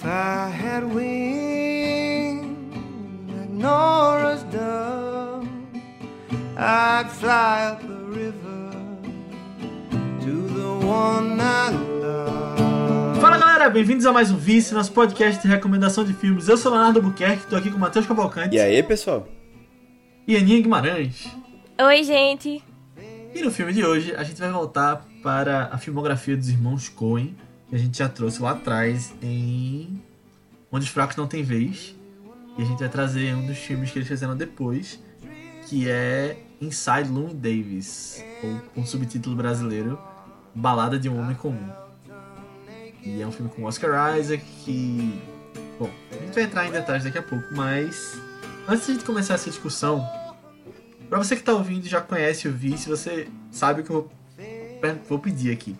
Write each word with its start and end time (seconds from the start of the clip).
If 0.00 0.06
I 0.06 0.48
had 0.48 0.84
wings 0.94 2.46
like 3.36 3.50
Nora's 3.50 4.42
dove, 4.44 5.46
I'd 6.56 7.10
fly 7.10 7.66
up 7.66 7.82
the 7.82 8.06
river 8.08 8.70
to 10.22 10.48
the 10.54 10.86
one 10.86 11.38
I 11.38 11.68
love. 12.00 13.20
Fala 13.20 13.36
galera, 13.36 13.68
bem-vindos 13.68 14.06
a 14.06 14.12
mais 14.12 14.30
um 14.30 14.38
Vice, 14.38 14.72
nosso 14.72 14.90
podcast 14.92 15.42
de 15.42 15.48
recomendação 15.48 16.02
de 16.02 16.14
filmes. 16.14 16.48
Eu 16.48 16.56
sou 16.56 16.72
Leonardo 16.72 17.02
Buquerque, 17.02 17.46
tô 17.46 17.56
aqui 17.56 17.70
com 17.70 17.76
o 17.76 17.80
Matheus 17.80 18.06
Cavalcante 18.06 18.56
E 18.56 18.58
aí, 18.58 18.82
pessoal? 18.82 19.28
e 20.26 20.34
Aninha 20.34 20.62
Guimarães. 20.62 21.28
Oi, 21.78 22.04
gente. 22.04 22.64
E 23.34 23.42
no 23.42 23.50
filme 23.50 23.74
de 23.74 23.84
hoje 23.84 24.14
a 24.16 24.22
gente 24.24 24.40
vai 24.40 24.50
voltar 24.50 25.04
para 25.22 25.68
a 25.70 25.76
filmografia 25.76 26.34
dos 26.38 26.48
irmãos 26.48 26.88
Coen, 26.88 27.36
que 27.70 27.76
a 27.76 27.78
gente 27.78 27.96
já 27.96 28.08
trouxe 28.08 28.42
lá 28.42 28.50
atrás 28.50 29.14
em 29.22 30.02
Onde 30.70 30.84
os 30.84 30.90
Fracos 30.90 31.16
Não 31.16 31.26
Tem 31.26 31.42
Vez. 31.42 31.96
E 32.58 32.62
a 32.62 32.64
gente 32.64 32.80
vai 32.80 32.88
trazer 32.88 33.34
um 33.34 33.46
dos 33.46 33.56
filmes 33.56 33.90
que 33.90 33.98
eles 33.98 34.08
fizeram 34.08 34.36
depois, 34.36 35.00
que 35.66 35.88
é 35.88 36.36
Inside 36.60 37.08
Llewyn 37.08 37.34
Davis, 37.34 38.22
ou 38.42 38.60
com 38.74 38.84
subtítulo 38.84 39.34
brasileiro 39.34 39.98
Balada 40.54 40.98
de 40.98 41.08
um 41.08 41.18
Homem 41.18 41.36
Comum. 41.36 41.70
E 43.02 43.22
é 43.22 43.26
um 43.26 43.32
filme 43.32 43.50
com 43.50 43.64
Oscar 43.64 44.18
Isaac 44.18 44.44
que. 44.64 45.18
Bom, 45.78 45.88
a 46.10 46.24
gente 46.24 46.34
vai 46.34 46.42
entrar 46.42 46.66
em 46.66 46.72
detalhes 46.72 47.04
daqui 47.04 47.16
a 47.16 47.22
pouco, 47.22 47.46
mas 47.54 48.20
antes 48.68 48.84
de 48.84 48.92
a 48.92 48.94
gente 48.96 49.06
começar 49.06 49.34
essa 49.34 49.48
discussão, 49.48 50.04
Pra 51.10 51.18
você 51.18 51.34
que 51.34 51.42
tá 51.42 51.52
ouvindo 51.52 51.84
e 51.84 51.88
já 51.88 52.00
conhece 52.00 52.46
o 52.46 52.52
Vi, 52.52 52.78
se 52.78 52.88
você 52.88 53.26
sabe 53.50 53.80
o 53.80 53.84
que 53.84 53.90
eu 53.90 54.08
vou 55.08 55.18
pedir 55.18 55.50
aqui. 55.50 55.74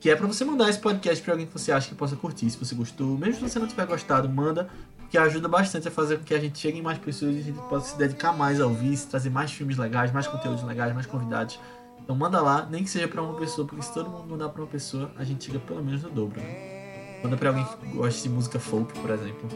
Que 0.00 0.08
é 0.08 0.16
pra 0.16 0.26
você 0.26 0.44
mandar 0.46 0.70
esse 0.70 0.78
podcast 0.78 1.22
pra 1.22 1.34
alguém 1.34 1.46
que 1.46 1.52
você 1.52 1.70
acha 1.70 1.88
que 1.88 1.94
possa 1.94 2.16
curtir. 2.16 2.48
Se 2.48 2.56
você 2.56 2.74
gostou, 2.74 3.18
mesmo 3.18 3.34
se 3.34 3.52
você 3.52 3.58
não 3.58 3.66
tiver 3.66 3.86
gostado, 3.86 4.28
manda. 4.28 4.68
Porque 4.98 5.18
ajuda 5.18 5.46
bastante 5.46 5.88
a 5.88 5.90
fazer 5.90 6.18
com 6.18 6.24
que 6.24 6.32
a 6.32 6.38
gente 6.38 6.58
chegue 6.58 6.78
em 6.78 6.82
mais 6.82 6.96
pessoas 6.96 7.34
e 7.34 7.40
a 7.40 7.42
gente 7.42 7.58
possa 7.68 7.92
se 7.92 7.98
dedicar 7.98 8.32
mais 8.32 8.60
ao 8.60 8.70
Vice, 8.70 9.08
trazer 9.08 9.28
mais 9.28 9.52
filmes 9.52 9.76
legais, 9.76 10.10
mais 10.10 10.26
conteúdos 10.26 10.62
legais, 10.62 10.94
mais 10.94 11.04
convidados. 11.04 11.58
Então 12.02 12.16
manda 12.16 12.40
lá, 12.40 12.66
nem 12.70 12.82
que 12.82 12.88
seja 12.88 13.06
pra 13.08 13.20
uma 13.20 13.34
pessoa, 13.34 13.66
porque 13.66 13.82
se 13.82 13.92
todo 13.92 14.08
mundo 14.08 14.26
mandar 14.30 14.48
pra 14.48 14.62
uma 14.62 14.68
pessoa, 14.68 15.10
a 15.18 15.24
gente 15.24 15.44
chega 15.44 15.58
pelo 15.58 15.84
menos 15.84 16.02
no 16.02 16.10
dobro. 16.10 16.40
Né? 16.40 17.20
Manda 17.22 17.36
pra 17.36 17.50
alguém 17.50 17.64
que 17.64 17.86
gosta 17.88 18.22
de 18.22 18.28
música 18.30 18.58
folk, 18.58 18.98
por 19.00 19.10
exemplo. 19.10 19.48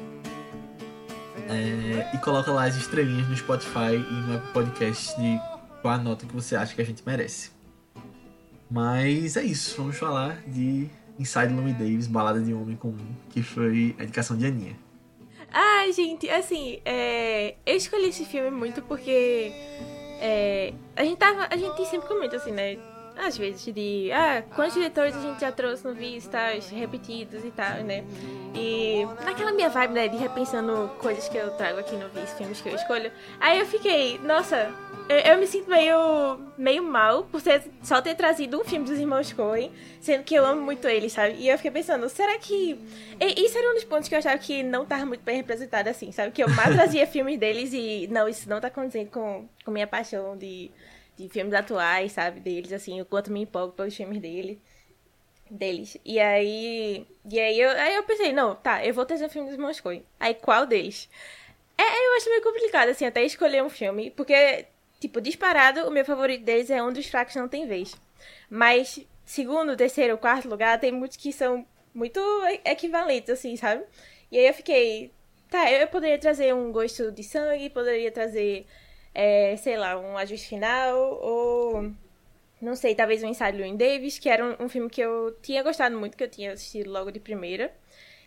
É, 1.48 2.11
e 2.15 2.19
coloca 2.19 2.53
lá 2.53 2.65
as 2.67 2.77
estrelinhas 2.77 3.28
no 3.28 3.37
Spotify 3.37 3.95
e 3.95 4.12
no 4.31 4.41
Podcast 4.53 5.17
de 5.17 5.41
qual 5.81 5.95
a 5.95 5.98
nota 5.98 6.27
que 6.27 6.34
você 6.34 6.55
acha 6.55 6.75
que 6.75 6.83
a 6.83 6.84
gente 6.84 7.03
merece. 7.06 7.53
Mas 8.75 9.36
é 9.36 9.44
isso, 9.44 9.77
vamos 9.77 9.97
falar 9.97 10.42
de 10.48 10.91
Inside 11.17 11.55
Llewyn 11.55 11.75
Davis, 11.75 12.08
Balada 12.08 12.41
de 12.41 12.53
Homem 12.53 12.75
Comum, 12.75 13.06
que 13.31 13.41
foi 13.41 13.94
a 14.00 14.03
indicação 14.03 14.36
de 14.36 14.47
Aninha. 14.47 14.77
Ai, 15.53 15.92
gente, 15.92 16.28
assim, 16.28 16.81
é, 16.84 17.55
eu 17.64 17.77
escolhi 17.77 18.08
esse 18.08 18.25
filme 18.25 18.50
muito 18.50 18.83
porque 18.83 19.53
é, 20.20 20.75
a 20.97 21.05
gente 21.05 21.19
tava. 21.19 21.47
A 21.48 21.56
gente 21.56 21.86
sempre 21.86 22.08
comenta 22.08 22.34
assim, 22.34 22.50
né? 22.50 22.77
Às 23.17 23.39
vezes, 23.39 23.73
de 23.73 24.11
ah, 24.12 24.43
quantos 24.55 24.75
diretores 24.75 25.17
a 25.17 25.20
gente 25.20 25.41
já 25.41 25.53
trouxe 25.53 25.84
no 25.84 25.95
Vice, 25.95 26.29
tal, 26.29 26.51
repetidos 26.73 27.45
e 27.45 27.51
tal, 27.51 27.83
né? 27.84 28.05
E 28.55 29.06
naquela 29.25 29.53
minha 29.53 29.69
vibe, 29.69 29.95
né, 29.95 30.09
de 30.09 30.17
repensando 30.17 30.91
coisas 30.98 31.29
que 31.29 31.37
eu 31.37 31.51
trago 31.53 31.79
aqui 31.79 31.95
no 31.97 32.09
Vice, 32.09 32.34
filmes 32.37 32.61
que 32.61 32.69
eu 32.69 32.75
escolho. 32.75 33.12
Aí 33.41 33.61
eu 33.61 33.67
fiquei, 33.67 34.19
nossa, 34.19 34.73
eu, 35.09 35.19
eu 35.19 35.39
me 35.39 35.47
sinto 35.47 35.69
meio, 35.69 36.39
meio 36.56 36.83
mal 36.83 37.25
por 37.25 37.43
ter, 37.43 37.62
só 37.83 38.01
ter 38.01 38.15
trazido 38.15 38.59
um 38.59 38.65
filme 38.65 38.87
dos 38.87 38.98
irmãos 38.98 39.33
Coen, 39.33 39.71
sendo 40.01 40.25
que 40.25 40.34
eu 40.34 40.45
amo 40.45 40.62
muito 40.62 40.89
eles, 40.89 41.12
sabe? 41.12 41.37
E 41.39 41.49
eu 41.49 41.56
fiquei 41.56 41.71
pensando, 41.71 42.09
será 42.09 42.39
que. 42.39 42.78
E, 43.21 43.45
isso 43.45 43.59
era 43.59 43.71
um 43.71 43.75
dos 43.75 43.84
pontos 43.84 44.09
que 44.09 44.15
eu 44.15 44.19
achava 44.19 44.39
que 44.39 44.62
não 44.62 44.87
tava 44.87 45.05
muito 45.05 45.23
bem 45.23 45.37
representado 45.37 45.89
assim, 45.89 46.11
sabe? 46.11 46.33
Que 46.33 46.43
eu 46.43 46.49
mais 46.49 46.75
trazia 46.75 47.06
filmes 47.09 47.38
deles 47.38 47.72
e 47.72 48.09
não, 48.11 48.28
isso 48.28 48.49
não 48.49 48.61
tá 48.61 48.71
condizendo 48.71 49.11
com, 49.11 49.47
com 49.65 49.71
minha 49.71 49.87
paixão 49.87 50.37
de 50.37 50.71
de 51.16 51.28
filmes 51.28 51.54
atuais, 51.54 52.12
sabe, 52.12 52.41
deles, 52.41 52.72
assim, 52.72 53.00
o 53.00 53.04
quanto 53.04 53.32
me 53.32 53.42
empolgo 53.42 53.72
pelos 53.72 53.94
filmes 53.94 54.20
dele, 54.20 54.60
deles. 55.50 55.97
E 56.04 56.19
aí, 56.20 57.06
e 57.30 57.41
aí 57.41 57.60
eu, 57.60 57.70
aí 57.70 57.94
eu 57.94 58.02
pensei, 58.04 58.32
não, 58.32 58.54
tá, 58.54 58.84
eu 58.84 58.92
vou 58.94 59.06
trazer 59.06 59.26
um 59.26 59.28
filme 59.28 59.56
dos 59.56 59.80
Coen. 59.80 60.04
Aí 60.19 60.34
qual 60.34 60.66
deles? 60.66 61.08
É, 61.76 61.82
eu 61.82 62.16
acho 62.16 62.30
meio 62.30 62.42
complicado, 62.42 62.88
assim, 62.88 63.04
até 63.04 63.25
escolher 63.25 63.62
um 63.62 63.69
filme, 63.69 64.10
porque, 64.10 64.66
tipo, 65.00 65.20
disparado, 65.20 65.86
o 65.88 65.91
meu 65.91 66.04
favorito 66.04 66.44
deles 66.44 66.70
é 66.70 66.82
Um 66.82 66.92
dos 66.92 67.06
Fracos 67.06 67.34
Não 67.34 67.48
Tem 67.48 67.66
Vez. 67.66 67.94
Mas, 68.48 69.00
segundo, 69.25 69.76
terceiro, 69.76 70.19
quarto 70.19 70.48
lugar, 70.48 70.78
tem 70.78 70.92
muitos 70.92 71.16
que 71.16 71.32
são 71.32 71.66
muito 71.94 72.20
equivalentes, 72.64 73.31
assim, 73.31 73.56
sabe? 73.56 73.84
E 74.31 74.38
aí 74.38 74.46
eu 74.46 74.54
fiquei, 74.54 75.12
tá, 75.50 75.70
eu 75.70 75.86
poderia 75.88 76.19
trazer 76.19 76.54
um 76.54 76.72
gosto 76.72 77.10
de 77.12 77.22
sangue, 77.22 77.70
poderia 77.70 78.10
trazer 78.10 78.66
é, 79.14 79.56
sei 79.56 79.76
lá, 79.76 79.98
um 79.98 80.19
ajuste 80.19 80.48
final, 80.48 80.98
ou 81.22 81.92
não 82.60 82.75
sei, 82.75 82.94
talvez 82.94 83.22
um 83.22 83.28
ensaio 83.28 83.52
de 83.52 83.58
Llewyn 83.58 83.76
Davis, 83.76 84.19
que 84.19 84.28
era 84.28 84.44
um, 84.44 84.64
um, 84.64 84.69
filme 84.69 84.88
que 84.91 85.00
eu 85.00 85.36
tinha 85.42 85.62
gostado 85.62 85.97
muito, 85.98 86.16
que 86.16 86.25
eu 86.25 86.28
tinha 86.28 86.52
assistido 86.52 86.91
logo 86.91 87.12
de 87.12 87.20
primeira. 87.20 87.72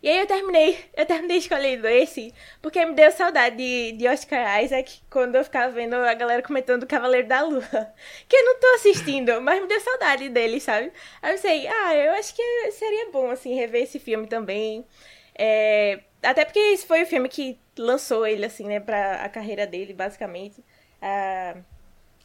E 0.01 0.07
aí 0.07 0.19
eu 0.19 0.27
terminei, 0.27 0.77
eu 0.95 1.05
terminei 1.07 1.37
escolhendo 1.37 1.87
esse, 1.87 2.31
porque 2.61 2.85
me 2.85 2.93
deu 2.93 3.11
saudade 3.11 3.57
de, 3.57 3.93
de 3.93 4.07
Oscar 4.07 4.63
Isaac 4.63 5.01
quando 5.09 5.35
eu 5.35 5.43
ficava 5.43 5.73
vendo 5.73 5.95
a 5.95 6.13
galera 6.13 6.43
comentando 6.43 6.83
o 6.83 6.87
Cavaleiro 6.87 7.27
da 7.27 7.41
Lua. 7.41 7.63
Que 8.29 8.35
eu 8.35 8.45
não 8.45 8.59
tô 8.59 8.67
assistindo, 8.75 9.41
mas 9.41 9.59
me 9.59 9.67
deu 9.67 9.79
saudade 9.81 10.29
dele, 10.29 10.59
sabe? 10.59 10.91
Aí 11.21 11.31
eu 11.31 11.35
pensei, 11.35 11.67
ah, 11.67 11.95
eu 11.95 12.13
acho 12.13 12.35
que 12.35 12.71
seria 12.71 13.09
bom, 13.11 13.31
assim, 13.31 13.55
rever 13.55 13.83
esse 13.83 13.99
filme 13.99 14.27
também. 14.27 14.85
É, 15.35 15.99
até 16.21 16.45
porque 16.45 16.59
esse 16.59 16.85
foi 16.85 17.03
o 17.03 17.07
filme 17.07 17.27
que 17.29 17.59
lançou 17.77 18.25
ele, 18.25 18.45
assim, 18.45 18.65
né, 18.67 18.79
pra 18.79 19.23
a 19.23 19.29
carreira 19.29 19.65
dele, 19.65 19.93
basicamente. 19.93 20.63
Uh, 21.02 21.63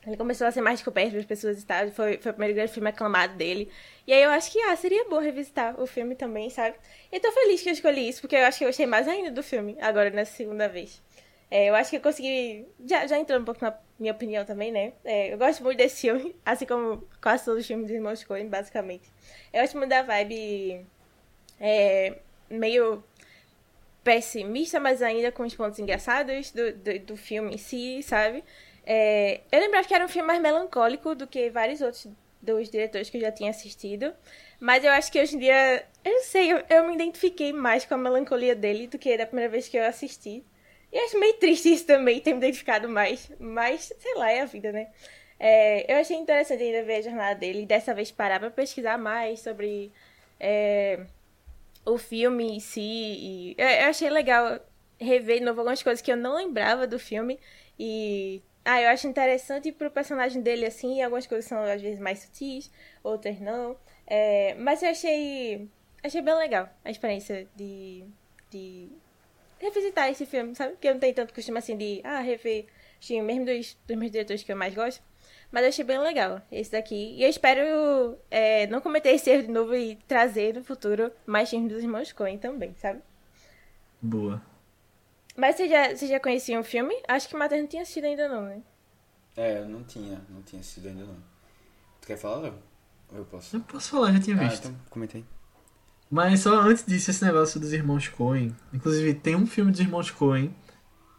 ele 0.07 0.17
começou 0.17 0.47
a 0.47 0.51
ser 0.51 0.61
mais 0.61 0.79
descoberto 0.81 1.11
pelas 1.11 1.27
pessoas 1.27 1.63
e 1.63 1.67
tal. 1.67 1.89
Foi, 1.91 2.19
foi 2.19 2.33
o 2.33 2.35
primeiro 2.35 2.55
grande 2.55 2.73
filme 2.73 2.89
aclamado 2.89 3.37
dele. 3.37 3.71
E 4.07 4.13
aí 4.13 4.23
eu 4.23 4.31
acho 4.31 4.51
que, 4.51 4.61
ah, 4.63 4.75
seria 4.75 5.09
bom 5.09 5.21
revisitar 5.21 5.81
o 5.81 5.87
filme 5.87 6.17
também, 6.17 6.51
sabe? 6.51 6.77
E 7.11 7.21
tô 7.21 7.31
feliz 7.31 7.63
que 7.63 7.69
eu 7.69 7.73
escolhi 7.73 8.09
isso, 8.09 8.21
porque 8.21 8.35
eu 8.35 8.45
acho 8.45 8.59
que 8.59 8.65
eu 8.65 8.69
gostei 8.69 8.87
mais 8.87 9.07
ainda 9.07 9.31
do 9.31 9.43
filme, 9.43 9.77
agora 9.81 10.11
nessa 10.11 10.35
segunda 10.37 10.69
vez. 10.69 11.01
É, 11.51 11.69
eu 11.69 11.75
acho 11.75 11.91
que 11.91 11.97
eu 11.97 12.01
consegui. 12.01 12.67
Já, 12.85 13.07
já 13.07 13.19
entrou 13.19 13.39
um 13.39 13.45
pouco 13.45 13.65
na 13.65 13.79
minha 13.99 14.13
opinião 14.13 14.45
também, 14.45 14.73
né? 14.73 14.93
É, 15.05 15.33
eu 15.33 15.39
gosto 15.39 15.63
muito 15.63 15.79
desse 15.79 16.01
filme, 16.01 16.35
assim 16.45 16.67
como 16.67 17.07
quase 17.23 17.45
todos 17.45 17.61
os 17.61 17.67
filmes 17.67 17.87
dos 17.87 17.95
Irmãos 17.95 18.25
Coen, 18.25 18.49
basicamente. 18.49 19.09
Eu 19.53 19.61
gosto 19.61 19.77
muito 19.77 19.91
da 19.91 20.03
vibe. 20.03 20.87
É, 21.61 22.19
meio 22.51 23.05
pessimista, 24.03 24.81
mas 24.81 25.03
ainda 25.03 25.31
com 25.31 25.45
os 25.45 25.55
pontos 25.55 25.79
engraçados 25.79 26.51
do, 26.51 26.73
do, 26.73 26.99
do 27.01 27.17
filme 27.17 27.55
em 27.55 27.59
si, 27.59 28.03
sabe? 28.03 28.45
É, 28.85 29.41
eu 29.51 29.61
lembrava 29.61 29.87
que 29.87 29.95
era 29.95 30.05
um 30.05 30.09
filme 30.09 30.27
mais 30.27 30.41
melancólico 30.41 31.15
do 31.15 31.27
que 31.27 31.51
vários 31.51 31.81
outros 31.81 32.09
dos 32.41 32.69
diretores 32.69 33.09
que 33.09 33.17
eu 33.17 33.21
já 33.21 33.31
tinha 33.31 33.51
assistido. 33.51 34.13
Mas 34.59 34.85
eu 34.85 34.91
acho 34.91 35.11
que 35.11 35.21
hoje 35.21 35.37
em 35.37 35.39
dia, 35.39 35.87
eu 36.05 36.13
não 36.13 36.23
sei, 36.23 36.53
eu, 36.53 36.63
eu 36.69 36.89
me 36.89 36.95
identifiquei 36.95 37.53
mais 37.53 37.85
com 37.85 37.95
a 37.95 37.99
melancolia 37.99 38.55
dele 38.55 38.87
do 38.87 38.99
que 38.99 39.17
da 39.17 39.27
primeira 39.27 39.51
vez 39.51 39.69
que 39.69 39.77
eu 39.77 39.85
assisti. 39.85 40.45
E 40.93 40.99
acho 40.99 41.19
meio 41.19 41.35
triste 41.35 41.73
isso 41.73 41.87
também, 41.87 42.21
ter 42.21 42.33
me 42.33 42.39
identificado 42.39 42.89
mais. 42.89 43.31
Mas, 43.39 43.93
sei 43.99 44.15
lá, 44.17 44.31
é 44.31 44.43
a 44.43 44.45
vida, 44.45 44.73
né? 44.73 44.89
É, 45.39 45.93
eu 45.93 45.99
achei 45.99 46.17
interessante 46.17 46.63
ainda 46.63 46.83
ver 46.85 46.97
a 46.97 47.03
jornada 47.03 47.35
dele 47.35 47.63
e 47.63 47.67
dessa 47.67 47.95
vez 47.95 48.13
parar 48.13 48.39
pra 48.39 48.51
pesquisar 48.51 48.99
mais 48.99 49.41
sobre 49.41 49.91
é, 50.39 51.01
o 51.85 51.99
filme 51.99 52.57
em 52.57 52.61
si. 52.61 52.81
E 52.81 53.57
eu 53.59 53.89
achei 53.89 54.11
legal 54.11 54.61
rever 54.99 55.39
de 55.39 55.45
novo 55.45 55.61
algumas 55.61 55.83
coisas 55.83 56.01
que 56.01 56.13
eu 56.13 56.17
não 56.17 56.37
lembrava 56.37 56.87
do 56.87 56.99
filme. 56.99 57.39
E. 57.79 58.43
Ah, 58.65 58.81
eu 58.81 58.91
acho 58.91 59.09
interessante 59.09 59.73
pro 59.73 59.91
personagem 59.91 60.41
dele, 60.41 60.65
assim, 60.65 61.03
algumas 61.03 61.27
coisas 61.27 61.47
são 61.47 61.61
às 61.65 61.83
vezes 61.83 61.99
mais 61.99 62.21
sutis, 62.21 62.71
outras 63.03 63.41
não. 63.41 63.77
É, 64.07 64.55
mas 64.55 64.83
eu 64.83 64.91
achei. 64.91 65.69
Achei 66.03 66.23
bem 66.23 66.35
legal 66.35 66.69
a 66.85 66.91
experiência 66.91 67.49
de. 67.57 68.05
de 68.51 68.89
revisitar 69.59 70.11
esse 70.11 70.27
filme, 70.27 70.55
sabe? 70.55 70.73
Porque 70.73 70.89
eu 70.89 70.93
não 70.95 71.01
tenho 71.01 71.15
tanto 71.15 71.35
costume 71.35 71.59
assim 71.59 71.77
de. 71.77 72.01
Ah, 72.05 72.21
rever. 72.21 72.67
Mesmo 73.11 73.45
dos, 73.45 73.77
dos 73.87 73.97
meus 73.97 74.13
diretores 74.13 74.45
que 74.45 74.53
eu 74.53 74.57
mais 74.57 74.75
gosto. 74.75 75.03
Mas 75.53 75.63
eu 75.63 75.69
achei 75.69 75.85
bem 75.85 75.99
legal 75.99 76.41
esse 76.51 76.73
daqui. 76.73 77.15
E 77.15 77.23
eu 77.23 77.29
espero 77.29 78.17
é, 78.31 78.67
não 78.69 78.81
cometer 78.81 79.11
esse 79.11 79.29
erro 79.29 79.43
de 79.43 79.53
novo 79.53 79.75
e 79.75 79.97
trazer 80.09 80.55
no 80.55 80.65
futuro 80.65 81.13
mais 81.27 81.51
filmes 81.51 81.71
dos 81.71 81.83
irmãos 81.83 82.11
Coen 82.11 82.39
também, 82.39 82.75
sabe? 82.79 83.01
Boa. 84.01 84.43
Mas 85.37 85.57
você 85.57 85.69
já, 85.69 85.95
você 85.95 86.07
já 86.07 86.19
conhecia 86.19 86.57
o 86.57 86.61
um 86.61 86.65
filme? 86.65 86.95
Acho 87.07 87.29
que 87.29 87.37
o 87.37 87.39
Matheus 87.39 87.61
não 87.61 87.69
tinha 87.69 87.83
assistido 87.83 88.05
ainda 88.05 88.29
não, 88.29 88.43
né? 88.43 88.63
É, 89.37 89.59
eu 89.59 89.69
não 89.69 89.85
tinha, 89.85 90.21
não 90.31 90.43
tinha 90.43 90.61
assistido 90.61 90.89
ainda 90.89 91.05
não. 91.05 91.17
Tu 92.01 92.07
quer 92.07 92.17
falar, 92.17 92.39
Léo? 92.39 92.55
Ou 93.13 93.19
eu 93.19 93.25
posso? 93.27 93.55
Eu 93.55 93.61
posso 93.61 93.91
falar, 93.91 94.13
já 94.13 94.21
tinha 94.21 94.37
ah, 94.37 94.49
visto. 94.49 94.69
então 94.69 94.81
comentei. 94.89 95.25
Mas 96.11 96.41
só 96.41 96.61
antes 96.61 96.85
disso, 96.85 97.11
esse 97.11 97.25
negócio 97.25 97.61
dos 97.61 97.73
irmãos 97.73 98.09
Coen. 98.09 98.55
Inclusive, 98.73 99.15
tem 99.15 99.37
um 99.37 99.47
filme 99.47 99.71
dos 99.71 99.81
irmãos 99.81 100.11
Coen 100.11 100.55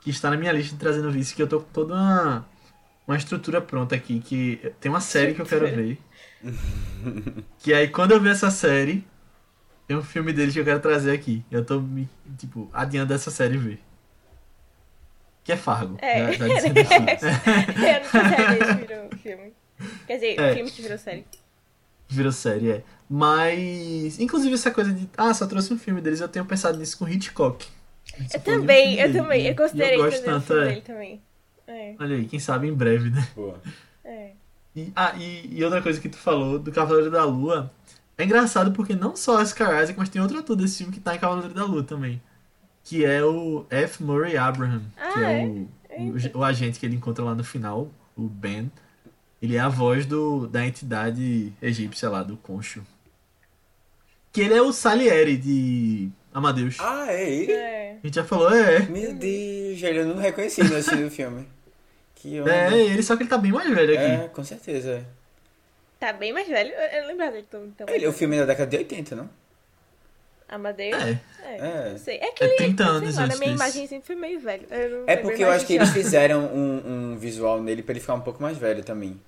que 0.01 0.09
está 0.09 0.29
na 0.29 0.37
minha 0.37 0.51
lista 0.51 0.73
de 0.73 0.79
trazendo 0.79 1.09
vice, 1.11 1.33
que 1.33 1.41
eu 1.41 1.47
tô 1.47 1.61
com 1.61 1.71
toda 1.71 1.93
uma 1.93 2.45
uma 3.07 3.17
estrutura 3.17 3.61
pronta 3.61 3.95
aqui, 3.95 4.19
que 4.19 4.73
tem 4.79 4.91
uma 4.91 5.01
série 5.01 5.33
que 5.33 5.41
eu 5.41 5.45
quero 5.45 5.65
ver. 5.67 5.97
que 7.59 7.73
aí 7.73 7.87
quando 7.87 8.11
eu 8.11 8.21
ver 8.21 8.31
essa 8.31 8.51
série, 8.51 9.05
Tem 9.87 9.97
um 9.97 10.03
filme 10.03 10.33
deles 10.33 10.53
que 10.53 10.59
eu 10.61 10.65
quero 10.65 10.79
trazer 10.81 11.11
aqui. 11.11 11.45
Eu 11.51 11.65
tô 11.65 11.79
me, 11.81 12.09
tipo, 12.37 12.69
adiando 12.73 13.13
essa 13.13 13.31
série 13.31 13.57
ver. 13.57 13.79
Que 15.43 15.51
é 15.51 15.57
Fargo. 15.57 15.97
É. 16.01 16.31
Já, 16.33 16.47
já 16.47 16.67
eu 16.67 17.99
não 18.03 18.09
sei 18.09 18.63
se 18.65 18.73
virou 18.73 19.09
filme. 19.21 19.53
Quer 20.07 20.15
dizer, 20.15 20.39
É. 20.39 20.53
filme 20.55 20.71
que 20.71 20.81
virou 20.81 20.97
série. 20.97 21.25
Virou 22.07 22.31
série, 22.31 22.71
é. 22.71 22.83
Mas, 23.09 24.19
inclusive, 24.19 24.53
essa 24.53 24.71
coisa 24.71 24.93
de. 24.93 25.09
Ah, 25.17 25.33
só 25.33 25.47
trouxe 25.47 25.73
um 25.73 25.77
filme 25.79 26.01
deles. 26.01 26.21
Eu 26.21 26.29
tenho 26.29 26.45
pensado 26.45 26.77
nisso 26.77 26.97
com 26.97 27.07
Hitchcock. 27.07 27.67
Eu 28.33 28.39
falou 28.41 28.61
de 28.61 28.67
um 28.67 28.67
também, 28.67 28.99
eu 28.99 29.11
também. 29.11 29.45
Eu 29.47 29.55
E 29.73 29.81
eu 29.81 29.97
gosto 29.97 30.23
tanto, 30.23 30.47
filme 30.47 30.63
é. 30.63 30.67
dele 30.69 30.81
também. 30.81 31.23
É, 31.67 31.95
Olha 31.99 32.15
aí, 32.15 32.25
quem 32.25 32.39
sabe 32.39 32.67
em 32.67 32.73
breve, 32.73 33.09
né? 33.09 33.27
Boa. 33.35 33.59
é. 34.03 34.31
E, 34.75 34.91
ah, 34.95 35.13
e, 35.17 35.57
e 35.57 35.63
outra 35.63 35.81
coisa 35.81 35.99
que 36.01 36.09
tu 36.09 36.17
falou 36.17 36.57
do 36.57 36.71
Cavaleiro 36.71 37.11
da 37.11 37.23
Lua. 37.23 37.71
É 38.17 38.23
engraçado 38.23 38.71
porque 38.71 38.95
não 38.95 39.15
só 39.15 39.39
é 39.39 39.43
Oscar 39.43 39.81
Isaac, 39.81 39.97
mas 39.97 40.09
tem 40.09 40.21
outro 40.21 40.37
ator 40.37 40.55
desse 40.55 40.79
filme 40.79 40.93
que 40.93 40.99
tá 40.99 41.15
em 41.15 41.19
Cavaleiro 41.19 41.53
da 41.53 41.63
Lua 41.65 41.83
também. 41.83 42.21
Que 42.83 43.05
é 43.05 43.23
o 43.23 43.65
F. 43.69 44.03
Murray 44.03 44.35
Abraham. 44.35 44.81
que 44.95 45.19
Ah, 45.23 45.31
é, 45.31 45.43
é? 45.89 46.01
O, 46.01 46.37
o, 46.37 46.39
o 46.39 46.43
agente 46.43 46.79
que 46.79 46.85
ele 46.85 46.95
encontra 46.95 47.23
lá 47.23 47.35
no 47.35 47.43
final, 47.43 47.89
o 48.15 48.27
Ben. 48.27 48.71
Ele 49.41 49.55
é 49.55 49.59
a 49.59 49.69
voz 49.69 50.05
do, 50.05 50.47
da 50.47 50.65
entidade 50.65 51.53
egípcia 51.61 52.09
lá, 52.09 52.23
do 52.23 52.37
Concho. 52.37 52.81
Que 54.31 54.41
ele 54.41 54.53
é 54.53 54.61
o 54.61 54.71
Salieri 54.71 55.37
de 55.37 56.09
Amadeus. 56.33 56.77
Ah, 56.79 57.05
é 57.11 57.29
ele? 57.31 57.51
É. 57.51 57.97
A 58.03 58.07
gente 58.07 58.15
já 58.15 58.23
falou, 58.23 58.53
é. 58.53 58.79
Meu 58.81 59.13
Deus, 59.13 59.79
velho, 59.79 59.99
eu 60.01 60.05
não 60.07 60.17
reconheci 60.17 60.63
no 60.63 60.75
assistindo 60.75 61.07
o 61.07 61.11
filme. 61.11 61.47
Que 62.15 62.39
onda. 62.41 62.53
É, 62.55 62.73
ele, 62.79 63.03
só 63.03 63.15
que 63.15 63.23
ele 63.23 63.29
tá 63.29 63.37
bem 63.37 63.51
mais 63.51 63.69
velho 63.73 63.93
aqui. 63.93 64.03
É, 64.25 64.29
com 64.29 64.43
certeza. 64.43 65.05
Tá 65.99 66.11
bem 66.13 66.33
mais 66.33 66.47
velho. 66.47 66.71
Eu, 66.71 67.01
eu 67.01 67.07
lembrava 67.07 67.31
dele 67.33 67.47
tão, 67.49 67.69
tão 67.71 67.87
Ele, 67.93 68.07
o 68.07 68.13
filme 68.13 68.35
é 68.35 68.39
da 68.39 68.45
década 68.47 68.69
de 68.69 68.77
80, 68.77 69.15
não? 69.15 69.29
Amadeus? 70.49 71.01
É. 71.01 71.19
É, 71.43 71.57
É. 71.57 71.89
não 71.91 71.97
sei. 71.97 72.17
É 72.17 72.31
que 72.31 72.43
É 72.43 72.47
ele, 72.47 72.55
30 72.57 72.83
sei 72.83 72.91
anos 72.93 73.15
lá, 73.15 73.21
na 73.21 73.25
antes 73.27 73.39
minha 73.39 73.51
desse. 73.51 73.63
imagem 73.63 73.87
sempre 73.87 74.05
foi 74.07 74.15
meio 74.15 74.39
velho. 74.39 74.67
Eu 74.69 74.89
não 74.99 75.03
É 75.07 75.15
porque 75.17 75.43
eu 75.43 75.49
acho 75.51 75.65
que 75.65 75.73
eles 75.73 75.89
fizeram 75.89 76.45
um, 76.45 77.11
um 77.13 77.17
visual 77.17 77.61
nele 77.61 77.81
pra 77.81 77.93
ele 77.93 77.99
ficar 77.99 78.13
um 78.15 78.21
pouco 78.21 78.41
mais 78.41 78.57
velho 78.57 78.83
também. 78.83 79.19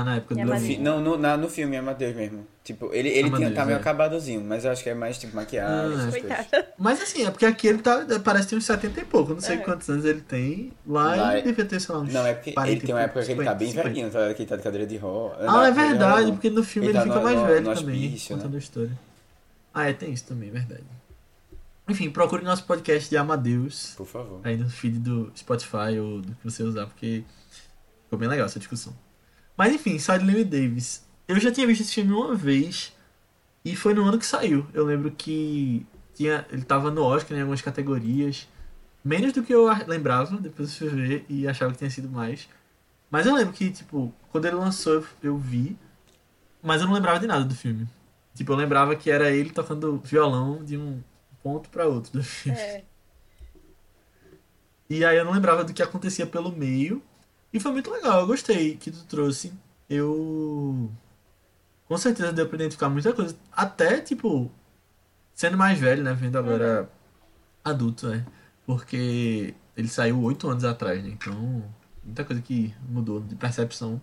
Ah, 0.00 0.04
na 0.04 0.16
época 0.16 0.34
do 0.34 0.56
fi- 0.58 0.78
não, 0.78 1.00
no, 1.00 1.16
na- 1.16 1.36
no 1.36 1.48
filme 1.48 1.76
Amadeus 1.76 2.14
mesmo. 2.16 2.46
Tipo, 2.64 2.86
ele, 2.94 3.08
ele 3.10 3.24
tinha, 3.24 3.26
Amadeus, 3.36 3.54
tá 3.54 3.64
meio 3.66 3.76
é. 3.76 3.80
acabadozinho, 3.80 4.40
mas 4.42 4.64
eu 4.64 4.70
acho 4.72 4.82
que 4.82 4.88
é 4.90 4.94
mais 4.94 5.18
tipo 5.18 5.36
maquiagem, 5.36 5.70
Ah, 5.70 5.84
essas 6.08 6.20
coisas. 6.20 6.36
Coitada. 6.46 6.68
Mas 6.78 7.02
assim, 7.02 7.24
é 7.26 7.30
porque 7.30 7.44
aqui 7.46 7.66
ele 7.68 7.78
tá, 7.78 8.04
parece 8.24 8.44
que 8.46 8.50
tem 8.50 8.58
uns 8.58 8.64
70 8.64 9.00
e 9.00 9.04
pouco. 9.04 9.30
Eu 9.32 9.34
não 9.34 9.42
sei 9.42 9.56
É. 9.56 9.58
quantos 9.58 9.88
anos 9.90 10.04
ele 10.04 10.20
tem. 10.22 10.72
Lá, 10.86 11.14
Lá 11.14 11.30
ele 11.32 11.40
é- 11.40 11.42
devia 11.42 11.64
ter, 11.64 11.78
sei 11.80 11.94
lá, 11.94 12.00
uns 12.00 12.12
Não, 12.12 12.26
é 12.26 12.34
porque 12.34 12.52
40 12.52 12.72
ele 12.72 12.80
tem 12.86 12.94
uma 12.94 13.02
época 13.02 13.22
que 13.24 13.32
ele 13.32 13.44
tá 13.44 13.50
50, 13.52 13.58
bem 13.58 13.68
50. 13.68 13.88
velhinho, 13.88 14.10
tá? 14.10 14.34
Que 14.34 14.42
ele 14.42 14.48
tá 14.48 14.56
de 14.56 14.62
cadeira 14.62 14.86
de 14.86 14.96
roda. 14.96 15.36
Ah, 15.46 15.66
é 15.68 15.70
verdade, 15.72 16.32
porque 16.32 16.50
no 16.50 16.64
filme 16.64 16.88
Ele 16.88 16.98
ele, 16.98 16.98
tá 16.98 17.04
fica 17.04 17.16
no- 17.18 17.24
mais 17.24 17.38
no- 17.38 17.46
velho 17.46 17.60
no 17.68 17.74
também, 17.74 18.04
hospício, 18.06 18.34
né? 18.36 18.42
contando 18.42 18.54
a 18.54 18.58
história. 18.58 18.92
Ah, 19.74 19.88
é, 19.88 19.92
tem 19.92 20.12
isso 20.12 20.24
também, 20.24 20.50
verdade. 20.50 20.82
Enfim, 21.86 22.08
procure 22.10 22.42
nosso 22.42 22.64
podcast 22.64 23.10
de 23.10 23.16
Amadeus 23.18 23.92
Por 23.94 24.06
favor. 24.06 24.40
aí 24.42 24.56
no 24.56 24.70
feed 24.70 24.98
do 25.00 25.30
Spotify 25.36 25.98
ou 26.00 26.22
do 26.22 26.32
que 26.34 26.42
você 26.44 26.62
usar, 26.62 26.86
porque 26.86 27.22
ficou 28.04 28.18
bem 28.18 28.26
legal 28.26 28.46
essa 28.46 28.58
discussão. 28.58 28.94
Mas 29.56 29.72
enfim, 29.74 29.98
Silent 29.98 30.46
Davis. 30.46 31.04
Eu 31.26 31.38
já 31.40 31.50
tinha 31.50 31.66
visto 31.66 31.82
esse 31.82 31.94
filme 31.94 32.12
uma 32.12 32.34
vez 32.34 32.92
e 33.64 33.74
foi 33.74 33.94
no 33.94 34.04
ano 34.04 34.18
que 34.18 34.26
saiu. 34.26 34.66
Eu 34.74 34.84
lembro 34.84 35.10
que 35.10 35.86
tinha, 36.14 36.46
ele 36.50 36.62
tava 36.62 36.90
no 36.90 37.02
Oscar 37.02 37.36
em 37.36 37.40
algumas 37.40 37.62
categorias. 37.62 38.48
Menos 39.04 39.32
do 39.32 39.42
que 39.42 39.54
eu 39.54 39.66
lembrava, 39.86 40.36
depois 40.38 40.70
eu 40.80 40.90
fui 40.90 41.00
ver 41.00 41.26
e 41.28 41.46
achava 41.46 41.72
que 41.72 41.78
tinha 41.78 41.90
sido 41.90 42.08
mais. 42.08 42.48
Mas 43.10 43.26
eu 43.26 43.34
lembro 43.34 43.52
que, 43.52 43.70
tipo, 43.70 44.12
quando 44.30 44.46
ele 44.46 44.56
lançou 44.56 44.94
eu, 44.94 45.06
eu 45.22 45.38
vi, 45.38 45.76
mas 46.62 46.80
eu 46.80 46.86
não 46.86 46.94
lembrava 46.94 47.20
de 47.20 47.26
nada 47.26 47.44
do 47.44 47.54
filme. 47.54 47.86
Tipo, 48.34 48.52
eu 48.52 48.56
lembrava 48.56 48.96
que 48.96 49.10
era 49.10 49.30
ele 49.30 49.50
tocando 49.50 49.98
violão 49.98 50.64
de 50.64 50.76
um 50.76 51.02
ponto 51.42 51.68
pra 51.68 51.86
outro 51.86 52.12
do 52.12 52.22
filme. 52.22 52.58
É. 52.58 52.84
E 54.88 55.04
aí 55.04 55.16
eu 55.16 55.24
não 55.24 55.32
lembrava 55.32 55.64
do 55.64 55.72
que 55.72 55.82
acontecia 55.82 56.26
pelo 56.26 56.50
meio. 56.50 57.02
E 57.54 57.60
foi 57.60 57.70
muito 57.72 57.90
legal, 57.90 58.20
eu 58.20 58.26
gostei 58.26 58.76
que 58.76 58.90
tu 58.90 59.04
trouxe. 59.04 59.52
Eu. 59.88 60.90
Com 61.86 61.96
certeza 61.96 62.32
deu 62.32 62.46
pra 62.48 62.56
identificar 62.56 62.88
muita 62.88 63.12
coisa. 63.12 63.36
Até, 63.52 64.00
tipo, 64.00 64.50
sendo 65.34 65.56
mais 65.56 65.78
velho, 65.78 66.02
né? 66.02 66.12
Vendo 66.14 66.36
agora 66.36 66.90
adulto, 67.64 68.08
né? 68.08 68.26
Porque 68.66 69.54
ele 69.76 69.88
saiu 69.88 70.20
oito 70.22 70.48
anos 70.48 70.64
atrás, 70.64 71.02
né? 71.04 71.10
Então, 71.10 71.64
muita 72.02 72.24
coisa 72.24 72.42
que 72.42 72.74
mudou 72.88 73.20
de 73.20 73.36
percepção. 73.36 74.00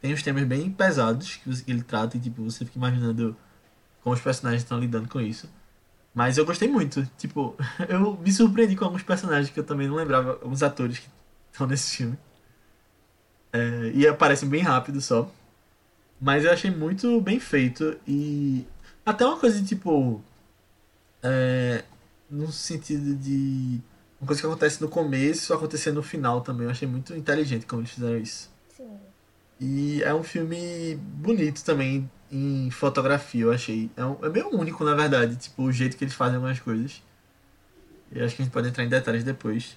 Tem 0.00 0.14
uns 0.14 0.22
temas 0.22 0.44
bem 0.44 0.70
pesados 0.70 1.36
que 1.36 1.48
você- 1.48 1.64
que 1.64 1.70
ele 1.72 1.82
trata 1.82 2.16
e, 2.16 2.20
tipo, 2.20 2.42
você 2.44 2.64
fica 2.64 2.78
imaginando 2.78 3.36
como 4.02 4.14
os 4.14 4.20
personagens 4.22 4.62
estão 4.62 4.78
lidando 4.78 5.08
com 5.08 5.20
isso. 5.20 5.50
Mas 6.14 6.38
eu 6.38 6.46
gostei 6.46 6.68
muito. 6.68 7.04
Tipo, 7.18 7.56
eu 7.88 8.16
me 8.18 8.32
surpreendi 8.32 8.76
com 8.76 8.84
alguns 8.86 9.02
personagens 9.02 9.50
que 9.50 9.58
eu 9.60 9.64
também 9.64 9.88
não 9.88 9.96
lembrava, 9.96 10.38
alguns 10.42 10.62
atores 10.62 10.98
que 11.00 11.08
estão 11.52 11.66
nesse 11.66 11.96
filme. 11.96 12.18
É, 13.54 13.92
e 13.94 14.04
aparecem 14.04 14.48
bem 14.48 14.62
rápido 14.62 15.00
só. 15.00 15.30
Mas 16.20 16.44
eu 16.44 16.50
achei 16.50 16.72
muito 16.72 17.20
bem 17.20 17.38
feito. 17.38 17.96
E 18.06 18.66
até 19.06 19.24
uma 19.24 19.38
coisa 19.38 19.60
de 19.60 19.68
tipo. 19.68 20.20
É, 21.22 21.84
no 22.28 22.50
sentido 22.50 23.14
de. 23.14 23.80
Uma 24.20 24.26
coisa 24.26 24.42
que 24.42 24.46
acontece 24.46 24.80
no 24.80 24.88
começo 24.88 25.54
acontecer 25.54 25.92
no 25.92 26.02
final 26.02 26.40
também. 26.40 26.64
Eu 26.64 26.70
achei 26.70 26.88
muito 26.88 27.14
inteligente 27.14 27.64
como 27.64 27.82
eles 27.82 27.92
fizeram 27.92 28.18
isso. 28.18 28.50
Sim. 28.76 28.98
E 29.60 30.02
é 30.02 30.12
um 30.12 30.24
filme 30.24 30.96
bonito 30.96 31.62
também 31.62 32.10
em 32.32 32.70
fotografia, 32.72 33.42
eu 33.42 33.52
achei. 33.52 33.88
É, 33.96 34.04
um, 34.04 34.16
é 34.22 34.28
meio 34.28 34.48
único, 34.48 34.82
na 34.82 34.94
verdade, 34.94 35.36
tipo, 35.36 35.62
o 35.62 35.72
jeito 35.72 35.96
que 35.96 36.02
eles 36.02 36.14
fazem 36.14 36.36
algumas 36.36 36.58
coisas. 36.58 37.00
Eu 38.10 38.24
acho 38.24 38.34
que 38.34 38.42
a 38.42 38.44
gente 38.44 38.52
pode 38.52 38.68
entrar 38.68 38.82
em 38.82 38.88
detalhes 38.88 39.22
depois. 39.22 39.76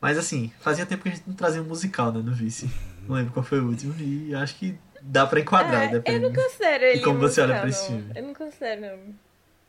Mas 0.00 0.18
assim, 0.18 0.52
fazia 0.60 0.86
tempo 0.86 1.02
que 1.02 1.08
a 1.08 1.12
gente 1.12 1.24
não 1.26 1.34
trazia 1.34 1.62
um 1.62 1.64
musical, 1.64 2.12
né, 2.12 2.20
no 2.20 2.32
Vice. 2.32 2.70
Não 3.08 3.16
lembro 3.16 3.32
qual 3.32 3.44
foi 3.44 3.60
o 3.60 3.68
último. 3.68 3.94
E 3.98 4.34
acho 4.34 4.56
que 4.56 4.78
dá 5.00 5.26
pra 5.26 5.40
enquadrar, 5.40 5.94
É, 5.94 6.02
eu 6.06 6.20
não 6.20 6.32
considero 6.32 6.84
ele 6.84 7.02
como 7.02 7.18
você 7.18 7.40
olha 7.40 7.60
pra 7.60 7.68
esse 7.68 7.86
filme? 7.86 8.12
Eu 8.14 8.22
não 8.22 8.34
considero, 8.34 8.80
não. 8.80 9.14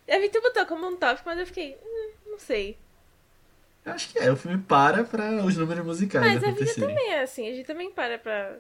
Eu 0.08 0.20
vi 0.20 0.30
que 0.30 0.40
tu 0.40 0.42
botou 0.42 0.66
como 0.66 0.88
um 0.88 0.96
tópico, 0.98 1.28
mas 1.28 1.40
eu 1.40 1.46
fiquei, 1.46 1.78
hum, 1.84 2.12
não 2.32 2.40
sei. 2.40 2.78
Eu 3.86 3.94
acho 3.94 4.10
que 4.12 4.20
é, 4.20 4.32
o 4.32 4.36
filme 4.38 4.58
para 4.60 5.04
pra 5.04 5.44
os 5.44 5.58
números 5.58 5.86
musicais 5.86 6.26
Mas 6.26 6.44
a 6.44 6.52
vida 6.52 6.74
também 6.74 7.12
é 7.12 7.22
assim, 7.22 7.50
a 7.50 7.54
gente 7.54 7.66
também 7.66 7.92
para 7.92 8.18
pra 8.18 8.58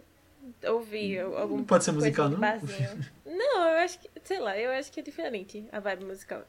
ouvir 0.65 1.21
algum 1.21 1.57
Não 1.57 1.63
pode 1.63 1.85
ser 1.85 1.93
musical, 1.93 2.29
não? 2.29 2.39
Não, 3.25 3.69
eu 3.69 3.77
acho 3.79 3.99
que, 3.99 4.09
sei 4.23 4.39
lá, 4.39 4.57
eu 4.57 4.71
acho 4.71 4.91
que 4.91 4.99
é 4.99 5.03
diferente 5.03 5.65
a 5.71 5.79
vibe 5.79 6.05
musical. 6.05 6.43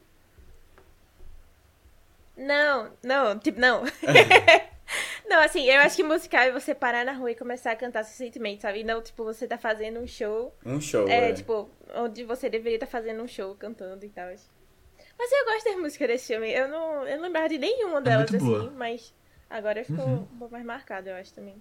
Não, 2.37 2.91
não, 3.01 3.39
tipo, 3.39 3.59
não. 3.61 3.83
não, 5.27 5.39
assim, 5.41 5.63
eu 5.65 5.79
acho 5.81 5.95
que 5.95 6.03
musical 6.03 6.41
é 6.43 6.51
você 6.51 6.73
parar 6.75 7.03
na 7.05 7.13
rua 7.13 7.31
e 7.31 7.35
começar 7.35 7.71
a 7.71 7.75
cantar 7.75 8.03
suficientemente, 8.03 8.61
sabe? 8.61 8.79
E 8.81 8.83
não, 8.83 9.01
tipo, 9.01 9.23
você 9.23 9.47
tá 9.47 9.57
fazendo 9.57 9.99
um 9.99 10.07
show, 10.07 10.53
Um 10.65 10.79
show, 10.79 11.07
é, 11.07 11.29
é. 11.29 11.33
tipo, 11.33 11.69
onde 11.95 12.23
você 12.23 12.49
deveria 12.49 12.75
estar 12.77 12.87
fazendo 12.87 13.21
um 13.23 13.27
show 13.27 13.55
cantando 13.55 14.05
e 14.05 14.09
tal. 14.09 14.27
Mas 15.17 15.31
eu 15.31 15.45
gosto 15.45 15.65
das 15.65 15.75
músicas 15.77 16.07
desse 16.07 16.27
filme. 16.33 16.51
Eu 16.51 16.67
não, 16.67 17.07
eu 17.07 17.15
não 17.17 17.23
lembrava 17.23 17.47
de 17.49 17.57
nenhuma 17.57 18.01
delas, 18.01 18.27
É 18.27 18.31
muito 18.31 18.45
boa. 18.45 18.59
assim, 18.67 18.69
mas 18.75 19.13
agora 19.49 19.83
ficou 19.83 20.05
Uhum. 20.05 20.15
um 20.33 20.37
pouco 20.39 20.51
mais 20.53 20.65
marcado, 20.65 21.09
eu 21.09 21.15
acho 21.15 21.33
também. 21.33 21.55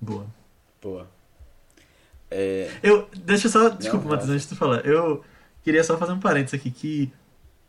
Boa. 0.00 0.26
Boa. 0.82 1.08
É, 2.30 2.68
Eu, 2.82 3.08
deixa 3.14 3.46
eu 3.46 3.50
só, 3.50 3.68
desculpa, 3.68 4.08
Matheus, 4.08 4.30
antes 4.30 4.42
de 4.44 4.48
tu 4.50 4.56
falar. 4.56 4.84
Eu 4.84 5.24
queria 5.62 5.82
só 5.84 5.96
fazer 5.96 6.12
um 6.12 6.20
parênteses 6.20 6.58
aqui 6.58 6.70
que 6.70 7.12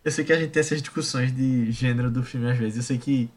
eu 0.04 0.12
sei 0.12 0.26
que 0.26 0.34
a 0.34 0.38
gente 0.38 0.52
tem 0.52 0.60
essas 0.60 0.82
discussões 0.82 1.32
de 1.36 1.72
gênero 1.72 2.10
do 2.12 2.24
filme 2.24 2.50
às 2.52 2.58
vezes. 2.58 2.78
Eu 2.78 2.84
sei 2.84 2.98
que 2.98 3.30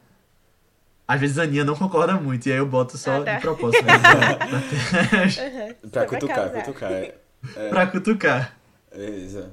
às 1.09 1.19
vezes 1.21 1.39
a 1.39 1.43
Aninha 1.45 1.65
não 1.65 1.75
concorda 1.75 2.15
muito 2.17 2.47
e 2.49 2.53
aí 2.53 2.59
eu 2.59 2.67
boto 2.67 2.97
só 2.99 3.17
Ah, 3.17 3.25
tá. 3.25 3.35
de 3.37 3.41
propósito 3.41 3.83
né, 3.85 3.95
Uhum. 5.83 5.91
pra 5.91 6.07
cutucar, 6.07 6.51
cutucar. 6.53 6.93
É, 6.93 7.15
é, 7.57 7.69
pra 7.71 7.87
cutucar. 7.87 8.57
beleza. 8.95 9.51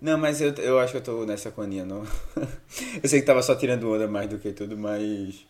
Não, 0.00 0.18
mas 0.18 0.40
eu, 0.40 0.52
eu 0.54 0.78
acho 0.80 0.92
que 0.92 0.98
eu 0.98 1.02
tô 1.02 1.24
nessa 1.26 1.50
com 1.50 1.60
a 1.60 1.64
Aninha, 1.64 1.84
não. 1.84 2.02
eu 3.02 3.08
sei 3.08 3.20
que 3.20 3.26
tava 3.26 3.42
só 3.42 3.54
tirando 3.54 3.90
onda 3.92 4.08
mais 4.08 4.28
do 4.28 4.38
que 4.38 4.52
tudo, 4.52 4.76
mas. 4.76 5.46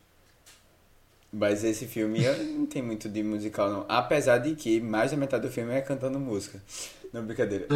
Mas 1.33 1.65
esse 1.65 1.87
filme 1.87 2.23
eu 2.23 2.37
não 2.45 2.67
tem 2.67 2.83
muito 2.83 3.09
de 3.09 3.23
musical, 3.23 3.71
não. 3.71 3.87
Apesar 3.89 4.37
de 4.39 4.55
que 4.55 4.79
mais 4.81 5.11
da 5.11 5.17
metade 5.17 5.47
do 5.47 5.51
filme 5.53 5.73
é 5.73 5.81
cantando 5.81 6.21
música. 6.21 6.61
Não, 7.11 7.25
brincadeira. 7.25 7.67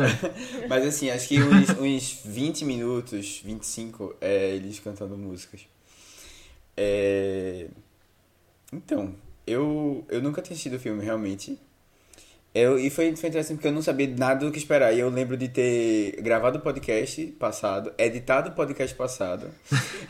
Mas 0.68 0.84
assim, 0.86 1.08
acho 1.10 1.26
que 1.28 1.42
uns, 1.42 1.70
uns 1.78 2.20
20 2.24 2.64
minutos, 2.66 3.40
25, 3.42 4.14
é 4.20 4.50
eles 4.54 4.78
cantando 4.78 5.16
músicas. 5.16 5.62
É... 6.76 7.68
Então, 8.72 9.14
eu, 9.46 10.04
eu 10.08 10.20
nunca 10.20 10.42
tinha 10.42 10.52
assistido 10.52 10.74
o 10.74 10.80
filme, 10.80 11.04
realmente. 11.04 11.58
Eu, 12.54 12.78
e 12.78 12.88
foi, 12.88 13.14
foi 13.14 13.28
interessante 13.28 13.58
porque 13.58 13.68
eu 13.68 13.72
não 13.72 13.82
sabia 13.82 14.08
nada 14.08 14.46
do 14.46 14.50
que 14.50 14.56
esperar. 14.56 14.92
E 14.94 14.98
eu 14.98 15.10
lembro 15.10 15.36
de 15.36 15.46
ter 15.46 16.20
gravado 16.22 16.58
o 16.58 16.60
podcast 16.62 17.26
passado, 17.38 17.92
editado 17.98 18.48
o 18.48 18.52
podcast 18.52 18.96
passado. 18.96 19.50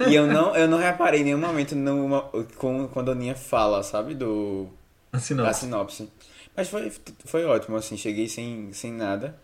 e 0.08 0.14
eu 0.14 0.28
não, 0.28 0.54
eu 0.54 0.68
não 0.68 0.78
reparei 0.78 1.22
em 1.22 1.24
nenhum 1.24 1.38
momento 1.38 1.74
numa, 1.74 2.22
com, 2.56 2.86
quando 2.88 3.08
a 3.08 3.12
Aninha 3.12 3.34
fala, 3.34 3.82
sabe? 3.82 4.14
Do, 4.14 4.68
A 5.12 5.16
da 5.16 5.20
sinopse. 5.20 5.60
sinopse. 5.60 6.08
Mas 6.56 6.68
foi, 6.68 6.92
foi 7.24 7.44
ótimo, 7.44 7.76
assim, 7.76 7.96
cheguei 7.96 8.28
sem, 8.28 8.72
sem 8.72 8.92
nada. 8.92 9.36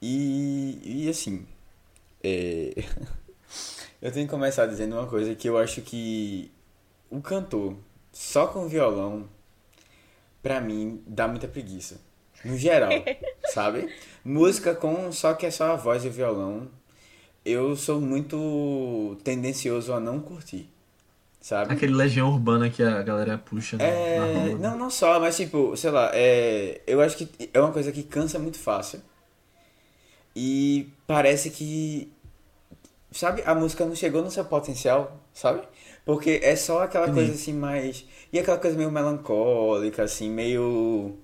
E, 0.00 0.80
e 0.84 1.08
assim, 1.08 1.44
é, 2.22 2.84
eu 4.00 4.10
tenho 4.12 4.26
que 4.26 4.30
começar 4.30 4.66
dizendo 4.66 4.96
uma 4.96 5.06
coisa 5.06 5.34
que 5.34 5.48
eu 5.48 5.58
acho 5.58 5.80
que 5.82 6.50
o 7.10 7.20
cantor 7.20 7.76
só 8.12 8.46
com 8.46 8.66
violão, 8.68 9.28
pra 10.42 10.60
mim, 10.60 11.02
dá 11.06 11.28
muita 11.28 11.46
preguiça. 11.48 12.00
No 12.44 12.56
geral, 12.56 12.90
sabe? 13.52 13.92
Música 14.24 14.74
com 14.74 15.12
só 15.12 15.34
que 15.34 15.44
é 15.46 15.50
só 15.50 15.72
a 15.72 15.76
voz 15.76 16.04
e 16.04 16.08
o 16.08 16.12
violão, 16.12 16.68
eu 17.44 17.76
sou 17.76 18.00
muito 18.00 19.18
tendencioso 19.22 19.92
a 19.92 20.00
não 20.00 20.20
curtir. 20.20 20.68
Sabe? 21.40 21.72
Aquele 21.72 21.94
legião 21.94 22.28
urbana 22.30 22.68
que 22.68 22.82
a 22.82 23.02
galera 23.02 23.38
puxa 23.38 23.76
né, 23.78 23.84
na 24.18 24.26
É, 24.26 24.48
rua. 24.48 24.58
não, 24.58 24.76
não 24.76 24.90
só, 24.90 25.18
mas 25.18 25.36
tipo, 25.36 25.74
sei 25.76 25.90
lá, 25.90 26.10
é, 26.14 26.82
eu 26.86 27.00
acho 27.00 27.16
que 27.16 27.48
é 27.52 27.58
uma 27.60 27.72
coisa 27.72 27.90
que 27.92 28.02
cansa 28.02 28.38
muito 28.38 28.58
fácil. 28.58 29.00
E 30.36 30.88
parece 31.06 31.50
que, 31.50 32.12
sabe, 33.12 33.42
a 33.44 33.54
música 33.54 33.84
não 33.84 33.94
chegou 33.94 34.22
no 34.22 34.30
seu 34.30 34.44
potencial, 34.44 35.20
sabe? 35.32 35.62
Porque 36.04 36.40
é 36.42 36.56
só 36.56 36.82
aquela 36.82 37.06
Entendi. 37.06 37.26
coisa 37.26 37.40
assim 37.40 37.52
mais. 37.52 38.04
E 38.32 38.38
aquela 38.38 38.58
coisa 38.58 38.76
meio 38.76 38.90
melancólica, 38.90 40.02
assim, 40.02 40.30
meio. 40.30 41.16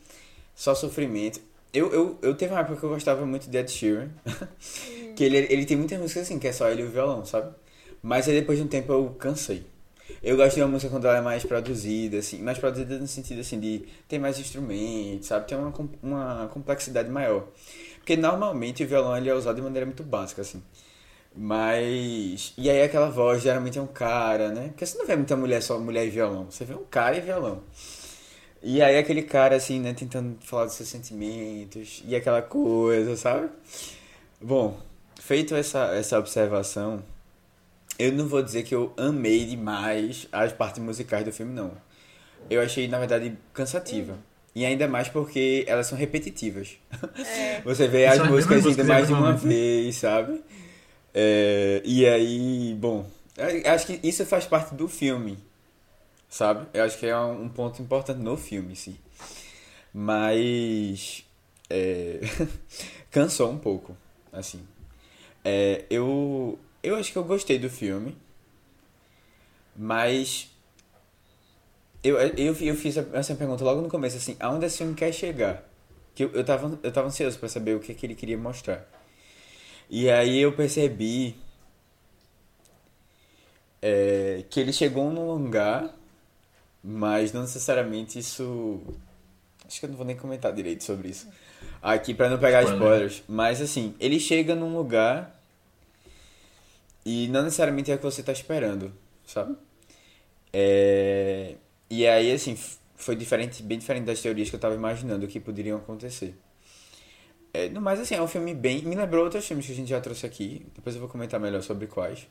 Só 0.55 0.75
sofrimento. 0.75 1.40
Eu, 1.73 1.93
eu, 1.93 2.19
eu 2.23 2.35
teve 2.35 2.52
uma 2.52 2.61
época 2.61 2.78
que 2.78 2.85
eu 2.85 2.90
gostava 2.90 3.26
muito 3.26 3.50
de 3.50 3.59
Ed 3.59 3.71
Sheeran. 3.71 4.09
que 5.14 5.25
ele, 5.25 5.38
ele 5.50 5.64
tem 5.66 5.76
muitas 5.76 5.99
músicas 5.99 6.25
assim, 6.25 6.38
que 6.38 6.49
é 6.49 6.52
só 6.52 6.69
ele 6.71 6.83
e 6.83 6.85
o 6.87 6.90
violão, 6.90 7.25
sabe? 7.25 7.55
Mas 8.02 8.28
aí 8.28 8.38
depois 8.38 8.59
de 8.59 8.64
um 8.64 8.69
tempo 8.69 8.93
eu 8.93 9.11
cansei. 9.19 9.66
Eu 10.23 10.37
gosto 10.37 10.55
de 10.55 10.62
uma 10.62 10.69
música 10.69 10.90
quando 10.90 11.07
ela 11.07 11.19
é 11.19 11.21
mais 11.21 11.45
produzida, 11.45 12.19
assim, 12.19 12.40
mais 12.40 12.59
produzida 12.59 12.99
no 12.99 13.07
sentido 13.07 13.40
assim 13.40 13.59
de 13.59 13.87
ter 14.09 14.19
mais 14.19 14.38
instrumentos, 14.38 15.26
sabe? 15.26 15.47
Tem 15.49 15.59
uma, 15.59 15.73
uma 16.02 16.49
complexidade 16.49 17.11
maior. 17.11 17.49
Porque 17.97 18.16
normalmente 18.16 18.85
o 18.85 18.87
violão 18.87 19.16
ele 19.16 19.28
é 19.28 19.35
usado 19.35 19.57
de 19.57 19.62
maneira 19.62 19.85
muito 19.85 20.02
básica, 20.02 20.43
assim. 20.43 20.62
Mas. 21.37 22.55
E 22.57 22.71
aí 22.71 22.83
aquela 22.83 23.11
voz 23.11 23.43
geralmente 23.43 23.78
é 23.78 23.83
um 23.83 23.87
cara, 23.87 24.49
né? 24.50 24.69
Porque 24.69 24.87
você 24.87 24.97
não 24.97 25.07
vê 25.07 25.14
muita 25.16 25.37
mulher 25.37 25.62
só 25.62 25.78
mulher 25.78 26.07
e 26.07 26.11
violão. 26.11 26.47
Você 26.50 26.64
vê 26.64 26.75
um 26.75 26.85
cara 26.85 27.16
e 27.16 27.21
violão. 27.21 27.62
E 28.62 28.83
aí 28.83 28.97
aquele 28.97 29.23
cara, 29.23 29.55
assim, 29.55 29.78
né, 29.78 29.93
tentando 29.93 30.37
falar 30.40 30.64
dos 30.64 30.75
seus 30.75 30.88
sentimentos 30.88 32.02
e 32.07 32.16
aquela 32.16 32.43
coisa, 32.43 33.16
sabe? 33.16 33.49
Bom, 34.40 34.81
feito 35.21 35.55
essa, 35.55 35.95
essa 35.95 36.19
observação, 36.19 37.02
eu 37.99 38.12
não 38.12 38.26
vou 38.26 38.43
dizer 38.43 38.62
que 38.64 38.75
eu 38.75 38.93
amei 38.97 39.45
demais 39.45 40.26
as 40.33 40.52
partes 40.52 40.83
musicais 40.83 41.25
do 41.25 41.33
filme, 41.33 41.52
não. 41.52 41.71
Eu 42.49 42.61
achei, 42.62 42.88
na 42.88 42.99
verdade, 42.99 43.37
cansativa. 43.52 44.19
E 44.55 44.64
ainda 44.64 44.88
mais 44.88 45.09
porque 45.09 45.64
elas 45.69 45.87
são 45.87 45.99
repetitivas. 45.99 46.78
É. 47.19 47.61
Você 47.64 47.87
vê 47.87 48.07
as 48.07 48.19
as 48.19 48.28
músicas 48.28 48.66
ainda 48.66 48.85
mais 48.85 49.07
de 49.07 49.12
uma 49.12 49.33
músicas, 49.33 49.43
vez, 49.43 49.97
sabe? 49.97 50.43
É, 51.18 51.80
e 51.82 52.06
aí, 52.06 52.75
bom, 52.78 53.06
eu 53.38 53.73
acho 53.73 53.87
que 53.87 54.06
isso 54.06 54.26
faz 54.26 54.44
parte 54.44 54.75
do 54.75 54.87
filme, 54.87 55.38
sabe? 56.28 56.66
Eu 56.75 56.85
acho 56.85 56.99
que 56.99 57.06
é 57.06 57.16
um 57.16 57.49
ponto 57.49 57.80
importante 57.80 58.20
no 58.20 58.37
filme, 58.37 58.76
sim. 58.76 58.99
Mas 59.94 61.25
é, 61.70 62.20
cansou 63.11 63.50
um 63.50 63.56
pouco, 63.58 63.96
assim. 64.30 64.61
É, 65.42 65.87
eu 65.88 66.58
eu 66.82 66.96
acho 66.96 67.11
que 67.12 67.16
eu 67.16 67.25
gostei 67.25 67.58
do 67.58 67.70
filme, 67.70 68.14
mas 69.75 70.50
eu, 72.04 72.18
eu, 72.18 72.54
eu 72.61 72.75
fiz 72.75 72.94
essa 72.99 73.35
pergunta 73.35 73.64
logo 73.64 73.80
no 73.80 73.88
começo, 73.88 74.18
assim, 74.18 74.37
aonde 74.38 74.66
esse 74.66 74.78
filme 74.78 74.94
quer 74.94 75.12
chegar? 75.12 75.64
Que 76.14 76.25
eu, 76.25 76.32
eu, 76.32 76.44
tava, 76.44 76.78
eu 76.82 76.92
tava 76.92 77.06
ansioso 77.08 77.38
pra 77.38 77.49
saber 77.49 77.75
o 77.75 77.80
que, 77.80 77.94
que 77.94 78.04
ele 78.04 78.14
queria 78.14 78.37
mostrar. 78.37 78.87
E 79.88 80.11
aí 80.11 80.38
eu 80.38 80.52
percebi 80.52 81.37
é, 83.81 84.45
que 84.50 84.59
ele 84.61 84.73
chegou 84.73 85.11
num 85.11 85.31
lugar, 85.33 85.95
mas 86.83 87.33
não 87.33 87.43
necessariamente 87.43 88.19
isso. 88.19 88.81
Acho 89.66 89.81
que 89.81 89.87
eu 89.87 89.90
não 89.90 89.97
vou 89.97 90.07
nem 90.07 90.16
comentar 90.16 90.52
direito 90.52 90.85
sobre 90.85 91.09
isso. 91.09 91.28
Aqui 91.83 92.14
pra 92.14 92.28
não 92.28 92.38
pegar 92.38 92.62
Spoiler. 92.62 92.83
spoilers. 92.83 93.23
Mas 93.28 93.61
assim, 93.61 93.95
ele 94.00 94.19
chega 94.19 94.55
num 94.55 94.76
lugar 94.76 95.40
e 97.05 97.28
não 97.28 97.43
necessariamente 97.45 97.90
é 97.90 97.95
o 97.95 97.99
que 97.99 98.05
você 98.05 98.23
tá 98.23 98.33
esperando, 98.33 98.93
sabe? 99.25 99.57
É, 100.52 101.55
E 101.88 102.07
aí, 102.07 102.33
assim, 102.33 102.59
foi 102.97 103.14
diferente, 103.14 103.62
bem 103.62 103.78
diferente 103.78 104.05
das 104.05 104.21
teorias 104.21 104.50
que 104.50 104.57
eu 104.57 104.61
tava 104.61 104.75
imaginando 104.75 105.26
que 105.28 105.38
poderiam 105.38 105.78
acontecer. 105.78 106.35
É, 107.56 107.68
no 107.70 107.80
mais, 107.80 107.98
assim, 107.98 108.14
é 108.14 108.20
um 108.22 108.28
filme 108.28 108.52
bem. 108.54 108.82
Me 108.82 108.94
lembrou 108.94 109.25
outros 109.25 109.46
filmes 109.46 109.64
que 109.66 109.72
a 109.72 109.75
gente 109.75 109.88
já 109.88 110.00
trouxe 110.00 110.26
aqui. 110.26 110.66
Depois 110.75 110.94
eu 110.94 111.00
vou 111.00 111.08
comentar 111.08 111.40
melhor 111.40 111.62
sobre 111.62 111.86
quais. 111.86 112.26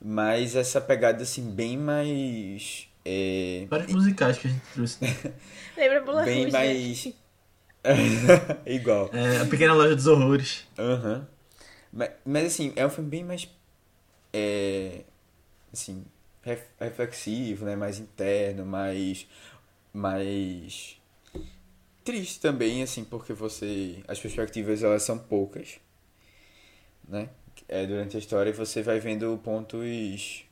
Mas 0.00 0.54
essa 0.54 0.80
pegada, 0.80 1.22
assim, 1.22 1.50
bem 1.50 1.78
mais. 1.78 2.86
É, 3.04 3.66
Vários 3.70 3.92
musicais 3.92 4.36
que 4.38 4.48
a 4.48 4.50
gente 4.50 4.62
trouxe. 4.74 5.02
né? 5.02 5.08
Lembra 5.76 6.00
Bula 6.02 6.24
bem 6.24 6.40
Rouge, 6.42 6.52
mais. 6.52 7.08
Igual. 8.66 9.10
É, 9.12 9.38
a 9.40 9.46
Pequena 9.46 9.72
Loja 9.72 9.94
dos 9.96 10.06
Horrores. 10.06 10.66
Aham. 10.78 11.26
Mas, 11.92 12.10
mas, 12.24 12.46
assim, 12.46 12.72
é 12.76 12.84
um 12.84 12.90
filme 12.90 13.08
bem 13.08 13.24
mais. 13.24 13.48
É, 14.34 15.00
assim, 15.72 16.04
ref- 16.42 16.68
reflexivo, 16.78 17.64
né? 17.64 17.74
Mais 17.74 17.98
interno, 17.98 18.66
mais. 18.66 19.26
Mais. 19.94 21.00
Triste 22.06 22.38
também, 22.40 22.84
assim, 22.84 23.02
porque 23.04 23.32
você. 23.32 24.02
As 24.06 24.20
perspectivas 24.20 24.84
elas 24.84 25.02
são 25.02 25.18
poucas, 25.18 25.80
né? 27.08 27.28
É, 27.68 27.84
durante 27.84 28.16
a 28.16 28.20
história 28.20 28.52
você 28.52 28.80
vai 28.80 29.00
vendo 29.00 29.36
pontos. 29.42 30.44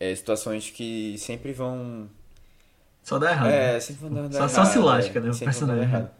É, 0.00 0.12
situações 0.12 0.70
que 0.70 1.16
sempre 1.18 1.52
vão. 1.52 2.10
Só 3.04 3.16
dá 3.16 3.30
errado. 3.30 3.48
É, 3.48 3.72
né? 3.74 3.80
sempre 3.80 4.02
vão 4.02 4.12
dando 4.12 4.32
Só- 4.32 4.38
errado. 4.38 4.50
só 4.50 4.64
se 4.64 4.78
lasca, 4.80 5.20
né, 5.20 5.30
o 5.30 5.38
personagem. 5.38 5.84
errado. 5.84 6.10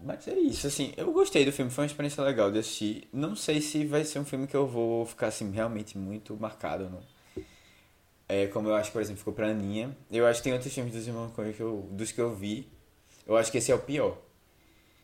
Mas 0.00 0.26
é 0.26 0.34
isso, 0.38 0.66
assim, 0.66 0.94
eu 0.96 1.12
gostei 1.12 1.44
do 1.44 1.52
filme, 1.52 1.70
foi 1.70 1.82
uma 1.84 1.86
experiência 1.86 2.24
legal 2.24 2.50
de 2.50 2.58
assistir. 2.58 3.06
Não 3.12 3.36
sei 3.36 3.60
se 3.60 3.84
vai 3.84 4.04
ser 4.04 4.18
um 4.20 4.24
filme 4.24 4.46
que 4.46 4.56
eu 4.56 4.66
vou 4.66 5.04
ficar, 5.04 5.26
assim, 5.26 5.50
realmente 5.50 5.98
muito 5.98 6.34
marcado 6.40 6.84
ou 6.84 6.90
não. 6.90 7.02
É, 8.28 8.46
como 8.46 8.68
eu 8.68 8.74
acho 8.74 8.90
por 8.90 9.00
exemplo, 9.02 9.18
ficou 9.18 9.34
pra 9.34 9.48
Aninha. 9.48 9.94
Eu 10.10 10.26
acho 10.26 10.40
que 10.40 10.44
tem 10.44 10.52
outros 10.54 10.72
filmes 10.72 10.94
dos 10.94 11.06
irmãos 11.06 11.30
Coen 11.32 11.52
que 11.52 11.60
eu, 11.60 11.86
dos 11.92 12.10
que 12.10 12.20
eu 12.20 12.34
vi. 12.34 12.68
Eu 13.26 13.36
acho 13.36 13.50
que 13.50 13.58
esse 13.58 13.72
é 13.72 13.74
o 13.74 13.78
pior. 13.78 14.18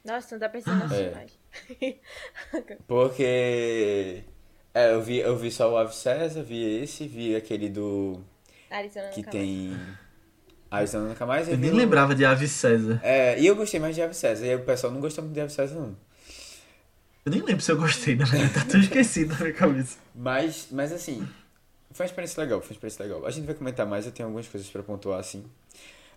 Nossa, 0.05 0.35
não 0.35 0.39
dá 0.41 0.49
pensando 0.49 0.85
assim 0.85 1.03
É. 1.03 1.11
mais. 1.11 1.33
Porque. 2.87 4.23
É, 4.75 4.93
eu 4.93 5.03
vi, 5.03 5.19
eu 5.19 5.37
vi 5.37 5.51
só 5.51 5.71
o 5.73 5.77
Ave 5.77 5.95
César, 5.95 6.43
vi 6.43 6.83
esse, 6.83 7.07
vi 7.07 7.37
aquele 7.37 7.69
do. 7.69 8.21
Arizona 8.71 9.09
que 9.09 9.19
nunca 9.21 9.33
mais. 9.33 9.47
tem. 9.47 9.77
Arizona 10.71 11.09
Nunca 11.11 11.27
Mais. 11.27 11.49
Eu 11.49 11.57
vi 11.57 11.61
nem 11.61 11.73
lembrava 11.73 12.15
de 12.15 12.25
Ave 12.25 12.49
César. 12.49 12.99
É, 13.03 13.39
e 13.39 13.47
eu 13.47 13.55
gostei 13.55 13.79
mais 13.79 13.95
de 13.95 14.01
Ave 14.01 14.15
César. 14.15 14.47
E 14.47 14.55
o 14.55 14.65
pessoal 14.65 14.91
não 14.93 15.01
gostou 15.01 15.23
muito 15.23 15.35
de 15.35 15.41
Ave 15.43 15.53
César, 15.53 15.75
não. 15.79 15.95
Eu 17.27 17.31
nem 17.31 17.43
lembro 17.43 17.61
se 17.63 17.71
eu 17.71 17.77
gostei, 17.77 18.17
na 18.17 18.25
verdade. 18.25 18.55
Tá 18.55 18.61
tudo 18.65 18.79
esquecido 18.79 19.35
na 19.35 19.41
minha 19.41 19.53
cabeça. 19.53 19.99
Mas, 20.15 20.69
mas 20.71 20.91
assim, 20.93 21.29
foi 21.93 22.05
uma 22.05 22.09
experiência 22.09 22.43
legal, 22.43 22.61
foi 22.61 22.69
uma 22.71 22.73
experiência 22.73 23.03
legal. 23.05 23.27
A 23.27 23.31
gente 23.31 23.45
vai 23.45 23.55
comentar 23.55 23.87
mais, 23.87 24.07
eu 24.07 24.13
tenho 24.13 24.27
algumas 24.29 24.49
coisas 24.49 24.69
pra 24.71 24.83
pontuar, 24.83 25.21
assim. 25.21 25.45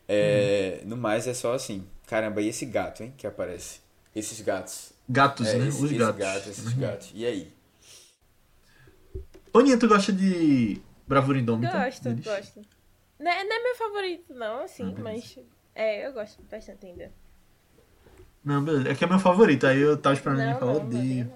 É, 0.08 0.82
No 0.86 0.96
mais, 0.96 1.28
é 1.28 1.34
só 1.34 1.54
assim, 1.54 1.88
caramba, 2.08 2.42
e 2.42 2.48
esse 2.48 2.66
gato, 2.66 3.02
hein, 3.04 3.14
que 3.18 3.26
aparece? 3.26 3.80
Esses 4.16 4.40
gatos. 4.42 4.94
Gatos, 5.10 5.48
É, 5.48 5.58
né? 5.58 5.68
esse- 5.68 5.78
Os 5.84 5.92
esse 5.92 6.00
gatos. 6.00 6.20
gato, 6.20 6.50
esses 6.50 6.74
gatos. 6.74 7.12
E 7.14 7.26
aí? 7.26 7.54
Toninha, 9.52 9.78
tu 9.80 9.88
gosta 9.88 10.12
de 10.12 10.82
Bravura 11.08 11.38
Indômita? 11.40 11.72
Gosto, 11.86 12.04
deles? 12.04 12.26
gosto. 12.26 12.62
Não 13.20 13.32
é, 13.32 13.44
não 13.44 13.56
é 13.56 13.64
meu 13.64 13.76
favorito, 13.76 14.34
não, 14.34 14.62
assim, 14.64 14.94
Ah, 14.98 15.02
mas. 15.02 15.40
É, 15.74 16.06
eu 16.08 16.14
gosto 16.14 16.42
bastante 16.44 16.86
ainda. 16.86 17.12
Não, 18.44 18.64
beleza. 18.64 18.90
É 18.90 18.96
que 18.96 19.04
é 19.04 19.08
meu 19.08 19.20
favorito, 19.20 19.66
aí 19.66 19.80
eu 19.80 19.98
tava 19.98 20.16
esperando 20.16 20.42
ele 20.42 20.54
falar, 20.56 20.74
odeio. 20.74 21.32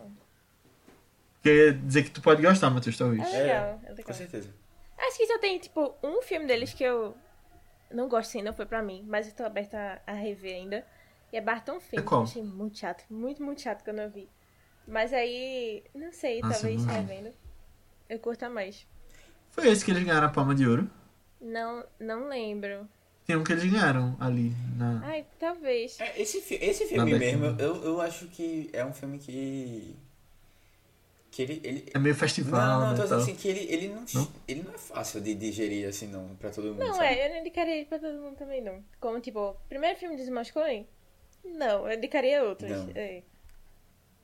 Quer 1.41 1.73
dizer 1.73 2.03
que 2.03 2.11
tu 2.11 2.21
pode 2.21 2.41
gostar, 2.41 2.69
Matheus, 2.69 2.97
talvez. 2.97 3.21
É 3.33 3.41
legal, 3.43 3.79
é 3.83 3.87
Com 3.87 3.93
legal. 3.95 4.13
certeza. 4.13 4.49
Acho 4.97 5.17
que 5.17 5.25
só 5.27 5.39
tem, 5.39 5.57
tipo, 5.57 5.95
um 6.03 6.21
filme 6.21 6.45
deles 6.45 6.73
que 6.73 6.83
eu 6.83 7.15
não 7.91 8.07
gosto, 8.07 8.29
assim, 8.29 8.41
não 8.41 8.53
foi 8.53 8.65
pra 8.65 8.81
mim, 8.81 9.03
mas 9.07 9.27
eu 9.27 9.33
tô 9.33 9.43
aberta 9.43 10.01
a 10.05 10.13
rever 10.13 10.55
ainda. 10.55 10.85
E 11.31 11.37
é 11.37 11.41
Barton 11.41 11.79
Fink. 11.79 11.99
É 11.99 12.01
qual? 12.01 12.21
Eu 12.21 12.27
achei 12.27 12.43
muito 12.43 12.77
chato, 12.77 13.03
muito, 13.09 13.43
muito 13.43 13.61
chato 13.61 13.83
quando 13.83 13.99
eu 13.99 14.09
vi. 14.09 14.29
Mas 14.87 15.13
aí, 15.13 15.83
não 15.93 16.11
sei, 16.11 16.41
Nossa, 16.41 16.55
talvez 16.55 16.81
eu 16.81 16.87
não 16.87 16.93
revendo. 16.93 17.33
Eu 18.09 18.19
curta 18.19 18.49
mais. 18.49 18.87
Foi 19.51 19.67
esse 19.67 19.85
que 19.85 19.91
eles 19.91 20.03
ganharam 20.03 20.27
a 20.27 20.31
Palma 20.31 20.55
de 20.55 20.67
Ouro. 20.67 20.89
Não, 21.39 21.85
não 21.99 22.27
lembro. 22.27 22.87
Tem 23.25 23.35
um 23.35 23.43
que 23.43 23.51
eles 23.51 23.63
ganharam 23.63 24.17
ali 24.19 24.51
na. 24.75 25.01
Ai, 25.03 25.25
talvez. 25.37 25.99
É, 25.99 26.19
esse, 26.19 26.39
esse 26.55 26.85
filme 26.87 27.13
mesmo, 27.17 27.45
eu, 27.59 27.83
eu 27.83 28.01
acho 28.01 28.27
que 28.27 28.69
é 28.73 28.83
um 28.83 28.91
filme 28.91 29.19
que. 29.19 29.95
Que 31.31 31.41
ele. 31.43 31.61
ele... 31.63 31.85
É 31.93 31.99
meio 31.99 32.15
festival, 32.15 32.79
Não, 32.79 32.79
não, 32.87 32.91
né? 32.91 33.01
tô 33.01 33.07
tal. 33.07 33.19
assim 33.19 33.35
que 33.35 33.47
ele, 33.47 33.71
ele, 33.71 33.87
não, 33.89 34.03
Não? 34.13 34.27
ele 34.47 34.63
não 34.63 34.73
é 34.73 34.77
fácil 34.77 35.21
de 35.21 35.35
digerir 35.35 35.87
assim, 35.87 36.07
não, 36.07 36.35
pra 36.35 36.49
todo 36.49 36.69
mundo. 36.69 36.79
Não, 36.79 36.93
sabe? 36.93 37.05
é, 37.07 37.27
eu 37.27 37.33
não 37.33 37.39
indicaria 37.41 37.75
ele 37.75 37.85
pra 37.85 37.99
todo 37.99 38.17
mundo 38.19 38.35
também, 38.35 38.61
não. 38.61 38.83
Como, 38.99 39.19
tipo, 39.19 39.55
primeiro 39.67 39.97
filme 39.99 40.19
irmãos 40.21 40.51
Coen? 40.51 40.87
Não, 41.45 41.87
eu 41.87 41.97
indicaria 41.97 42.43
outros. 42.43 42.69
Não. 42.69 42.89
É. 42.95 43.23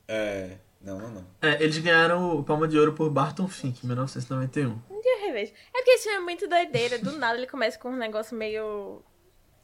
É. 0.08 0.58
Não, 0.80 0.98
não, 0.98 1.10
não. 1.10 1.26
É, 1.42 1.62
eles 1.62 1.78
ganharam 1.78 2.38
o 2.38 2.44
Palma 2.44 2.68
de 2.68 2.78
Ouro 2.78 2.92
por 2.92 3.10
Barton 3.10 3.48
Fink, 3.48 3.82
em 3.82 3.86
1991. 3.88 4.70
Um 4.90 5.00
dia 5.00 5.18
eu 5.18 5.26
revejo. 5.26 5.52
É 5.52 5.78
porque 5.78 5.90
esse 5.90 6.04
filme 6.04 6.18
é 6.18 6.22
muito 6.22 6.46
doideira. 6.48 6.98
Do 6.98 7.12
nada 7.12 7.38
ele 7.38 7.46
começa 7.46 7.78
com 7.78 7.90
um 7.90 7.96
negócio 7.96 8.36
meio. 8.36 9.02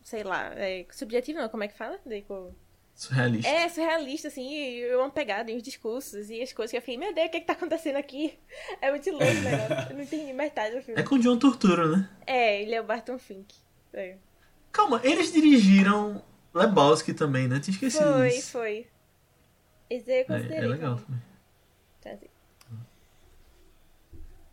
Sei 0.02 0.24
lá, 0.24 0.52
é, 0.56 0.84
subjetivo 0.90 1.38
não, 1.38 1.48
como 1.48 1.62
é 1.62 1.68
que 1.68 1.76
fala? 1.76 1.98
Tipo, 2.08 2.52
Surrealista. 2.94 3.48
É, 3.50 3.68
surrealista, 3.68 4.28
assim, 4.28 4.48
e 4.54 4.94
uma 4.94 5.10
pegada, 5.10 5.50
e 5.50 5.56
os 5.56 5.62
discursos, 5.62 6.30
e 6.30 6.40
as 6.40 6.52
coisas 6.52 6.70
que 6.70 6.76
eu 6.76 6.80
fiquei, 6.82 6.96
meu 6.96 7.12
Deus, 7.12 7.26
o 7.26 7.30
que 7.30 7.36
é 7.38 7.40
que 7.40 7.46
tá 7.46 7.54
acontecendo 7.54 7.96
aqui? 7.96 8.38
É 8.80 8.90
muito 8.90 9.10
louco 9.10 9.24
o 9.26 9.34
negócio. 9.40 9.90
Eu 9.90 9.96
não 9.96 10.02
entendi 10.02 10.32
metade 10.32 10.76
do 10.76 10.82
filme. 10.82 11.00
É 11.00 11.04
com 11.04 11.18
John 11.18 11.36
Turturro, 11.38 11.96
né? 11.96 12.08
É, 12.26 12.62
ele 12.62 12.74
é 12.74 12.80
o 12.80 12.84
Barton 12.84 13.18
Fink. 13.18 13.54
É. 13.92 14.16
Calma, 14.70 15.00
eles 15.02 15.32
dirigiram 15.32 16.22
Lebowski 16.54 17.12
também, 17.12 17.48
né? 17.48 17.58
Tinha 17.60 17.72
esquecido 17.74 18.12
Foi, 18.12 18.28
disso. 18.28 18.52
foi. 18.52 18.86
Esse 19.90 20.10
eu 20.10 20.16
É, 20.20 20.24
considerei. 20.24 20.58
é 20.58 20.66
legal 20.68 20.96
também. 20.96 21.20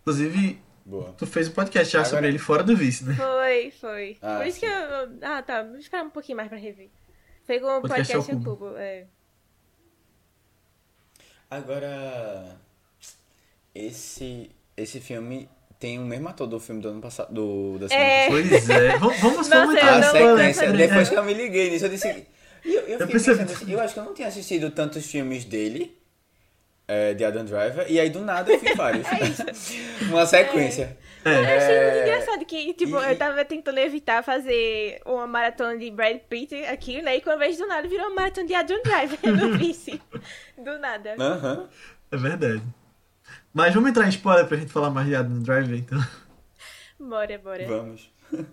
Inclusive, 0.01 0.60
Boa. 0.86 1.13
tu 1.17 1.27
fez 1.27 1.48
um 1.48 1.51
podcast 1.51 1.91
já 1.93 2.00
Agora- 2.00 2.10
sobre 2.10 2.27
ele 2.29 2.39
fora 2.39 2.63
do 2.63 2.75
vice, 2.75 3.03
né? 3.05 3.13
Foi, 3.15 3.72
foi. 3.79 4.17
Ah, 4.22 4.38
Por 4.38 4.48
isso 4.48 4.60
sim. 4.60 4.65
que 4.65 4.72
eu. 4.72 5.19
Ah, 5.22 5.41
tá. 5.43 5.63
Vou 5.63 5.77
esperar 5.77 6.03
um 6.05 6.10
pouquinho 6.10 6.36
mais 6.38 6.50
pra 6.50 6.58
rever. 6.58 6.89
Foi 7.50 7.60
com 7.60 7.65
o 7.65 7.82
Podcast 7.82 8.13
podcast 8.13 8.32
ao 8.32 8.38
ao 8.38 8.44
cubo. 8.44 8.68
cubo. 8.68 8.77
É. 8.77 9.06
Agora. 11.50 12.56
Esse. 13.74 14.51
Esse 14.77 15.00
filme 15.00 15.50
tem 15.79 15.98
o 15.98 16.03
mesmo 16.03 16.29
ator 16.29 16.46
do 16.46 16.60
filme 16.60 16.79
do 16.79 16.89
ano 16.89 17.01
passado. 17.01 17.34
Do, 17.34 17.79
da 17.79 17.89
semana 17.89 18.08
É. 18.08 18.27
Pois 18.27 18.70
é. 18.70 18.98
Vamos, 19.00 19.18
vamos 19.18 19.50
Nossa, 19.50 19.79
eu 19.79 19.89
A 19.89 20.03
sequência, 20.03 20.70
não- 20.70 20.77
depois 20.77 21.10
que 21.10 21.15
eu 21.15 21.24
me 21.24 21.34
liguei 21.34 21.72
nisso, 21.72 21.86
eu 21.86 21.89
disse. 21.89 22.27
Eu, 22.63 22.82
eu 22.82 22.98
percebi. 23.08 23.39
pensando 23.44 23.72
eu 23.72 23.79
acho 23.79 23.96
que 23.96 24.00
eu 24.00 24.03
não 24.06 24.13
tinha 24.13 24.27
assistido 24.27 24.70
tantos 24.70 25.08
filmes 25.08 25.44
dele, 25.44 25.98
é, 26.88 27.15
de 27.15 27.25
Adam 27.25 27.46
Driver, 27.46 27.89
e 27.89 28.00
aí 28.00 28.12
do 28.12 28.20
nada 28.20 28.51
eu 28.51 28.60
vi 28.60 28.75
vários. 28.75 29.08
Uma 30.08 30.27
sequência. 30.27 30.96
Eu 31.25 31.31
achei 31.57 31.81
muito 31.83 31.97
É, 31.97 32.03
engraçado 32.03 32.45
que, 32.45 32.73
tipo, 32.73 32.97
e- 32.97 33.11
eu 33.11 33.17
tava 33.17 33.43
tentando 33.45 33.77
evitar 33.79 34.23
fazer 34.23 35.01
uma 35.05 35.27
maratona 35.27 35.77
de 35.77 35.91
Brad 35.91 36.17
Pitt 36.29 36.55
aqui, 36.65 37.01
né? 37.01 37.17
E 37.17 37.21
quando 37.21 37.41
eu 37.41 37.47
vejo 37.47 37.59
do 37.59 37.67
nada, 37.67 37.88
virou 37.88 38.07
uma 38.07 38.15
maratona 38.15 38.47
de 38.47 38.53
Adam 38.55 38.81
Driver 38.81 39.19
no 39.35 39.51
vice. 39.57 40.01
Do 40.57 40.79
nada. 40.79 41.15
Aham. 41.19 41.69
É 42.11 42.17
verdade. 42.17 42.63
Mas 43.53 43.73
vamos 43.73 43.89
entrar 43.89 44.05
em 44.05 44.09
spoiler 44.09 44.47
pra 44.47 44.57
gente 44.57 44.71
falar 44.71 44.89
mais 44.89 45.07
de 45.07 45.15
Adam 45.15 45.41
Driver, 45.41 45.77
então. 45.77 45.99
Bora, 46.99 47.38
bora. 47.38 47.65
Vamos. 47.67 48.11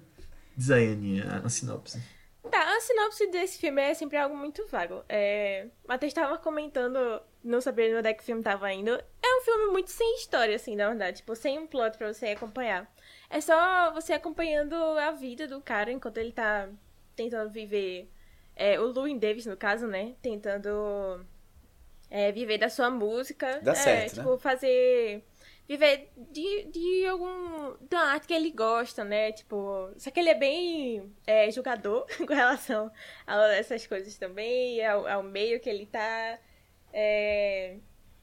Diz 0.56 0.70
aí, 0.70 0.92
Aninha, 0.92 1.42
a 1.44 1.48
sinopse. 1.48 2.00
Tá, 2.50 2.76
a 2.76 2.80
sinopse 2.80 3.26
desse 3.30 3.58
filme 3.58 3.82
é 3.82 3.92
sempre 3.94 4.16
algo 4.16 4.36
muito 4.36 4.66
vago. 4.68 5.02
É... 5.08 5.66
Matheus 5.86 6.12
tava 6.12 6.38
comentando, 6.38 7.20
não 7.42 7.60
sabendo 7.60 7.98
onde 7.98 8.08
é 8.08 8.14
que 8.14 8.22
o 8.22 8.24
filme 8.26 8.42
tava 8.42 8.72
indo. 8.72 8.98
É 9.36 9.38
um 9.38 9.42
filme 9.42 9.66
muito 9.66 9.90
sem 9.90 10.16
história, 10.16 10.56
assim, 10.56 10.74
na 10.74 10.88
verdade. 10.88 11.18
Tipo, 11.18 11.36
sem 11.36 11.58
um 11.58 11.66
plot 11.66 11.98
pra 11.98 12.12
você 12.12 12.28
acompanhar. 12.28 12.90
É 13.28 13.40
só 13.40 13.92
você 13.92 14.14
acompanhando 14.14 14.74
a 14.74 15.10
vida 15.10 15.46
do 15.46 15.60
cara 15.60 15.92
enquanto 15.92 16.16
ele 16.16 16.32
tá 16.32 16.68
tentando 17.14 17.50
viver. 17.50 18.10
É, 18.54 18.80
o 18.80 18.86
Louis 18.86 19.18
Davis, 19.18 19.44
no 19.44 19.56
caso, 19.56 19.86
né? 19.86 20.14
Tentando 20.22 21.22
é, 22.10 22.32
viver 22.32 22.56
da 22.56 22.70
sua 22.70 22.90
música. 22.90 23.60
Dá 23.62 23.72
é, 23.72 23.74
certo, 23.74 24.16
né? 24.16 24.22
tipo, 24.22 24.38
fazer. 24.38 25.22
Viver 25.68 26.10
de, 26.16 26.64
de 26.70 27.06
algum. 27.06 27.76
da 27.90 28.00
arte 28.12 28.28
que 28.28 28.32
ele 28.32 28.50
gosta, 28.50 29.04
né? 29.04 29.32
Tipo. 29.32 29.90
Só 29.98 30.10
que 30.10 30.18
ele 30.18 30.30
é 30.30 30.34
bem 30.34 31.14
é, 31.26 31.50
jogador 31.50 32.06
com 32.26 32.32
relação 32.32 32.90
a 33.26 33.54
essas 33.54 33.86
coisas 33.86 34.16
também, 34.16 34.82
ao, 34.86 35.06
ao 35.06 35.22
meio 35.22 35.60
que 35.60 35.68
ele 35.68 35.84
tá. 35.84 36.38
É... 36.90 37.76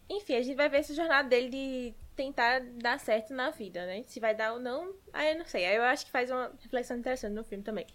Enfim, 0.10 0.36
a 0.36 0.42
gente 0.42 0.56
vai 0.56 0.70
ver 0.70 0.78
essa 0.78 0.94
jornada 0.94 1.28
dele 1.28 1.50
de 1.50 1.94
tentar 2.16 2.62
dar 2.76 3.00
certo 3.00 3.34
na 3.34 3.50
vida, 3.50 3.86
né? 3.86 4.04
Se 4.08 4.20
vai 4.20 4.36
dar 4.36 4.54
ou 4.54 4.60
não, 4.60 4.94
aí 5.12 5.32
eu 5.32 5.38
não 5.38 5.46
sei. 5.46 5.66
Aí 5.66 5.76
eu 5.76 5.84
acho 5.84 6.06
que 6.06 6.12
faz 6.12 6.30
uma 6.30 6.52
reflexão 6.62 6.98
interessante 6.98 7.34
no 7.34 7.44
filme 7.44 7.64
também. 7.64 7.88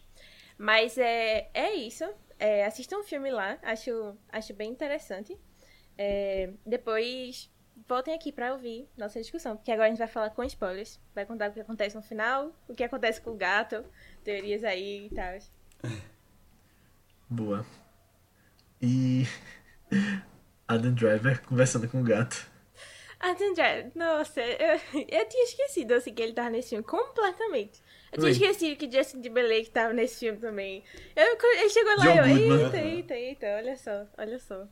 Mas 0.56 0.98
é, 0.98 1.50
é 1.54 1.74
isso. 1.74 2.04
É, 2.38 2.64
assistam 2.64 2.98
um 2.98 3.04
filme 3.04 3.30
lá, 3.30 3.58
acho, 3.62 4.16
acho 4.30 4.54
bem 4.54 4.70
interessante. 4.70 5.36
É, 5.96 6.50
depois 6.64 7.50
voltem 7.86 8.14
aqui 8.14 8.32
pra 8.32 8.52
ouvir 8.52 8.88
nossa 8.96 9.20
discussão, 9.20 9.56
porque 9.56 9.70
agora 9.70 9.86
a 9.86 9.90
gente 9.90 9.98
vai 9.98 10.08
falar 10.08 10.30
com 10.30 10.42
spoilers. 10.44 11.00
Vai 11.14 11.26
contar 11.26 11.50
o 11.50 11.52
que 11.52 11.60
acontece 11.60 11.94
no 11.94 12.02
final, 12.02 12.52
o 12.68 12.74
que 12.74 12.84
acontece 12.84 13.20
com 13.20 13.30
o 13.30 13.36
gato, 13.36 13.84
teorias 14.24 14.64
aí 14.64 15.06
e 15.06 15.10
tal. 15.10 15.38
Boa. 17.30 17.64
E. 18.80 19.24
Adam 20.68 20.92
Driver 20.92 21.40
conversando 21.42 21.88
com 21.88 22.00
o 22.00 22.04
gato. 22.04 22.46
Adam 23.20 23.52
Driver, 23.54 23.90
nossa, 23.96 24.40
eu, 24.40 24.80
eu 24.94 25.28
tinha 25.28 25.44
esquecido 25.44 25.94
assim 25.94 26.14
que 26.14 26.22
ele 26.22 26.32
tava 26.34 26.50
nesse 26.50 26.68
filme 26.70 26.84
completamente. 26.84 27.82
Eu 28.12 28.18
tinha 28.18 28.26
Oi. 28.26 28.30
esquecido 28.30 28.76
que 28.76 28.90
Justin 28.90 29.20
Timberlake 29.20 29.70
tava 29.70 29.92
nesse 29.92 30.20
filme 30.20 30.38
também. 30.38 30.84
Eu, 31.16 31.36
ele 31.58 31.68
chegou 31.68 31.96
lá, 31.96 32.04
John 32.04 32.10
eu, 32.26 32.36
Goodman. 32.48 32.62
eita, 32.64 32.76
eita, 32.78 33.14
eita, 33.14 33.46
olha 33.56 33.76
só, 33.76 34.06
olha 34.16 34.38
só. 34.38 34.66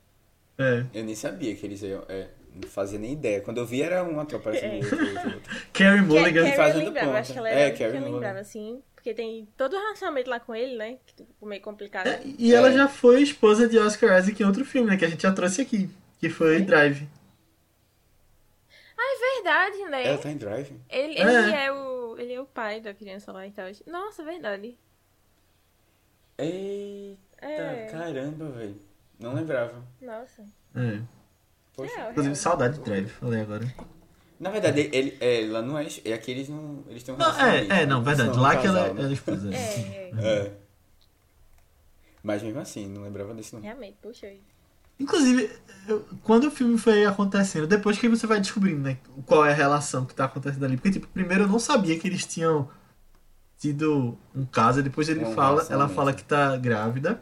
É. 0.58 0.84
Eu 0.94 1.04
nem 1.04 1.14
sabia 1.14 1.54
que 1.56 1.66
eles 1.66 1.82
iam. 1.82 2.04
É, 2.08 2.28
não 2.54 2.68
fazia 2.68 2.98
nem 2.98 3.12
ideia. 3.12 3.40
Quando 3.42 3.58
eu 3.58 3.66
vi 3.66 3.82
era 3.82 4.02
um 4.04 4.18
ator 4.20 4.40
parecendo 4.40 4.76
outro, 4.76 4.98
outro, 5.06 5.34
outro. 5.34 5.56
Carrie 5.72 6.00
Mulligan. 6.02 6.52
Fazendo 6.52 6.92
ponta. 6.92 7.18
acho 7.18 7.32
que 7.32 7.38
ela 7.38 7.48
É, 7.50 7.52
era 7.52 7.60
é, 7.62 7.70
Carrie 7.72 7.92
Mulligan. 7.98 8.14
lembrava, 8.14 8.38
assim, 8.38 8.82
porque 9.06 9.14
tem 9.14 9.48
todo 9.56 9.76
o 9.76 9.78
relacionamento 9.78 10.28
lá 10.28 10.40
com 10.40 10.52
ele, 10.52 10.76
né, 10.76 10.98
que 11.06 11.24
ficou 11.24 11.48
meio 11.48 11.62
complicado. 11.62 12.08
É, 12.08 12.20
e 12.24 12.52
ela 12.52 12.70
É. 12.70 12.72
já 12.72 12.88
foi 12.88 13.22
esposa 13.22 13.68
de 13.68 13.78
Oscar 13.78 14.18
Isaac 14.18 14.42
em 14.42 14.46
outro 14.46 14.64
filme, 14.64 14.90
né? 14.90 14.96
Que 14.96 15.04
a 15.04 15.08
gente 15.08 15.22
já 15.22 15.32
trouxe 15.32 15.62
aqui. 15.62 15.88
Que 16.18 16.28
foi 16.28 16.60
Drive. 16.62 17.06
É 18.98 19.34
verdade, 19.36 19.78
né? 19.90 20.06
Ela 20.08 20.18
tá 20.18 20.28
em 20.30 20.36
drive. 20.36 20.72
Ele, 20.90 21.18
É. 21.18 21.20
ele 21.22 21.52
é 21.52 21.72
o 21.72 22.18
ele 22.18 22.32
é 22.32 22.40
o 22.40 22.46
pai 22.46 22.80
da 22.80 22.92
criança 22.94 23.30
lá 23.30 23.46
e 23.46 23.50
tal. 23.52 23.66
Nossa, 23.86 24.24
verdade. 24.24 24.76
Eita, 26.36 27.18
É. 27.46 27.86
caramba, 27.86 28.48
velho. 28.50 28.76
Não 29.20 29.34
lembrava. 29.34 29.84
Nossa. 30.00 30.42
É. 30.74 31.00
Poxa. 31.76 31.92
É, 32.00 32.10
Inclusive, 32.10 32.34
saudade 32.34 32.78
de 32.78 32.84
Drive, 32.84 33.08
falei 33.08 33.40
agora. 33.42 33.64
Na 34.38 34.50
verdade, 34.50 34.90
ele, 34.92 35.16
é, 35.20 35.44
ela 35.44 35.62
não 35.62 35.78
é. 35.78 35.86
É 36.04 36.18
que 36.18 36.30
eles 36.30 36.48
não. 36.48 36.84
Eles 36.88 37.02
têm 37.02 37.14
um 37.14 37.18
Não, 37.18 37.40
é, 37.40 37.66
é, 37.82 37.86
não, 37.86 38.00
né? 38.00 38.04
verdade. 38.04 38.30
São 38.30 38.38
um 38.38 38.42
Lá 38.42 38.56
que 38.56 38.66
ela, 38.66 38.78
casal, 38.80 38.94
né? 38.94 39.00
ela 39.02 39.10
é 39.10 39.12
esposa. 39.12 39.54
É, 39.54 39.56
é, 39.56 40.10
É. 40.22 40.52
Mas 42.22 42.42
mesmo 42.42 42.58
assim, 42.60 42.88
não 42.88 43.02
lembrava 43.02 43.32
desse 43.34 43.54
não. 43.54 43.62
realmente, 43.62 43.96
puxa 44.02 44.26
aí. 44.26 44.40
Inclusive, 44.98 45.50
eu- 45.86 46.04
quando 46.22 46.44
o 46.48 46.50
filme 46.50 46.76
foi 46.78 47.04
acontecendo, 47.04 47.66
depois 47.66 47.98
que 47.98 48.08
você 48.08 48.26
vai 48.26 48.40
descobrindo, 48.40 48.80
né, 48.80 48.98
qual 49.26 49.44
é 49.44 49.52
a 49.52 49.54
relação 49.54 50.04
que 50.06 50.14
tá 50.14 50.24
acontecendo 50.24 50.64
ali. 50.64 50.76
Porque, 50.76 50.90
tipo, 50.92 51.06
primeiro 51.08 51.44
eu 51.44 51.48
não 51.48 51.58
sabia 51.58 51.98
que 51.98 52.06
eles 52.08 52.24
tinham 52.26 52.68
tido 53.58 54.18
um 54.34 54.44
caso, 54.44 54.82
depois 54.82 55.08
ele 55.08 55.24
Um 55.24 55.32
fala, 55.34 55.66
ela 55.70 55.88
fala 55.88 56.12
que 56.12 56.24
tá 56.24 56.56
grávida, 56.56 57.20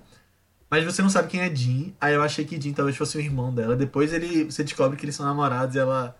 mas 0.70 0.84
você 0.84 1.02
não 1.02 1.10
sabe 1.10 1.28
quem 1.28 1.40
é 1.40 1.54
Jean. 1.54 1.92
Aí 2.00 2.14
eu 2.14 2.22
achei 2.22 2.44
que 2.44 2.60
Jean 2.60 2.72
talvez 2.72 2.96
fosse 2.96 3.16
o 3.18 3.20
irmão 3.20 3.52
dela. 3.54 3.76
Depois 3.76 4.12
ele, 4.12 4.44
você 4.44 4.64
descobre 4.64 4.96
que 4.96 5.04
eles 5.04 5.14
são 5.14 5.26
namorados 5.26 5.74
e 5.76 5.78
ela 5.78 6.16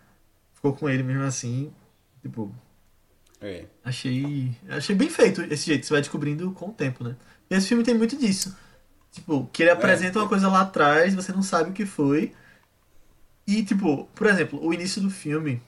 ficou 0.64 0.72
com 0.72 0.88
ele 0.88 1.03
mesmo 1.03 1.24
assim. 1.24 1.70
Tipo, 2.22 2.50
É. 3.40 3.66
Achei. 3.85 4.57
Achei 4.68 4.96
bem 4.96 5.11
feito 5.11 5.42
esse 5.42 5.66
jeito, 5.66 5.85
você 5.85 5.92
vai 5.92 6.00
descobrindo 6.00 6.50
com 6.53 6.70
o 6.70 6.72
tempo, 6.72 7.05
né? 7.05 7.16
E 7.50 7.55
esse 7.55 7.68
filme 7.68 7.85
tem 7.85 7.94
muito 7.94 8.16
disso. 8.16 8.57
Tipo, 9.12 9.46
que 9.53 9.62
ele 9.62 9.70
apresenta 9.70 10.18
uma 10.18 10.29
coisa 10.29 10.48
lá 10.48 10.62
atrás, 10.62 11.14
você 11.14 11.33
não 11.33 11.42
sabe 11.42 11.70
o 11.70 11.72
que 11.74 11.85
foi. 11.85 12.33
E, 13.46 13.62
tipo, 13.62 14.09
por 14.14 14.27
exemplo, 14.27 14.59
o 14.64 14.72
início 14.72 15.03
do 15.03 15.11
filme, 15.11 15.61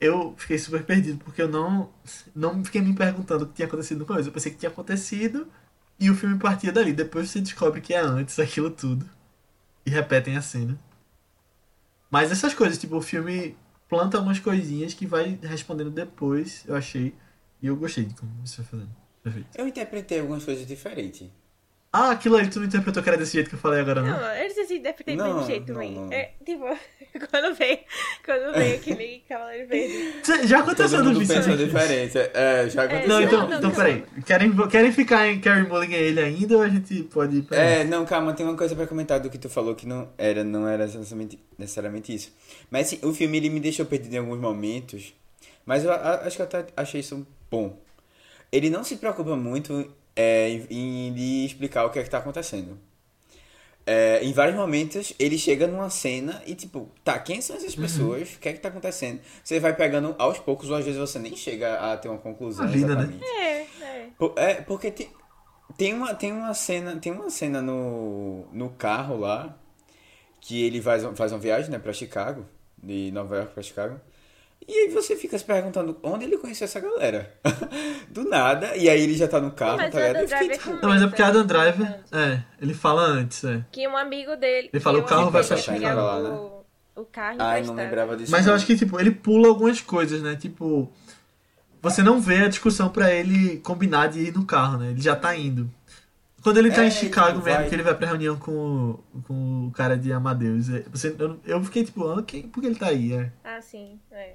eu 0.00 0.34
fiquei 0.38 0.58
super 0.58 0.82
perdido, 0.82 1.18
porque 1.22 1.42
eu 1.42 1.48
não, 1.48 1.90
não 2.34 2.64
fiquei 2.64 2.80
me 2.80 2.94
perguntando 2.94 3.44
o 3.44 3.48
que 3.48 3.54
tinha 3.54 3.68
acontecido 3.68 3.98
no 3.98 4.06
começo. 4.06 4.28
Eu 4.28 4.32
pensei 4.32 4.50
que 4.52 4.58
tinha 4.58 4.70
acontecido 4.70 5.46
e 6.00 6.10
o 6.10 6.14
filme 6.14 6.38
partia 6.38 6.72
dali. 6.72 6.92
Depois 6.94 7.28
você 7.30 7.40
descobre 7.40 7.82
que 7.82 7.92
é 7.92 8.00
antes 8.00 8.38
aquilo 8.38 8.70
tudo. 8.70 9.08
E 9.84 9.90
repetem 9.90 10.36
a 10.36 10.42
cena. 10.42 10.78
Mas 12.10 12.32
essas 12.32 12.54
coisas, 12.54 12.78
tipo, 12.78 12.96
o 12.96 13.02
filme 13.02 13.54
planta 13.88 14.20
umas 14.20 14.38
coisinhas 14.38 14.94
que 14.94 15.06
vai 15.06 15.38
respondendo 15.42 15.90
depois, 15.90 16.64
eu 16.66 16.74
achei. 16.74 17.14
E 17.62 17.66
eu 17.66 17.76
gostei 17.76 18.04
de 18.04 18.14
como 18.14 18.30
isso 18.44 18.56
vai 18.62 18.66
fazendo. 18.66 18.96
Perfeito. 19.22 19.48
Eu 19.56 19.66
interpretei 19.66 20.20
algumas 20.20 20.44
coisas 20.44 20.66
diferentes. 20.66 21.28
Ah, 21.92 22.10
aquilo 22.10 22.36
ali 22.36 22.50
tu 22.50 22.58
não 22.58 22.66
interpretou 22.66 23.02
que 23.02 23.08
era 23.08 23.16
desse 23.16 23.34
jeito 23.34 23.48
que 23.48 23.54
eu 23.54 23.58
falei 23.60 23.80
agora, 23.80 24.02
não? 24.02 24.10
Não, 24.10 24.34
eu 24.34 24.48
não 24.48 24.54
sei 24.54 24.64
se 24.66 24.74
interpretei 24.78 25.16
mesmo 25.16 25.46
jeito 25.46 25.68
não, 25.68 25.74
também. 25.74 25.94
não. 25.94 26.12
É, 26.12 26.32
tipo, 26.44 26.64
quando 27.30 27.54
veio, 27.54 27.78
quando 28.24 28.54
veio 28.54 28.76
aquele 28.76 29.22
Cavaleiro 29.28 29.68
Verde. 29.68 30.48
Já 30.48 30.58
aconteceu 30.60 30.98
Todo 30.98 31.12
no 31.12 31.20
vídeo. 31.20 31.34
pensa 31.34 31.56
diferente. 31.56 32.18
É, 32.34 32.68
já 32.68 32.82
aconteceu. 32.84 33.08
Não, 33.08 33.22
então, 33.22 33.40
Não, 33.48 33.58
então 33.58 33.70
não. 33.70 33.76
peraí. 33.76 34.04
Querem, 34.26 34.68
querem 34.68 34.92
ficar 34.92 35.28
em 35.28 35.40
Carrie 35.40 35.68
Mulligan 35.68 35.96
e 35.96 36.02
ele 36.02 36.20
ainda 36.20 36.56
ou 36.56 36.62
a 36.62 36.68
gente 36.68 37.02
pode 37.04 37.36
ir 37.38 37.42
pra 37.42 37.56
É, 37.56 37.84
não, 37.84 38.04
calma, 38.04 38.32
tem 38.32 38.44
uma 38.44 38.56
coisa 38.56 38.74
pra 38.74 38.86
comentar 38.86 39.20
do 39.20 39.30
que 39.30 39.38
tu 39.38 39.48
falou 39.48 39.74
que 39.74 39.86
não 39.86 40.08
era, 40.18 40.42
não 40.42 40.66
era 40.66 40.86
necessariamente, 40.86 41.38
necessariamente 41.58 42.14
isso. 42.14 42.32
Mas 42.70 42.86
assim, 42.88 42.98
o 43.06 43.12
filme 43.14 43.36
ele 43.38 43.48
me 43.50 43.60
deixou 43.60 43.86
perdido 43.86 44.14
em 44.14 44.18
alguns 44.18 44.40
momentos, 44.40 45.14
mas 45.64 45.84
eu 45.84 45.92
a- 45.92 46.22
acho 46.24 46.36
que 46.36 46.42
eu 46.42 46.46
até 46.46 46.66
achei 46.76 47.00
isso 47.00 47.26
bom. 47.50 47.78
Ele 48.50 48.70
não 48.70 48.82
se 48.84 48.96
preocupa 48.96 49.34
muito 49.36 49.90
é, 50.16 50.48
em, 50.48 50.66
em 50.70 51.10
lhe 51.10 51.44
explicar 51.46 51.84
o 51.84 51.90
que 51.90 51.98
é 51.98 52.02
que 52.02 52.10
tá 52.10 52.18
acontecendo. 52.18 52.78
É, 53.86 54.20
em 54.24 54.32
vários 54.32 54.56
momentos 54.56 55.12
ele 55.18 55.36
chega 55.38 55.66
numa 55.66 55.90
cena 55.90 56.42
e 56.46 56.54
tipo, 56.54 56.90
tá, 57.02 57.18
quem 57.18 57.40
são 57.40 57.56
essas 57.56 57.74
pessoas? 57.74 58.34
O 58.34 58.38
que 58.38 58.48
é 58.48 58.52
que 58.52 58.58
tá 58.60 58.68
acontecendo? 58.68 59.20
Você 59.42 59.60
vai 59.60 59.74
pegando 59.76 60.14
aos 60.18 60.38
poucos, 60.38 60.70
ou 60.70 60.76
às 60.76 60.84
vezes 60.84 60.98
você 61.00 61.18
nem 61.18 61.36
chega 61.36 61.92
a 61.92 61.96
ter 61.96 62.08
uma 62.08 62.18
conclusão 62.18 62.64
A 62.64 62.68
vida, 62.68 62.94
né? 62.94 63.02
exatamente. 63.02 63.24
É, 63.24 63.60
é. 63.84 64.08
Po- 64.18 64.34
É, 64.36 64.54
porque 64.62 64.90
tem, 64.90 65.10
tem, 65.76 65.92
uma, 65.94 66.14
tem 66.14 66.32
uma 66.32 66.54
cena, 66.54 66.96
tem 66.96 67.12
uma 67.12 67.28
cena 67.30 67.60
no, 67.60 68.46
no 68.52 68.70
carro 68.70 69.16
lá, 69.18 69.56
que 70.40 70.62
ele 70.64 70.80
faz, 70.80 71.04
um- 71.04 71.14
faz 71.16 71.32
uma 71.32 71.38
viagem, 71.38 71.70
né, 71.70 71.78
pra 71.78 71.92
Chicago, 71.92 72.46
de 72.82 73.10
Nova 73.12 73.36
York 73.36 73.54
pra 73.54 73.62
Chicago. 73.62 74.00
E 74.66 74.72
aí 74.72 74.88
você 74.88 75.14
fica 75.14 75.38
se 75.38 75.44
perguntando 75.44 75.96
onde 76.02 76.24
ele 76.24 76.38
conheceu 76.38 76.64
essa 76.64 76.80
galera. 76.80 77.34
Do 78.08 78.24
nada, 78.28 78.74
e 78.76 78.88
aí 78.88 79.00
ele 79.02 79.14
já 79.14 79.28
tá 79.28 79.40
no 79.40 79.50
carro, 79.50 79.76
Mas 79.76 79.92
tá 79.92 80.00
ligado? 80.08 80.28
Fiquei, 80.28 80.74
Não, 80.80 80.88
mas 80.88 81.02
é 81.02 81.06
porque 81.06 81.22
Adam 81.22 81.44
Driver, 81.46 82.00
é, 82.12 82.42
ele 82.60 82.72
fala 82.74 83.02
antes, 83.02 83.44
é. 83.44 83.64
Que 83.70 83.86
um 83.86 83.96
amigo 83.96 84.36
dele. 84.36 84.70
Ele 84.72 84.80
fala, 84.80 84.98
o 84.98 85.04
carro 85.04 85.30
vai 85.30 85.42
Chicago 85.42 86.00
lá, 86.00 86.16
pegou 86.16 86.64
O, 86.96 87.02
o 87.02 87.04
carro 87.04 87.36
Ai, 87.40 87.62
não 87.62 87.74
lembrava 87.74 88.16
disso. 88.16 88.32
Mas 88.32 88.46
eu 88.46 88.54
acho 88.54 88.64
que, 88.64 88.76
tipo, 88.76 88.98
ele 88.98 89.10
pula 89.10 89.48
algumas 89.48 89.80
coisas, 89.80 90.22
né? 90.22 90.36
Tipo, 90.36 90.90
você 91.82 92.02
não 92.02 92.20
vê 92.20 92.44
a 92.44 92.48
discussão 92.48 92.88
pra 92.88 93.12
ele 93.12 93.58
combinar 93.58 94.08
de 94.08 94.20
ir 94.20 94.34
no 94.34 94.46
carro, 94.46 94.78
né? 94.78 94.90
Ele 94.90 95.00
já 95.02 95.14
tá 95.14 95.36
indo. 95.36 95.70
Quando 96.42 96.58
ele 96.58 96.70
tá 96.70 96.82
É, 96.84 96.86
em 96.88 96.90
Chicago 96.90 97.38
tipo, 97.38 97.44
mesmo, 97.44 97.58
vai- 97.60 97.68
que 97.68 97.74
ele 97.74 97.82
vai 97.82 97.94
pra 97.94 98.06
reunião 98.06 98.36
com, 98.36 98.52
o- 98.52 99.22
com 99.26 99.66
o 99.66 99.70
cara 99.72 99.96
de 99.96 100.12
Amadeus, 100.12 100.68
é, 100.68 100.84
você, 100.90 101.14
eu, 101.18 101.40
eu 101.44 101.64
fiquei 101.64 101.84
tipo, 101.84 102.06
ah, 102.06 102.22
quem, 102.22 102.42
por 102.42 102.60
que 102.60 102.66
ele 102.66 102.74
tá 102.76 102.88
aí? 102.88 103.14
É. 103.14 103.32
Ah, 103.42 103.60
sim, 103.62 103.98
é. 104.12 104.34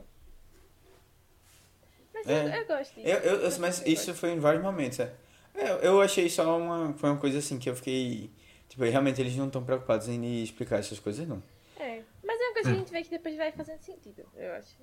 Mas 2.26 2.28
É. 2.28 2.46
eu, 2.46 2.62
eu 2.62 2.68
gosto 2.68 2.96
disso. 2.96 3.08
Eu, 3.08 3.18
eu- 3.20 3.34
eu- 3.36 3.42
gosto, 3.42 3.62
mas 3.62 3.86
isso 3.86 4.14
foi 4.14 4.32
em 4.32 4.40
vários 4.40 4.62
momentos, 4.64 5.00
é. 5.00 5.14
É, 5.56 5.88
eu 5.88 6.02
achei 6.02 6.30
só 6.30 6.58
uma. 6.58 6.94
Foi 6.94 7.10
uma 7.10 7.20
coisa 7.20 7.40
assim 7.40 7.58
que 7.60 7.70
eu 7.70 7.76
fiquei. 7.76 8.30
Tipo, 8.70 8.84
realmente 8.84 9.20
eles 9.20 9.36
não 9.36 9.48
estão 9.48 9.64
preocupados 9.64 10.08
em 10.08 10.44
explicar 10.44 10.78
essas 10.80 11.00
coisas, 11.00 11.28
não. 11.28 11.38
gosto. 11.38 11.50
É. 11.80 12.04
Mas 12.24 12.40
é 12.40 12.44
uma 12.44 12.54
coisa 12.54 12.70
que 12.70 12.76
a 12.76 12.80
gente 12.80 12.92
vê 12.92 13.02
que 13.04 13.10
depois 13.10 13.36
vai 13.36 13.52
fazendo 13.52 13.80
sentido, 13.82 14.24
eu 14.36 14.54
acho. 14.54 14.76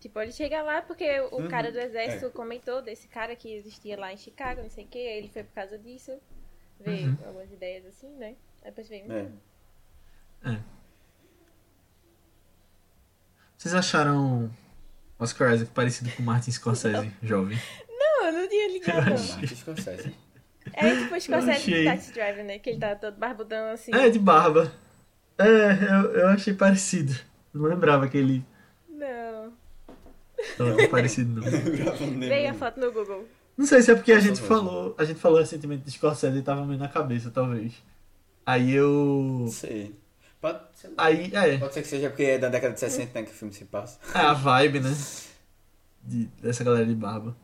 Tipo, 0.00 0.20
ele 0.20 0.32
chega 0.32 0.62
lá 0.62 0.80
porque 0.82 1.20
o 1.32 1.36
Uhum, 1.38 1.48
cara 1.48 1.70
do 1.72 1.78
exército 1.78 2.26
é. 2.26 2.30
comentou 2.30 2.80
desse 2.82 3.08
cara 3.08 3.34
que 3.36 3.52
existia 3.52 3.98
lá 3.98 4.12
em 4.12 4.16
Chicago, 4.16 4.62
não 4.62 4.70
sei 4.70 4.84
o 4.84 4.88
que, 4.88 4.98
aí 4.98 5.18
ele 5.18 5.28
foi 5.28 5.42
por 5.44 5.52
causa 5.54 5.76
disso. 5.78 6.12
Ver 6.80 7.08
Uhum. 7.08 7.16
algumas 7.26 7.50
ideias 7.52 7.84
assim, 7.86 8.08
né? 8.16 8.36
Aí 8.62 8.70
depois 8.70 8.88
vem. 8.88 9.04
É. 10.44 10.58
Vocês 13.56 13.74
acharam 13.74 14.50
Oscar 15.18 15.54
Isaac 15.54 15.70
parecido 15.72 16.10
com 16.10 16.22
Martin 16.22 16.50
Scorsese, 16.52 17.10
jovem? 17.22 17.58
Não, 17.88 18.26
eu 18.26 18.32
não 18.32 18.48
tinha 18.48 18.72
ligado. 18.72 19.10
Eu 19.10 19.18
não. 19.18 19.28
Martin 19.28 19.54
Scorsese. 19.54 20.14
É 20.72 20.96
tipo 20.96 21.14
o 21.14 21.20
Scorsese 21.20 21.70
do 21.70 21.84
Taxi 21.84 22.12
Driver, 22.12 22.44
né? 22.44 22.58
Que 22.58 22.70
ele 22.70 22.78
tá 22.78 22.94
todo 22.94 23.16
barbudão 23.16 23.72
assim. 23.72 23.94
É, 23.94 24.08
de 24.08 24.18
barba. 24.18 24.72
É, 25.38 25.44
eu, 25.44 26.10
eu 26.12 26.28
achei 26.28 26.52
parecido. 26.54 27.14
Não 27.52 27.64
lembrava 27.64 28.08
que 28.08 28.18
ele 28.18 28.44
Não. 28.88 29.52
tava 30.56 30.88
parecido, 30.88 31.40
não. 31.40 31.48
Veio 32.20 32.50
a 32.50 32.54
foto 32.54 32.78
no 32.78 32.92
Google. 32.92 33.26
Não 33.56 33.66
sei 33.66 33.82
se 33.82 33.90
é 33.90 33.94
porque 33.94 34.12
a 34.12 34.20
gente 34.20 34.40
falou, 34.40 34.94
a 34.98 35.04
gente 35.04 35.18
falou 35.18 35.38
recentemente 35.40 35.84
de 35.84 35.90
Scorsese 35.90 36.38
e 36.38 36.42
tava 36.42 36.64
meio 36.64 36.78
na 36.78 36.88
cabeça, 36.88 37.30
talvez. 37.30 37.72
Aí 38.46 38.72
eu. 38.72 39.40
Não 39.40 39.48
sei. 39.48 39.94
Pode 40.40 40.60
ser, 40.74 40.92
Aí, 40.96 41.32
é, 41.34 41.58
pode 41.58 41.74
ser 41.74 41.82
que 41.82 41.88
seja 41.88 42.10
porque 42.10 42.22
é 42.22 42.38
da 42.38 42.48
década 42.48 42.74
de 42.74 42.80
60 42.80 43.12
né, 43.12 43.26
que 43.26 43.32
o 43.32 43.34
filme 43.34 43.52
se 43.52 43.64
passa. 43.64 43.98
é 44.14 44.18
a 44.20 44.32
vibe, 44.32 44.80
né? 44.80 44.90
De, 46.02 46.26
dessa 46.40 46.62
galera 46.62 46.86
de 46.86 46.94
barba. 46.94 47.36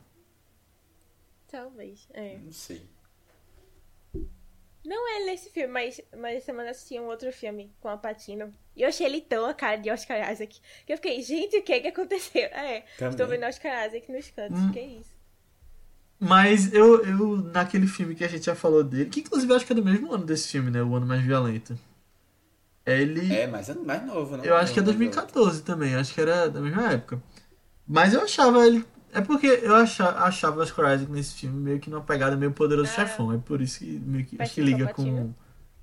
Talvez. 1.48 2.08
É. 2.12 2.38
Não 2.38 2.52
sei. 2.52 2.88
Não 4.84 5.16
é 5.16 5.24
nesse 5.24 5.50
filme, 5.50 5.72
mas, 5.72 6.00
mas 6.16 6.36
essa 6.36 6.46
semana 6.46 6.68
eu 6.68 6.70
assisti 6.72 7.00
um 7.00 7.06
outro 7.06 7.32
filme 7.32 7.72
com 7.80 7.88
a 7.88 7.96
Patino. 7.96 8.52
E 8.76 8.82
eu 8.82 8.88
achei 8.88 9.06
ele 9.06 9.20
tão 9.20 9.46
a 9.46 9.54
cara 9.54 9.76
de 9.76 9.90
Oscar 9.90 10.30
Isaac. 10.30 10.60
Que 10.86 10.92
eu 10.92 10.96
fiquei, 10.96 11.22
gente, 11.22 11.56
o 11.56 11.62
que 11.62 11.72
é 11.72 11.80
que 11.80 11.88
aconteceu? 11.88 12.42
É, 12.42 12.84
Também. 12.98 13.10
estou 13.10 13.26
vendo 13.26 13.46
Oscar 13.46 13.86
Isaac 13.86 14.12
nos 14.12 14.30
cantos. 14.30 14.60
Hum. 14.60 14.72
Que 14.72 14.80
isso? 14.80 15.14
Mas 16.20 16.72
eu, 16.72 17.04
eu, 17.04 17.36
naquele 17.36 17.86
filme 17.86 18.14
que 18.14 18.24
a 18.24 18.28
gente 18.28 18.44
já 18.44 18.54
falou 18.54 18.84
dele, 18.84 19.10
que 19.10 19.20
inclusive 19.20 19.50
eu 19.50 19.56
acho 19.56 19.66
que 19.66 19.72
é 19.72 19.76
do 19.76 19.84
mesmo 19.84 20.12
ano 20.12 20.24
desse 20.24 20.48
filme, 20.48 20.70
né? 20.70 20.82
O 20.82 20.94
Ano 20.94 21.06
Mais 21.06 21.22
Violento. 21.22 21.78
Ele. 22.86 23.34
É, 23.34 23.46
mas 23.46 23.68
é 23.70 23.74
mais 23.74 24.04
novo, 24.04 24.36
não? 24.36 24.44
Eu 24.44 24.56
acho 24.56 24.72
que 24.72 24.78
é 24.78 24.82
Não, 24.82 24.86
2014 24.86 25.62
também, 25.62 25.94
acho 25.94 26.12
que 26.12 26.20
era 26.20 26.48
da 26.50 26.60
mesma 26.60 26.92
época. 26.92 27.22
Mas 27.86 28.12
eu 28.14 28.20
achava 28.22 28.66
ele. 28.66 28.84
É 29.12 29.20
porque 29.20 29.46
eu 29.46 29.74
achava, 29.74 30.18
achava 30.20 30.58
o 30.58 30.62
Oscar 30.62 30.94
Isaac 30.94 31.10
nesse 31.10 31.34
filme 31.34 31.56
meio 31.58 31.78
que 31.80 31.88
numa 31.88 32.02
pegada 32.02 32.36
meio 32.36 32.52
poderoso 32.52 32.90
Ah. 32.90 32.94
chefão. 32.94 33.32
É 33.32 33.38
por 33.38 33.60
isso 33.62 33.78
que 33.78 33.86
meio 34.00 34.24
que, 34.26 34.40
acho 34.40 34.54
que 34.54 34.60
liga 34.60 34.92
com, 34.92 35.32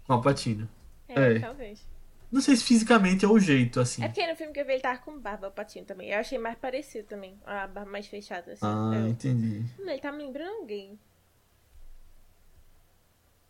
a 0.10 0.18
Patina. 0.18 0.70
É, 1.08 1.36
É. 1.36 1.40
talvez. 1.40 1.90
Não 2.32 2.40
sei 2.40 2.56
se 2.56 2.64
fisicamente 2.64 3.26
é 3.26 3.28
o 3.28 3.38
jeito, 3.40 3.80
assim. 3.80 4.04
É 4.04 4.08
porque 4.08 4.26
no 4.26 4.36
filme 4.36 4.54
que 4.54 4.60
eu 4.62 4.66
vi 4.66 4.74
ele 4.74 4.82
tava 4.82 5.00
com 5.00 5.18
barba, 5.20 5.48
o 5.48 5.52
Patino 5.52 5.86
também. 5.86 6.10
Eu 6.12 6.20
achei 6.20 6.38
mais 6.38 6.58
parecido 6.58 7.06
também. 7.08 7.38
A 7.46 7.68
barba 7.68 7.90
mais 7.92 8.08
fechada, 8.08 8.52
assim. 8.54 8.62
Ah, 8.66 8.92
É. 9.06 9.10
entendi. 9.10 9.66
Ele 9.80 10.00
tá 10.00 10.12
me 10.12 10.24
lembrando 10.24 10.60
alguém. 10.62 10.98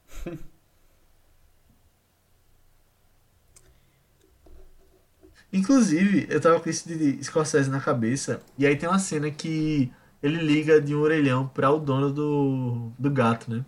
Inclusive, 5.53 6.27
eu 6.29 6.39
tava 6.39 6.59
com 6.59 6.69
isso 6.69 6.87
de 6.87 7.21
Scorsese 7.23 7.69
na 7.69 7.81
cabeça, 7.81 8.41
e 8.57 8.65
aí 8.65 8.75
tem 8.77 8.87
uma 8.87 8.99
cena 8.99 9.29
que 9.29 9.91
ele 10.23 10.37
liga 10.41 10.79
de 10.81 10.95
um 10.95 11.01
orelhão 11.01 11.47
pra 11.47 11.69
o 11.71 11.79
dono 11.79 12.11
do, 12.11 12.91
do 12.97 13.09
gato, 13.11 13.51
né? 13.51 13.65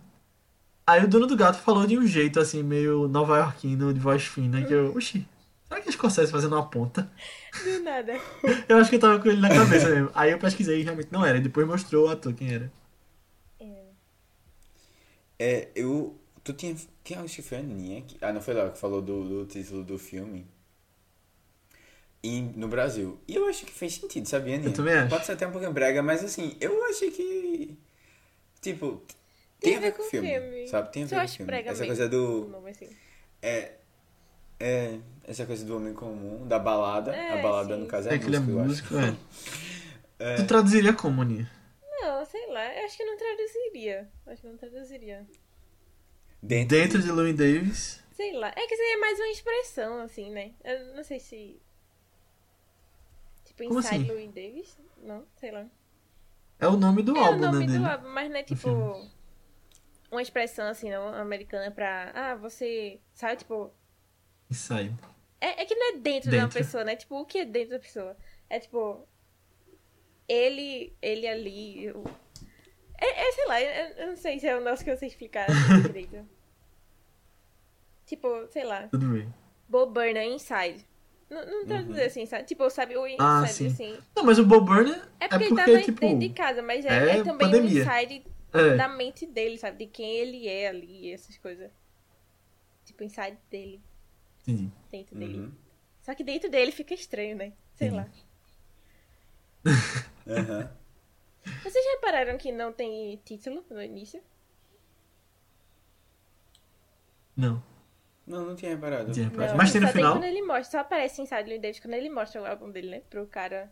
Aí 0.86 1.04
o 1.04 1.08
dono 1.08 1.26
do 1.26 1.36
gato 1.36 1.58
falou 1.60 1.86
de 1.86 1.98
um 1.98 2.06
jeito 2.06 2.40
assim, 2.40 2.62
meio 2.62 3.08
nova-iorquino, 3.08 3.92
de 3.92 4.00
voz 4.00 4.22
fina, 4.24 4.62
que 4.64 4.72
eu, 4.72 4.94
oxi, 4.94 5.26
será 5.68 5.80
que 5.80 5.88
é 5.88 5.92
Scorsese 5.92 6.30
fazendo 6.32 6.54
uma 6.56 6.66
ponta? 6.68 7.10
Do 7.64 7.82
nada. 7.82 8.14
Eu 8.68 8.78
acho 8.78 8.90
que 8.90 8.96
eu 8.96 9.00
tava 9.00 9.18
com 9.20 9.28
ele 9.28 9.40
na 9.40 9.48
cabeça 9.48 9.88
mesmo. 9.88 10.10
Aí 10.14 10.30
eu 10.32 10.38
pesquisei 10.38 10.80
e 10.80 10.82
realmente 10.82 11.08
não 11.12 11.24
era, 11.24 11.38
e 11.38 11.40
depois 11.40 11.66
mostrou 11.66 12.06
o 12.06 12.10
ator 12.10 12.32
quem 12.34 12.52
era. 12.52 12.72
É. 13.60 13.84
É, 15.38 15.68
eu. 15.74 16.18
Tu 16.42 16.52
tinha. 16.52 16.74
Quem 17.02 17.16
acho 17.18 17.36
que 17.36 17.42
foi 17.42 17.58
a 17.58 17.60
Aninha? 17.60 18.02
que- 18.02 18.16
Ah, 18.20 18.32
não 18.32 18.40
foi 18.40 18.54
lá 18.54 18.70
que 18.70 18.78
falou 18.78 19.00
do, 19.02 19.28
do 19.28 19.46
título 19.46 19.84
do 19.84 19.98
filme. 19.98 20.46
Em, 22.26 22.52
no 22.56 22.68
Brasil. 22.68 23.20
E 23.28 23.34
eu 23.34 23.46
acho 23.46 23.66
que 23.66 23.72
fez 23.72 23.96
sentido, 23.96 24.26
sabia, 24.26 24.54
Aninha? 24.54 24.70
Eu 24.70 24.72
também 24.72 24.94
acho. 24.94 25.10
Pode 25.10 25.26
ser 25.26 25.32
até 25.32 25.46
um 25.46 25.50
pouquinho 25.50 25.72
brega, 25.74 26.02
mas 26.02 26.24
assim, 26.24 26.56
eu 26.58 26.82
achei 26.86 27.10
que. 27.10 27.76
Tipo. 28.62 29.02
Tem, 29.60 29.76
a 29.76 29.80
ver 29.80 29.92
com 29.92 30.02
o 30.02 30.06
filme, 30.06 30.66
Sabe? 30.68 30.90
Tem 30.90 31.04
a 31.04 31.06
ver 31.06 31.16
com 31.16 31.24
o 31.24 31.28
filme. 31.28 31.46
brega 31.46 31.70
Essa 31.70 31.80
mesmo. 31.80 31.96
coisa 31.96 32.08
do. 32.08 32.46
O 32.46 32.48
nome, 32.48 32.70
assim. 32.70 32.88
É. 33.42 33.72
É. 34.58 34.98
Essa 35.26 35.44
coisa 35.44 35.64
do 35.66 35.76
homem 35.76 35.92
comum, 35.92 36.46
da 36.46 36.58
balada. 36.58 37.14
É, 37.14 37.38
a 37.38 37.42
balada, 37.42 37.74
sim. 37.74 37.80
no 37.82 37.86
caso, 37.86 38.08
É 38.08 38.14
é, 38.14 38.18
que 38.18 38.26
ele 38.26 38.36
é 38.36 38.40
música, 38.40 38.94
músico, 38.94 38.96
é. 38.98 39.14
É. 40.16 40.36
Tu 40.36 40.46
traduziria 40.46 40.92
como, 40.94 41.20
Aninha? 41.22 41.50
Não, 42.00 42.24
sei 42.24 42.46
lá. 42.46 42.74
Eu 42.74 42.84
acho 42.86 42.96
que 42.96 43.04
não 43.04 43.16
traduziria. 43.18 44.08
Acho 44.26 44.40
que 44.42 44.48
não 44.48 44.56
traduziria. 44.56 45.26
Dentro, 46.42 46.76
Dentro 46.78 47.02
de 47.02 47.10
Louis 47.10 47.34
Davis. 47.36 48.00
Sei 48.12 48.32
lá. 48.32 48.48
É 48.48 48.66
que 48.66 48.76
seria 48.76 48.98
mais 48.98 49.18
uma 49.18 49.28
expressão, 49.28 50.00
assim, 50.00 50.30
né? 50.30 50.52
Eu 50.64 50.94
não 50.94 51.02
sei 51.04 51.18
se. 51.20 51.60
Tipo, 53.56 53.68
Como 53.68 53.80
Inside 53.80 53.96
assim? 53.96 54.06
Louis 54.12 54.30
Davis? 54.32 54.78
Não, 55.02 55.24
sei 55.36 55.50
lá. 55.50 55.66
É 56.58 56.66
o 56.68 56.76
nome 56.76 57.02
do 57.02 57.16
é 57.16 57.20
o 57.20 57.24
álbum, 57.24 57.38
nome 57.40 57.58
né, 57.60 57.66
do 57.66 57.72
dele. 57.72 57.84
álbum, 57.86 58.08
mas 58.10 58.30
não 58.30 58.36
é 58.36 58.42
tipo. 58.42 59.10
Uma 60.10 60.22
expressão 60.22 60.66
assim, 60.68 60.90
não, 60.90 61.08
americana 61.14 61.70
pra. 61.70 62.10
Ah, 62.14 62.34
você. 62.36 63.00
Sabe, 63.12 63.36
tipo. 63.36 63.72
Inside. 64.50 64.94
É, 65.40 65.62
é 65.62 65.64
que 65.66 65.74
não 65.74 65.94
é 65.94 65.98
dentro, 65.98 66.30
de 66.30 66.36
uma 66.36 66.42
Dentro. 66.44 66.58
pessoa, 66.58 66.84
né? 66.84 66.96
Tipo, 66.96 67.20
o 67.20 67.24
que 67.26 67.38
é 67.38 67.44
dentro 67.44 67.70
da 67.70 67.78
pessoa? 67.78 68.16
É 68.48 68.58
tipo. 68.60 69.06
Ele. 70.28 70.96
Ele 71.02 71.26
ali. 71.26 71.84
eu- 71.84 72.04
É, 72.98 73.28
é, 73.28 73.32
sei 73.32 73.46
lá, 73.46 73.60
eu, 73.60 74.06
não 74.08 74.16
sei 74.16 74.38
se 74.38 74.46
é 74.46 74.56
um 74.56 74.60
negócio 74.62 74.84
que 74.84 74.90
eu 74.90 74.96
sei 74.96 75.08
explicar 75.08 75.46
assim, 75.50 75.82
direito. 75.82 76.26
Tipo, 78.06 78.46
sei 78.48 78.64
lá. 78.64 78.88
Tudo 78.88 79.08
bem. 79.08 79.32
Bob 79.68 79.92
Burner 79.92 80.24
Inside. 80.26 80.86
Não, 81.34 81.46
não 81.46 81.66
traduzir 81.66 82.02
assim, 82.02 82.26
sabe? 82.26 82.44
Tipo, 82.44 82.68
sabe 82.70 82.96
o 82.96 83.06
Inside, 83.06 83.22
Ah, 83.22 83.46
sim. 83.46 83.66
assim. 83.66 83.98
Não, 84.14 84.24
mas 84.24 84.38
o 84.38 84.44
Bob 84.46 84.66
Burner 84.66 84.96
É 85.20 85.24
é 85.24 85.28
porque, 85.28 85.28
porque, 85.28 85.44
ele 85.44 85.54
tava 85.56 85.80
tipo... 85.80 86.00
dentro 86.00 86.18
de 86.20 86.28
casa, 86.30 86.62
mas 86.62 86.84
é, 86.84 86.88
é 86.90 87.18
é 87.18 87.22
também 87.22 87.48
pandemia. 87.50 87.84
o 87.84 87.86
Inside 87.88 88.26
É, 88.52 88.76
da 88.76 88.88
mente 88.88 89.26
dele, 89.26 89.58
sabe? 89.58 89.78
De 89.78 89.86
quem 89.86 90.08
ele 90.16 90.46
é 90.48 90.68
ali, 90.68 91.12
essas 91.12 91.36
coisas. 91.38 91.70
Tipo, 92.84 93.02
inside 93.04 93.38
dele, 93.50 93.82
entendi. 94.42 94.70
dentro 94.90 95.16
dele. 95.16 95.38
Uhum. 95.38 95.52
Só 96.02 96.14
que 96.14 96.22
dentro 96.22 96.50
dele 96.50 96.70
fica 96.70 96.94
estranho, 96.94 97.36
né? 97.36 97.52
Sei 97.74 97.90
Sim. 97.90 97.96
lá. 97.96 98.08
Aham. 100.28 100.70
Vocês 101.62 101.84
repararam 101.94 102.36
que 102.38 102.52
não 102.52 102.72
tem 102.72 103.16
título 103.24 103.64
no 103.70 103.82
início? 103.82 104.22
Não, 107.36 107.62
Não, 108.26 108.46
não 108.46 108.56
tinha 108.56 108.70
reparado. 108.72 109.06
não 109.06 109.12
tinha 109.12 109.26
reparado. 109.28 109.50
Não, 109.52 109.56
Mas 109.58 109.72
tem 109.72 109.80
no 109.80 109.86
só 109.86 109.92
final? 109.92 110.12
quando 110.14 110.24
ele 110.24 110.42
mostra, 110.42 110.64
só 110.64 110.78
aparece 110.78 111.20
Inside 111.22 111.44
Louis 111.44 111.60
Davis 111.60 111.80
quando 111.80 111.94
ele 111.94 112.08
mostra 112.10 112.42
o 112.42 112.46
álbum 112.46 112.70
dele, 112.70 112.90
né? 112.90 113.02
Pro 113.10 113.26
cara. 113.26 113.70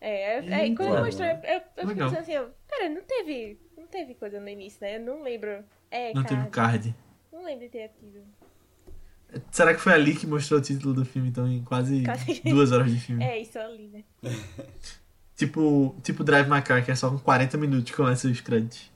É, 0.00 0.38
é, 0.38 0.66
é, 0.66 0.74
quando 0.74 0.92
ele 0.94 1.02
mostrou, 1.04 1.28
eu, 1.28 1.34
eu, 1.36 1.62
eu 1.76 1.88
fiquei 1.88 2.04
pensando 2.04 2.18
assim, 2.18 2.32
eu, 2.32 2.50
cara, 2.68 2.88
não 2.88 3.02
teve, 3.02 3.58
não 3.76 3.86
teve 3.86 4.14
coisa 4.14 4.40
no 4.40 4.48
início, 4.48 4.78
né? 4.80 4.96
Eu 4.96 5.00
não 5.00 5.22
lembro. 5.22 5.64
É, 5.90 6.14
Não 6.14 6.22
teve 6.22 6.46
card. 6.48 6.50
card. 6.50 6.94
Não 7.32 7.44
lembro 7.44 7.64
de 7.64 7.70
ter 7.70 7.90
tido. 7.98 8.22
Será 9.50 9.74
que 9.74 9.80
foi 9.80 9.92
ali 9.92 10.14
que 10.14 10.26
mostrou 10.26 10.58
o 10.58 10.62
título 10.62 10.92
do 10.94 11.04
filme, 11.04 11.28
então, 11.28 11.46
em 11.46 11.62
quase 11.64 12.02
Quase. 12.06 12.40
duas 12.42 12.72
horas 12.72 12.90
de 12.90 13.00
filme? 13.00 13.22
É 13.24 13.38
isso 13.40 13.58
ali, 13.58 13.88
né? 13.88 14.04
Tipo, 15.36 15.96
tipo 16.02 16.22
Drive 16.22 16.50
My 16.50 16.60
Car, 16.60 16.84
que 16.84 16.90
é 16.90 16.94
só 16.94 17.08
com 17.08 17.18
40 17.18 17.56
minutos 17.56 17.90
que 17.90 17.96
começa 17.96 18.28
os 18.28 18.42
créditos. 18.42 18.92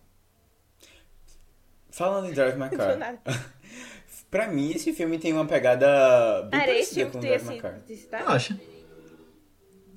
Falando 1.91 2.29
em 2.29 2.35
Drive 2.35 2.59
My 2.59 2.69
Car, 2.69 2.99
nada. 2.99 3.19
pra 4.35 4.49
mim 4.49 4.73
esse 4.73 4.93
filme 4.93 5.17
tem 5.17 5.33
uma 5.33 5.47
pegada 5.47 6.43
bem 6.51 6.61
Ah, 6.61 6.63
era 6.65 6.77
esse 6.77 7.05
parecida 7.05 7.11
com 7.11 7.25
ia 7.25 7.39
Drive 7.39 7.49
My 7.49 7.61
Car. 7.61 7.81
acho. 8.27 8.59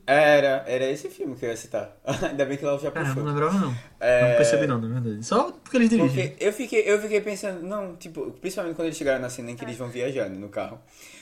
Era, 0.05 0.63
era 0.67 0.85
esse 0.85 1.09
filme 1.09 1.35
que 1.35 1.43
eu 1.43 1.49
ia 1.49 1.57
citar. 1.57 1.97
Ainda 2.05 2.45
bem 2.45 2.55
que 2.55 2.63
ela 2.63 2.77
já 2.77 2.91
Cara, 2.91 3.07
eu 3.07 3.15
não 3.15 3.15
puxou. 3.15 3.29
lembrava 3.29 3.59
não. 3.59 3.75
É, 3.99 4.29
Não 4.29 4.37
percebi 4.37 4.67
não, 4.67 4.79
na 4.79 4.99
verdade. 4.99 5.25
Só 5.25 5.51
porque 5.51 5.75
eles 5.75 5.89
dirigem. 5.89 6.29
Porque 6.29 6.45
eu 6.45 6.53
fiquei, 6.53 6.81
eu 6.85 7.01
fiquei 7.01 7.19
pensando, 7.19 7.63
não, 7.63 7.95
tipo, 7.95 8.31
principalmente 8.39 8.75
quando 8.75 8.85
eles 8.85 8.97
chegaram 8.97 9.19
na 9.19 9.29
cena 9.29 9.49
em 9.51 9.55
que 9.55 9.65
eles 9.65 9.75
vão 9.75 9.89
viajando 9.89 10.39
no 10.39 10.49
carro. 10.49 10.79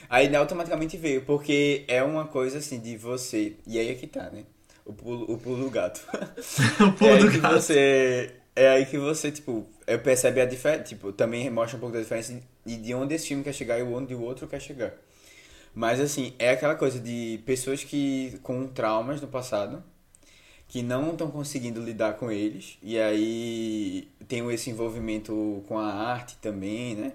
Aí 0.10 0.36
automaticamente 0.36 0.98
veio, 0.98 1.22
porque 1.22 1.86
é 1.88 2.04
uma 2.04 2.28
coisa 2.28 2.58
assim 2.58 2.80
de 2.80 2.98
você. 2.98 3.56
E 3.66 3.80
aí 3.80 3.90
é 3.90 3.96
que 3.96 4.08
tá, 4.08 4.30
né? 4.30 4.44
O 4.86 4.94
pulo, 4.94 5.32
o 5.34 5.38
pulo 5.38 5.64
do 5.64 5.70
gato. 5.72 6.06
o 6.80 6.92
pulo 6.92 7.10
é 7.10 7.14
aí 7.16 7.24
do 7.24 7.32
que 7.32 7.40
gato. 7.40 7.54
você. 7.56 8.36
É 8.56 8.70
aí 8.70 8.86
que 8.86 9.00
você, 9.00 9.32
tipo, 9.32 9.66
é, 9.88 9.98
percebe 9.98 10.42
a 10.42 10.46
diferença. 10.46 10.84
Tipo, 10.84 11.12
também 11.14 11.50
mostra 11.50 11.78
um 11.78 11.80
pouco 11.80 11.96
da 11.96 12.02
diferença 12.02 12.40
de, 12.66 12.78
de 12.78 12.94
onde 12.94 13.16
esse 13.16 13.28
filme 13.28 13.44
quer 13.44 13.54
chegar 13.54 13.80
e 13.80 13.84
onde 13.84 14.14
o 14.16 14.22
outro 14.22 14.48
quer 14.48 14.62
chegar. 14.62 14.94
Mas 15.74 16.00
assim, 16.00 16.34
é 16.40 16.52
aquela 16.52 16.76
coisa 16.76 17.00
de 17.00 17.42
pessoas 17.46 17.84
que 17.84 18.40
com 18.44 18.68
traumas 18.68 19.22
no 19.22 19.28
passado 19.28 19.84
que 20.68 20.82
não 20.82 21.12
estão 21.12 21.30
conseguindo 21.32 21.82
lidar 21.82 22.14
com 22.16 22.32
eles 22.32 22.78
e 22.82 23.00
aí 23.00 24.08
tem 24.28 24.50
esse 24.52 24.70
envolvimento 24.70 25.64
com 25.68 25.78
a 25.80 25.94
arte 25.94 26.38
também, 26.42 26.96
né? 26.96 27.14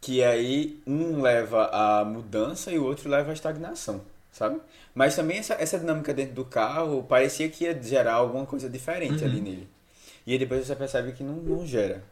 Que 0.00 0.22
aí 0.24 0.80
um 0.86 1.20
leva 1.22 1.66
à 1.66 2.04
mudança 2.04 2.72
e 2.72 2.78
o 2.78 2.84
outro 2.84 3.08
leva 3.08 3.30
à 3.30 3.34
estagnação, 3.34 4.02
sabe? 4.32 4.60
Mas 4.94 5.14
também 5.14 5.38
essa, 5.38 5.54
essa 5.54 5.78
dinâmica 5.78 6.12
dentro 6.12 6.34
do 6.34 6.44
carro 6.44 7.04
parecia 7.04 7.48
que 7.48 7.64
ia 7.64 7.80
gerar 7.80 8.14
alguma 8.14 8.44
coisa 8.44 8.68
diferente 8.68 9.22
Uhum. 9.22 9.30
ali 9.30 9.40
nele. 9.40 9.68
E 10.26 10.32
aí 10.32 10.38
depois 10.38 10.66
você 10.66 10.76
percebe 10.76 11.12
que 11.12 11.22
não, 11.24 11.34
não 11.34 11.66
gera, 11.66 12.02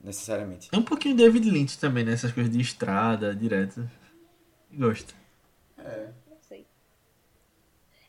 necessariamente. 0.00 0.68
É 0.72 0.76
um 0.76 0.82
pouquinho 0.84 1.16
David 1.16 1.50
Lynch 1.50 1.78
também, 1.78 2.04
né? 2.04 2.12
Essas 2.12 2.32
coisas 2.32 2.52
de 2.52 2.60
estrada, 2.60 3.34
direto. 3.34 3.88
Gosto. 4.72 5.14
É. 5.78 6.08
Não 6.30 6.38
sei. 6.40 6.66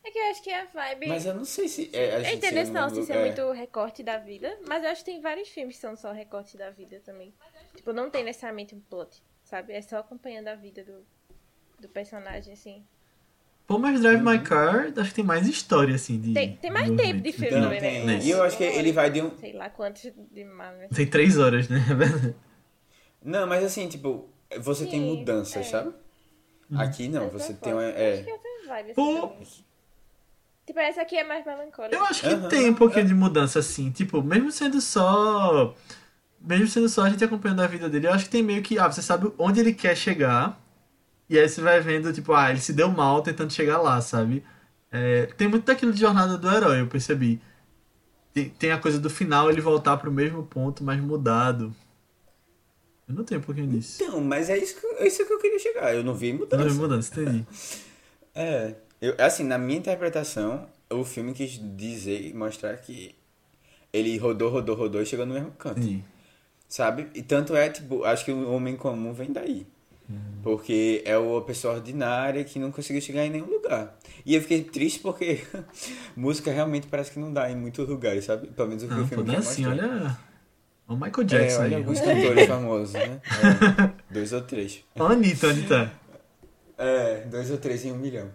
É 0.04 0.12
que 0.12 0.20
eu 0.20 0.30
acho 0.30 0.44
que 0.44 0.52
a 0.52 0.66
vibe. 0.66 1.08
Mas 1.08 1.26
eu 1.26 1.34
não 1.34 1.46
sei 1.46 1.68
se 1.68 1.90
é 1.94 2.16
a 2.18 2.20
É 2.22 2.36
no- 2.36 2.90
se 2.92 3.00
isso 3.02 3.12
é. 3.12 3.16
é 3.18 3.26
muito 3.26 3.52
recorte 3.52 4.04
da 4.04 4.18
vida, 4.20 4.58
mas 4.68 4.84
eu 4.84 4.90
acho 4.92 5.04
que 5.04 5.12
tem 5.12 5.20
vários 5.22 5.50
filmes 5.50 5.76
que 5.76 5.82
são 5.82 5.96
só 5.96 6.12
recorte 6.12 6.56
da 6.58 6.70
vida 6.70 7.00
também. 7.04 7.34
Tipo, 7.76 7.92
não 7.94 8.10
tem 8.12 8.24
necessariamente 8.24 8.76
um 8.76 8.80
plot, 8.80 9.22
sabe? 9.44 9.74
É 9.74 9.82
só 9.82 9.98
acompanhando 9.98 10.48
a 10.50 10.56
vida 10.56 10.84
do, 10.84 11.04
do 11.80 11.90
personagem, 11.90 12.54
assim. 12.54 12.86
Pô, 13.68 13.80
mas 13.80 14.00
Drive 14.02 14.22
My 14.22 14.40
Car, 14.40 14.94
acho 14.96 15.10
que 15.10 15.16
tem 15.16 15.26
mais 15.26 15.48
história, 15.48 15.96
assim, 15.96 16.20
de... 16.20 16.34
Tem- 16.34 16.56
tem 16.56 16.70
mais 16.72 16.88
tempo 16.92 17.22
de 17.22 17.32
filme 17.32 17.50
também, 17.50 17.82
né? 17.82 17.90
tem. 17.90 18.06
Nesse. 18.06 18.28
E 18.28 18.32
eu 18.32 18.44
acho 18.44 18.56
que 18.58 18.64
ele 18.64 18.92
vai 18.92 19.10
de 19.10 19.22
um. 19.24 19.36
Sei 19.38 19.54
lá 19.54 19.70
quantos 19.72 20.04
de 20.32 20.44
mal, 20.46 20.72
né? 20.74 20.88
Tem 20.94 21.08
três 21.08 21.38
horas, 21.40 21.68
né? 21.68 21.80
Não, 23.24 23.48
mas 23.48 23.64
assim, 23.64 23.88
tipo, 23.88 24.30
você 24.60 24.86
tem 24.86 25.00
Sim, 25.02 25.18
mudanças, 25.18 25.56
é. 25.56 25.64
sabe? 25.64 25.94
Aqui 26.76 27.08
não, 27.08 27.30
você 27.30 27.54
forma. 27.54 27.60
tem 27.62 27.74
uma. 27.74 27.82
Acho 27.84 27.98
É. 27.98 28.24
que 28.24 28.30
é 28.30 28.34
outra 28.34 28.50
vibe, 28.68 28.86
assim, 28.92 28.94
Pô. 28.94 29.28
também. 29.28 29.48
Tipo, 30.66 30.80
essa 30.80 31.02
aqui 31.02 31.16
é 31.18 31.24
mais 31.24 31.46
melancólica. 31.46 31.96
Eu 31.96 32.04
acho 32.06 32.22
que 32.22 32.48
tem 32.50 32.70
um 32.70 32.74
pouquinho 32.74 33.06
de 33.06 33.14
mudança, 33.14 33.60
assim. 33.60 33.92
Tipo, 33.92 34.22
mesmo 34.24 34.52
sendo 34.52 34.82
só... 34.82 35.76
Mesmo 36.42 36.68
sendo 36.68 36.90
só 36.90 37.04
a 37.04 37.10
gente 37.10 37.24
acompanhando 37.24 37.62
a 37.62 37.68
vida 37.68 37.88
dele, 37.90 38.08
eu 38.08 38.12
acho 38.14 38.26
que 38.26 38.32
tem 38.32 38.42
meio 38.44 38.62
que... 38.64 38.78
Ah, 38.80 38.92
você 38.92 39.02
sabe 39.02 39.32
onde 39.38 39.60
ele 39.60 39.74
quer 39.74 39.96
chegar. 39.96 40.60
E 41.30 41.40
aí 41.40 41.48
você 41.50 41.62
vai 41.62 41.80
vendo, 41.82 42.14
tipo, 42.14 42.34
ah, 42.34 42.50
ele 42.52 42.60
se 42.62 42.74
deu 42.74 42.90
mal 42.90 43.22
tentando 43.22 43.52
chegar 43.52 43.80
lá, 43.82 44.00
sabe? 44.02 44.44
É, 44.92 45.26
tem 45.38 45.48
muito 45.48 45.66
daquilo 45.66 45.92
de 45.92 46.00
jornada 46.00 46.38
do 46.38 46.50
herói, 46.50 46.82
eu 46.82 46.88
percebi. 46.88 47.42
Tem, 48.34 48.50
tem 48.50 48.72
a 48.72 48.78
coisa 48.78 49.00
do 49.00 49.10
final 49.10 49.50
ele 49.50 49.62
voltar 49.62 49.98
pro 49.98 50.12
mesmo 50.12 50.44
ponto, 50.44 50.84
mas 50.84 51.00
mudado. 51.02 51.74
Eu 53.08 53.16
não 53.16 53.24
tenho 53.24 53.40
um 53.40 53.44
pouquinho 53.44 53.68
disso. 53.68 54.04
Então, 54.04 54.22
mas 54.22 54.50
é 54.50 54.58
isso 54.58 54.80
que, 54.80 54.86
é 54.88 55.08
isso 55.08 55.26
que 55.26 55.32
eu 55.34 55.40
queria 55.40 55.60
chegar. 55.60 55.94
Eu 55.96 56.04
não 56.04 56.14
vi 56.14 56.30
Eu 56.30 56.34
não 56.34 56.40
mudança. 56.40 56.70
vi 56.70 56.76
mudança, 56.80 57.22
entendi. 57.22 57.46
É. 58.38 58.76
Eu, 59.02 59.16
assim, 59.18 59.46
na 59.46 59.58
minha 59.58 59.80
interpretação, 59.80 60.68
o 60.90 61.06
filme 61.06 61.34
quis 61.34 61.58
dizer, 61.78 62.34
mostrar 62.36 62.76
que 62.76 63.16
ele 63.94 64.18
rodou, 64.18 64.50
rodou, 64.50 64.76
rodou 64.76 65.02
e 65.02 65.06
chegou 65.06 65.26
no 65.26 65.34
mesmo 65.34 65.52
canto. 65.52 65.80
entendi. 65.80 66.04
Sabe? 66.68 67.08
E 67.16 67.22
tanto 67.22 67.56
é, 67.56 67.70
tipo, 67.70 68.04
acho 68.04 68.26
que 68.26 68.32
o 68.34 68.52
homem 68.52 68.76
comum 68.76 69.14
vem 69.14 69.32
daí. 69.32 69.66
Porque 70.44 71.02
é 71.06 71.18
uma 71.18 71.42
pessoa 71.42 71.76
ordinária 71.76 72.44
que 72.44 72.60
não 72.60 72.72
conseguiu 72.72 73.02
chegar 73.02 73.26
em 73.26 73.30
nenhum 73.32 73.48
lugar. 73.50 73.98
E 74.26 74.36
eu 74.36 74.42
fiquei 74.42 74.64
triste 74.64 75.00
porque 75.00 75.42
música 76.16 76.52
realmente 76.52 76.88
parece 76.88 77.12
que 77.12 77.20
não 77.20 77.34
dá 77.34 77.50
em 77.52 77.56
muitos 77.56 77.88
lugares, 77.88 78.26
sabe? 78.26 78.48
Pelo 78.48 78.68
menos 78.68 78.84
o 78.84 78.88
que 78.88 78.94
Não, 78.94 79.04
o 79.04 79.08
filme 79.08 79.24
não 79.24 79.34
é 79.34 79.38
assim, 79.38 79.66
olha... 79.66 80.18
O 80.88 80.94
Michael 80.96 81.22
É, 81.22 81.24
Jackson 81.26 81.62
olha 81.62 81.68
aí. 81.70 81.84
alguns 81.84 82.00
cantores 82.00 82.46
famosos, 82.48 82.94
né? 82.94 83.20
É, 84.10 84.14
dois 84.14 84.32
ou 84.34 84.42
três. 84.42 84.84
Anitta, 85.00 85.48
tá? 85.68 85.92
É, 86.78 87.22
dois 87.26 87.50
ou 87.50 87.58
três 87.58 87.84
em 87.86 87.92
um 87.92 87.98
milhão. 87.98 88.30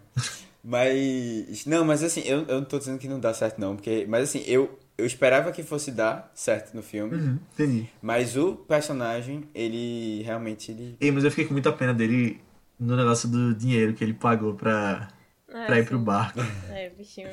Mas. 0.62 1.64
Não, 1.66 1.84
mas 1.84 2.02
assim, 2.02 2.22
eu, 2.22 2.40
eu 2.48 2.56
não 2.56 2.64
tô 2.64 2.78
dizendo 2.78 2.98
que 2.98 3.06
não 3.08 3.20
dá 3.20 3.32
certo, 3.32 3.58
não. 3.60 3.76
Porque, 3.76 4.04
mas 4.08 4.24
assim, 4.24 4.42
eu, 4.46 4.78
eu 5.00 5.06
esperava 5.06 5.50
que 5.52 5.62
fosse 5.62 5.90
dar 5.90 6.30
certo 6.34 6.74
no 6.74 6.82
filme. 6.82 7.16
Uhum, 7.16 7.38
entendi. 7.52 7.88
Mas 8.00 8.36
o 8.36 8.54
personagem, 8.54 9.44
ele 9.54 10.22
realmente. 10.22 10.70
Ele... 10.70 10.96
Ei, 11.00 11.10
mas 11.10 11.24
eu 11.24 11.30
fiquei 11.30 11.46
com 11.46 11.52
muita 11.52 11.72
pena 11.72 11.92
dele 11.92 12.40
no 12.78 12.96
negócio 12.96 13.28
do 13.28 13.54
dinheiro 13.54 13.92
que 13.94 14.02
ele 14.04 14.14
pagou 14.14 14.54
pra, 14.54 15.08
Ah, 15.48 15.64
pra 15.66 15.78
ir 15.78 15.82
sim. 15.82 15.88
pro 15.88 15.98
barco. 15.98 16.40
É, 16.70 16.90
bichinho. 16.90 17.28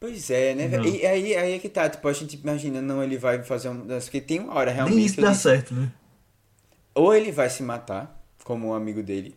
Pois 0.00 0.28
é, 0.30 0.54
né? 0.54 0.68
Não. 0.68 0.84
E 0.84 1.06
aí, 1.06 1.34
aí 1.34 1.52
é 1.54 1.58
que 1.58 1.68
tá, 1.68 1.88
tipo, 1.88 2.06
a 2.06 2.12
gente 2.12 2.36
imagina, 2.36 2.82
não, 2.82 3.02
ele 3.02 3.16
vai 3.16 3.42
fazer 3.42 3.68
um. 3.70 3.86
Porque 3.86 4.20
tem 4.20 4.40
uma 4.40 4.54
hora 4.54 4.70
realmente. 4.70 4.96
Nem 4.96 5.06
isso 5.06 5.20
dá 5.20 5.30
disse, 5.30 5.42
certo, 5.42 5.72
né? 5.74 5.90
Ou 6.94 7.14
ele 7.14 7.32
vai 7.32 7.48
se 7.48 7.62
matar, 7.62 8.22
como 8.44 8.68
um 8.68 8.74
amigo 8.74 9.02
dele. 9.02 9.34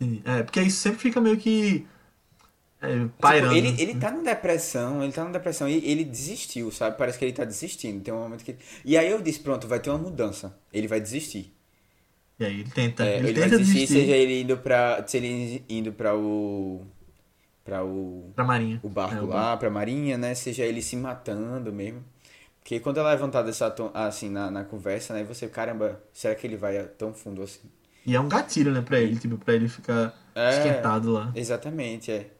Entendi. 0.00 0.22
É, 0.24 0.42
porque 0.42 0.60
isso 0.60 0.78
sempre 0.78 1.00
fica 1.00 1.20
meio 1.20 1.36
que. 1.36 1.86
É, 2.80 2.92
Tipo, 2.92 3.08
pairando. 3.18 3.54
ele, 3.56 3.74
ele 3.80 3.94
tá 3.94 4.10
numa 4.10 4.22
depressão, 4.22 5.02
ele 5.02 5.12
tá 5.12 5.22
numa 5.22 5.32
depressão 5.32 5.68
e 5.68 5.76
ele 5.90 6.04
desistiu, 6.04 6.70
sabe? 6.70 6.96
Parece 6.98 7.18
que 7.18 7.24
ele 7.24 7.32
tá 7.32 7.44
desistindo. 7.44 8.02
Tem 8.02 8.12
um 8.12 8.18
momento 8.20 8.44
que. 8.44 8.54
E 8.84 8.96
aí 8.98 9.10
eu 9.10 9.20
disse, 9.22 9.40
pronto, 9.40 9.66
vai 9.66 9.80
ter 9.80 9.90
uma 9.90 9.98
mudança. 9.98 10.56
Ele 10.72 10.86
vai 10.86 11.00
desistir. 11.00 11.52
E 12.38 12.44
aí 12.44 12.60
ele 12.60 12.70
tenta. 12.70 13.04
É, 13.04 13.16
ele, 13.18 13.28
ele, 13.30 13.40
vai 13.40 13.48
tenta 13.48 13.58
desistir, 13.58 13.80
desistir 13.80 14.00
seja 14.00 14.16
ele 14.16 14.42
indo 14.42 14.56
pra. 14.58 15.02
Se 15.06 15.16
ele 15.16 15.64
indo 15.68 15.92
pra 15.92 16.14
o. 16.14 16.86
Pra 17.64 17.82
o. 17.82 18.30
pra 18.34 18.44
Marinha. 18.44 18.78
O 18.82 18.88
barco 18.88 19.14
É, 19.16 19.20
o 19.22 19.26
lá, 19.26 19.56
pra 19.56 19.70
marinha, 19.70 20.18
né? 20.18 20.34
Seja 20.34 20.64
ele 20.64 20.82
se 20.82 20.96
matando 20.96 21.72
mesmo. 21.72 22.04
Porque 22.60 22.78
quando 22.80 22.98
ela 22.98 23.10
é 23.10 23.12
levantada 23.14 23.48
essa 23.48 23.74
assim 23.94 24.28
na, 24.28 24.50
na 24.50 24.64
conversa, 24.64 25.14
né? 25.14 25.24
Você, 25.24 25.48
caramba, 25.48 26.00
será 26.12 26.34
que 26.34 26.46
ele 26.46 26.56
vai 26.56 26.82
tão 26.98 27.14
fundo 27.14 27.42
assim? 27.42 27.60
E 28.04 28.14
é 28.14 28.20
um 28.20 28.28
gatilho, 28.28 28.70
né, 28.70 28.82
pra 28.82 29.00
ele, 29.00 29.16
tipo, 29.16 29.36
pra 29.38 29.54
ele 29.54 29.68
ficar 29.68 30.14
É. 30.34 30.50
esquentado 30.50 31.10
lá. 31.12 31.32
Exatamente, 31.34 32.10
é. 32.12 32.30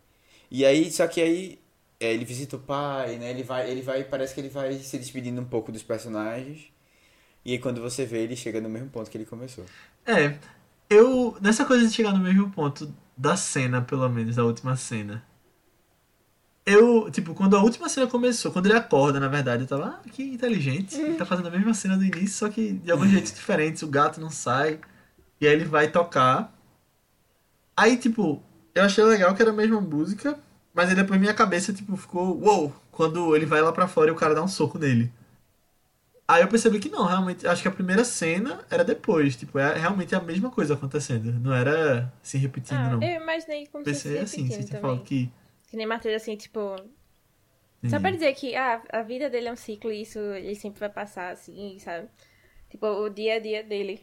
E 0.51 0.65
aí, 0.65 0.91
só 0.91 1.07
que 1.07 1.21
aí 1.21 1.59
é, 1.99 2.13
ele 2.13 2.25
visita 2.25 2.57
o 2.57 2.61
pai, 2.61 3.17
né? 3.17 3.31
Ele 3.31 3.43
vai, 3.43 3.71
ele 3.71 3.83
vai, 3.83 4.05
parece 4.05 4.35
que 4.35 4.41
ele 4.41 4.49
vai 4.49 4.75
se 4.79 4.99
despedindo 4.99 5.41
um 5.41 5.45
pouco 5.45 5.73
dos 5.73 5.83
personagens. 5.83 6.67
E 7.45 7.53
aí 7.53 7.59
quando 7.59 7.81
você 7.81 8.05
vê, 8.05 8.19
ele 8.19 8.37
chega 8.37 8.61
no 8.61 8.69
mesmo 8.69 8.91
ponto 8.91 9.11
que 9.11 9.17
ele 9.17 9.25
começou. 9.25 9.65
É, 10.05 10.39
eu. 10.91 11.37
Nessa 11.41 11.65
coisa 11.65 11.87
de 11.87 11.95
chegar 11.95 12.13
no 12.13 12.19
mesmo 12.19 12.51
ponto 12.51 12.93
da 13.17 13.37
cena, 13.37 13.81
pelo 13.83 14.09
menos, 14.09 14.37
da 14.37 14.45
última 14.45 14.77
cena. 14.77 15.25
Eu, 16.67 17.09
tipo, 17.13 17.33
quando 17.33 17.57
a 17.57 17.63
última 17.63 17.89
cena 17.89 18.09
começou, 18.09 18.51
quando 18.51 18.67
ele 18.67 18.75
acorda, 18.75 19.21
na 19.21 19.29
verdade, 19.29 19.63
eu 19.63 19.69
tava, 19.69 20.01
ah, 20.05 20.11
que 20.11 20.23
inteligente. 20.25 20.97
Ele 20.97 21.15
tá 21.15 21.25
fazendo 21.25 21.47
a 21.47 21.51
mesma 21.51 21.73
cena 21.73 21.97
do 21.97 22.05
início, 22.05 22.37
só 22.39 22.49
que 22.49 22.73
de 22.73 22.91
alguns 22.91 23.09
jeitos 23.11 23.33
diferentes, 23.33 23.83
o 23.83 23.87
gato 23.87 24.21
não 24.21 24.31
sai. 24.31 24.81
E 25.41 25.47
aí 25.47 25.53
ele 25.55 25.65
vai 25.65 25.91
tocar. 25.91 26.53
Aí, 27.77 27.97
tipo, 27.97 28.43
eu 28.77 28.85
achei 28.85 29.05
legal 29.05 29.35
que 29.35 29.43
era 29.43 29.51
a 29.51 29.55
mesma 29.55 29.81
música, 29.81 30.39
mas 30.75 30.89
aí 30.91 30.95
depois 30.95 31.19
minha 31.21 31.35
cabeça, 31.35 31.73
tipo, 31.73 31.97
ficou, 31.97 32.39
uou, 32.43 32.73
quando 32.93 33.35
ele 33.35 33.47
vai 33.47 33.61
lá 33.63 33.73
pra 33.73 33.89
fora 33.89 34.11
e 34.11 34.13
o 34.13 34.17
cara 34.17 34.35
dá 34.35 34.43
um 34.43 34.49
soco 34.49 34.79
nele. 34.79 35.11
Aí 36.29 36.43
eu 36.43 36.49
percebi 36.49 36.81
que 36.81 36.89
não, 36.89 37.05
realmente, 37.07 37.47
acho 37.47 37.63
que 37.63 37.69
a 37.69 37.73
primeira 37.73 38.05
cena 38.05 38.65
era 38.69 38.85
depois, 38.85 39.37
tipo, 39.37 39.59
é 39.61 39.79
realmente 39.79 40.15
a 40.15 40.21
mesma 40.21 40.51
coisa 40.51 40.75
acontecendo, 40.75 41.33
não 41.35 41.55
era 41.55 42.13
se 42.21 42.37
repetindo, 42.37 42.79
Ah, 42.79 42.91
não. 42.91 43.03
eu 43.03 43.23
imaginei 43.23 43.67
como 43.69 43.85
se 43.85 43.93
fosse 43.93 44.09
Pensei 44.09 44.19
assim, 44.19 44.51
você 44.51 44.65
tinha 44.65 44.81
falado 44.81 45.03
que... 45.05 45.31
Que 45.69 45.77
nem 45.77 45.87
Matheus, 45.87 46.17
assim, 46.23 46.37
tipo... 46.37 46.77
Só 47.89 48.01
pra 48.01 48.11
dizer 48.11 48.35
que 48.35 48.57
ah, 48.57 48.83
a 48.93 49.03
vida 49.03 49.31
dele 49.31 49.47
é 49.47 49.53
um 49.53 49.57
ciclo 49.57 49.93
e 49.93 50.03
isso 50.03 50.19
ele 50.19 50.57
sempre 50.57 50.81
vai 50.81 50.89
passar, 50.89 51.31
assim, 51.33 51.79
sabe? 51.79 52.09
Tipo, 52.69 52.87
o 52.89 53.09
dia 53.09 53.37
a 53.37 53.39
dia 53.39 53.63
dele. 53.63 54.01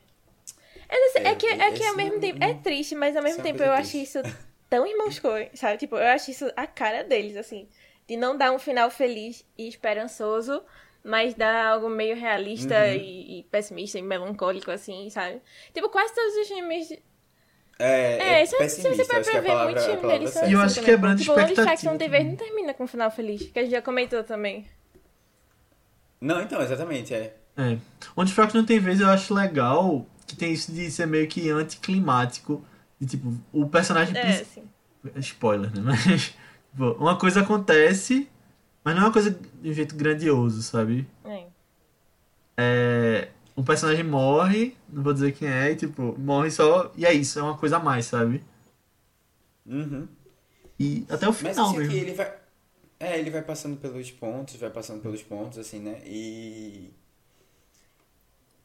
Não 0.90 1.12
sei, 1.12 1.24
é, 1.24 1.28
É, 1.32 1.36
que, 1.36 1.46
é 1.48 1.72
que 1.74 1.84
ao 1.84 1.96
mesmo 1.98 2.14
não- 2.14 2.20
tempo... 2.22 2.42
É 2.42 2.54
triste, 2.54 2.96
mas 2.96 3.18
ao 3.18 3.24
mesmo 3.24 3.40
é 3.42 3.42
uma 3.42 3.44
tempo 3.44 3.62
eu 3.62 3.68
coisa 3.68 3.82
acho 3.82 3.92
triste. 3.92 4.04
isso 4.20 4.20
tão 4.74 4.88
irmãos 4.88 5.20
Coen, 5.20 5.50
sabe? 5.54 5.78
Tipo, 5.78 5.98
eu 5.98 6.08
acho 6.08 6.32
isso 6.32 6.52
a 6.56 6.66
cara 6.66 7.04
deles, 7.04 7.38
assim. 7.38 7.68
De 8.08 8.18
não 8.18 8.36
dar 8.36 8.52
um 8.52 8.58
final 8.58 8.90
feliz 8.90 9.46
e 9.56 9.68
esperançoso, 9.68 10.64
mas 11.04 11.36
dá 11.36 11.70
algo 11.70 11.90
meio 11.90 12.16
realista 12.16 12.74
Uhum. 12.74 12.94
e, 12.96 13.40
e 13.40 13.44
pessimista 13.44 14.00
e 14.00 14.02
melancólico, 14.02 14.72
assim, 14.72 15.12
sabe? 15.12 15.42
Tipo, 15.76 15.90
quase 15.90 16.16
todos 16.16 16.36
os 16.38 16.48
filmes. 16.48 16.92
É, 17.78 18.40
É, 18.40 18.42
é 18.42 18.46
se, 18.46 18.58
você 18.58 19.06
for 19.06 19.18
é 19.18 19.24
pra 19.24 19.38
a 19.38 19.42
ver 19.42 19.48
palavra, 19.48 19.66
muitos 19.66 19.86
filmes 19.86 20.02
deles 20.08 20.30
são. 20.32 20.50
E 20.50 20.54
eu 20.54 20.62
assim 20.62 20.80
acho 20.80 20.86
quebrando 20.86 21.20
Tipo, 21.20 21.34
Lonely 21.34 21.54
expectativa 21.54 21.92
The 21.92 22.06
também. 22.06 22.10
Vez 22.10 22.26
não 22.26 22.36
termina 22.36 22.74
com 22.74 22.84
um 22.84 22.88
final 22.88 23.12
feliz, 23.12 23.44
que 23.52 23.60
a 23.60 23.62
gente 23.62 23.72
já 23.72 23.82
comentou 23.82 24.24
também. 24.24 24.66
Não, 26.20 26.42
então, 26.42 26.62
exatamente, 26.62 27.14
é. 27.14 27.36
É. 27.58 27.78
Onde 28.16 28.34
Fraco 28.34 28.58
não 28.58 28.66
tem 28.66 28.80
vez, 28.80 29.00
eu 29.00 29.08
acho 29.08 29.34
legal 29.34 30.06
que 30.26 30.36
tem 30.36 30.52
isso 30.52 30.72
de 30.72 30.90
ser 30.90 31.06
meio 31.06 31.28
que 31.28 31.50
anticlimático. 31.52 32.66
De 33.04 33.10
tipo, 33.18 33.34
o 33.52 33.68
personagem 33.70 34.16
É, 34.16 34.22
principal. 34.22 34.42
assim. 34.42 34.70
Spoiler, 35.20 35.72
né? 35.76 35.82
Mas 35.84 36.36
tipo, 36.72 36.92
uma 37.00 37.18
coisa 37.18 37.42
acontece, 37.42 38.30
mas 38.84 38.96
não 38.96 39.04
é 39.04 39.06
uma 39.08 39.14
coisa 39.14 39.32
de 39.32 39.70
um 39.70 39.74
jeito 39.74 39.96
grandioso, 39.96 40.64
sabe? 40.64 41.08
É. 41.26 41.52
É, 42.58 43.30
o 43.56 43.64
personagem 43.64 44.04
morre, 44.04 44.76
não 44.90 45.04
vou 45.04 45.14
dizer 45.14 45.34
quem 45.34 45.48
é, 45.48 45.72
e 45.72 45.76
tipo, 45.76 46.18
morre 46.18 46.52
só. 46.52 46.92
E 46.96 47.06
é 47.06 47.14
isso, 47.14 47.40
é 47.40 47.44
uma 47.44 47.58
coisa 47.58 47.78
a 47.78 47.80
mais, 47.80 48.06
sabe? 48.06 48.44
Uhum. 49.66 50.08
E 50.80 51.06
até 51.10 51.28
o 51.30 51.34
Mas 51.40 51.56
final 51.56 51.60
assim, 51.60 51.78
mesmo. 51.78 51.92
que 51.92 51.98
ele 51.98 52.14
vai. 52.14 52.34
É, 53.00 53.20
ele 53.20 53.30
vai 53.32 53.44
passando 53.44 53.78
pelos 53.80 54.12
pontos, 54.12 54.56
vai 54.56 54.70
passando 54.72 55.02
pelos 55.02 55.24
pontos, 55.24 55.58
assim, 55.60 55.80
né? 55.80 56.02
E. 56.06 56.94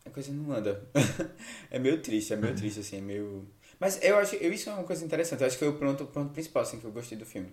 A 0.04 0.10
coisa 0.10 0.32
não 0.32 0.52
anda. 0.52 0.88
é 1.70 1.78
meio 1.78 2.00
triste, 2.00 2.32
é 2.32 2.36
meio 2.36 2.54
triste, 2.54 2.80
assim, 2.80 2.96
é 2.98 3.00
meio. 3.00 3.46
Mas 3.80 4.02
eu 4.02 4.16
acho 4.18 4.36
eu, 4.36 4.52
isso 4.52 4.70
é 4.70 4.72
uma 4.74 4.84
coisa 4.84 5.04
interessante. 5.04 5.40
Eu 5.42 5.46
acho 5.46 5.56
que 5.58 5.64
foi 5.64 5.68
o 5.74 5.78
ponto, 5.78 6.06
ponto 6.06 6.32
principal, 6.32 6.62
assim, 6.62 6.80
que 6.80 6.84
eu 6.86 6.92
gostei 6.92 7.16
do 7.18 7.26
filme. 7.26 7.52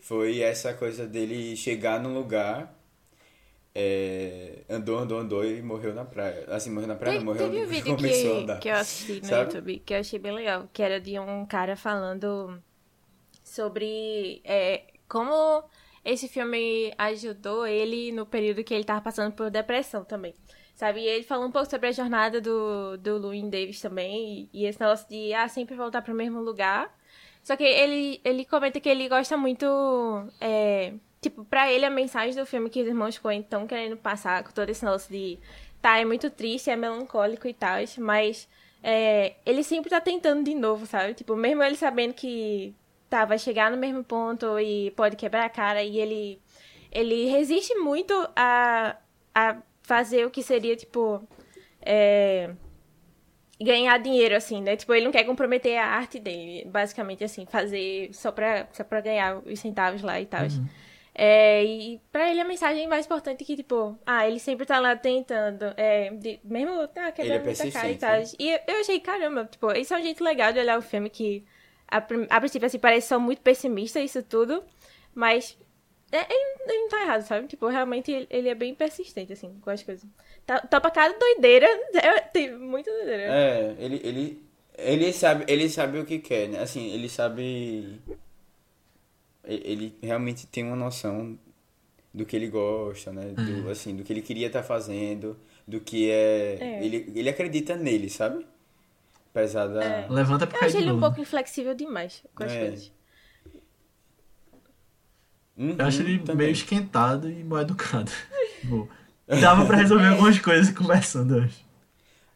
Foi 0.00 0.40
essa 0.40 0.74
coisa 0.74 1.06
dele 1.06 1.56
chegar 1.56 2.00
num 2.00 2.14
lugar. 2.14 2.74
é, 3.74 4.64
andou, 4.70 4.98
andou, 4.98 5.18
andou 5.18 5.44
e 5.44 5.60
morreu 5.62 5.94
na 5.94 6.04
praia. 6.04 6.46
Assim, 6.48 6.70
morreu 6.70 6.88
na 6.88 6.96
praia, 6.96 7.20
morreu 7.20 7.50
teve 7.50 7.60
um 7.60 7.66
vídeo 7.66 7.94
começou 7.96 8.32
a 8.34 8.38
que, 8.38 8.42
andar. 8.42 8.60
que 8.60 8.68
eu 8.68 8.76
assisti 8.76 9.20
no 9.20 9.28
sabe? 9.28 9.54
YouTube 9.54 9.80
que 9.80 9.94
eu 9.94 9.98
achei 10.00 10.18
bem 10.18 10.32
legal, 10.32 10.68
que 10.72 10.82
era 10.82 11.00
de 11.00 11.18
um 11.18 11.46
cara 11.46 11.76
falando 11.76 12.62
sobre 13.44 14.40
é, 14.44 14.86
como 15.08 15.64
esse 16.04 16.28
filme 16.28 16.92
ajudou 16.98 17.66
ele 17.66 18.12
no 18.12 18.26
período 18.26 18.64
que 18.64 18.74
ele 18.74 18.84
tava 18.84 19.00
passando 19.02 19.32
por 19.34 19.50
depressão 19.50 20.04
também. 20.04 20.34
Sabe? 20.76 21.00
E 21.00 21.08
ele 21.08 21.24
falou 21.24 21.46
um 21.46 21.50
pouco 21.50 21.68
sobre 21.70 21.88
a 21.88 21.92
jornada 21.92 22.38
do, 22.38 22.98
do 22.98 23.16
Llewyn 23.16 23.48
Davis 23.48 23.80
também, 23.80 24.48
e, 24.52 24.62
e 24.62 24.66
esse 24.66 24.78
negócio 24.78 25.08
de 25.08 25.32
ah, 25.32 25.48
sempre 25.48 25.74
voltar 25.74 26.02
pro 26.02 26.14
mesmo 26.14 26.40
lugar. 26.40 26.94
Só 27.42 27.56
que 27.56 27.64
ele, 27.64 28.20
ele 28.22 28.44
comenta 28.44 28.78
que 28.78 28.88
ele 28.88 29.08
gosta 29.08 29.36
muito. 29.38 29.64
É, 30.40 30.92
tipo, 31.20 31.44
pra 31.46 31.72
ele 31.72 31.86
a 31.86 31.90
mensagem 31.90 32.34
do 32.34 32.44
filme 32.44 32.68
que 32.68 32.82
os 32.82 32.88
irmãos 32.88 33.18
Coen 33.18 33.40
estão 33.40 33.66
querendo 33.66 33.96
passar, 33.96 34.44
com 34.44 34.52
todo 34.52 34.68
esse 34.68 34.84
negócio 34.84 35.10
de. 35.10 35.38
Tá, 35.80 35.98
é 35.98 36.04
muito 36.04 36.28
triste, 36.30 36.68
é 36.70 36.76
melancólico 36.76 37.48
e 37.48 37.54
tal, 37.54 37.78
mas 37.98 38.48
é, 38.82 39.36
ele 39.46 39.62
sempre 39.62 39.88
tá 39.90 40.00
tentando 40.00 40.44
de 40.44 40.54
novo, 40.54 40.86
sabe? 40.86 41.14
Tipo, 41.14 41.36
mesmo 41.36 41.62
ele 41.62 41.76
sabendo 41.76 42.14
que 42.14 42.74
tá, 43.08 43.24
vai 43.24 43.38
chegar 43.38 43.70
no 43.70 43.76
mesmo 43.76 44.04
ponto 44.04 44.58
e 44.58 44.90
pode 44.92 45.16
quebrar 45.16 45.44
a 45.46 45.50
cara, 45.50 45.82
e 45.82 45.98
ele, 45.98 46.40
ele 46.92 47.26
resiste 47.26 47.74
muito 47.76 48.12
a, 48.34 48.96
a 49.34 49.56
fazer 49.86 50.26
o 50.26 50.30
que 50.30 50.42
seria, 50.42 50.76
tipo. 50.76 51.26
É, 51.80 52.50
ganhar 53.60 53.98
dinheiro, 53.98 54.36
assim, 54.36 54.60
né? 54.60 54.76
Tipo, 54.76 54.92
ele 54.94 55.04
não 55.06 55.12
quer 55.12 55.24
comprometer 55.24 55.78
a 55.78 55.86
arte 55.86 56.18
dele, 56.18 56.64
basicamente, 56.66 57.24
assim, 57.24 57.46
fazer 57.46 58.10
só 58.12 58.30
pra, 58.30 58.68
só 58.72 58.84
pra 58.84 59.00
ganhar 59.00 59.38
os 59.38 59.58
centavos 59.58 60.02
lá 60.02 60.20
e 60.20 60.26
tal. 60.26 60.42
É, 61.18 61.64
e 61.64 61.98
pra 62.12 62.30
ele 62.30 62.40
a 62.42 62.44
mensagem 62.44 62.86
mais 62.86 63.06
importante 63.06 63.42
é 63.42 63.46
que, 63.46 63.56
tipo, 63.56 63.98
ah, 64.04 64.28
ele 64.28 64.38
sempre 64.38 64.66
tá 64.66 64.78
lá 64.78 64.94
tentando, 64.94 65.72
é, 65.78 66.10
de- 66.10 66.38
mesmo 66.44 66.86
tá 66.88 67.10
quebrando 67.10 67.44
muita 67.44 67.70
cara 67.70 67.90
e 67.90 67.96
tal. 67.96 68.10
persistente, 68.16 68.42
E 68.42 68.50
eu, 68.66 68.80
achei, 68.80 69.00
caramba, 69.00 69.46
tipo, 69.50 69.72
isso 69.72 69.94
é 69.94 69.98
um 69.98 70.02
jeito 70.02 70.22
legal 70.22 70.52
de 70.52 70.58
olhar 70.58 70.78
o 70.78 70.82
filme 70.82 71.08
que, 71.08 71.42
a, 71.88 71.96
a 71.96 72.40
princípio, 72.40 72.66
assim, 72.66 72.78
parece 72.78 73.08
só 73.08 73.18
muito 73.18 73.40
pessimista 73.40 73.98
isso 73.98 74.22
tudo, 74.22 74.62
mas 75.14 75.56
é, 76.12 76.18
ele, 76.32 76.56
ele 76.66 76.78
não 76.82 76.88
tá 76.88 77.02
errado, 77.02 77.22
sabe? 77.22 77.48
Tipo, 77.48 77.66
realmente 77.66 78.12
ele, 78.12 78.26
ele 78.30 78.48
é 78.48 78.54
bem 78.54 78.74
persistente, 78.74 79.32
assim, 79.32 79.58
com 79.60 79.70
as 79.70 79.82
coisas. 79.82 80.08
Tá, 80.44 80.60
topa 80.60 80.90
cada 80.90 81.18
doideira, 81.18 81.66
é, 81.94 82.20
tem 82.20 82.56
muita 82.56 82.90
doideira. 82.90 83.22
É, 83.22 83.76
ele, 83.78 84.00
ele, 84.04 84.42
ele, 84.78 85.12
sabe, 85.12 85.44
ele 85.48 85.68
sabe 85.68 85.98
o 85.98 86.06
que 86.06 86.18
quer, 86.18 86.48
né? 86.48 86.60
Assim, 86.60 86.92
ele 86.92 87.08
sabe. 87.08 88.00
Ele 89.44 89.96
realmente 90.02 90.46
tem 90.46 90.64
uma 90.64 90.76
noção 90.76 91.38
do 92.12 92.24
que 92.24 92.34
ele 92.34 92.48
gosta, 92.48 93.12
né? 93.12 93.32
Do, 93.32 93.68
assim, 93.70 93.94
do 93.94 94.02
que 94.02 94.12
ele 94.12 94.22
queria 94.22 94.46
estar 94.46 94.62
fazendo, 94.62 95.36
do 95.66 95.80
que 95.80 96.10
é. 96.10 96.56
É. 96.60 96.84
Ele, 96.84 97.12
ele 97.14 97.28
acredita 97.28 97.76
nele, 97.76 98.08
sabe? 98.08 98.46
Apesar 99.30 99.66
da. 99.66 100.06
Levanta 100.08 100.46
pra 100.46 100.58
Eu 100.60 100.66
achei 100.66 100.80
ele 100.80 100.92
um 100.92 101.00
pouco 101.00 101.20
inflexível 101.20 101.74
demais 101.74 102.22
com 102.34 102.44
as 102.44 102.52
É. 102.52 102.60
coisas. 102.60 102.95
Uhum, 105.56 105.74
Eu 105.78 105.86
acho 105.86 106.02
ele 106.02 106.18
também. 106.18 106.46
meio 106.48 106.52
esquentado 106.52 107.30
e 107.30 107.42
mal 107.44 107.60
educado. 107.60 108.10
Tipo, 108.60 108.88
Dava 109.40 109.64
pra 109.66 109.76
resolver 109.76 110.06
algumas 110.08 110.38
coisas 110.38 110.72
conversando, 110.74 111.36
eu 111.38 111.42
acho. 111.44 111.64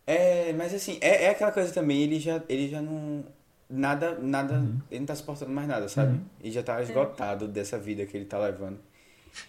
É, 0.06 0.52
mas 0.54 0.74
assim, 0.74 0.98
é, 1.00 1.24
é 1.26 1.30
aquela 1.30 1.52
coisa 1.52 1.72
também, 1.72 2.02
ele 2.02 2.18
já, 2.18 2.42
ele 2.48 2.68
já 2.68 2.80
não. 2.82 3.24
Nada, 3.68 4.18
nada. 4.20 4.54
Ele 4.90 5.00
não 5.00 5.06
tá 5.06 5.14
suportando 5.14 5.52
mais 5.52 5.68
nada, 5.68 5.88
sabe? 5.88 6.14
Uhum. 6.14 6.20
Ele 6.42 6.50
já 6.52 6.62
tá 6.62 6.82
esgotado 6.82 7.46
dessa 7.46 7.78
vida 7.78 8.04
que 8.06 8.16
ele 8.16 8.24
tá 8.24 8.38
levando. 8.38 8.78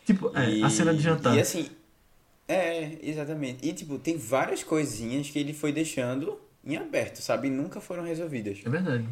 Tipo, 0.05 0.31
é, 0.37 0.49
E- 0.51 0.63
a 0.63 0.69
cena 0.69 0.93
de 0.93 1.01
jantar. 1.01 1.35
E 1.35 1.39
assim, 1.39 1.67
é, 2.47 2.97
exatamente. 3.01 3.67
E 3.67 3.73
tipo, 3.73 3.97
tem 3.97 4.17
várias 4.17 4.63
coisinhas 4.63 5.29
que 5.29 5.39
ele 5.39 5.53
foi 5.53 5.71
deixando 5.71 6.39
em 6.63 6.77
aberto, 6.77 7.17
sabe? 7.21 7.47
E 7.47 7.51
nunca 7.51 7.81
foram 7.81 8.03
resolvidas, 8.03 8.59
É 8.63 8.69
verdade. 8.69 9.07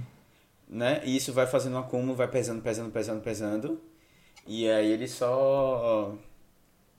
né? 0.70 1.02
E 1.04 1.16
isso 1.16 1.34
vai 1.34 1.48
fazendo 1.48 1.76
um 1.76 1.80
acúmulo, 1.80 2.16
vai 2.16 2.28
pesando, 2.28 2.62
pesando, 2.62 2.92
pesando, 2.92 3.22
pesando. 3.22 3.82
E 4.50 4.68
aí 4.70 4.92
ele 4.92 5.08
só. 5.08 6.12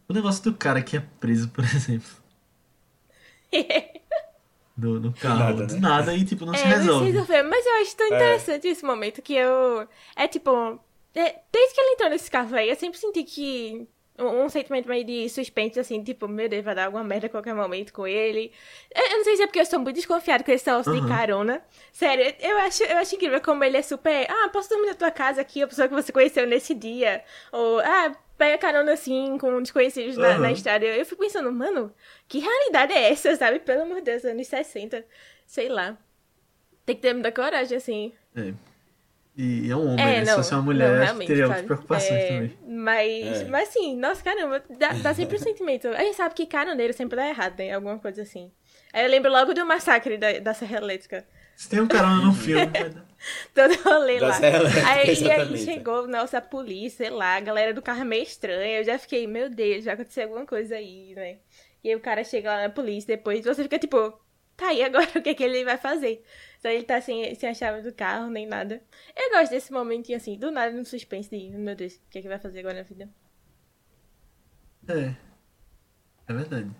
O 0.08 0.12
negócio 0.12 0.42
do 0.44 0.54
cara 0.56 0.80
que 0.82 0.96
é 0.96 1.00
preso, 1.18 1.48
por 1.50 1.64
exemplo. 1.66 2.08
Do, 4.76 4.98
do 5.00 5.12
carro. 5.12 5.38
nada, 5.40 5.66
do 5.66 5.74
né? 5.74 5.80
nada 5.80 6.14
e 6.14 6.24
tipo, 6.24 6.46
não 6.46 6.54
se 6.54 6.60
É, 6.62 6.64
não 6.68 6.72
se 6.72 6.78
resolve. 6.78 7.10
resolveu. 7.10 7.44
Mas 7.50 7.66
eu 7.66 7.72
acho 7.82 7.96
tão 7.96 8.06
interessante 8.06 8.68
esse 8.68 8.84
momento 8.84 9.20
que 9.20 9.34
eu. 9.34 9.86
É 10.16 10.26
tipo. 10.28 10.50
é, 11.14 11.40
desde 11.52 11.74
que 11.74 11.80
ele 11.80 11.92
entrou 11.94 12.08
nesse 12.10 12.30
carro 12.30 12.54
aí, 12.54 12.68
eu 12.70 12.76
sempre 12.76 12.98
senti 12.98 13.24
que. 13.24 13.86
Um, 14.20 14.48
sentimento 14.48 14.88
meio 14.88 15.04
de 15.04 15.28
suspense, 15.28 15.80
assim, 15.80 16.02
tipo, 16.02 16.28
meu 16.28 16.48
Deus, 16.48 16.64
vai 16.64 16.74
dar 16.74 16.86
alguma 16.86 17.02
merda 17.04 17.26
a 17.26 17.30
qualquer 17.30 17.54
momento 17.54 17.92
com 17.92 18.06
ele. 18.06 18.52
Eu, 18.94 19.02
eu 19.04 19.16
não 19.18 19.24
sei 19.24 19.36
se 19.36 19.42
é 19.42 19.46
porque 19.46 19.60
eu 19.60 19.66
sou 19.66 19.78
muito 19.78 19.96
desconfiado 19.96 20.44
com 20.44 20.52
esse 20.52 20.66
negócio 20.66 20.92
de 20.92 21.00
Uhum. 21.00 21.08
carona. 21.08 21.62
Sério, 21.92 22.34
eu 22.40 22.58
acho, 22.58 22.82
eu 22.84 22.98
acho 22.98 23.14
incrível 23.14 23.40
como 23.40 23.64
ele 23.64 23.76
é 23.76 23.82
super. 23.82 24.26
Ah, 24.30 24.48
posso 24.52 24.68
dormir 24.68 24.88
na 24.88 24.94
tua 24.94 25.10
casa 25.10 25.40
aqui, 25.40 25.62
a 25.62 25.66
pessoa 25.66 25.88
que 25.88 25.94
você 25.94 26.12
conheceu 26.12 26.46
nesse 26.46 26.74
dia. 26.74 27.24
Ou, 27.52 27.80
ah, 27.80 28.12
pega 28.36 28.56
carona 28.58 28.92
assim 28.92 29.36
com 29.38 29.60
desconhecidos 29.62 30.16
na, 30.16 30.30
Uhum. 30.30 30.38
na 30.40 30.52
estrada. 30.52 30.84
Eu, 30.84 30.94
eu 30.94 31.06
fico 31.06 31.22
pensando, 31.22 31.50
mano, 31.52 31.92
que 32.28 32.38
realidade 32.38 32.92
é 32.92 33.10
essa, 33.12 33.34
sabe? 33.36 33.58
Pelo 33.60 33.82
amor 33.82 33.96
de 33.96 34.02
Deus, 34.02 34.24
anos 34.24 34.46
60. 34.46 35.04
Sei 35.46 35.68
lá. 35.68 35.96
Tem 36.86 36.96
que 36.96 37.02
ter 37.02 37.12
muita 37.12 37.30
coragem, 37.30 37.76
assim. 37.76 38.12
É. 38.36 38.52
E, 39.42 39.70
é 39.70 39.76
um 39.76 39.92
homem, 39.92 40.04
É, 40.04 40.06
né? 40.06 40.18
não. 40.20 40.26
Se 40.26 40.34
fosse 40.34 40.52
uma 40.54 40.62
mulher, 40.62 41.14
não, 41.14 41.18
teria 41.24 41.46
outras 41.46 41.64
preocupações 41.64 42.12
É, 42.20 42.28
também. 42.28 42.58
Mas, 42.68 43.40
É. 43.40 43.44
mas 43.46 43.68
assim, 43.70 43.96
nossa, 43.96 44.22
caramba, 44.22 44.62
dá, 44.78 44.92
dá 44.92 45.14
sempre 45.14 45.36
um 45.36 45.40
sentimento. 45.40 45.88
A 45.88 46.00
gente 46.00 46.16
sabe 46.16 46.34
que 46.34 46.44
caroneiro 46.44 46.92
sempre 46.92 47.16
dá 47.16 47.26
errado, 47.26 47.58
né? 47.58 47.72
Alguma 47.72 47.98
coisa 47.98 48.20
assim. 48.22 48.52
Aí 48.92 49.04
eu 49.04 49.10
lembro 49.10 49.30
logo 49.30 49.54
do 49.54 49.64
massacre 49.64 50.18
da, 50.18 50.38
da 50.40 50.52
Serra 50.52 50.76
Elétrica. 50.76 51.24
Se 51.56 51.68
tem 51.68 51.80
um 51.80 51.86
carona 51.86 52.22
no 52.26 52.32
filme, 52.34 52.66
vai 52.66 52.90
dar. 52.90 53.04
Todo 53.54 53.74
rolê 53.82 54.18
Da 54.18 54.28
lá. 54.28 54.32
Serra 54.34 54.58
Elétrica, 54.58 54.88
aí, 54.88 55.22
e 55.22 55.30
aí 55.30 55.56
chegou 55.58 56.04
o 56.04 56.06
nosso 56.06 56.36
a 56.36 56.40
polícia, 56.40 57.06
sei 57.06 57.10
lá, 57.10 57.36
a 57.36 57.40
galera 57.40 57.72
do 57.72 57.80
carro 57.80 58.00
é 58.02 58.04
meio 58.04 58.22
estranha. 58.22 58.78
Eu 58.78 58.84
já 58.84 58.98
fiquei, 58.98 59.26
meu 59.26 59.48
Deus, 59.48 59.84
já 59.84 59.92
aconteceu 59.94 60.24
alguma 60.24 60.44
coisa 60.44 60.74
aí, 60.76 61.14
né? 61.14 61.36
E 61.82 61.88
aí 61.90 61.96
o 61.96 62.00
cara 62.00 62.22
chega 62.24 62.50
lá 62.54 62.62
na 62.62 62.68
polícia 62.70 63.16
depois, 63.16 63.42
você 63.44 63.62
fica 63.62 63.78
tipo, 63.78 64.12
tá, 64.60 64.72
e 64.74 64.82
agora 64.82 65.08
o 65.18 65.22
que, 65.22 65.30
é 65.30 65.34
que 65.34 65.44
ele 65.44 65.64
vai 65.64 65.78
fazer? 65.78 66.24
Só 66.60 66.68
ele 66.68 66.84
tá 66.84 67.00
sem, 67.00 67.34
sem 67.34 67.48
a 67.50 67.54
chave 67.54 67.82
do 67.82 67.92
carro, 67.94 68.30
nem 68.30 68.46
nada. 68.46 68.82
Eu 69.16 69.30
gosto 69.30 69.50
desse 69.52 69.72
momentinho 69.72 70.16
assim, 70.18 70.38
do 70.38 70.50
nada 70.50 70.72
no 70.72 70.84
suspense 70.84 71.30
de, 71.30 71.50
meu 71.56 71.74
Deus, 71.76 71.94
o 71.96 72.00
que 72.10 72.18
é 72.18 72.22
que 72.22 72.28
vai 72.28 72.38
fazer 72.38 72.60
agora 72.60 72.76
na 72.78 72.82
vida? 72.82 73.08
É. 74.88 75.14
É 76.28 76.32
verdade. 76.32 76.70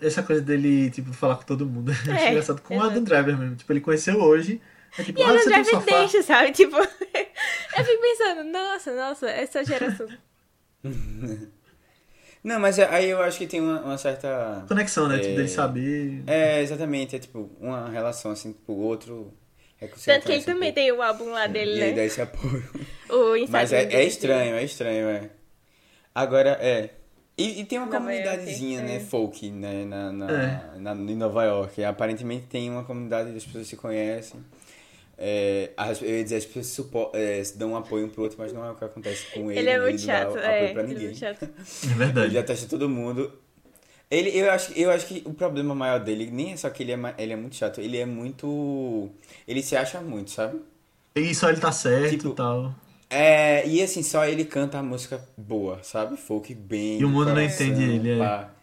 Essa 0.00 0.22
coisa 0.24 0.42
dele, 0.42 0.90
tipo, 0.90 1.12
falar 1.12 1.36
com 1.36 1.44
todo 1.44 1.64
mundo. 1.66 1.92
Eu 2.06 2.12
acho 2.14 2.26
É, 2.26 2.28
engraçado 2.28 2.60
com 2.62 2.76
o. 2.76 2.82
Adam 2.82 3.02
Driver 3.04 3.36
mesmo. 3.38 3.56
Tipo, 3.56 3.72
ele 3.72 3.80
conheceu 3.80 4.20
hoje. 4.20 4.60
É 4.96 5.04
tipo, 5.04 5.20
E 5.20 5.22
ah, 5.22 5.32
um 5.32 5.44
Driver 5.44 5.64
sofá. 5.64 5.84
deixa, 5.84 6.22
sabe? 6.22 6.52
Tipo, 6.52 6.76
eu 6.78 7.84
fico 7.84 8.00
pensando, 8.02 8.44
nossa, 8.44 8.94
nossa, 8.94 9.30
essa 9.30 9.64
geração. 9.64 10.08
Não, 12.48 12.58
mas 12.58 12.78
é- 12.78 12.88
aí 12.88 13.10
eu 13.10 13.20
acho 13.20 13.36
que 13.36 13.46
tem 13.46 13.60
uma, 13.60 13.78
uma 13.82 13.98
certa. 13.98 14.64
Conexão, 14.66 15.06
né? 15.06 15.18
Tipo, 15.18 15.32
É. 15.32 15.36
dele 15.36 15.48
saber. 15.48 16.22
É, 16.26 16.62
exatamente. 16.62 17.14
É 17.14 17.18
tipo 17.18 17.50
uma 17.60 17.90
relação 17.90 18.30
assim, 18.30 18.52
tipo, 18.52 18.72
o 18.72 18.78
outro. 18.80 19.34
É 19.78 19.86
que 19.86 20.00
você 20.00 20.14
Tanto 20.14 20.24
que 20.26 20.32
ele 20.32 20.42
também 20.42 20.72
tem 20.72 20.90
o 20.90 21.02
álbum 21.02 21.30
lá 21.30 21.46
dele, 21.46 21.76
E 21.76 21.80
né? 21.80 21.92
dá 21.92 22.04
esse 22.04 22.22
apoio. 22.22 22.64
O 23.10 23.34
Mas 23.50 23.70
é, 23.72 23.84
é 23.84 24.04
estranho, 24.04 24.54
é 24.56 24.64
estranho, 24.64 25.08
é. 25.08 25.30
Agora, 26.14 26.58
é. 26.60 26.90
E, 27.36 27.60
e 27.60 27.64
tem 27.64 27.78
uma 27.78 27.86
Nova 27.86 28.12
York, 28.12 28.24
comunidadezinha, 28.26 28.82
né, 28.82 28.96
é. 28.96 29.00
folk, 29.00 29.50
né, 29.50 29.84
na, 29.84 30.10
na, 30.12 30.30
É. 30.32 30.78
na- 30.78 30.92
em 30.94 31.14
Nova 31.16 31.44
York. 31.44 31.84
Aparentemente 31.84 32.46
tem 32.46 32.68
uma 32.70 32.82
comunidade, 32.84 33.34
as 33.36 33.44
pessoas 33.44 33.66
se 33.66 33.76
conhecem. 33.76 34.40
É, 35.18 35.72
as, 35.76 36.00
eu 36.02 36.08
ia 36.10 36.22
dizer, 36.24 36.36
as 36.36 36.46
pessoas 36.46 36.66
se 36.66 36.74
supo, 36.76 37.10
é, 37.14 37.42
dão 37.56 37.72
um 37.72 37.76
apoio 37.76 38.06
um 38.06 38.10
pro 38.10 38.22
outro, 38.22 38.38
mas 38.38 38.52
não 38.52 38.64
é 38.64 38.70
o 38.72 38.76
que 38.76 38.84
acontece 38.84 39.26
com 39.28 39.50
ele. 39.52 39.60
Ele 39.60 39.70
é 39.70 39.78
muito 39.80 40.00
não 40.00 40.00
chato. 40.00 40.38
dá 40.38 40.38
É, 40.38 40.48
apoio 40.48 40.70
pra 40.70 40.84
ele 40.84 40.94
é 40.96 40.98
ninguém. 40.98 40.98
muito 41.00 41.18
chato. 41.18 41.48
É 41.84 41.94
Ele 41.94 41.94
verdade. 41.94 42.34
detesta 42.34 42.68
todo 42.68 42.88
mundo. 42.88 43.32
Ele, 44.10 44.30
eu, 44.38 44.50
acho, 44.50 44.72
eu 44.74 44.90
acho 44.90 45.06
que 45.06 45.22
o 45.26 45.34
problema 45.34 45.74
maior 45.74 46.00
dele 46.00 46.30
nem 46.30 46.52
é 46.52 46.56
só 46.56 46.70
que 46.70 46.82
ele 46.82 46.92
é, 46.92 46.98
ele 47.18 47.32
é 47.34 47.36
muito 47.36 47.56
chato, 47.56 47.80
ele 47.80 47.98
é 47.98 48.06
muito. 48.06 49.10
Ele 49.48 49.62
se 49.62 49.76
acha 49.76 50.00
muito, 50.00 50.30
sabe? 50.30 50.60
E 51.14 51.34
só 51.34 51.50
ele 51.50 51.60
tá 51.60 51.70
certo 51.70 52.24
Tipo, 52.24 52.28
e 52.28 52.34
tal. 52.34 52.74
É, 53.10 53.66
e 53.68 53.82
assim, 53.82 54.02
só 54.02 54.26
ele 54.26 54.44
canta 54.44 54.78
a 54.78 54.82
música 54.82 55.26
boa, 55.36 55.82
sabe? 55.84 56.16
Folk 56.16 56.54
bem. 56.54 57.00
E 57.00 57.04
o 57.04 57.08
do 57.08 57.14
mundo 57.14 57.32
não 57.34 57.40
coração, 57.40 57.42
entende 57.42 57.82
ele, 57.82 58.10
é. 58.20 58.36
pá. 58.36 58.54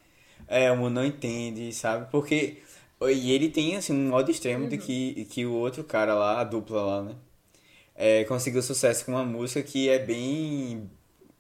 É, 0.48 0.72
o 0.72 0.78
mundo 0.78 0.96
não 0.96 1.06
entende, 1.06 1.74
sabe? 1.74 2.12
Porque. 2.12 2.64
E 3.02 3.32
ele 3.32 3.50
tem, 3.50 3.76
assim, 3.76 3.94
um 3.94 4.10
modo 4.10 4.32
extremo 4.32 4.68
de 4.68 4.78
que, 4.78 5.26
que 5.26 5.46
o 5.46 5.54
outro 5.54 5.84
cara 5.84 6.14
lá, 6.14 6.40
a 6.40 6.44
dupla 6.44 6.82
lá, 6.82 7.04
né? 7.04 7.16
É, 7.94 8.24
conseguiu 8.26 8.62
sucesso 8.62 9.06
com 9.06 9.12
uma 9.12 9.24
música 9.24 9.62
que 9.62 9.90
é 9.90 10.00
bem 10.00 10.90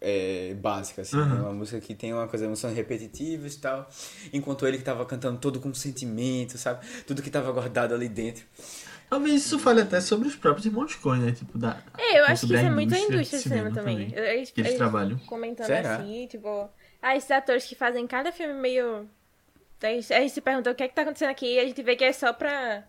é, 0.01 0.53
básica, 0.53 1.01
assim. 1.01 1.17
Uhum. 1.17 1.25
né? 1.25 1.41
Uma 1.41 1.53
música 1.53 1.79
que 1.79 1.95
tem 1.95 2.13
uma 2.13 2.27
coisa, 2.27 2.45
emoções 2.45 2.75
repetitivas 2.75 3.55
e 3.55 3.59
tal. 3.59 3.89
Enquanto 4.31 4.67
ele 4.67 4.77
que 4.77 4.83
tava 4.83 5.05
cantando 5.05 5.39
todo 5.39 5.59
com 5.59 5.73
sentimento, 5.73 6.57
sabe? 6.57 6.85
Tudo 7.07 7.21
que 7.21 7.29
tava 7.29 7.51
guardado 7.51 7.93
ali 7.93 8.07
dentro. 8.07 8.45
Talvez 9.09 9.35
isso 9.35 9.59
fale 9.59 9.81
até 9.81 10.01
sobre 10.01 10.27
os 10.27 10.35
próprios 10.35 10.65
irmãos 10.65 10.95
Coen, 10.95 11.21
né? 11.21 11.31
Tipo, 11.31 11.57
da, 11.57 11.81
É, 11.97 12.19
eu 12.19 12.25
acho 12.25 12.47
que 12.47 12.53
isso 12.53 12.65
é 12.65 12.69
muito 12.69 12.93
a 12.93 12.99
indústria 12.99 13.39
do 13.39 13.43
cinema 13.43 13.69
cinema 13.69 13.71
também. 13.71 14.09
também, 14.09 14.29
Eles, 14.35 14.51
que 14.51 14.61
eles 14.61 14.73
trabalham. 14.75 15.17
Comentando 15.19 15.67
Será? 15.67 15.97
assim, 15.97 16.27
tipo, 16.27 16.69
ah, 17.01 17.15
esses 17.15 17.29
atores 17.31 17.65
que 17.65 17.75
fazem 17.75 18.05
cada 18.07 18.31
filme 18.31 18.53
meio. 18.53 19.07
A 19.81 19.87
gente 19.87 20.29
se 20.29 20.41
pergunta 20.41 20.71
o 20.71 20.75
que 20.75 20.83
é 20.83 20.87
que 20.87 20.95
tá 20.95 21.01
acontecendo 21.03 21.29
aqui 21.29 21.55
e 21.55 21.59
a 21.59 21.65
gente 21.65 21.81
vê 21.83 21.95
que 21.95 22.03
é 22.03 22.13
só 22.13 22.31
pra. 22.33 22.83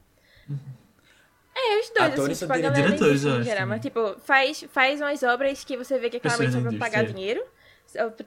É, 1.59 1.81
os 1.81 1.89
dois, 1.91 2.13
Atores 2.13 2.31
assim, 2.37 2.45
tipo, 2.47 2.53
a 2.53 2.59
galera 2.59 2.83
diretores, 2.87 3.25
em 3.25 3.29
eu 3.29 3.35
acho 3.37 3.45
geral, 3.45 3.67
mas 3.67 3.81
também. 3.81 4.05
tipo, 4.15 4.21
faz, 4.27 4.65
faz 4.71 5.01
umas 5.01 5.23
obras 5.23 5.65
que 5.65 5.77
você 5.77 5.99
vê 5.99 6.11
que 6.11 6.19
é 6.19 6.21
claramente 6.21 6.53
só 6.53 6.61
pra 6.61 6.71
pagar 6.73 6.99
indústria. 7.05 7.15
dinheiro. 7.15 7.45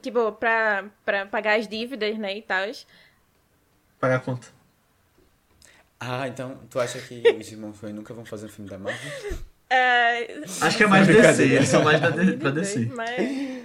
Tipo, 0.02 0.32
pra, 0.32 0.84
pra 1.04 1.26
pagar 1.26 1.58
as 1.58 1.68
dívidas, 1.68 2.18
né, 2.18 2.36
e 2.38 2.42
tal. 2.42 2.66
Pagar 4.00 4.16
a 4.16 4.20
conta. 4.20 4.48
Ah, 6.00 6.26
então 6.26 6.58
tu 6.68 6.80
acha 6.80 6.98
que 7.00 7.22
os 7.38 7.52
irmãos 7.52 7.78
Coen 7.78 7.92
nunca 7.92 8.12
vão 8.14 8.24
fazer 8.24 8.46
um 8.46 8.48
filme 8.48 8.68
da 8.70 8.78
Marvel? 8.78 9.10
Acho 10.62 10.76
que 10.76 10.82
é 10.82 10.86
mais 10.88 11.06
Brincadeira. 11.06 11.32
DC, 11.36 11.54
eles 11.54 11.68
são 11.68 11.84
mais 11.84 12.00
da 12.00 12.10
D- 12.10 12.32
pra 12.36 12.50
DC. 12.50 12.86
Mas 12.86 13.62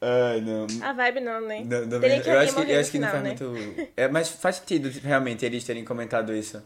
Ai, 0.00 0.40
não. 0.40 0.66
a 0.82 0.92
vibe 0.92 1.20
não, 1.20 1.40
né? 1.40 1.64
Não, 1.64 1.86
não, 1.86 2.00
Teria 2.00 2.20
que 2.20 2.28
eu 2.30 2.38
acho 2.38 2.54
que, 2.54 2.70
eu 2.72 2.80
acho 2.80 2.90
que 2.92 2.98
não 2.98 3.08
final, 3.08 3.10
faz 3.10 3.22
né? 3.24 3.28
muito. 3.48 3.90
É, 3.96 4.08
mas 4.08 4.28
faz 4.28 4.56
sentido 4.56 4.88
realmente 5.00 5.44
eles 5.44 5.64
terem 5.64 5.84
comentado 5.84 6.32
isso. 6.34 6.56
É, 6.58 6.62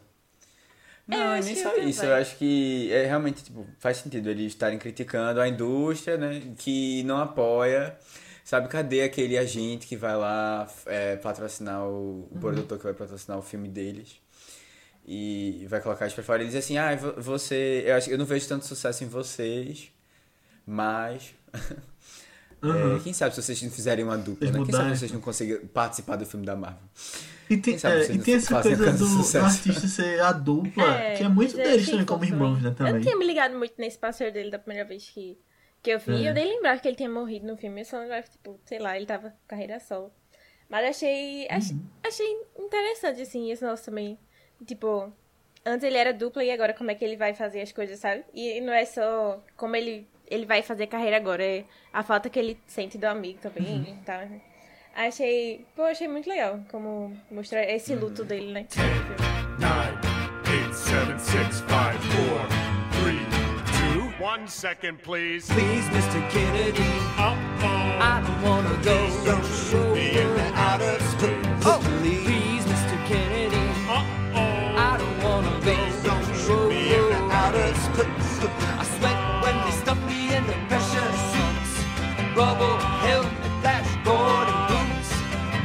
Não, 1.07 1.33
acho 1.33 1.47
nem 1.49 1.57
só 1.57 1.77
não 1.77 1.89
isso. 1.89 2.01
vai. 2.01 2.11
Eu 2.11 2.15
acho 2.17 2.37
que 2.37 2.93
é 2.93 3.07
realmente, 3.07 3.43
tipo, 3.43 3.67
faz 3.79 3.97
sentido 3.99 4.29
eles 4.29 4.47
estarem 4.53 4.79
criticando 4.79 5.41
a 5.41 5.49
indústria, 5.49 6.17
né? 6.19 6.43
Que 6.59 7.03
não 7.05 7.17
apoia. 7.19 7.97
Sabe, 8.45 8.69
cadê 8.69 9.03
aquele 9.03 9.39
agente 9.39 9.87
que 9.87 9.97
vai 9.97 10.17
lá 10.17 10.69
é, 10.87 11.17
patrocinar 11.17 11.85
o, 11.87 12.29
o 12.31 12.39
produtor 12.39 12.77
que 12.77 12.85
vai 12.85 12.93
patrocinar 12.93 13.39
o 13.39 13.43
filme 13.43 13.69
deles? 13.69 14.21
E 15.07 15.65
vai 15.69 15.81
colocar 15.81 16.07
isso 16.07 16.15
pra 16.17 16.25
fora. 16.25 16.43
Ele 16.43 16.51
diz 16.51 16.59
assim, 16.65 16.77
ah, 16.77 16.95
vo- 16.95 17.15
você. 17.21 17.83
Eu, 17.87 17.97
acho, 17.97 18.11
eu 18.11 18.19
não 18.19 18.25
vejo 18.27 18.47
tanto 18.47 18.67
sucesso 18.67 19.03
em 19.05 19.09
vocês, 19.09 19.91
mas. 20.67 21.35
Uhum. 22.63 22.97
É, 22.97 23.01
quem 23.01 23.13
sabe 23.13 23.35
se 23.35 23.43
vocês 23.43 23.61
não 23.63 23.71
fizerem 23.71 24.05
uma 24.05 24.17
dupla, 24.17 24.51
né? 24.51 24.59
Quem 24.65 24.73
sabe 24.73 24.97
vocês 24.97 25.11
não 25.13 25.21
conseguem 25.21 25.59
participar 25.67 26.17
do 26.17 26.25
filme 26.25 26.47
da 26.47 26.55
Marvel. 26.55 26.79
E 27.51 27.57
tem, 27.57 27.61
Quem 27.75 27.79
sabe 27.79 27.97
é, 27.97 28.05
vocês 28.05 28.19
e 28.19 28.23
tem 28.23 28.35
essa 28.37 28.51
fazem 28.51 28.77
coisa 28.77 28.91
tanto 28.93 28.99
do, 29.05 29.05
do 29.17 29.23
sucesso. 29.23 29.45
artista 29.45 29.89
ser 29.89 30.21
a 30.21 30.33
dupla, 30.33 30.85
que 31.17 31.23
é 31.25 31.29
muito 31.29 31.57
deles 31.57 31.83
achei 31.83 31.91
também, 31.93 32.07
como 32.07 32.25
irmãos, 32.25 32.63
né, 32.63 32.69
Eu 32.71 32.75
também. 32.75 32.93
não 32.95 33.01
tinha 33.01 33.17
me 33.17 33.27
ligado 33.27 33.59
muito 33.59 33.75
nesse 33.79 33.99
parceiro 33.99 34.33
dele 34.33 34.51
da 34.51 34.59
primeira 34.59 34.89
vez 34.89 35.09
que, 35.11 35.37
que 35.83 35.91
eu 35.91 35.99
vi. 35.99 36.25
É. 36.25 36.31
Eu 36.31 36.35
nem 36.35 36.47
lembrava 36.57 36.81
que 36.81 36.87
ele 36.89 36.97
tinha 36.97 37.11
morrido 37.11 37.47
no 37.47 37.57
filme. 37.57 37.81
Eu 37.81 37.85
só 37.85 37.99
lembrava, 37.99 38.23
tipo, 38.27 38.59
sei 38.65 38.79
lá, 38.79 38.97
ele 38.97 39.07
tava 39.07 39.31
com 39.31 39.37
carreira 39.49 39.79
solo. 39.81 40.13
Mas 40.71 40.89
achei, 40.89 41.47
ach- 41.51 41.73
Uhum. 41.73 41.81
achei 42.07 42.27
interessante, 42.59 43.21
assim, 43.23 43.51
esse 43.51 43.63
nosso 43.65 43.85
também. 43.85 44.19
Tipo, 44.65 45.13
antes 45.67 45.85
ele 45.85 45.97
era 45.99 46.15
dupla 46.15 46.43
e 46.45 46.51
agora 46.51 46.73
como 46.73 46.91
é 46.91 46.95
que 46.95 47.05
ele 47.05 47.17
vai 47.17 47.35
fazer 47.35 47.61
as 47.61 47.73
coisas, 47.73 47.99
sabe? 47.99 48.25
E 48.33 48.61
não 48.61 48.73
é 48.73 48.85
só 48.87 49.43
como 49.57 49.77
ele, 49.77 50.09
ele 50.33 50.47
vai 50.47 50.63
fazer 50.63 50.87
carreira 50.87 51.17
agora, 51.17 51.43
é 51.45 51.65
a 51.93 52.03
falta 52.03 52.29
que 52.31 52.39
ele 52.39 52.59
sente 52.67 52.97
do 52.99 53.05
amigo 53.05 53.39
também 53.41 53.65
Uhum. 53.67 53.97
tal. 54.05 54.21
Achei, 54.95 55.65
pô, 55.75 55.83
achei 55.85 56.07
muito 56.09 56.29
legal 56.29 56.61
como 56.71 57.17
mostrar 57.31 57.63
esse 57.65 57.95
luto 57.95 58.25
dele, 58.25 58.53
né? 58.53 58.67
nine, 59.59 59.99
eight, 60.53 60.75
seven, 60.77 61.19
six, 61.19 61.61
five, 61.63 61.99
four, 62.13 62.47
three, 63.01 63.25
two, 63.79 64.23
one 64.23 64.47
second, 64.47 64.99
please. 65.03 65.47
Please, 65.53 65.89
Mr. 65.91 66.21
Kennedy, 66.31 66.83
Uh 67.19 67.35
oh. 67.65 67.99
I 68.03 68.21
don't 68.21 68.43
wanna 68.43 68.77
go. 68.83 69.25
Don't 69.25 69.45
shoot 69.47 69.92
Rubble, 82.43 82.77
helmet, 83.07 83.31
flash, 83.61 83.87
Gordon 84.03 84.59
boots. 84.67 85.11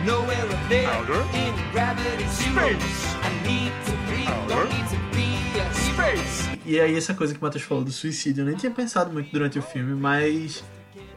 Nowhere 0.06 0.46
up 0.46 0.70
there 0.70 0.88
Outer 0.94 1.24
in 1.34 1.54
gravity 1.72 2.28
zero. 2.28 2.54
space. 2.54 3.16
I 3.24 3.32
need 3.48 3.74
to 3.88 3.94
breathe, 4.06 4.30
Outer 4.30 4.56
don't 4.56 4.70
need 4.70 4.88
to 4.94 5.00
be 5.16 5.60
a. 5.60 5.74
Space. 5.74 6.60
E 6.68 6.80
aí 6.80 6.96
essa 6.96 7.16
coisa 7.16 7.34
que 7.34 7.40
o 7.40 7.44
Matheus 7.44 7.64
falou 7.64 7.84
do 7.84 7.92
suicídio, 7.92 8.44
eu 8.44 8.46
nem 8.46 8.56
tinha 8.56 8.72
pensado 8.72 9.12
muito 9.12 9.32
durante 9.32 9.58
o 9.58 9.62
filme, 9.64 9.96
mas 9.96 10.64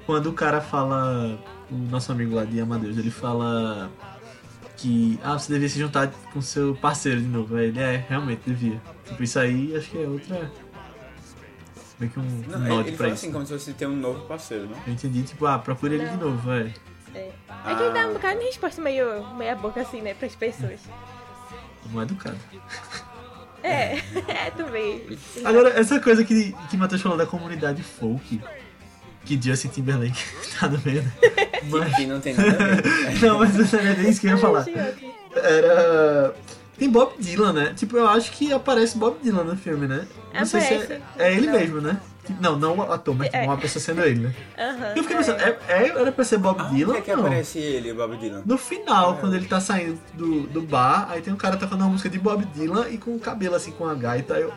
quando 0.06 0.30
o 0.30 0.32
cara 0.32 0.62
fala, 0.62 1.38
o 1.70 1.74
nosso 1.90 2.10
amigo 2.10 2.36
lá 2.36 2.46
de 2.46 2.58
Amadeus, 2.58 2.96
ele 2.96 3.10
fala 3.10 3.90
que 4.78 5.20
ah, 5.22 5.38
você 5.38 5.52
devia 5.52 5.68
se 5.68 5.78
juntar 5.78 6.10
com 6.32 6.40
seu 6.40 6.74
parceiro 6.74 7.20
de 7.20 7.28
novo. 7.28 7.54
Aí 7.56 7.66
ele 7.66 7.80
é, 7.80 8.02
realmente 8.08 8.40
devia. 8.46 8.80
Tipo, 9.04 9.22
isso 9.22 9.38
aí 9.38 9.76
acho 9.76 9.90
que 9.90 10.02
é 10.02 10.08
outra. 10.08 10.50
Meio 12.00 12.10
que 12.12 12.18
um, 12.18 12.22
um 12.22 12.44
Não, 12.48 12.58
nod 12.60 12.88
ele 12.88 12.96
pra 12.96 13.04
fala 13.06 13.14
isso. 13.14 13.24
assim, 13.26 13.32
como 13.32 13.46
se 13.46 13.52
fosse 13.52 13.72
ter 13.74 13.86
um 13.86 13.94
novo 13.94 14.22
parceiro, 14.26 14.64
não? 14.66 14.76
Eu 14.86 14.92
entendi, 14.94 15.22
tipo, 15.22 15.44
ah, 15.46 15.58
procura 15.58 15.94
ele 15.94 16.06
de 16.06 16.16
Não. 16.16 16.30
novo, 16.30 16.48
velho. 16.50 16.72
É, 17.14 17.28
é 17.66 17.74
que 17.74 17.82
ele 17.82 17.92
dá 17.92 18.06
um 18.08 18.12
bocado 18.14 18.38
de 18.40 18.46
resposta 18.46 18.80
meio 18.80 19.34
meia 19.36 19.54
boca 19.54 19.80
assim, 19.82 20.00
né, 20.00 20.14
pras 20.14 20.34
pessoas. 20.34 20.80
Não 21.92 22.00
é 22.00 22.04
educado. 22.04 22.38
É, 23.62 23.98
é 24.28 24.50
também. 24.56 25.06
Agora, 25.44 25.68
essa 25.78 26.00
coisa 26.00 26.24
que, 26.24 26.52
que 26.70 26.76
o 26.76 26.78
Matheus 26.78 27.02
falou 27.02 27.18
da 27.18 27.26
comunidade 27.26 27.82
folk, 27.82 28.40
que 29.26 29.40
Justin 29.42 29.68
Timberlake 29.68 30.18
tá 30.58 30.68
no 30.68 30.80
meio, 30.84 31.02
né? 31.02 31.12
Mas- 31.68 31.96
Que 31.96 32.06
não 32.06 32.20
tem 32.20 32.32
nada 32.34 32.50
a 32.50 32.66
ver. 32.76 33.20
Não, 33.20 33.38
mas 33.40 33.72
não 33.72 33.78
era 33.78 34.00
isso 34.02 34.20
que 34.20 34.26
eu 34.28 34.30
ia 34.30 34.38
falar. 34.38 34.64
Era. 35.36 36.34
Tem 36.80 36.88
Bob 36.90 37.12
Dylan, 37.18 37.52
né? 37.52 37.74
Tipo, 37.76 37.98
eu 37.98 38.08
acho 38.08 38.32
que 38.32 38.52
aparece 38.54 38.96
Bob 38.96 39.18
Dylan 39.22 39.44
no 39.44 39.54
filme, 39.56 39.86
né? 39.86 40.06
Não 40.32 40.46
sei 40.46 40.60
se 40.62 40.72
é, 40.72 40.76
Aparece. 40.78 41.02
é 41.18 41.32
ele 41.34 41.46
Não. 41.46 41.52
mesmo, 41.52 41.80
né? 41.82 42.00
Tipo, 42.26 42.42
Não, 42.42 42.58
não 42.58 42.76
o 42.78 42.92
ator, 42.92 43.14
mas 43.14 43.28
tipo, 43.28 43.36
É. 43.36 43.44
uma 43.46 43.58
pessoa 43.58 43.82
sendo 43.82 44.00
ele, 44.02 44.20
né? 44.20 44.34
Aham. 44.58 44.92
Eu 44.96 45.02
fiquei 45.02 45.16
pensando, 45.18 45.40
é, 45.42 45.58
é- 45.68 45.88
era 45.88 46.10
pra 46.10 46.24
ser 46.24 46.38
Bob 46.38 46.58
Ah, 46.58 46.64
Dylan 46.64 46.90
onde 46.92 46.98
é 46.98 47.02
que 47.02 47.14
não? 47.14 47.26
aparece 47.26 47.58
ele, 47.58 47.92
Bob 47.92 48.16
Dylan? 48.16 48.42
No 48.46 48.56
final, 48.56 49.18
quando 49.18 49.36
ele 49.36 49.46
tá 49.46 49.60
saindo 49.60 50.00
do, 50.14 50.46
do 50.46 50.62
bar, 50.62 51.08
aí 51.10 51.20
tem 51.20 51.32
um 51.34 51.36
cara 51.36 51.58
tocando 51.58 51.82
uma 51.82 51.90
música 51.90 52.08
de 52.08 52.18
Bob 52.18 52.44
Dylan 52.46 52.88
e 52.88 52.96
com 52.96 53.14
o 53.14 53.18
cabelo 53.20 53.54
assim 53.56 53.72
com 53.72 53.86
a 53.86 53.94
gaita, 53.94 54.34
aí 54.36 54.42
eu. 54.42 54.52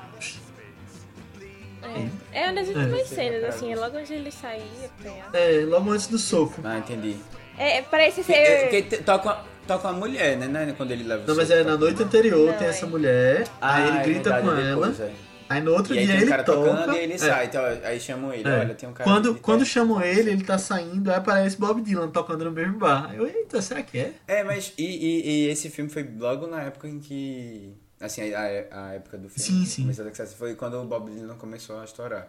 É 2.31 2.45
uma 2.45 2.53
das 2.53 2.67
últimas 2.69 2.99
É. 3.01 3.05
cenas, 3.05 3.43
assim, 3.43 3.71
é 3.71 3.75
logo 3.75 3.97
onde 3.97 4.13
ele 4.13 4.29
a- 4.43 5.37
É, 5.37 5.65
logo 5.67 5.91
antes 5.91 6.07
do 6.07 6.17
soco. 6.17 6.61
Ah, 6.63 6.77
entendi. 6.77 7.17
É, 7.57 7.81
parece 7.83 8.21
É, 8.21 8.23
ser. 8.23 8.61
Porque 8.61 8.81
te- 8.83 9.03
toca, 9.03 9.39
uma- 9.63 9.67
toca 9.67 9.89
uma 9.89 9.99
mulher, 9.99 10.37
né? 10.37 10.47
né, 10.47 10.73
Quando 10.77 10.91
ele 10.91 11.03
leva 11.03 11.23
o 11.23 11.27
Não, 11.27 11.35
mas 11.35 11.49
é 11.51 11.63
na 11.63 11.77
noite 11.77 12.01
anterior, 12.03 12.51
Não, 12.51 12.57
tem 12.57 12.67
é. 12.67 12.69
essa 12.69 12.85
mulher, 12.85 13.47
Ah, 13.61 13.75
aí 13.75 13.87
ele 13.87 13.97
é 13.97 14.03
grita 14.03 14.29
verdade, 14.33 14.45
com 14.47 14.53
é 14.53 14.69
depois, 14.69 14.99
ela, 14.99 15.09
é. 15.09 15.13
aí 15.49 15.61
no 15.61 15.71
outro 15.73 15.95
E 15.95 15.99
aí 15.99 16.05
dia 16.05 16.13
tem 16.15 16.19
um 16.19 16.21
ele 16.23 16.31
cara 16.31 16.43
toca. 16.43 16.69
tocando 16.69 16.93
e 16.95 16.97
ele 16.99 17.13
é. 17.13 17.17
sai. 17.17 17.45
Então, 17.45 17.63
aí 17.83 17.99
chamam 17.99 18.33
ele. 18.33 18.47
É. 18.49 18.59
Olha, 18.59 18.75
tem 18.75 18.89
um 18.89 18.93
cara. 18.93 19.09
Quando, 19.09 19.35
quando 19.35 19.65
chamam 19.65 20.01
ele, 20.01 20.31
ele 20.31 20.43
tá 20.43 20.57
saindo, 20.57 21.09
aí 21.11 21.17
aparece 21.17 21.57
Bob 21.57 21.81
Dylan 21.81 22.09
tocando 22.09 22.45
no 22.45 22.51
mesmo 22.51 22.77
bar. 22.77 23.13
Eu, 23.15 23.27
eita, 23.27 23.61
será 23.61 23.81
que 23.83 23.97
é? 23.99 24.13
É, 24.27 24.43
mas. 24.43 24.73
E, 24.77 24.83
e, 24.85 25.29
e 25.29 25.47
esse 25.49 25.69
filme 25.69 25.89
foi 25.89 26.03
logo 26.17 26.47
na 26.47 26.61
época 26.63 26.87
em 26.87 26.99
que. 26.99 27.73
Assim, 28.01 28.33
a, 28.33 28.39
a, 28.71 28.87
a 28.89 28.93
época 28.95 29.17
do 29.17 29.29
filme. 29.29 29.59
Sim, 29.61 29.65
sim. 29.65 29.81
Começou 29.83 30.05
a 30.05 30.09
sucesso, 30.09 30.35
foi 30.35 30.55
quando 30.55 30.73
o 30.81 30.83
Bob 30.85 31.09
Dylan 31.09 31.35
começou 31.37 31.79
a 31.79 31.85
estourar. 31.85 32.27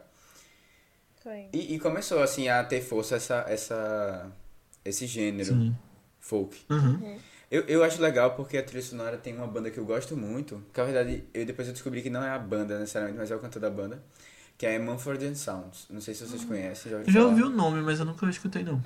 Foi. 1.22 1.46
E, 1.52 1.74
e 1.74 1.78
começou, 1.80 2.22
assim, 2.22 2.48
a 2.48 2.62
ter 2.62 2.80
força 2.82 3.16
essa, 3.16 3.44
essa, 3.48 4.26
esse 4.84 5.06
gênero 5.06 5.48
Sim. 5.54 5.74
Folk. 6.24 6.58
Uhum. 6.70 7.18
Eu, 7.50 7.62
eu 7.68 7.84
acho 7.84 8.00
legal 8.00 8.34
porque 8.34 8.56
a 8.56 8.62
trilha 8.62 8.82
sonora 8.82 9.16
tem 9.16 9.34
uma 9.36 9.46
banda 9.46 9.70
que 9.70 9.78
eu 9.78 9.84
gosto 9.84 10.16
muito, 10.16 10.62
que 10.72 10.80
na 10.80 10.86
verdade 10.86 11.24
eu 11.32 11.44
depois 11.44 11.68
eu 11.68 11.74
descobri 11.74 12.02
que 12.02 12.10
não 12.10 12.22
é 12.24 12.30
a 12.30 12.38
banda 12.38 12.78
necessariamente, 12.78 13.18
mas 13.18 13.30
é 13.30 13.36
o 13.36 13.38
cantor 13.38 13.60
da 13.60 13.70
banda, 13.70 14.02
que 14.58 14.66
é 14.66 14.78
Mumford 14.78 15.24
and 15.26 15.34
Sons. 15.34 15.86
Não 15.90 16.00
sei 16.00 16.14
se 16.14 16.26
vocês 16.26 16.44
conhecem, 16.44 16.90
já 16.90 16.96
Eu 16.96 17.00
ouviram 17.00 17.20
já 17.22 17.28
ouvi 17.28 17.42
o 17.42 17.48
nome, 17.50 17.82
mas 17.82 17.98
eu 18.00 18.04
nunca 18.06 18.26
escutei 18.28 18.62
não. 18.64 18.82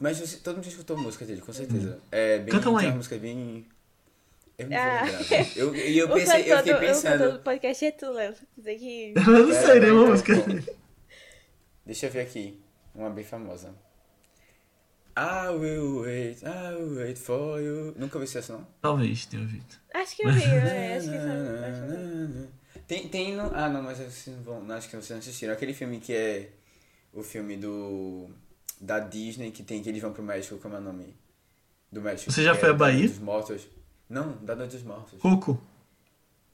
Mas 0.00 0.18
você- 0.18 0.38
todo 0.38 0.54
mundo 0.56 0.64
já 0.64 0.70
escutou 0.70 0.96
música 0.96 1.24
dele, 1.26 1.40
com 1.42 1.52
certeza. 1.52 1.98
É 2.10 2.38
bem. 2.38 2.48
Canta 2.48 2.70
um 2.70 2.72
uma 2.72 2.90
música 2.92 3.16
bem. 3.18 3.66
Eu 4.58 4.68
não 4.68 4.76
vou 4.76 4.86
Ah. 4.86 5.02
lembrar. 5.04 5.56
Eu, 5.56 5.74
e 5.76 5.98
eu 5.98 6.06
o 6.06 6.12
pensei, 6.14 6.52
eu 6.52 6.56
fiquei 6.58 6.72
do- 6.72 6.76
O 6.76 6.80
pensando. 6.80 7.32
do 7.32 7.38
podcast 7.40 7.84
é 7.84 7.90
tu, 7.92 8.10
Léo. 8.12 8.34
Eu 8.66 9.46
não 9.46 9.52
sei 9.52 9.78
então, 9.78 10.06
música. 10.06 10.34
Deixa 11.84 12.06
eu 12.06 12.10
ver 12.10 12.20
aqui. 12.20 12.60
Uma 12.94 13.10
bem 13.10 13.24
famosa. 13.24 13.74
I 15.16 15.48
will 15.50 16.00
wait, 16.02 16.42
I 16.44 16.74
will 16.76 16.96
wait 16.96 17.18
for 17.18 17.60
you. 17.60 17.94
Nunca 17.96 18.18
ouvi 18.18 18.24
essa 18.38 18.52
não? 18.52 18.66
Talvez 18.80 19.26
tenha 19.26 19.42
ouvido. 19.42 19.64
Acho 19.94 20.16
que 20.16 20.26
eu 20.26 20.32
vi, 20.32 20.42
é, 20.44 20.96
acho 20.96 21.10
que 21.10 21.16
sabe. 21.16 22.26
vi. 22.32 22.48
Tem, 22.86 23.08
tem 23.08 23.36
no... 23.36 23.50
Ah, 23.54 23.68
não, 23.68 23.82
mas 23.82 23.98
vocês 23.98 24.36
não 24.36 24.42
vão... 24.42 24.60
não, 24.64 24.74
Acho 24.74 24.88
que 24.88 24.96
vocês 24.96 25.10
não 25.10 25.18
assistiram. 25.18 25.52
Aquele 25.52 25.74
filme 25.74 26.00
que 26.00 26.12
é 26.12 26.48
o 27.12 27.22
filme 27.22 27.56
do... 27.56 28.28
Da 28.80 28.98
Disney, 28.98 29.50
que 29.50 29.62
tem 29.62 29.82
que 29.82 29.88
eles 29.88 30.00
vão 30.00 30.12
pro 30.12 30.22
México, 30.22 30.56
como 30.58 30.74
é 30.74 30.78
o 30.78 30.80
nome? 30.80 31.14
Do 31.92 32.00
México. 32.00 32.32
Você 32.32 32.42
já 32.42 32.52
que 32.54 32.60
foi 32.60 32.68
é 32.68 32.70
à 32.70 32.72
da 32.72 32.78
Bahia? 32.78 33.08
Dos 33.08 33.18
Mortos. 33.18 33.62
Não, 34.08 34.32
da 34.42 34.54
Noite 34.56 34.72
dos 34.76 34.82
Mortos. 34.84 35.20
Coco. 35.20 35.60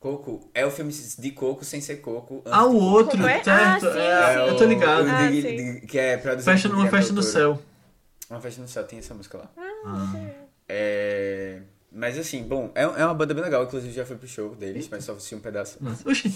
Coco. 0.00 0.50
É 0.52 0.64
o 0.66 0.70
filme 0.70 0.92
de 0.92 1.30
Coco 1.30 1.64
sem 1.64 1.80
ser 1.80 1.96
Coco. 1.96 2.38
antes 2.44 2.52
Ah, 2.52 2.64
o 2.66 2.76
outro, 2.76 3.24
é? 3.26 3.42
certo? 3.42 3.48
Ah, 3.48 3.80
sim, 3.80 3.98
é, 3.98 4.48
eu 4.50 4.56
tô 4.56 4.64
ligado. 4.64 5.06
o 5.06 5.10
Ah, 5.10 5.30
de- 5.30 5.42
de- 5.80 5.86
que 5.86 5.98
é 5.98 6.16
produzido 6.16 6.50
Festa, 6.52 6.68
por 6.68 6.74
uma 6.74 6.84
Guilherme 6.84 6.98
festa 6.98 7.12
no 7.14 7.20
Del 7.22 7.30
céu. 7.30 7.62
Uma 8.30 8.40
festa 8.40 8.60
no 8.62 8.68
céu, 8.68 8.84
tem 8.84 8.98
essa 8.98 9.14
música 9.14 9.38
lá. 9.38 9.50
Ah. 9.84 10.12
É... 10.68 11.60
Mas 11.92 12.18
assim, 12.18 12.42
bom, 12.42 12.70
é, 12.74 12.82
é 12.82 13.04
uma 13.04 13.14
banda 13.14 13.32
bem 13.32 13.42
legal, 13.42 13.64
inclusive 13.64 13.92
já 13.92 14.04
fui 14.04 14.16
pro 14.16 14.26
show 14.28 14.54
deles, 14.54 14.88
mas 14.90 15.04
só 15.04 15.12
assisti 15.12 15.34
um 15.34 15.40
pedaço. 15.40 15.78
Nossa. 15.80 16.06
Oxi, 16.08 16.34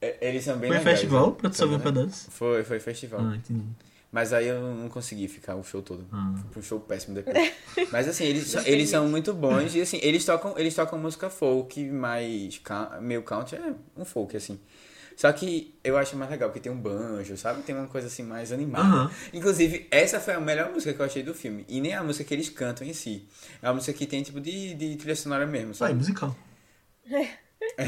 É, 0.00 0.16
eles 0.28 0.44
são 0.44 0.56
bem 0.56 0.68
foi 0.70 0.78
legais. 0.78 1.00
festival 1.00 1.30
né? 1.30 1.36
pra 1.40 1.50
tu 1.50 1.56
só 1.56 1.66
ver 1.66 1.74
um 1.76 1.80
pedaço? 1.80 2.30
Foi, 2.30 2.62
foi 2.64 2.78
festival. 2.80 3.20
Ah, 3.20 3.36
entendi. 3.36 3.64
Mas 4.10 4.32
aí 4.32 4.46
eu 4.46 4.58
não 4.62 4.88
consegui 4.88 5.28
ficar 5.28 5.56
o 5.56 5.62
show 5.62 5.82
todo. 5.82 6.06
Ah. 6.10 6.32
Fui 6.52 6.60
um 6.62 6.64
show 6.64 6.80
péssimo 6.80 7.14
depois. 7.16 7.52
Mas 7.92 8.08
assim, 8.08 8.24
eles, 8.24 8.46
são- 8.46 8.64
eles 8.64 8.88
são 8.88 9.06
muito 9.08 9.34
bons 9.34 9.74
e 9.74 9.82
assim, 9.82 9.98
eles 10.02 10.24
tocam, 10.24 10.54
eles 10.56 10.74
tocam 10.74 10.98
música 10.98 11.28
folk, 11.28 11.84
mais 11.90 12.58
meio 13.02 13.22
country, 13.22 13.56
é 13.58 13.74
um 14.00 14.04
folk 14.06 14.34
assim. 14.34 14.58
Só 15.18 15.32
que 15.32 15.74
eu 15.82 15.98
acho 15.98 16.16
mais 16.16 16.30
legal, 16.30 16.48
porque 16.48 16.60
tem 16.60 16.70
um 16.70 16.80
banjo, 16.80 17.36
sabe? 17.36 17.62
Tem 17.62 17.74
uma 17.74 17.88
coisa 17.88 18.06
assim 18.06 18.22
mais 18.22 18.52
animada. 18.52 18.84
Aham. 18.86 19.10
Inclusive, 19.34 19.88
essa 19.90 20.20
foi 20.20 20.34
a 20.34 20.40
melhor 20.40 20.70
música 20.70 20.94
que 20.94 21.00
eu 21.00 21.06
achei 21.06 21.24
do 21.24 21.34
filme. 21.34 21.64
E 21.68 21.80
nem 21.80 21.92
a 21.92 22.04
música 22.04 22.24
que 22.24 22.32
eles 22.32 22.48
cantam 22.48 22.86
em 22.86 22.92
si. 22.94 23.26
É 23.60 23.66
uma 23.66 23.74
música 23.74 23.92
que 23.98 24.06
tem 24.06 24.22
tipo 24.22 24.40
de, 24.40 24.74
de 24.74 24.94
trilha 24.96 25.16
sonora 25.16 25.44
mesmo, 25.44 25.70
Ah, 25.70 25.72
é 25.72 25.74
sabe? 25.74 25.94
musical. 25.94 26.36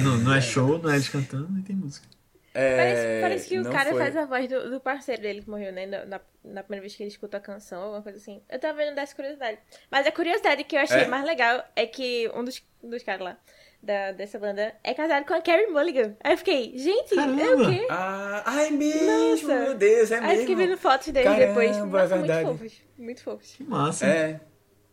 não, 0.03 0.19
não 0.19 0.35
é 0.35 0.41
show, 0.41 0.79
não 0.79 0.91
é 0.91 0.97
eles 0.97 1.09
cantando, 1.09 1.49
nem 1.53 1.63
tem 1.63 1.77
música. 1.77 2.07
É, 2.53 2.77
Parece, 2.77 3.21
parece 3.21 3.49
que 3.49 3.61
o 3.61 3.63
cara 3.73 3.91
foi- 3.91 3.99
faz 4.01 4.17
a 4.17 4.25
voz 4.27 4.49
do, 4.49 4.71
do 4.71 4.81
parceiro 4.81 5.23
dele 5.23 5.41
que 5.43 5.49
morreu, 5.49 5.73
né? 5.73 5.87
Na, 5.87 6.05
na- 6.05 6.21
na 6.43 6.63
primeira 6.65 6.81
vez 6.83 6.97
que 6.97 7.03
ele 7.05 7.11
escuta 7.11 7.37
a 7.37 7.41
canção, 7.41 7.81
alguma 7.81 8.03
coisa 8.03 8.19
assim. 8.19 8.43
Eu 8.49 8.59
tava 8.59 8.77
vendo 8.77 8.97
dessa 8.97 9.15
curiosidade. 9.15 9.59
Mas 9.89 10.05
a 10.05 10.11
curiosidade 10.11 10.65
que 10.65 10.75
eu 10.75 10.81
achei 10.81 11.03
É? 11.03 11.07
mais 11.07 11.25
legal 11.25 11.65
é 11.77 11.87
que 11.87 12.29
um 12.35 12.43
dos, 12.43 12.61
dos 12.83 13.05
caras 13.05 13.23
lá 13.23 13.39
da, 13.83 14.13
dessa 14.13 14.39
banda 14.39 14.75
é 14.85 14.93
casado 14.95 15.25
com 15.27 15.35
a 15.35 15.41
Carrie 15.41 15.67
Mulligan. 15.69 16.17
Aí 16.23 16.33
eu 16.35 16.39
fiquei, 16.39 16.77
gente, 16.77 17.13
é 17.15 17.17
Caramba! 17.17 17.63
o 17.63 17.71
quê? 17.73 17.87
Ah, 17.91 18.43
ai 18.47 18.71
mesmo, 18.71 19.07
Nossa. 19.49 19.65
meu 19.65 19.75
Deus, 19.75 20.11
é 20.11 20.17
Aí 20.17 20.21
eu 20.23 20.27
mesmo. 20.29 20.41
fiquei 20.41 20.55
vendo 20.57 20.79
fotos 20.79 21.09
deles 21.09 21.25
Caramba, 21.31 21.47
depois. 21.47 21.77
é 21.77 21.81
Nossa, 21.85 22.17
verdade. 22.17 22.45
muito 22.47 22.59
fofos. 22.59 22.83
Muito 22.99 23.23
fofos. 23.23 23.55
Que 23.57 23.65
massa. 23.65 24.07
É. 24.07 24.41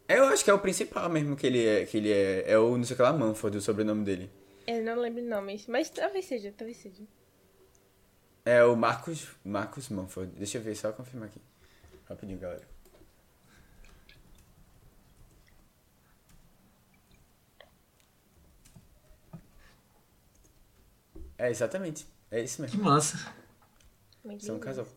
Eu 0.09 0.25
acho 0.25 0.43
que 0.43 0.49
é 0.49 0.53
o 0.53 0.59
principal 0.59 1.09
mesmo 1.09 1.35
que 1.35 1.45
ele 1.45 1.65
é. 1.65 1.85
Que 1.85 1.97
ele 1.97 2.11
é, 2.11 2.45
é 2.51 2.57
o 2.57 2.77
não 2.77 2.83
sei 2.85 2.93
o 2.93 2.97
que 2.97 3.03
lá, 3.03 3.11
Manford, 3.11 3.57
o 3.57 3.61
sobrenome 3.61 4.05
dele. 4.05 4.31
Eu 4.65 4.81
não 4.83 4.95
lembro 4.95 5.21
nomes, 5.23 5.67
mas 5.67 5.89
talvez 5.89 6.25
seja, 6.25 6.53
talvez 6.55 6.77
seja. 6.77 7.03
É 8.45 8.63
o 8.63 8.75
Marcos. 8.77 9.27
Marcos 9.43 9.89
Manford. 9.89 10.31
Deixa 10.37 10.57
eu 10.57 10.61
ver, 10.61 10.75
só 10.75 10.91
confirmar 10.93 11.27
aqui. 11.27 11.41
Rapidinho, 12.07 12.39
galera. 12.39 12.76
É, 21.37 21.49
exatamente. 21.49 22.07
É 22.31 22.41
isso 22.41 22.57
Que 22.57 22.61
mesmo. 22.63 22.83
massa. 22.83 23.17
Muito 24.23 24.43
São 24.45 24.55
um 24.55 24.57
lindo. 24.57 24.65
casal. 24.65 24.87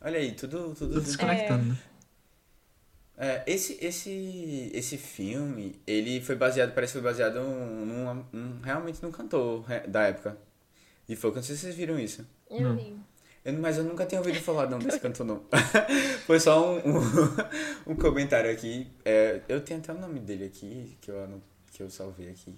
Olha 0.00 0.18
aí, 0.18 0.32
tudo. 0.32 0.74
tudo, 0.74 0.94
Tudo 0.94 1.06
se 1.10 1.18
conectando, 1.18 1.64
né? 1.64 1.78
É, 3.20 3.42
esse, 3.48 3.76
esse, 3.84 4.70
esse 4.72 4.96
filme, 4.96 5.74
ele 5.84 6.20
foi 6.20 6.36
baseado, 6.36 6.72
parece 6.72 6.92
que 6.92 7.00
foi 7.00 7.10
baseado 7.10 7.40
num, 7.40 7.84
num- 7.84 8.24
num- 8.32 8.60
realmente 8.60 9.02
num 9.02 9.10
cantor 9.10 9.62
re- 9.64 9.88
da 9.88 10.04
época. 10.04 10.38
De 11.08 11.16
folk, 11.16 11.34
não 11.36 11.42
sei 11.42 11.56
se 11.56 11.62
vocês 11.62 11.74
viram 11.74 11.98
isso. 11.98 12.24
Eu 12.48 12.60
Não. 12.60 12.76
vi. 12.76 12.96
Eu, 13.44 13.54
mas 13.54 13.76
eu 13.76 13.82
nunca 13.82 14.06
tinha 14.06 14.20
ouvido 14.20 14.38
falar 14.40 14.68
não 14.70 14.78
desse 14.78 15.00
cantor 15.00 15.26
não. 15.26 15.42
foi 16.26 16.38
só 16.38 16.74
um, 16.74 16.76
um, 16.78 17.02
um 17.92 17.96
comentário 17.96 18.50
aqui. 18.52 18.86
É, 19.04 19.40
eu 19.48 19.60
tenho 19.62 19.80
até 19.80 19.92
o 19.92 19.98
nome 19.98 20.20
dele 20.20 20.44
aqui, 20.44 20.96
que 21.00 21.10
eu, 21.10 21.42
que 21.72 21.82
eu 21.82 21.90
salvei 21.90 22.30
aqui. 22.30 22.54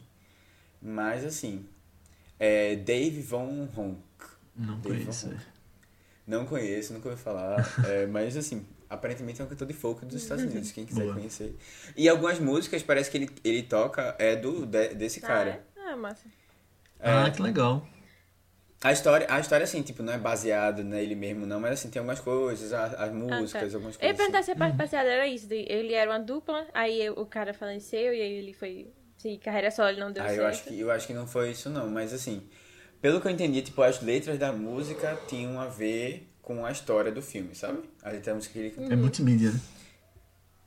Mas 0.83 1.25
assim, 1.25 1.65
é 2.41 2.75
Dave 2.77 3.21
Von 3.23 3.69
Honk. 3.77 4.01
Não 4.57 4.81
Dave 4.81 5.01
conheço. 5.05 5.29
Honk. 5.29 5.37
Não 6.27 6.47
conheço, 6.47 6.93
nunca 6.93 7.09
ouvi 7.11 7.21
falar. 7.23 7.57
é, 7.89 8.07
mas 8.07 8.37
assim, 8.37 8.67
aparentemente 8.89 9.41
é 9.41 9.45
um 9.45 9.49
cantor 9.49 9.67
de 9.69 9.75
folk 9.75 10.05
dos 10.07 10.23
Estados 10.23 10.45
Unidos, 10.45 10.73
quem 10.73 10.85
quiser 10.87 11.03
Boa. 11.03 11.15
conhecer. 11.15 11.57
E 11.97 12.09
algumas 12.09 12.39
músicas 12.39 12.83
parece 12.83 13.11
que 13.11 13.17
ele, 13.19 13.31
ele 13.45 13.63
toca 13.63 14.15
é 14.19 14.35
do 14.37 14.65
de- 14.67 14.95
desse 14.95 15.21
cara. 15.21 15.63
Ah, 15.77 15.81
é? 15.89 15.93
ah, 15.93 15.97
massa. 15.97 16.27
Ah, 17.01 17.31
que 17.31 17.41
legal. 17.43 17.87
A 18.83 18.93
história, 18.93 19.27
a 19.29 19.39
história 19.39 19.65
assim, 19.65 19.83
tipo, 19.83 20.03
não 20.03 20.11
é 20.13 20.17
baseada 20.19 20.83
nele 20.83 21.15
mesmo 21.15 21.45
não, 21.45 21.61
mas 21.61 21.73
assim, 21.73 21.91
tem 21.91 22.01
algumas 22.01 22.19
coisas, 22.21 22.73
as, 22.73 22.95
Ah, 22.95 23.07
músicas, 23.09 23.71
tá. 23.73 23.77
algumas 23.77 23.97
Eu 23.97 24.01
ia 24.09 24.15
coisas. 24.15 24.17
perguntar 24.17 24.39
assim. 24.39 24.47
se 24.47 24.51
a 24.53 24.57
parte 24.57 24.77
passeada 24.79 25.09
era 25.11 25.27
isso. 25.27 25.47
Ele 25.51 25.93
era 25.93 26.11
uma 26.11 26.19
dupla, 26.21 26.67
aí 26.73 27.11
o 27.11 27.27
cara 27.27 27.53
faleceu 27.53 28.15
e 28.15 28.21
aí 28.23 28.33
ele 28.35 28.55
foi. 28.55 28.91
Se 29.21 29.37
carreira 29.39 29.71
solo 29.71 29.89
ele 29.91 30.01
não 30.01 30.13
deu 30.13 30.23
Ah, 30.23 30.27
certo. 30.29 30.41
eu 30.41 30.47
acho, 30.47 30.65
que, 30.65 30.81
eu 30.81 30.91
acho 30.91 31.07
que 31.07 31.13
não 31.13 31.27
foi 31.27 31.51
isso 31.51 31.69
não, 31.69 31.89
mas 31.91 32.13
assim, 32.15 32.43
pelo 33.03 33.21
que 33.21 33.27
eu 33.29 33.31
entendi, 33.33 33.61
tipo, 33.63 33.83
as 33.83 34.01
letras 34.01 34.39
da 34.39 34.53
música 34.53 35.19
tinham 35.29 35.61
a 35.61 35.67
ver 35.67 36.27
com 36.41 36.65
a 36.65 36.71
história 36.73 37.13
do 37.13 37.21
filme, 37.21 37.55
sabe? 37.55 37.81
A 38.03 38.11
letra 38.11 38.33
da 38.33 38.37
música 38.37 38.53
que 38.55 38.59
ele 38.59 38.75
É 38.93 38.97
multimídia, 38.97 39.51
né? 39.53 39.61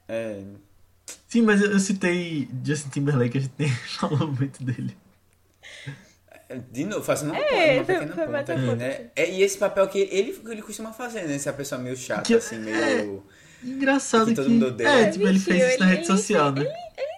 É, 0.07 0.43
Sim, 1.27 1.41
mas 1.41 1.61
eu 1.61 1.71
eu 1.71 1.79
citei 1.79 2.47
Justin 2.63 2.89
Timberlake, 2.89 3.37
a 3.37 3.41
gente 3.41 3.53
nem 3.57 3.69
falou 3.99 4.31
muito 4.31 4.63
dele. 4.63 4.95
De 6.71 6.85
novo, 6.85 7.03
fazendo 7.03 7.31
uma, 7.31 7.39
É, 7.39 7.75
uma 7.77 7.85
pequena 7.85 8.13
foi 8.13 8.27
ponta 8.27 8.53
um 8.55 8.75
né? 8.75 8.91
sim. 8.93 9.09
É, 9.15 9.31
e 9.31 9.41
esse 9.41 9.57
papel 9.57 9.87
que 9.87 9.97
ele, 9.99 10.39
ele 10.47 10.61
costuma 10.61 10.93
fazer, 10.93 11.23
né? 11.23 11.33
Essa 11.35 11.51
pessoa 11.51 11.81
meio 11.81 11.97
chata, 11.97 12.21
Que- 12.21 12.35
assim, 12.35 12.59
meio... 12.59 13.25
Engraçado 13.63 14.25
Que 14.25 14.31
que. 14.31 14.35
todo 14.35 14.49
mundo 14.49 14.67
odeia. 14.67 14.87
É, 14.89 15.09
tipo, 15.09 15.25
ele 15.25 15.39
fez 15.39 15.63
isso 15.71 15.79
na 15.79 15.85
rede 15.87 15.99
ele- 16.01 16.05
social, 16.05 16.51
né? 16.51 16.65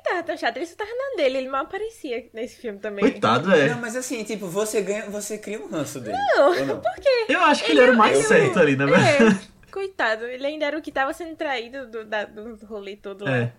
Ele, 0.06 0.10
ele 0.10 0.10
tava 0.10 0.24
tão 0.24 0.38
chato, 0.38 0.58
ele 0.58 0.66
só 0.66 0.76
tava 0.76 0.89
na 0.91 1.18
dele, 1.18 1.38
ele 1.39 1.49
mal 1.49 1.64
aparecia 1.64 2.26
nesse 2.34 2.58
filme 2.62 2.80
também. 2.80 3.01
Coitado, 3.01 3.51
é. 3.53 3.70
Não, 3.70 3.80
mas 3.80 3.95
assim, 3.95 4.24
tipo, 4.24 4.47
você 4.47 4.82
ganha, 4.82 5.10
você 5.10 5.38
cria 5.38 5.60
um 5.60 5.68
ranço 5.68 5.99
dele. 5.99 6.18
Não, 6.36 6.66
não? 6.66 6.80
por 6.80 6.93
quê? 6.95 7.26
Eu 7.30 7.41
acho 7.41 7.64
que 7.64 7.72
ele, 7.72 7.82
era 7.82 7.91
o 7.91 7.97
mais 7.97 8.18
eu- 8.18 8.24
certo 8.28 8.60
ali, 8.60 8.76
na 8.76 8.86
verdade. 8.86 9.39
É, 9.68 9.72
coitado, 9.72 10.26
ele 10.26 10.45
ainda 10.45 10.66
era 10.66 10.78
o 10.78 10.82
que 10.82 10.91
tava 10.91 11.12
sendo 11.14 11.36
traído 11.36 11.88
do, 11.88 12.06
da, 12.06 12.26
do 12.26 12.56
rolê 12.66 12.95
todo 12.95 13.26
lá. 13.26 13.36
É. 13.38 13.53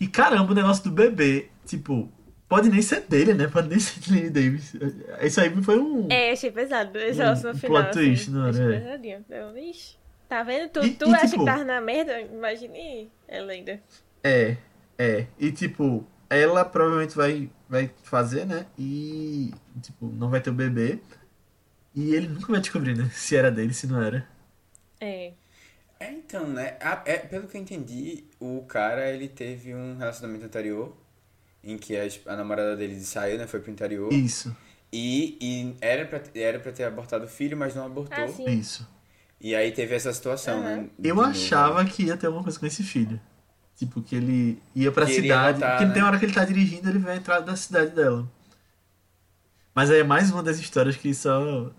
E 0.00 0.06
caramba, 0.08 0.50
o 0.50 0.54
negócio 0.54 0.82
do 0.84 0.90
bebê, 0.90 1.48
tipo, 1.66 2.10
pode 2.48 2.68
nem 2.70 2.82
ser 2.82 3.02
dele, 3.02 3.34
né? 3.34 3.46
Pode 3.46 3.68
nem 3.68 3.78
ser 3.80 4.00
de 4.00 4.12
Lenny 4.12 4.30
Davis. 4.30 4.72
Isso 5.22 5.40
aí 5.40 5.62
foi 5.62 5.78
um. 5.78 6.08
É, 6.10 6.32
achei 6.32 6.50
pesado. 6.50 6.98
Esse 6.98 7.20
Um 7.20 7.24
negócio 7.24 7.52
no 7.52 7.58
plot 7.58 7.60
final. 7.60 7.90
twist, 7.92 8.22
assim, 8.22 8.30
não 8.32 8.40
era? 8.42 8.50
achei 8.50 8.64
É. 8.64 8.80
pesadinho. 8.80 9.24
Eu, 9.30 9.56
ixi, 9.58 9.96
tá 10.28 10.42
vendo? 10.42 10.68
Tu, 10.70 10.84
E- 10.84 10.90
tu 10.94 11.08
e, 11.08 11.14
acha 11.14 11.26
tipo- 11.28 11.40
que 11.40 11.44
tava 11.50 11.64
na 11.64 11.80
merda? 11.80 12.20
Imagine 12.20 13.10
ela 13.28 13.52
ainda. 13.52 13.80
É, 14.24 14.56
é. 15.00 15.26
E 15.38 15.52
tipo, 15.52 16.06
ela 16.28 16.64
provavelmente 16.64 17.16
vai, 17.16 17.50
vai 17.68 17.90
fazer, 18.02 18.44
né? 18.46 18.66
E, 18.78 19.52
tipo, 19.82 20.06
não 20.08 20.30
vai 20.30 20.40
ter 20.40 20.50
o 20.50 20.54
bebê. 20.54 21.00
E 21.94 22.14
ele 22.14 22.28
nunca 22.28 22.52
vai 22.52 22.60
descobrir, 22.60 22.96
né? 22.96 23.10
Se 23.12 23.36
era 23.36 23.50
dele, 23.50 23.74
se 23.74 23.86
não 23.86 24.02
era. 24.02 24.28
É. 25.00 25.34
É, 26.00 26.12
então, 26.12 26.48
né? 26.48 26.76
a- 26.80 27.02
é, 27.06 27.18
pelo 27.18 27.48
que 27.48 27.56
eu 27.56 27.60
entendi, 27.62 28.24
o 28.40 28.64
cara, 28.66 29.10
ele 29.10 29.28
teve 29.28 29.74
um 29.74 29.96
relacionamento 29.96 30.46
anterior 30.46 30.96
em 31.64 31.78
que 31.78 31.96
a, 31.96 32.04
a 32.32 32.36
namorada 32.36 32.76
dele 32.76 33.00
saiu, 33.00 33.38
né? 33.38 33.46
Foi 33.46 33.60
pro 33.60 33.70
interior. 33.72 34.22
Isso, 34.24 34.54
E, 34.92 35.38
e 35.42 35.76
era, 35.82 36.06
pra, 36.06 36.22
era 36.34 36.60
pra 36.60 36.72
ter 36.72 36.84
abortado 36.84 37.24
o 37.26 37.28
filho, 37.28 37.56
mas 37.56 37.74
não 37.74 37.86
abortou. 37.86 38.26
Ah, 38.26 38.28
sim. 38.28 38.44
isso. 38.46 38.86
E 39.40 39.54
aí 39.56 39.72
teve 39.72 39.94
essa 39.94 40.12
situação, 40.12 40.60
Aham. 40.60 40.64
né? 40.64 40.90
Eu 41.02 41.20
novo. 41.20 41.22
achava 41.22 41.84
que 41.84 42.04
ia 42.04 42.16
ter 42.16 42.26
alguma 42.26 42.42
coisa 42.44 42.58
com 42.58 42.66
esse 42.66 42.82
filho. 42.82 43.20
Tipo, 43.80 44.00
que 44.02 44.14
ele 44.14 44.62
ia 44.76 44.92
pra 44.92 45.06
Que 45.06 45.12
ele 45.12 45.26
ia 45.28 45.34
cidade. 45.34 45.58
voltar, 45.58 45.70
porque 45.72 45.86
né? 45.86 45.94
tem 45.94 46.02
hora 46.02 46.18
que 46.18 46.24
ele 46.26 46.34
tá 46.34 46.44
dirigindo, 46.44 46.88
ele 46.88 46.98
vai 46.98 47.16
entrar 47.16 47.40
da 47.40 47.56
cidade 47.56 47.90
dela. 47.92 48.28
Mas 49.74 49.90
aí 49.90 50.00
é 50.00 50.04
mais 50.04 50.30
uma 50.30 50.42
das 50.42 50.58
histórias 50.58 50.96
que 50.96 51.14
só 51.14 51.70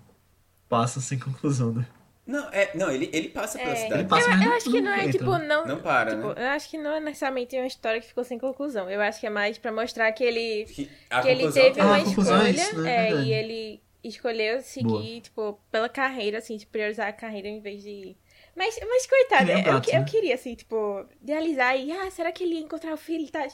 passam 0.67 1.01
sem 1.01 1.19
conclusão, 1.19 1.71
né? 1.73 1.85
Não, 2.25 2.47
é, 2.51 2.71
não 2.75 2.89
ele, 2.89 3.09
ele 3.13 3.29
passa 3.29 3.57
pela 3.59 3.71
É. 3.71 3.75
cidade. 3.75 4.01
Ele 4.01 4.07
passa, 4.09 4.29
eu, 4.29 4.33
eu 4.33 4.39
não- 4.39 4.53
acho 4.53 4.71
que 4.71 4.81
não 4.81 4.91
é, 4.91 4.99
entra, 5.05 5.11
tipo, 5.11 5.37
não. 5.37 5.65
Não 5.67 5.79
para, 5.79 6.11
tipo, 6.15 6.27
né? 6.29 6.33
Eu 6.37 6.47
acho 6.49 6.69
que 6.69 6.77
não 6.77 6.91
é 6.91 6.99
necessariamente 6.99 7.55
uma 7.57 7.67
história 7.67 7.99
que 8.01 8.07
ficou 8.07 8.23
sem 8.23 8.39
conclusão. 8.39 8.89
Eu 8.89 9.01
acho 9.01 9.19
que 9.19 9.27
é 9.27 9.29
mais 9.29 9.57
pra 9.57 9.71
mostrar 9.71 10.11
que 10.13 10.23
ele. 10.23 10.65
Que, 10.65 10.89
a 11.09 11.21
que 11.21 11.27
ele 11.27 11.51
teve 11.51 11.79
Ah, 11.81 11.85
uma 11.85 11.97
a 11.97 12.03
conclusão 12.03 12.41
é 12.41 12.49
escolha 12.51 12.69
isso, 12.71 12.81
né? 12.81 13.09
é, 13.09 13.13
e 13.21 13.33
ele 13.33 13.81
escolheu 14.03 14.61
seguir, 14.61 14.87
Boa. 14.87 15.21
tipo, 15.21 15.59
pela 15.71 15.89
carreira, 15.89 16.37
assim, 16.39 16.57
de 16.57 16.65
priorizar 16.65 17.07
a 17.09 17.13
carreira 17.13 17.47
em 17.47 17.59
vez 17.59 17.83
de 17.83 18.15
Mas, 18.55 18.77
mas 18.87 19.07
nem 19.45 19.55
o 19.55 19.59
eu, 19.59 19.63
gato, 19.63 19.87
eu 19.95 19.99
né? 20.01 20.05
queria, 20.05 20.35
assim, 20.35 20.55
tipo, 20.55 21.05
idealizar 21.21 21.75
e, 21.77 21.91
ah, 21.91 22.11
será 22.11 22.31
que 22.31 22.43
ele 22.43 22.55
ia 22.55 22.61
encontrar 22.61 22.93
o 22.93 22.97
filho 22.97 23.23
e 23.23 23.29
tal? 23.31 23.47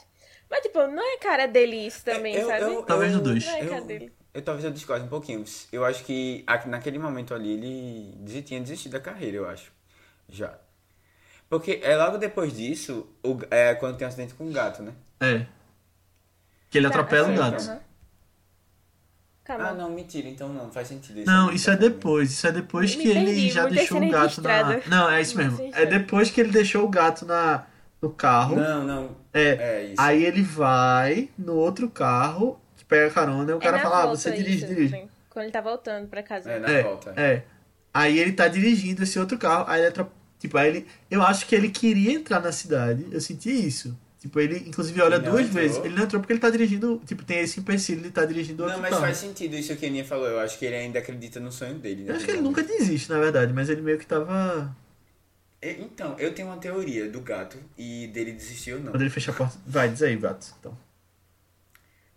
Mas, 0.50 0.60
tipo, 0.62 0.78
não 0.86 1.14
é 1.14 1.18
cara 1.18 1.46
dele 1.46 1.76
isso 1.86 2.04
também, 2.04 2.34
Eu- 2.34 2.48
sabe? 2.48 2.62
eu- 2.62 2.82
Talvez 2.82 3.12
eu- 3.12 3.18
no 3.18 3.24
dois. 3.24 3.44
Não 3.44 3.52
é 3.52 3.60
eu- 3.62 3.68
cara 3.70 3.80
dele. 3.82 4.12
Eu 4.34 4.42
talvez 4.42 4.64
eu 4.64 4.70
discorde 4.70 5.04
um 5.04 5.08
pouquinho. 5.08 5.44
Eu 5.72 5.84
acho 5.84 6.04
que 6.04 6.44
aqui- 6.46 6.68
naquele 6.68 6.98
momento 6.98 7.34
ali 7.34 7.52
ele 7.52 8.42
tinha 8.42 8.60
desistido 8.60 8.92
da 8.92 9.00
carreira, 9.00 9.36
eu 9.36 9.48
acho. 9.48 9.72
Já. 10.28 10.56
Porque 11.48 11.80
é 11.82 11.96
logo 11.96 12.18
depois 12.18 12.54
disso, 12.56 13.08
o, 13.24 13.38
é 13.50 13.74
quando 13.74 13.96
tem 13.96 14.06
um 14.06 14.08
acidente 14.08 14.34
com 14.34 14.48
o 14.48 14.52
gato, 14.52 14.82
né? 14.82 14.92
É. 15.20 15.46
Que 16.70 16.78
ele 16.78 16.86
Tá, 16.86 16.90
atropela 16.90 17.28
um 17.28 17.34
certo, 17.36 17.52
gato. 17.52 17.62
aham. 17.70 17.80
Calma. 19.48 19.68
Ah, 19.70 19.72
não, 19.72 19.88
mentira, 19.90 20.28
então 20.28 20.50
não, 20.50 20.70
faz 20.70 20.88
sentido. 20.88 21.24
Não, 21.24 21.48
aí 21.48 21.56
isso 21.56 21.70
é 21.70 21.76
depois. 21.76 22.30
Isso 22.30 22.46
é 22.46 22.52
depois 22.52 22.94
Me 22.94 23.02
que 23.02 23.08
ele 23.08 23.48
já 23.50 23.66
deixou 23.66 23.96
o 24.02 24.10
gato 24.10 24.42
na. 24.42 24.80
Não, 24.86 25.10
é 25.10 25.22
isso 25.22 25.38
mesmo. 25.38 25.70
É 25.72 25.86
depois 25.86 26.30
que 26.30 26.38
ele 26.38 26.52
deixou 26.52 26.84
o 26.84 26.88
gato 26.88 27.24
na, 27.24 27.64
no 28.02 28.10
carro. 28.10 28.56
Não, 28.56 28.84
não. 28.84 29.16
É. 29.32 29.48
É 29.48 29.84
isso. 29.84 29.94
Aí 29.96 30.22
ele 30.22 30.42
vai 30.42 31.30
no 31.38 31.54
outro 31.54 31.88
carro, 31.88 32.60
que 32.76 32.84
pega 32.84 33.08
carona, 33.10 33.50
e 33.50 33.54
o 33.54 33.56
É 33.56 33.60
cara 33.60 33.78
fala, 33.78 34.02
ah, 34.02 34.06
você 34.08 34.30
dirige, 34.32 34.58
isso, 34.58 34.66
dirige. 34.66 34.94
assim, 34.94 35.08
Quando 35.30 35.44
ele 35.44 35.52
tá 35.52 35.62
voltando 35.62 36.08
pra 36.08 36.22
casa. 36.22 36.50
É, 36.50 36.58
na 36.58 36.68
É, 36.68 36.82
volta. 36.82 37.14
é. 37.16 37.42
Aí 37.94 38.18
ele 38.18 38.32
tá 38.32 38.48
dirigindo 38.48 39.02
esse 39.02 39.18
outro 39.18 39.38
carro, 39.38 39.64
aí 39.66 39.80
ele 39.80 39.88
atro- 39.88 40.12
Tipo, 40.38 40.58
aí 40.58 40.68
ele. 40.68 40.86
Eu 41.10 41.22
acho 41.22 41.46
que 41.46 41.54
ele 41.54 41.70
queria 41.70 42.12
entrar 42.12 42.40
na 42.40 42.52
cidade, 42.52 43.06
eu 43.10 43.20
senti 43.20 43.48
isso. 43.50 43.98
Tipo, 44.20 44.40
ele 44.40 44.58
inclusive 44.66 45.00
olha 45.00 45.18
não 45.18 45.30
duas 45.30 45.46
entrou? 45.46 45.62
vezes. 45.62 45.76
Ele 45.84 45.94
não 45.94 46.02
entrou 46.02 46.20
porque 46.20 46.32
ele 46.32 46.40
tá 46.40 46.50
dirigindo. 46.50 47.00
Tipo, 47.06 47.24
tem 47.24 47.38
esse 47.38 47.60
empecilho 47.60 48.00
de 48.02 48.08
estar 48.08 48.24
dirigindo 48.24 48.62
outro 48.64 48.76
Não, 48.76 48.82
mas 48.82 48.90
carro. 48.90 49.02
faz 49.02 49.16
sentido 49.18 49.54
isso 49.54 49.76
que 49.76 49.86
a 49.86 49.88
Aninha 49.88 50.04
falou. 50.04 50.26
Eu 50.26 50.40
acho 50.40 50.58
que 50.58 50.64
ele 50.64 50.74
ainda 50.74 50.98
acredita 50.98 51.38
no 51.38 51.52
sonho 51.52 51.74
dele. 51.76 52.02
né? 52.02 52.10
Eu 52.12 52.16
acho 52.16 52.24
que 52.24 52.30
ele 52.32 52.40
nunca 52.40 52.62
desiste, 52.62 53.08
na 53.10 53.20
verdade, 53.20 53.52
mas 53.52 53.68
ele 53.68 53.80
meio 53.80 53.96
que 53.98 54.06
tava. 54.06 54.76
É, 55.62 55.70
Então, 55.72 56.16
eu 56.18 56.34
tenho 56.34 56.48
uma 56.48 56.56
teoria 56.56 57.08
do 57.08 57.20
gato 57.20 57.58
e 57.76 58.08
dele 58.08 58.32
desistir 58.32 58.72
ou 58.74 58.80
não. 58.80 58.90
Quando 58.92 59.02
ele 59.02 59.10
fecha 59.10 59.30
a 59.30 59.34
porta. 59.34 59.56
Vai, 59.66 59.88
diz 59.88 60.02
aí, 60.02 60.16
gato. 60.16 60.52
Então. 60.58 60.76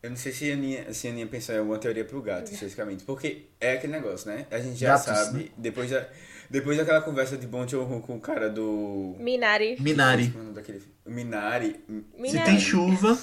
Eu 0.02 0.10
não 0.10 0.18
sei 0.18 0.32
se 0.32 0.50
a 0.50 0.54
Aninha, 0.56 0.92
se 0.96 1.08
a 1.08 1.12
Aninha 1.12 1.28
pensou 1.28 1.54
em 1.54 1.60
alguma 1.60 1.78
teoria 1.78 2.04
pro 2.04 2.20
gato, 2.22 2.52
especificamente. 2.52 3.04
Porque 3.04 3.44
é 3.60 3.74
aquele 3.74 3.94
negócio, 3.94 4.28
né? 4.32 4.48
A 4.50 4.58
gente 4.60 4.80
já 4.80 4.90
Gatos, 4.98 5.06
sabe, 5.06 5.44
né? 5.44 5.50
depois, 5.56 5.92
da, 5.92 6.08
depois 6.52 6.78
daquela 6.78 7.02
conversa 7.02 7.38
de 7.38 7.48
Bon 7.48 7.66
Joon 7.68 8.02
com 8.02 8.18
o 8.18 8.20
cara 8.22 8.50
do... 8.50 9.16
Minari. 9.20 9.78
Minari. 9.80 10.34
É 10.50 10.54
daquele 10.54 10.80
filme? 10.80 10.94
Minari. 11.06 11.80
Se 11.88 12.04
Minari. 12.22 12.46
tem 12.52 12.60
chuva. 12.60 13.18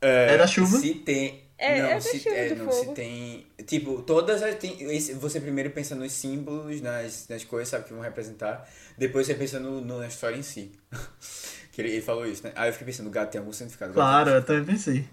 É, 0.00 0.34
É 0.34 0.38
da 0.38 0.46
chuva? 0.46 0.78
Se 0.78 0.94
tem... 0.94 1.44
É- 1.58 1.82
não, 1.82 1.88
é 1.90 1.94
da 1.96 2.00
se, 2.00 2.18
chuva 2.18 2.34
é, 2.34 2.48
do 2.48 2.64
não, 2.64 2.72
se 2.72 2.78
fogo. 2.80 2.94
tem... 2.94 3.46
Tipo, 3.66 4.00
todas 4.02 4.42
as... 4.42 4.54
Tem, 4.54 4.76
você 5.20 5.40
primeiro 5.40 5.70
pensa 5.70 5.94
nos 5.94 6.10
símbolos, 6.12 6.80
nas, 6.80 7.28
nas 7.28 7.44
coisas, 7.44 7.68
sabe, 7.68 7.84
que 7.84 7.92
vão 7.92 8.02
representar. 8.02 8.66
Depois 8.96 9.26
você 9.26 9.34
pensa 9.34 9.60
no, 9.60 9.80
no- 9.82 9.98
na 9.98 10.06
história 10.06 10.36
em 10.36 10.42
si. 10.42 10.72
que 11.70 11.82
ele, 11.82 11.90
ele 11.90 12.00
falou 12.02 12.26
isso, 12.26 12.42
né? 12.44 12.52
Aí 12.56 12.70
eu 12.70 12.72
fiquei 12.72 12.86
pensando, 12.86 13.08
o 13.08 13.10
gato 13.10 13.30
tem 13.30 13.38
algum 13.38 13.52
significado. 13.52 13.92
Claro, 13.92 14.30
eu 14.30 14.42
também 14.42 14.64
pensei. 14.64 15.04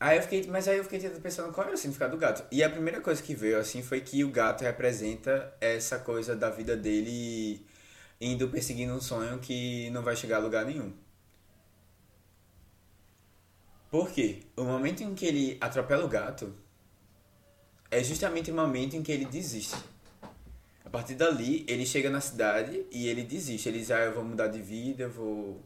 Aí 0.00 0.16
eu 0.16 0.22
fiquei, 0.22 0.46
mas 0.46 0.68
aí 0.68 0.78
eu 0.78 0.84
fiquei 0.84 1.00
pensando 1.10 1.52
qual 1.52 1.66
era 1.66 1.74
o 1.74 1.78
significado 1.78 2.12
do 2.12 2.18
gato. 2.18 2.44
E 2.52 2.62
a 2.62 2.70
primeira 2.70 3.00
coisa 3.00 3.22
que 3.22 3.34
veio 3.34 3.58
assim 3.58 3.82
foi 3.82 4.00
que 4.00 4.22
o 4.22 4.30
gato 4.30 4.62
representa 4.62 5.52
essa 5.60 5.98
coisa 5.98 6.36
da 6.36 6.50
vida 6.50 6.76
dele 6.76 7.66
indo 8.20 8.48
perseguindo 8.48 8.92
um 8.92 9.00
sonho 9.00 9.38
que 9.38 9.90
não 9.90 10.02
vai 10.02 10.14
chegar 10.14 10.36
a 10.36 10.40
lugar 10.40 10.64
nenhum. 10.64 10.92
Por 13.90 14.10
quê? 14.10 14.42
O 14.56 14.64
momento 14.64 15.02
em 15.02 15.14
que 15.14 15.24
ele 15.24 15.56
atropela 15.60 16.04
o 16.04 16.08
gato 16.08 16.54
é 17.90 18.02
justamente 18.04 18.50
o 18.50 18.54
momento 18.54 18.94
em 18.96 19.02
que 19.02 19.10
ele 19.10 19.24
desiste. 19.24 19.76
A 20.84 20.90
partir 20.90 21.14
dali, 21.14 21.64
ele 21.68 21.84
chega 21.84 22.10
na 22.10 22.20
cidade 22.20 22.84
e 22.90 23.08
ele 23.08 23.22
desiste. 23.22 23.68
Ele 23.68 23.78
diz, 23.78 23.90
ah, 23.90 24.00
eu 24.00 24.14
vou 24.14 24.24
mudar 24.24 24.48
de 24.48 24.60
vida, 24.60 25.04
eu 25.04 25.10
vou... 25.10 25.62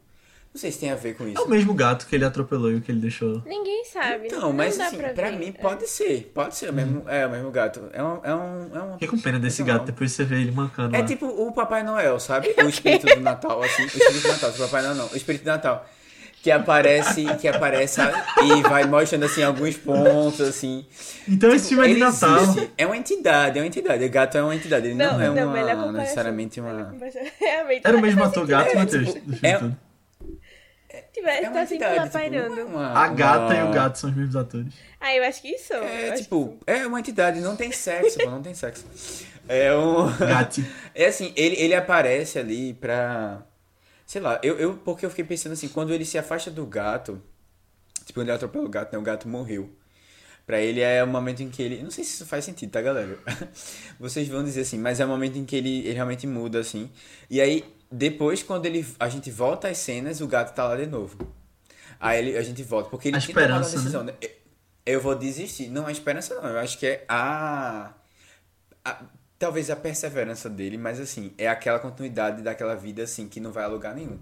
Não 0.55 0.61
sei 0.61 0.71
se 0.71 0.79
tem 0.81 0.91
a 0.91 0.95
ver 0.95 1.15
com 1.17 1.27
isso. 1.27 1.41
É 1.41 1.45
o 1.45 1.49
mesmo 1.49 1.73
gato 1.73 2.07
que 2.07 2.15
ele 2.15 2.27
atropelou 2.27 2.71
e 2.71 2.75
o 2.77 2.81
que 2.83 2.93
ele 2.93 3.01
deixou. 3.01 3.43
Ninguém 3.47 3.85
sabe. 3.87 4.27
Então, 4.27 4.39
não 4.41 4.53
mas 4.53 4.79
assim, 4.79 4.99
pra, 4.99 5.09
pra, 5.09 5.33
mim 5.33 5.49
É. 5.57 5.63
pode 5.63 5.89
ser. 5.89 6.31
Pode 6.35 6.55
ser 6.57 6.69
o 6.69 6.73
mesmo, 6.75 7.05
é, 7.09 7.27
o 7.27 7.31
mesmo 7.31 7.51
gato. 7.51 7.83
É 7.93 8.03
um. 8.03 8.21
É 8.23 8.35
um, 8.35 8.71
é 8.75 8.83
um 8.83 8.93
Fiquei 8.93 9.09
com 9.09 9.19
pena 9.19 9.39
desse 9.41 9.61
Não. 9.63 9.69
gato, 9.69 9.87
depois 9.87 10.13
você 10.13 10.25
vê 10.25 10.37
ele 10.43 10.51
mancando 10.53 10.95
é 10.95 10.99
lá. 10.99 11.05
tipo 11.07 11.25
o 11.27 11.51
Papai 11.53 11.83
Noel, 11.83 12.21
sabe? 12.21 12.55
O 12.63 12.69
espírito 12.69 13.07
do 13.07 13.21
Natal, 13.21 13.63
assim. 13.63 13.83
O 13.85 13.87
espírito 13.87 14.21
do 14.23 14.29
Natal, 14.29 14.51
o 14.51 14.59
Papai 14.59 14.83
Noel 14.83 14.95
não. 14.95 15.07
O 15.09 15.17
espírito 15.17 15.43
do 15.45 15.47
Natal. 15.49 15.87
Que 16.43 16.51
aparece, 16.51 17.25
que 17.41 17.47
aparece 17.49 18.01
e 18.43 18.63
vai 18.69 18.85
mostrando 18.85 19.25
assim 19.25 19.45
alguns 19.45 19.77
pontos, 19.77 20.41
assim. 20.41 20.85
Então 21.29 21.55
esse 21.55 21.69
filme 21.71 21.85
é 21.89 21.95
de 21.95 22.01
Natal. 22.01 22.43
existe. 22.43 22.71
É 22.77 22.85
uma 22.85 22.97
entidade, 22.97 23.59
é 23.59 23.63
uma 23.63 23.67
entidade. 23.69 24.05
O 24.05 24.11
gato 24.11 24.37
é 24.37 24.43
uma 24.43 24.55
entidade. 24.55 24.89
Ele 24.89 24.97
não, 24.97 25.13
Não, 25.19 25.23
é 25.23 25.75
não, 25.75 25.89
uma, 25.89 25.93
necessariamente 25.93 26.61
uma. 26.61 26.95
Realmente. 27.41 27.83
Era 27.87 27.97
o 27.97 28.01
mesmo 28.03 28.23
ator 28.25 28.47
sentido. 28.47 28.49
gato, 28.51 28.69
É, 28.71 28.75
Matheus? 28.75 29.13
tipo, 29.15 29.27
do 29.31 29.37
filme 29.37 29.49
é- 29.49 29.59
todo. 29.59 29.77
Tivesse, 31.13 31.45
É 31.45 31.49
uma 31.49 31.53
tá 31.61 31.67
sempre 31.67 31.75
entidade. 31.77 31.97
lá 31.97 32.03
Tipo, 32.05 32.13
pairando. 32.13 32.55
não 32.57 32.63
é 32.63 32.65
uma- 32.65 32.93
A 32.99 33.09
gata 33.09 33.55
e 33.55 33.59
uma- 33.63 33.71
o 33.71 33.73
gato 33.75 33.99
são 33.99 34.11
os 34.11 34.17
mesmos 34.17 34.37
atores. 34.37 34.73
Ah, 35.01 35.15
eu 35.17 35.25
acho 35.25 35.43
que 35.43 35.49
isso. 35.49 35.73
É 35.73 36.13
tipo, 36.13 36.59
é 36.67 36.87
uma 36.87 37.01
entidade, 37.01 37.41
não 37.41 37.57
tem 37.57 37.73
sexo, 37.73 38.19
pô, 38.19 38.31
não 38.31 38.43
tem 38.43 38.55
sexo. 38.55 38.85
É 39.49 39.75
um. 39.75 40.07
Gatti. 40.19 40.65
É 40.95 41.07
assim, 41.07 41.33
ele, 41.37 41.57
ele 41.57 41.75
aparece 41.75 42.39
ali 42.39 42.75
pra. 42.75 43.43
Sei 44.07 44.21
lá, 44.21 44.39
eu, 44.43 44.59
eu. 44.59 44.75
Porque 44.77 45.05
eu 45.07 45.11
fiquei 45.11 45.25
pensando 45.25 45.53
assim, 45.53 45.69
quando 45.69 45.93
ele 45.93 46.05
se 46.05 46.19
afasta 46.19 46.51
do 46.51 46.65
gato. 46.67 47.21
Tipo, 48.05 48.21
quando 48.21 48.29
ele 48.29 48.37
atropela 48.37 48.65
o 48.65 48.69
gato, 48.69 48.93
né? 48.93 48.99
O 48.99 49.03
gato 49.03 49.27
morreu. 49.29 49.71
Pra 50.47 50.61
ele 50.61 50.81
é 50.81 51.03
o 51.03 51.07
momento 51.07 51.43
em 51.43 51.49
que 51.49 51.63
ele. 51.63 51.83
Não 51.83 51.91
sei 51.91 52.05
se 52.05 52.15
isso 52.15 52.27
faz 52.27 52.45
sentido, 52.45 52.71
tá, 52.71 52.83
galera? 52.83 53.17
Vocês 53.99 54.29
vão 54.29 54.43
dizer 54.45 54.63
assim, 54.63 54.79
mas 54.79 55.01
é 55.01 55.05
o 55.05 55.09
momento 55.09 55.39
em 55.39 55.45
que 55.45 55.57
ele, 55.57 55.79
ele 55.81 55.93
realmente 55.95 56.27
muda, 56.27 56.59
assim. 56.59 56.91
E 57.31 57.41
aí, 57.41 57.65
depois, 57.93 58.43
quando 58.43 58.67
ele, 58.67 58.87
a 58.99 59.09
gente 59.09 59.31
volta 59.31 59.69
às 59.69 59.79
cenas, 59.79 60.21
o 60.21 60.27
gato 60.27 60.55
tá 60.55 60.67
lá 60.69 60.77
de 60.77 60.87
novo. 60.87 61.17
Aí 62.01 62.19
ele, 62.21 62.37
a 62.39 62.43
gente 62.43 62.63
volta. 62.63 62.91
Porque 62.91 63.09
ele 63.09 63.19
A 63.19 63.21
tinha 63.21 63.37
tomado 63.37 63.63
uma 63.63 63.71
esperança, 63.71 63.71
decisão, 63.71 64.05
né? 64.05 64.15
Eu- 64.87 65.01
vou 65.01 65.15
desistir. 65.15 65.69
Não 65.69 65.89
é 65.89 65.93
esperança, 65.93 66.35
não. 66.41 66.51
Eu 66.51 66.59
acho 66.59 66.79
que 66.79 66.87
é 66.87 67.05
a 67.09 67.95
a- 68.85 69.03
talvez 69.39 69.71
a 69.71 69.77
perseverança 69.77 70.49
dele, 70.51 70.79
mas 70.79 71.01
assim, 71.01 71.35
é 71.39 71.49
aquela 71.49 71.79
continuidade 71.81 72.43
daquela 72.43 72.75
vida 72.77 73.03
assim 73.05 73.29
que 73.29 73.41
não 73.41 73.53
vai 73.53 73.65
a 73.65 73.69
lugar 73.69 73.95
nenhum. 73.95 74.19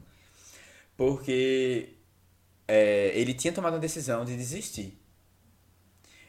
Porque 0.97 1.95
é, 2.68 3.12
ele 3.14 3.35
tinha 3.35 3.53
tomado 3.53 3.75
uma 3.75 3.81
decisão 3.81 4.25
de 4.25 4.37
desistir. 4.37 4.99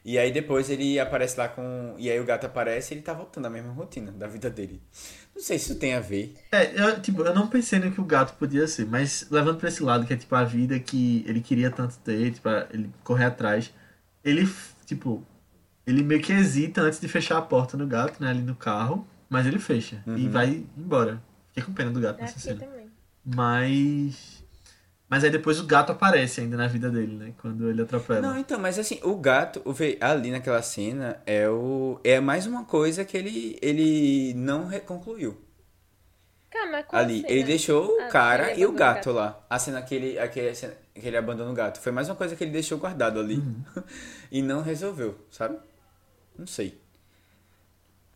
E 0.03 0.17
aí 0.17 0.31
depois 0.31 0.69
ele 0.69 0.99
aparece 0.99 1.37
lá 1.39 1.47
com. 1.47 1.95
E 1.97 2.09
aí 2.09 2.19
o 2.19 2.25
gato 2.25 2.45
aparece 2.45 2.93
e 2.93 2.97
ele 2.97 3.03
tá 3.03 3.13
voltando 3.13 3.45
à 3.45 3.49
mesma 3.49 3.71
rotina 3.71 4.11
da 4.11 4.27
vida 4.27 4.49
dele. 4.49 4.81
Não 5.41 5.45
sei 5.47 5.57
se 5.57 5.71
isso 5.71 5.79
tem 5.79 5.95
a 5.95 5.99
ver. 5.99 6.35
É, 6.51 6.79
eu, 6.79 7.01
tipo, 7.01 7.23
eu 7.23 7.33
não 7.33 7.47
pensei 7.47 7.79
no 7.79 7.91
que 7.91 7.99
o 7.99 8.03
gato 8.05 8.37
podia 8.37 8.67
ser, 8.67 8.85
mas 8.85 9.25
levando 9.31 9.57
pra 9.57 9.69
esse 9.69 9.81
lado, 9.81 10.05
que 10.05 10.13
é 10.13 10.15
tipo 10.15 10.35
a 10.35 10.43
vida 10.43 10.79
que 10.79 11.25
ele 11.25 11.41
queria 11.41 11.71
tanto 11.71 11.97
ter, 11.97 12.31
tipo, 12.31 12.47
ele 12.71 12.91
correr 13.03 13.25
atrás, 13.25 13.73
ele, 14.23 14.47
tipo, 14.85 15.25
ele 15.87 16.03
meio 16.03 16.21
que 16.21 16.31
hesita 16.31 16.81
antes 16.81 16.99
de 17.01 17.07
fechar 17.07 17.39
a 17.39 17.41
porta 17.41 17.75
no 17.75 17.87
gato, 17.87 18.21
né, 18.21 18.29
ali 18.29 18.43
no 18.43 18.53
carro, 18.53 19.07
mas 19.27 19.47
ele 19.47 19.57
fecha 19.57 20.03
e 20.15 20.27
vai 20.29 20.63
embora. 20.77 21.19
Fiquei 21.47 21.63
com 21.63 21.73
pena 21.73 21.89
do 21.89 21.99
gato 21.99 22.21
nessa 22.21 22.33
Aqui 22.33 22.41
cena. 22.41 22.59
também. 22.59 22.91
Mas. 23.25 24.40
Mas 25.11 25.25
aí 25.25 25.29
depois 25.29 25.59
o 25.59 25.65
gato 25.65 25.91
aparece 25.91 26.39
ainda 26.39 26.55
na 26.55 26.67
vida 26.67 26.89
dele, 26.89 27.17
né? 27.17 27.33
Quando 27.41 27.69
ele 27.69 27.81
atropela. 27.81 28.21
Não, 28.21 28.37
então, 28.37 28.57
mas 28.57 28.79
assim, 28.79 28.97
o 29.03 29.13
gato, 29.17 29.61
ali 29.99 30.31
naquela 30.31 30.61
cena, 30.61 31.21
é 31.25 31.49
o 31.49 31.99
é 32.01 32.21
mais 32.21 32.47
uma 32.47 32.63
coisa 32.63 33.03
que 33.03 33.17
ele, 33.17 33.59
ele 33.61 34.33
não 34.35 34.69
concluiu. 34.85 35.37
Calma, 36.49 36.81
qual 36.83 37.01
ali. 37.01 37.23
cena? 37.23 37.29
Ele 37.33 37.43
deixou 37.43 37.87
o 37.87 38.01
Ah, 38.03 38.07
cara 38.07 38.53
e 38.53 38.65
o 38.65 38.69
abandonou 38.69 38.73
o 38.73 38.73
gato 38.73 39.11
lá. 39.11 39.45
A 39.49 39.59
cena 39.59 39.81
que 39.81 39.95
ele, 39.95 40.17
aquele, 40.17 40.53
que 40.53 41.05
ele 41.05 41.17
abandona 41.17 41.51
o 41.51 41.53
gato. 41.53 41.81
Foi 41.81 41.91
mais 41.91 42.07
uma 42.07 42.15
coisa 42.15 42.33
que 42.33 42.45
ele 42.45 42.51
deixou 42.51 42.77
guardado 42.77 43.19
ali. 43.19 43.35
Uhum. 43.35 43.63
e 44.31 44.41
não 44.41 44.61
resolveu, 44.61 45.17
sabe? 45.29 45.57
Não 46.39 46.47
sei. 46.47 46.80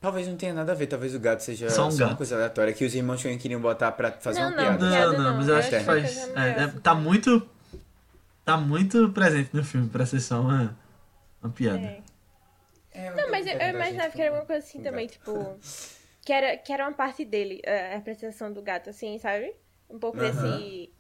Talvez 0.06 0.28
não 0.28 0.38
tenha 0.38 0.54
nada 0.54 0.72
a 0.72 0.76
ver. 0.76 0.86
Talvez 0.86 1.16
o 1.16 1.20
gato 1.20 1.40
seja 1.42 1.68
Só 1.68 1.88
um 1.88 1.90
uma 1.90 1.98
gato. 1.98 2.18
coisa 2.18 2.36
aleatória 2.36 2.72
que 2.74 2.86
os 2.86 2.94
irmãos 2.94 3.24
Coen 3.24 3.40
queriam 3.40 3.60
botar 3.60 3.92
pra 3.92 4.12
fazer 4.12 4.40
Não, 4.40 4.50
uma 4.50 4.56
não, 4.56 4.78
piada. 4.78 4.86
Não, 4.88 5.14
não, 5.14 5.24
não. 5.24 5.38
mas 5.38 5.48
eu 5.48 5.56
acho 5.56 5.70
que 5.70 5.76
acho 5.78 5.86
faz. 5.86 6.14
que 6.14 6.40
é 6.40 6.44
é, 6.44 6.64
é, 6.66 6.68
tá 6.84 6.94
muito. 6.94 7.50
Tá 8.44 8.56
muito 8.56 9.10
presente 9.10 9.50
no 9.52 9.64
filme 9.64 9.90
pra 9.90 10.06
ser 10.06 10.20
só 10.20 10.42
uma, 10.42 10.78
uma 11.42 11.52
piada. 11.52 11.80
É. 11.80 12.02
É, 12.94 13.10
Não, 13.16 13.32
mas 13.32 13.48
eu, 13.48 13.54
eu 13.54 13.58
da 13.58 13.70
imaginava 13.70 14.10
que 14.12 14.22
era 14.22 14.30
alguma 14.30 14.46
coisa 14.46 14.64
assim 14.64 14.80
também, 14.80 15.08
gato. 15.08 15.18
tipo. 15.18 15.60
Que 16.24 16.32
era, 16.32 16.56
que 16.56 16.72
era 16.72 16.84
uma 16.88 16.94
parte 16.94 17.26
dele, 17.26 17.60
a 17.66 17.94
a 17.94 17.96
representação 17.96 18.54
do 18.54 18.62
gato, 18.62 18.92
assim, 18.92 19.18
sabe? 19.18 19.56
Um 19.90 19.98
pouco 19.98 20.20
desse. 20.20 20.92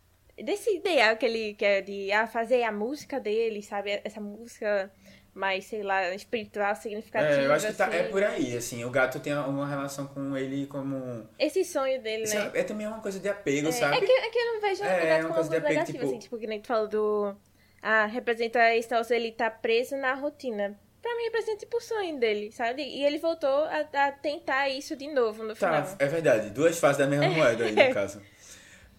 Desse 0.43 0.75
ideal 0.77 1.15
que 1.15 1.25
ele 1.27 1.53
quer 1.53 1.83
de 1.83 2.11
ah, 2.11 2.25
fazer 2.25 2.63
a 2.63 2.71
música 2.71 3.19
dele, 3.19 3.61
sabe? 3.61 4.01
Essa 4.03 4.19
música 4.19 4.91
mais, 5.35 5.65
sei 5.65 5.83
lá, 5.83 6.09
espiritual, 6.15 6.73
significativa. 6.75 7.41
É, 7.41 7.45
eu 7.45 7.53
acho 7.53 7.67
que 7.67 7.73
tá, 7.73 7.93
é 7.93 8.01
assim. 8.01 8.09
por 8.11 8.23
aí, 8.23 8.57
assim. 8.57 8.83
O 8.85 8.89
gato 8.89 9.19
tem 9.19 9.33
uma 9.33 9.67
relação 9.67 10.07
com 10.07 10.35
ele 10.35 10.65
como. 10.65 11.27
Esse 11.37 11.63
sonho 11.65 12.01
dele, 12.01 12.23
né? 12.33 12.51
É, 12.53 12.63
também 12.63 12.87
uma 12.87 13.01
coisa 13.01 13.19
de 13.19 13.27
apego, 13.29 13.67
É, 13.67 13.71
sabe? 13.71 13.97
é 13.97 13.99
que, 13.99 14.11
é 14.11 14.29
que 14.29 14.39
eu 14.39 14.53
não 14.53 14.61
vejo 14.61 14.83
É, 14.83 14.87
o 14.87 14.89
é 14.89 15.07
gato 15.07 15.19
uma 15.19 15.21
como 15.23 15.33
coisa 15.35 15.49
de 15.49 15.55
algo 15.57 15.65
apego, 15.67 15.79
negativo, 15.79 15.97
tipo- 15.99 16.09
assim, 16.09 16.19
tipo, 16.19 16.37
que 16.39 16.47
nem 16.47 16.61
tu 16.61 16.67
falou 16.67 16.87
do... 16.87 17.35
Ah, 17.81 18.05
representa 18.05 18.73
esse 18.73 18.89
negócio, 18.89 19.13
ele 19.15 19.31
tá 19.31 19.51
preso 19.51 19.95
na 19.97 20.13
rotina. 20.15 20.79
pra 21.01 21.15
mim 21.17 21.25
representa 21.25 21.57
tipo 21.59 21.77
o 21.77 21.81
sonho 21.81 22.17
dele, 22.19 22.51
sabe? 22.51 22.81
E 22.81 23.05
ele 23.05 23.19
voltou 23.19 23.65
a, 23.65 23.81
a 24.07 24.11
tentar 24.11 24.69
isso 24.69 24.95
de 24.95 25.07
novo 25.13 25.43
no 25.43 25.53
Tá, 25.53 25.83
final. 25.83 25.95
é 25.99 26.07
verdade. 26.07 26.49
Duas 26.49 26.79
faces 26.79 26.97
da 26.97 27.05
mesma 27.05 27.27
moeda 27.35 27.65
aí, 27.65 27.75
no 27.75 27.93
caso. 27.93 28.19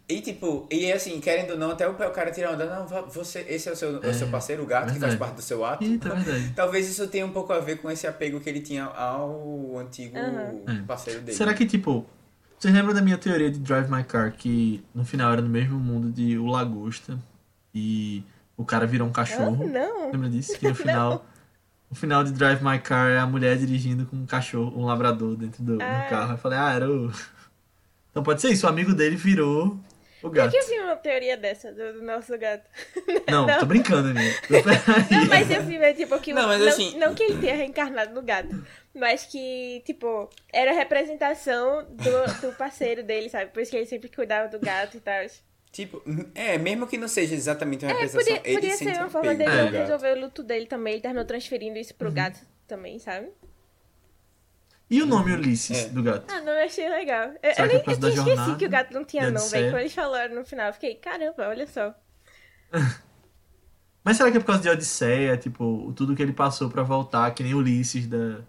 E 0.09 0.21
tipo, 0.21 0.69
e 0.71 0.93
assim, 0.93 1.21
querendo 1.21 1.51
ou 1.53 1.59
não, 1.59 1.73
até 1.73 1.89
o 1.89 1.91
o 1.93 2.11
cara 2.13 2.31
tira 2.31 2.53
onda, 2.53 2.65
não, 2.65 2.87
você, 3.09 3.41
esse 3.49 3.69
é 3.69 3.73
o 3.73 3.77
seu, 3.77 3.99
o 3.99 4.15
seu 4.15 4.29
parceiro, 4.29 4.63
o 4.63 4.67
gato, 4.67 4.85
que 4.85 4.91
faz 4.91 5.01
verdade. 5.01 5.19
parte 5.19 5.35
do 5.35 5.43
seu 5.43 5.65
ato. 5.65 5.83
Eita, 5.83 6.09
é 6.11 6.15
verdade. 6.15 6.53
Talvez 6.55 6.89
isso 6.89 7.09
tenha 7.09 7.27
um 7.27 7.33
pouco 7.33 7.53
a 7.53 7.59
ver 7.59 7.79
com 7.79 7.91
esse 7.91 8.07
apego 8.07 8.39
que 8.39 8.49
ele 8.49 8.61
tinha 8.61 8.85
ao 8.85 9.77
antigo 9.79 10.17
Aham. 10.17 10.85
parceiro 10.87 11.21
dele. 11.23 11.37
Será 11.37 11.53
que, 11.55 11.67
tipo, 11.67 12.07
vocês 12.57 12.73
lembram 12.73 12.95
da 12.95 13.03
minha 13.03 13.19
teoria 13.19 13.51
de 13.51 13.59
Drive 13.59 13.91
My 13.91 14.05
Car, 14.05 14.31
que 14.33 14.81
no 14.95 15.05
final 15.05 15.33
era 15.33 15.43
no 15.43 15.49
mesmo 15.49 15.77
mundo 15.81 16.09
de 16.13 16.39
O 16.39 16.47
Lagosta 16.47 17.19
e 17.75 18.23
o 18.57 18.65
cara 18.65 18.87
virou 18.87 19.09
um 19.09 19.11
Ah, 19.11 19.15
cachorro? 19.15 19.67
não. 19.67 20.13
Lembra 20.13 20.31
disso? 20.31 20.57
Que 20.57 20.69
no 20.69 20.75
final, 20.77 21.27
no 21.91 21.97
final 21.97 22.23
de 22.23 22.31
Drive 22.31 22.63
My 22.63 22.79
Car 22.79 23.11
é 23.11 23.19
a 23.19 23.27
mulher 23.27 23.59
dirigindo 23.59 24.07
com 24.07 24.15
um 24.15 24.25
cachorro, 24.27 24.81
um 24.81 24.85
labrador 24.87 25.35
dentro 25.37 25.65
do, 25.65 25.79
do 25.79 25.83
Ah. 25.85 26.07
carro. 26.09 26.33
Eu 26.35 26.39
falei, 26.39 26.59
ah, 26.61 26.73
era 26.73 26.89
o. 26.89 27.11
Então 28.13 28.23
pode 28.25 28.41
ser 28.41 28.49
isso, 28.51 28.65
o 28.65 28.69
amigo 28.71 28.95
dele 28.95 29.15
virou 29.15 29.79
o 30.27 30.31
Eu 30.31 30.33
gato. 30.33 30.51
que 30.53 30.61
vi 30.67 30.79
uma 30.81 30.97
teoria 30.97 31.37
dessa 31.37 31.73
do, 31.73 31.95
do 31.95 32.03
nosso 32.03 32.37
gato. 32.39 32.69
Não, 33.31 33.47
Não. 33.49 33.59
tô 33.59 33.67
brincando, 33.67 34.09
amigo. 34.09 34.35
Não, 35.11 35.27
mas 35.29 35.51
eu 35.51 35.63
vi, 35.63 35.77
é, 35.77 35.93
tipo, 35.95 36.19
que 36.21 36.33
o- 36.33 36.35
Não, 36.35 36.43
não, 36.43 36.49
mas 36.49 36.67
assim- 36.67 36.97
não 36.99 37.15
que 37.15 37.23
ele 37.23 37.41
tenha 37.41 37.55
reencarnado 37.57 38.15
no 38.15 38.23
gato, 38.23 38.65
mas 38.95 39.25
que, 39.25 39.83
tipo, 39.87 40.29
era 40.53 40.71
a 40.71 40.75
representação 40.75 41.85
do, 41.91 42.41
do 42.49 42.53
parceiro 42.57 43.03
dele, 43.03 43.29
sabe? 43.29 43.51
Por 43.53 43.61
isso 43.63 43.71
que 43.71 43.77
ele 43.77 43.87
sempre 43.87 44.09
cuidava 44.09 44.49
do 44.49 44.59
gato 44.59 44.97
e 44.97 45.01
tal. 45.01 45.25
Tipo, 45.73 46.03
é, 46.35 46.57
mesmo 46.57 46.87
que 46.87 46.97
não 46.97 47.07
seja 47.09 47.35
exatamente 47.35 47.85
uma 47.85 47.91
É, 47.91 47.95
representação, 47.95 48.37
podia, 48.37 48.51
ele 48.51 48.61
podia 48.61 48.77
sente 48.77 48.93
ser 48.95 48.99
uma 48.99 49.07
um 49.07 49.11
forma 49.11 49.35
dele 49.35 49.51
gato. 49.51 49.73
resolver 49.73 50.13
o 50.17 50.21
luto 50.21 50.43
dele 50.43 50.67
também. 50.67 50.95
Ele 50.95 51.03
terminou 51.03 51.25
transferindo 51.27 51.79
isso 51.79 51.93
Uhum. 51.93 51.99
pro 51.99 52.13
gato 52.13 52.39
também, 52.67 52.99
sabe? 52.99 53.29
E 54.89 55.03
o 55.03 55.07
nome 55.07 55.33
Ulisses 55.33 55.87
É. 55.87 55.89
do 55.89 56.03
gato? 56.03 56.33
Ah, 56.33 56.41
não, 56.43 56.53
eu 56.53 56.65
achei 56.65 56.89
legal. 56.89 57.33
Eu, 57.43 57.51
eu 57.51 57.55
que 57.55 57.63
é 57.63 57.67
nem 57.67 57.83
causa 57.83 57.91
eu 57.91 57.99
tinha 57.99 58.09
esquecido 58.11 58.37
jornada 58.37 58.57
que 58.57 58.67
o 58.67 58.69
gato 58.71 58.93
não 58.95 59.05
tinha 59.05 59.29
Odisseia? 59.29 59.63
velho. 59.63 59.73
Quando 59.73 59.81
eles 59.81 59.95
falaram 59.95 60.35
no 60.35 60.45
final, 60.45 60.67
eu 60.69 60.73
fiquei, 60.75 60.95
caramba, 60.95 61.49
olha 61.49 61.67
só. 61.67 61.95
Mas 64.05 64.17
será 64.17 64.31
que 64.31 64.37
é 64.37 64.41
por 64.41 64.47
causa 64.47 64.63
de 64.63 64.69
Odisseia, 64.69 65.37
tipo, 65.37 65.93
tudo 65.97 66.15
que 66.15 66.23
ele 66.23 66.33
passou 66.33 66.71
pra 66.71 66.83
voltar, 66.85 67.33
que 67.35 67.43
nem 67.43 67.55
Ulisses 67.55 68.07
da, 68.07 68.41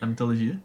da 0.00 0.06
mitologia? 0.06 0.60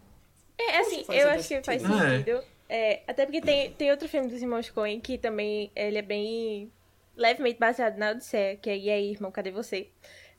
É, 0.58 0.78
assim, 0.80 1.04
eu 1.10 1.30
acho 1.30 1.48
que 1.48 1.64
faz 1.64 1.82
sentido. 1.82 2.04
É. 2.04 2.18
sentido. 2.18 2.44
É, 2.70 3.02
até 3.08 3.26
porque 3.26 3.42
tem, 3.42 3.72
tem 3.72 3.90
outro 3.92 4.08
filme 4.10 4.28
dos 4.28 4.42
irmãos 4.42 4.70
Coen 4.70 5.00
que 5.00 5.18
também 5.18 5.72
ele 5.76 5.98
é 5.98 6.02
bem 6.02 6.72
levemente 7.16 7.58
baseado 7.60 7.98
na 7.98 8.12
Odisseia, 8.12 8.58
que 8.58 8.70
é 8.70 8.78
E 8.78 8.90
aí, 8.90 9.12
irmão, 9.12 9.32
cadê 9.32 9.50
você? 9.52 9.90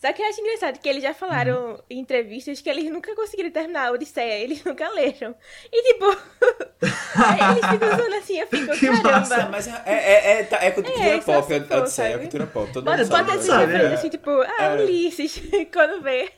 Só 0.00 0.12
que 0.12 0.22
eu 0.22 0.26
acho 0.28 0.40
engraçado 0.40 0.78
que 0.78 0.88
eles 0.88 1.02
já 1.02 1.12
falaram 1.12 1.72
Uhum. 1.72 1.78
em 1.90 1.98
entrevistas 1.98 2.60
que 2.60 2.70
eles 2.70 2.84
nunca 2.90 3.14
conseguiram 3.16 3.50
terminar 3.50 3.88
a 3.88 3.90
Odisseia, 3.92 4.38
eles 4.44 4.62
nunca 4.62 4.88
leram. 4.90 5.34
E 5.72 5.92
tipo, 5.92 6.04
aí 7.16 7.50
eles 7.58 7.66
ficam 7.70 7.88
usando 7.94 8.14
assim, 8.14 8.38
eu 8.38 8.46
fico, 8.46 8.72
Que 8.74 8.86
caramba. 8.86 9.10
massa. 9.12 9.48
Mas 9.50 9.66
é, 9.66 9.82
é, 9.86 10.30
é, 10.40 10.42
tá- 10.44 10.58
é 10.64 10.70
cultura 10.70 10.98
É, 11.04 11.18
pop, 11.20 11.52
a 11.54 11.64
for, 11.64 11.76
Odisseia 11.78 12.14
é 12.14 12.18
cultura 12.18 12.46
pop. 12.46 12.72
Todo 12.72 12.84
Bota, 12.84 12.98
mundo 12.98 13.08
bota 13.08 13.24
sabe. 13.24 13.38
essa 13.38 13.46
sabe, 13.46 13.66
referência 13.72 13.94
é. 13.94 13.98
assim, 13.98 14.08
tipo, 14.08 14.30
ah, 14.30 14.62
É. 14.62 14.82
Ulisses, 14.84 15.42
quando 15.72 16.00
vê. 16.02 16.30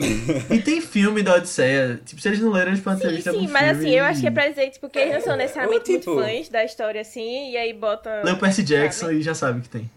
E 0.50 0.62
tem 0.62 0.80
filme 0.80 1.22
da 1.22 1.34
Odisseia. 1.34 2.00
Tipo, 2.06 2.20
se 2.22 2.28
eles 2.28 2.40
não 2.40 2.50
leram, 2.52 2.68
eles 2.72 2.80
podem 2.82 3.00
ter 3.00 3.08
Sim, 3.11 3.14
visto 3.16 3.30
sim, 3.30 3.48
mas 3.48 3.62
filme 3.76 3.84
assim, 3.88 3.98
eu 3.98 4.04
acho 4.04 4.20
que 4.22 4.26
é 4.26 4.30
pra 4.30 4.48
dizer, 4.48 4.70
tipo, 4.70 4.88
que 4.88 4.98
eles 4.98 5.14
não 5.14 5.20
são 5.20 5.36
necessariamente 5.36 5.92
ou, 5.92 5.98
tipo- 5.98 6.14
muito 6.14 6.26
fãs 6.26 6.48
da 6.48 6.64
história 6.64 7.00
assim, 7.02 7.50
e 7.50 7.56
aí 7.58 7.74
botam. 7.74 8.22
Lê 8.24 8.32
o 8.32 8.38
Percy 8.38 8.62
Jackson 8.62 9.06
sabe? 9.06 9.18
e 9.18 9.22
já 9.22 9.34
sabe 9.34 9.61
que 9.61 9.68
tem. 9.68 9.90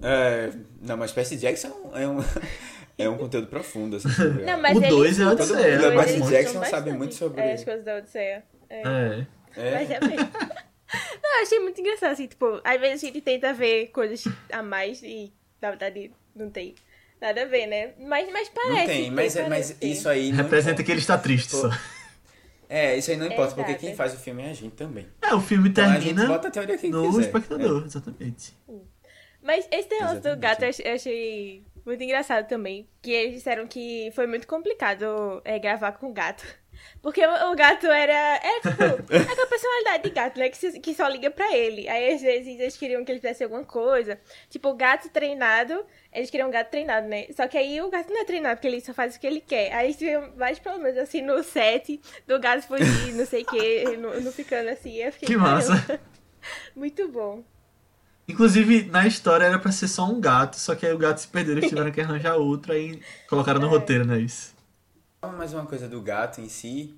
É, 0.00 0.50
não, 0.80 0.96
mas 0.96 1.10
Percy 1.10 1.36
Jackson 1.36 1.90
é 1.94 2.06
um, 2.06 2.20
é 2.98 3.08
um 3.08 3.16
conteúdo 3.16 3.46
profundo, 3.46 3.96
assim. 3.96 4.08
Não, 4.44 4.60
mas 4.60 4.76
O 4.76 4.80
eles 4.80 4.88
dois 4.90 5.20
é 5.20 5.22
usam- 5.24 5.32
Odisseia, 5.32 5.74
eles 5.74 6.14
usam 6.16 6.28
Jackson 6.30 6.64
sabe 6.64 6.92
muito 6.92 7.14
sobre- 7.14 7.40
é, 7.40 7.52
as 7.52 7.64
coisas 7.64 7.84
da 7.84 7.96
Odisseia. 7.96 8.44
É. 8.68 8.82
É. 8.82 9.26
É. 9.56 9.74
Mas 9.74 9.90
é 9.90 10.00
mesmo. 10.00 10.28
Não, 11.22 11.36
eu 11.38 11.42
achei 11.42 11.58
muito 11.60 11.80
engraçado, 11.80 12.12
assim, 12.12 12.26
tipo, 12.26 12.60
às 12.64 12.80
vezes 12.80 13.02
a 13.02 13.06
gente 13.06 13.20
tenta 13.20 13.52
ver 13.52 13.88
coisas 13.88 14.24
a 14.50 14.62
mais 14.62 15.02
e, 15.02 15.32
na 15.60 15.70
verdade, 15.70 16.10
não 16.34 16.48
tem 16.50 16.74
nada 17.20 17.42
a 17.42 17.44
ver, 17.44 17.66
né? 17.66 17.90
Mas, 18.00 18.30
mas 18.32 18.48
parece. 18.48 18.72
Não 18.78 18.86
tem, 18.86 19.10
mas, 19.10 19.36
é- 19.36 19.40
mas 19.42 19.48
parece 19.50 19.74
ter. 19.74 19.86
isso 19.88 20.08
aí 20.08 20.30
não 20.30 20.38
Representa 20.38 20.70
importa. 20.72 20.84
que 20.84 20.92
ele 20.92 21.00
está 21.00 21.18
triste 21.18 21.54
só. 21.54 21.70
É, 22.70 22.96
isso 22.96 23.10
aí 23.10 23.16
não 23.16 23.26
importa, 23.26 23.54
porque 23.54 23.70
Exato. 23.72 23.84
quem 23.86 23.94
faz 23.94 24.12
o 24.14 24.18
filme 24.18 24.42
é 24.42 24.50
a 24.50 24.52
gente 24.54 24.74
também. 24.76 25.06
É, 25.22 25.34
o 25.34 25.40
filme 25.40 25.68
Então 25.70 25.84
a 25.84 25.94
gente 25.94 26.04
termina 26.04 26.26
bota 26.26 26.48
a 26.48 26.50
teoria 26.50 26.76
no 26.90 27.06
quiser. 27.08 27.20
espectador, 27.22 27.84
exatamente. 27.86 28.54
Mas 29.42 29.66
esse 29.70 29.88
negócio 29.88 30.20
do 30.20 30.36
gato 30.36 30.64
eu 30.64 30.94
achei 30.94 31.64
muito 31.88 32.02
engraçado 32.04 32.46
também. 32.46 32.88
Que 33.02 33.10
eles 33.10 33.34
disseram 33.34 33.66
que 33.66 34.10
foi 34.14 34.26
muito 34.26 34.46
complicado 34.46 35.40
é, 35.44 35.58
gravar 35.58 35.92
com 35.92 36.08
o 36.08 36.12
gato. 36.12 36.44
Porque 37.02 37.20
o, 37.26 37.50
o 37.52 37.56
gato 37.56 37.86
era, 37.88 38.12
era 38.40 38.60
tipo, 38.60 38.84
aquela 39.12 39.46
personalidade 39.48 40.02
de 40.04 40.10
gato, 40.10 40.38
né? 40.38 40.48
Que, 40.48 40.56
se- 40.56 40.78
que 40.78 40.94
só 40.94 41.08
liga 41.08 41.28
pra 41.28 41.52
ele. 41.56 41.88
Aí 41.88 42.12
às 42.14 42.22
vezes 42.22 42.60
eles 42.60 42.76
queriam 42.76 43.04
que 43.04 43.10
ele 43.10 43.18
fizesse 43.18 43.42
alguma 43.42 43.64
coisa. 43.64 44.20
Tipo, 44.48 44.68
o 44.68 44.74
gato 44.74 45.08
treinado, 45.08 45.84
eles 46.12 46.30
queriam 46.30 46.48
um 46.48 46.52
gato 46.52 46.70
treinado, 46.70 47.08
né? 47.08 47.26
Só 47.34 47.48
que 47.48 47.58
aí 47.58 47.80
o 47.82 47.90
gato 47.90 48.12
não 48.12 48.20
é 48.20 48.24
treinado, 48.24 48.56
porque 48.56 48.68
ele 48.68 48.80
só 48.80 48.94
faz 48.94 49.16
o 49.16 49.20
que 49.20 49.26
ele 49.26 49.40
quer. 49.40 49.72
Aí 49.72 49.92
tiveram 49.92 50.30
vários 50.36 50.60
problemas, 50.60 50.96
assim, 50.96 51.20
no 51.20 51.42
set, 51.42 52.00
do 52.28 52.38
gato 52.38 52.62
fugir, 52.62 53.12
não 53.12 53.26
sei 53.26 53.42
o 53.42 53.46
que, 53.46 53.84
não, 53.98 54.20
não 54.20 54.30
ficando 54.30 54.68
assim. 54.68 54.98
Que 55.18 55.36
massa. 55.36 56.00
Muito 56.76 57.08
bom. 57.08 57.42
Inclusive, 58.28 58.84
na 58.84 59.06
história 59.06 59.44
era 59.46 59.58
pra 59.58 59.72
ser 59.72 59.88
só 59.88 60.04
um 60.06 60.20
gato, 60.20 60.54
só 60.56 60.74
que 60.74 60.86
aí 60.86 60.92
o 60.92 60.98
gato 60.98 61.18
se 61.18 61.28
perdeu, 61.28 61.54
eles 61.54 61.66
tiveram 61.68 61.90
que 61.90 62.00
arranjar 62.00 62.36
outro, 62.36 62.72
aí 62.72 63.00
colocaram 63.26 63.60
no 63.60 63.68
roteiro, 63.68 64.04
né? 64.06 64.20
Isso. 64.20 64.54
Mais 65.36 65.52
uma 65.52 65.66
coisa 65.66 65.88
do 65.88 66.00
gato 66.00 66.40
em 66.40 66.48
si 66.48 66.94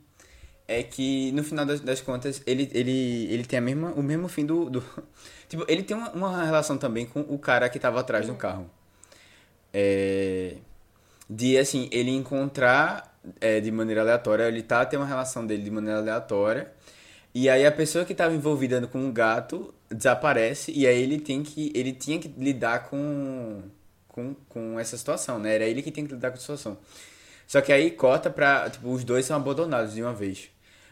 é 0.69 0.83
que 0.83 1.33
no 1.33 1.45
final 1.45 1.67
das, 1.67 1.81
das 1.81 2.01
contas 2.01 2.43
ele, 2.47 2.71
ele, 2.75 3.27
ele 3.33 3.45
tem 3.45 3.59
a 3.59 3.63
mesma, 3.63 3.93
o 3.93 4.03
mesmo 4.03 4.29
fim 4.29 4.47
do. 4.47 4.71
do- 4.71 4.85
tipo, 5.49 5.65
ele 5.69 5.83
tem 5.83 5.97
uma, 5.97 6.11
uma 6.13 6.45
relação 6.45 6.79
também 6.79 7.07
com 7.07 7.21
o 7.23 7.39
cara 7.39 7.69
que 7.71 7.79
tava 7.81 8.01
atrás 8.01 8.27
do 8.27 8.35
carro. 8.37 8.71
É, 9.73 10.57
de 11.31 11.59
assim, 11.59 11.89
ele 11.93 12.11
encontrar 12.11 13.19
é, 13.41 13.61
de 13.61 13.71
maneira 13.73 14.03
aleatória, 14.03 14.45
ele 14.49 14.63
tá 14.63 14.85
tem 14.87 14.99
uma 14.99 15.07
relação 15.07 15.47
dele 15.47 15.63
de 15.63 15.71
maneira 15.71 15.99
aleatória. 16.01 16.73
E 17.35 17.49
aí 17.49 17.65
a 17.65 17.73
pessoa 17.73 18.05
que 18.05 18.13
estava 18.13 18.35
envolvida 18.35 18.85
com 18.87 19.09
o 19.09 19.13
gato 19.13 19.73
desaparece 19.91 20.73
e 20.73 20.87
aí 20.87 21.01
ele 21.01 21.21
tem 21.21 21.43
que 21.43 21.73
ele 21.75 21.93
tinha 21.93 22.19
que 22.19 22.29
lidar 22.29 22.89
com 22.91 23.63
com, 24.09 24.35
com 24.49 24.79
essa 24.79 24.97
situação, 24.97 25.39
né? 25.39 25.55
Era 25.55 25.65
ele 25.65 25.83
que 25.83 25.91
tem 25.91 26.07
que 26.07 26.13
lidar 26.15 26.31
com 26.31 26.37
a 26.37 26.41
situação. 26.41 26.79
Só 27.47 27.61
que 27.61 27.73
aí 27.73 27.91
corta 27.91 28.31
pra. 28.31 28.69
Tipo, 28.71 28.91
os 28.91 29.05
dois 29.05 29.27
são 29.27 29.37
abandonados 29.37 29.95
de 29.95 30.03
uma 30.03 30.13
vez. 30.13 30.51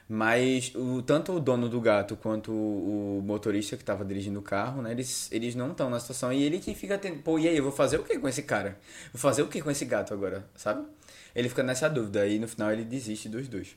Mas 0.09 0.73
o, 0.75 1.03
tanto 1.03 1.33
o 1.33 1.41
dono 1.41 1.69
do 1.69 1.81
gato 1.81 2.17
quanto 2.17 2.51
o, 2.51 3.19
o 3.19 3.23
motorista 3.23 3.77
que 3.77 3.85
tava 3.85 4.05
dirigindo 4.05 4.39
o 4.39 4.43
carro, 4.43 4.81
né? 4.81 4.91
Eles, 4.91 5.31
eles 5.31 5.55
não 5.55 5.73
estão 5.73 5.91
na 5.91 6.01
situação. 6.01 6.33
E 6.33 6.43
ele 6.43 6.59
que 6.59 6.75
fica 6.75 6.97
tendo. 6.97 7.23
Pô, 7.23 7.39
e 7.39 7.47
aí, 7.47 7.57
eu 7.57 7.63
vou 7.63 7.73
fazer 7.73 7.99
o 7.99 8.03
que 8.05 8.19
com 8.19 8.29
esse 8.29 8.43
cara? 8.43 8.79
Vou 9.13 9.21
fazer 9.21 9.43
o 9.43 9.49
que 9.49 9.61
com 9.61 9.71
esse 9.71 9.85
gato 9.85 10.15
agora? 10.15 10.45
Sabe? 10.57 10.87
Ele 11.35 11.49
fica 11.49 11.63
nessa 11.63 11.89
dúvida. 11.89 12.27
E 12.27 12.39
no 12.39 12.49
final 12.49 12.73
ele 12.73 12.85
desiste 12.85 13.29
dos 13.29 13.49
dois. 13.49 13.77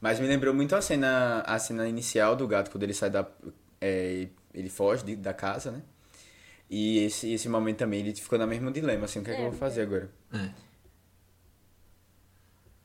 Mas 0.00 0.18
me 0.18 0.26
lembrou 0.26 0.54
muito 0.54 0.74
a 0.74 0.80
cena, 0.80 1.40
a 1.46 1.58
cena 1.58 1.86
inicial 1.88 2.34
do 2.34 2.46
gato, 2.48 2.70
quando 2.70 2.82
ele 2.84 2.94
sai 2.94 3.10
da. 3.10 3.26
é, 3.80 4.28
ele 4.54 4.68
foge 4.70 5.04
de- 5.04 5.16
da 5.16 5.32
casa, 5.34 5.70
né? 5.70 5.82
E 6.68 6.98
esse, 7.04 7.32
esse 7.32 7.48
momento 7.48 7.78
também, 7.78 8.00
ele 8.00 8.14
ficou 8.14 8.38
no 8.38 8.46
mesmo 8.46 8.70
dilema, 8.70 9.04
assim, 9.04 9.18
o 9.20 9.24
que 9.24 9.30
é, 9.30 9.34
que 9.34 9.40
eu 9.42 9.50
vou 9.50 9.58
fazer 9.58 9.82
agora? 9.82 10.10
É. 10.32 10.50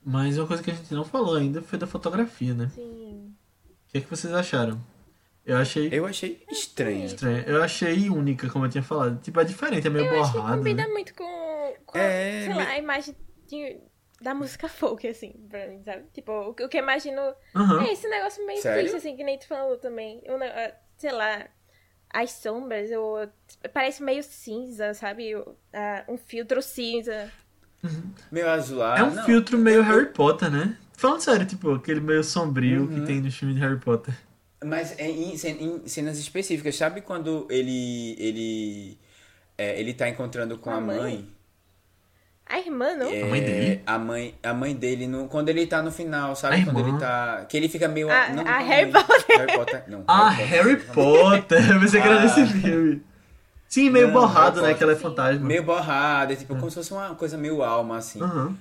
Mas 0.03 0.37
uma 0.37 0.47
coisa 0.47 0.61
que 0.61 0.71
a 0.71 0.73
gente 0.73 0.93
não 0.93 1.03
falou 1.03 1.35
ainda 1.35 1.61
foi 1.61 1.79
da 1.79 1.87
fotografia, 1.87 2.53
né? 2.53 2.69
Sim. 2.73 3.33
O 3.87 3.91
que, 3.91 3.97
é 3.97 4.01
que 4.01 4.09
vocês 4.09 4.33
acharam? 4.33 4.79
Eu 5.45 5.57
achei 5.57 5.89
Eu 5.91 6.05
achei 6.05 6.43
estranho. 6.51 7.05
estranho. 7.05 7.43
Eu 7.45 7.61
achei 7.63 8.09
única, 8.09 8.49
como 8.49 8.65
eu 8.65 8.69
tinha 8.69 8.83
falado. 8.83 9.19
Tipo, 9.21 9.39
é 9.39 9.43
diferente, 9.43 9.87
é 9.87 9.89
meio 9.89 10.05
Eu 10.05 10.21
acho 10.21 10.31
que 10.31 10.37
borrado. 10.37 10.57
combina 10.57 10.83
Né? 10.87 10.93
muito 10.93 11.13
com, 11.13 11.73
com 11.85 11.97
É, 11.97 12.41
sei 12.41 12.49
me- 12.49 12.55
lá, 12.55 12.69
a 12.69 12.77
imagem 12.79 13.15
de- 13.47 13.77
da 14.21 14.33
música 14.33 14.67
folk, 14.69 15.07
assim, 15.07 15.31
pra 15.49 15.67
mim, 15.67 15.83
sabe? 15.83 16.05
Tipo, 16.13 16.31
o, 16.49 16.53
que- 16.53 16.63
o 16.63 16.69
que 16.69 16.77
eu 16.77 16.83
imagino 16.83 17.21
Aham. 17.55 17.81
é 17.83 17.93
esse 17.93 18.07
negócio 18.09 18.45
meio 18.45 18.61
Sério? 18.61 18.79
triste, 18.81 18.97
assim, 18.97 19.15
que 19.17 19.23
nem 19.23 19.37
tu 19.37 19.47
falou 19.47 19.77
também. 19.77 20.21
Eu, 20.23 20.37
não- 20.37 20.47
ah, 20.47 20.73
sei 20.97 21.11
lá, 21.11 21.47
as 22.09 22.31
sombras, 22.31 22.91
ou, 22.91 23.27
parece 23.73 24.03
meio 24.03 24.23
cinza, 24.23 24.93
sabe? 24.93 25.35
O- 25.35 25.55
ah, 25.73 26.05
um 26.07 26.17
filtro 26.17 26.61
cinza. 26.61 27.31
Meio 28.31 28.49
azulado. 28.49 28.99
É 28.99 29.03
um 29.03 29.13
não. 29.13 29.23
filtro 29.25 29.57
meio 29.57 29.81
Harry 29.83 30.07
Potter, 30.07 30.49
né? 30.51 30.77
Falando 30.93 31.21
sério, 31.21 31.45
tipo, 31.45 31.71
aquele 31.73 31.99
meio 31.99 32.23
sombrio 32.23 32.81
Uhum. 32.83 32.87
que 32.87 33.01
tem 33.05 33.21
no 33.21 33.31
filme 33.31 33.53
de 33.53 33.59
Harry 33.59 33.79
Potter. 33.79 34.13
Mas 34.63 34.97
é 34.97 35.07
em, 35.09 35.33
em 35.33 35.87
cenas 35.87 36.17
específicas, 36.17 36.75
sabe 36.75 37.01
quando 37.01 37.47
ele. 37.51 38.15
ele. 38.17 38.97
É, 39.57 39.79
ele 39.79 39.93
tá 39.93 40.09
encontrando 40.09 40.57
com 40.57 40.69
A 40.69 40.75
a 40.75 40.81
mãe? 40.81 40.97
mãe? 40.99 41.34
A 42.47 42.59
irmã, 42.59 42.95
não? 42.95 43.07
É, 43.09 43.23
A 43.23 43.25
mãe 43.25 43.41
dele? 43.41 43.81
A 43.87 43.97
mãe, 43.97 44.35
a 44.43 44.53
mãe 44.53 44.75
dele, 44.75 45.07
no, 45.07 45.27
quando 45.27 45.49
ele 45.49 45.65
tá 45.65 45.81
no 45.81 45.91
final, 45.91 46.35
sabe? 46.35 46.57
A 46.61 46.63
quando 46.65 46.77
irmã? 46.79 46.89
ele 46.91 46.99
tá. 46.99 47.45
Que 47.49 47.57
ele 47.57 47.67
fica 47.67 47.87
meio. 47.87 48.09
A- 48.09 48.29
não, 48.29 48.41
a 48.41 48.59
não, 48.59 48.67
Harry. 48.67 48.91
Potter. 48.91 49.37
Harry 49.39 49.55
Potter. 49.57 49.83
Não, 49.87 50.03
Ah, 50.07 50.29
Harry 50.29 50.77
Potter! 50.77 51.71
Eu 51.71 51.79
pensei 51.79 52.01
que 52.01 52.07
era 52.07 52.19
Ah. 52.19 52.23
nesse 52.23 52.45
filme. 52.45 53.01
Sim, 53.67 53.89
meio 53.89 54.07
Não, 54.07 54.13
borrado, 54.13 54.57
Harry 54.61 54.73
né? 54.73 54.77
Que 54.77 54.83
ela 54.83 54.91
é 54.93 54.95
Potter, 54.95 55.09
fantasma. 55.09 55.45
Meio 55.47 55.63
borrado, 55.63 56.33
é 56.33 56.35
tipo 56.35 56.55
como 56.55 56.69
se 56.69 56.75
fosse 56.75 56.93
uma 56.93 57.15
coisa 57.15 57.35
meio 57.35 57.63
alma, 57.63 57.97
assim. 57.97 58.21
Aham. 58.21 58.55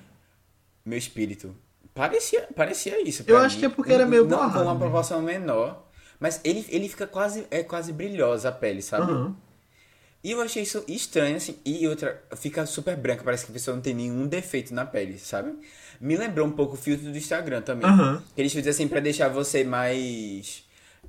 Meu 0.84 0.98
espírito. 0.98 1.54
Parecia, 1.94 2.48
parecia 2.56 3.00
isso. 3.06 3.22
Eu 3.26 3.36
acho 3.38 3.54
mim. 3.56 3.60
que 3.60 3.66
é 3.66 3.68
porque 3.68 3.92
era 3.92 4.06
meio 4.06 4.22
Não 4.24 4.36
borrado 4.38 4.54
com 4.54 4.62
uma 4.64 4.76
proporção 4.76 5.20
menor. 5.22 5.84
Mas 6.18 6.40
ele, 6.42 6.64
ele 6.70 6.88
fica 6.88 7.06
quase. 7.06 7.46
É 7.50 7.62
quase 7.62 7.92
brilhosa 7.92 8.48
a 8.48 8.52
pele, 8.52 8.80
sabe? 8.82 9.12
Aham. 9.12 9.36
E 10.24 10.30
eu 10.30 10.40
achei 10.40 10.62
isso 10.62 10.82
estranho, 10.88 11.36
assim. 11.36 11.58
E 11.66 11.86
outra, 11.86 12.18
fica 12.34 12.64
super 12.64 12.96
branca, 12.96 13.22
parece 13.22 13.44
que 13.44 13.52
a 13.52 13.52
pessoa 13.52 13.74
não 13.74 13.82
tem 13.82 13.92
nenhum 13.92 14.26
defeito 14.26 14.72
na 14.72 14.86
pele, 14.86 15.18
sabe? 15.18 15.52
Me 16.00 16.16
lembrou 16.16 16.46
um 16.46 16.50
pouco 16.50 16.74
o 16.74 16.78
filtro 16.78 17.12
do 17.12 17.16
Instagram 17.16 17.60
também. 17.60 17.86
Que 18.34 18.40
eles 18.40 18.54
fazem 18.54 18.70
assim 18.70 18.88
pra 18.88 19.00
deixar 19.00 19.28
você 19.28 19.62
mais. 19.64 20.64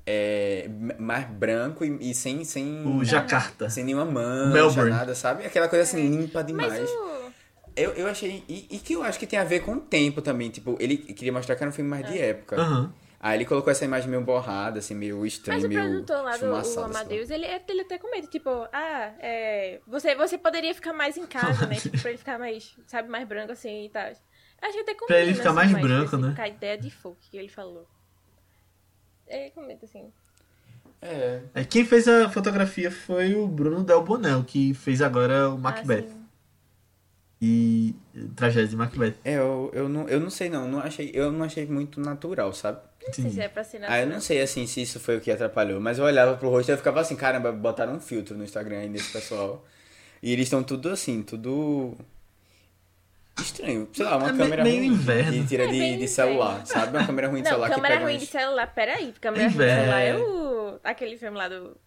É, 0.06 0.70
mais 1.00 1.26
branco 1.28 1.84
e, 1.86 2.12
e 2.12 2.14
sem, 2.14 2.44
sem. 2.44 2.86
O 2.86 3.06
Jacarta. 3.06 3.70
Sem 3.70 3.86
nenhuma 3.86 4.06
mancha, 4.06 4.54
Melbourne. 4.54 4.92
nada, 4.92 5.16
sabe? 5.16 5.46
Aquela 5.46 5.70
coisa 5.70 5.84
assim, 5.84 6.10
limpa 6.10 6.40
Mas 6.40 6.48
demais. 6.48 6.90
o... 6.90 7.32
Eu, 7.76 7.92
eu 7.92 8.08
achei. 8.08 8.44
E, 8.50 8.68
e 8.70 8.78
que 8.80 8.94
eu 8.94 9.02
acho 9.02 9.18
que 9.18 9.26
tem 9.26 9.40
a 9.40 9.46
ver 9.46 9.62
com 9.62 9.76
o 9.76 9.80
tempo 9.80 10.22
também. 10.22 10.50
Tipo, 10.50 10.78
ele 10.80 10.98
queria 10.98 11.32
mostrar 11.32 11.56
que 11.56 11.64
era 11.64 11.70
um 11.70 11.74
filme 11.74 11.90
mais 11.90 12.06
de 12.06 12.20
época. 12.20 12.58
Aham. 12.58 12.94
Aí 13.26 13.40
ele 13.40 13.46
colocou 13.46 13.72
essa 13.72 13.84
imagem 13.84 14.08
meio 14.08 14.22
borrada, 14.22 14.78
assim, 14.78 14.94
meio 14.94 15.26
estranha, 15.26 15.58
Mas 15.58 15.66
o 15.66 15.68
meio. 15.68 15.82
produtor 15.82 16.24
lá 16.24 16.38
do 16.38 16.46
o. 16.46 16.84
Amadeus, 16.84 17.32
ele, 17.32 17.48
ele 17.68 17.82
até 17.82 17.98
comenta, 17.98 18.28
tipo, 18.28 18.52
ah, 18.72 19.14
é, 19.18 19.82
você, 19.88 20.14
você 20.14 20.38
poderia 20.38 20.76
ficar 20.76 20.94
mais 20.94 21.18
em 21.18 21.26
casa, 21.26 21.66
né? 21.66 21.74
Tipo, 21.82 22.00
pra 22.00 22.12
ele 22.12 22.20
ficar 22.20 22.38
mais, 22.38 22.78
sabe, 22.86 23.10
mais 23.10 23.28
branco 23.28 23.52
assim 23.52 23.86
e 23.86 23.90
tal. 23.90 24.04
Acho 24.04 24.74
que 24.74 24.80
até 24.80 24.94
combina, 24.94 25.08
Pra 25.08 25.20
ele 25.22 25.34
ficar 25.34 25.50
assim, 25.50 25.56
mais 25.56 25.74
com 25.74 25.82
branco, 25.82 26.18
né? 26.18 26.34
Com 26.36 26.42
a 26.44 26.48
ideia 26.48 26.78
de 26.78 26.92
folk 26.92 27.18
que 27.32 27.36
ele 27.36 27.50
falou. 27.50 27.88
Ele 29.28 29.50
comenta 29.50 29.86
assim. 29.86 30.14
É. 31.02 31.42
É, 31.56 31.64
quem 31.64 31.84
fez 31.84 32.08
a 32.08 32.30
fotografia 32.30 32.92
foi 32.92 33.34
o 33.34 33.48
Bruno 33.48 33.84
Del 33.84 34.04
Bonel, 34.04 34.44
que 34.44 34.76
fez 34.76 35.02
agora 35.02 35.50
o 35.50 35.58
Macbeth. 35.58 36.06
Ah, 36.12 36.26
e 37.42 37.96
Tragédia 38.36 38.68
de 38.68 38.76
Macbeth. 38.76 39.16
É, 39.24 39.34
eu, 39.38 39.72
eu, 39.74 39.90
não, 39.90 40.08
eu 40.08 40.20
não 40.20 40.30
sei 40.30 40.48
não, 40.50 40.68
não 40.68 40.80
achei, 40.80 41.12
eu 41.14 41.32
não 41.32 41.44
achei 41.44 41.66
muito 41.66 42.00
natural, 42.00 42.54
sabe? 42.54 42.80
Não 43.08 43.14
sei 43.14 43.30
se 43.30 43.42
é 43.42 43.48
pra 43.48 43.64
ser 43.64 43.82
Ah, 43.84 44.00
eu 44.02 44.08
não 44.08 44.20
sei 44.20 44.42
assim 44.42 44.66
se 44.66 44.82
isso 44.82 45.00
foi 45.00 45.18
o 45.18 45.22
que 45.22 45.32
atrapalhou, 45.32 45.80
mas 45.80 46.00
eu 46.00 46.06
olhava 46.06 46.36
pro 46.38 46.50
rosto 46.50 46.70
e 46.70 46.74
eu 46.74 46.78
ficava 46.78 47.02
assim, 47.02 47.16
caramba, 47.16 47.52
botaram 47.52 47.94
um 47.94 48.00
filtro 48.00 48.36
no 48.38 48.44
Instagram 48.44 48.80
aí 48.80 48.90
nesse 48.90 49.12
pessoal. 49.12 49.64
E 50.24 50.32
eles 50.34 50.46
estão 50.46 50.64
tudo 50.64 50.90
assim, 50.90 51.22
tudo 51.22 51.96
estranho. 53.40 53.88
Sei 53.94 54.06
lá, 54.06 54.18
uma 54.18 54.30
É 54.30 54.32
me- 54.32 54.38
câmera 54.38 54.64
meio 54.64 54.78
ruim 54.80 54.88
inverno. 54.88 55.32
que 55.34 55.48
tira 55.48 55.64
É 55.66 55.68
de, 55.68 55.98
de 55.98 56.08
celular, 56.08 56.52
inverno. 56.62 56.68
sabe? 56.68 56.98
Uma 56.98 57.06
câmera 57.06 57.28
ruim 57.28 57.38
de 57.38 57.44
Não, 57.44 57.52
celular 57.52 57.70
que 57.70 57.76
câmera 57.76 57.94
pega 57.96 58.06
ruim 58.06 58.16
uns- 58.16 58.22
de 58.22 58.28
celular, 58.28 58.68
peraí. 58.74 59.14
Câmera 59.22 59.44
ruim 59.44 59.50
de 59.50 59.56
Inverno. 59.56 59.82
celular 59.82 60.02
é 60.02 60.18
o... 60.18 60.80
Aquele 60.84 61.18
filme 61.18 61.38
lá 61.38 61.48
do... 61.48 61.78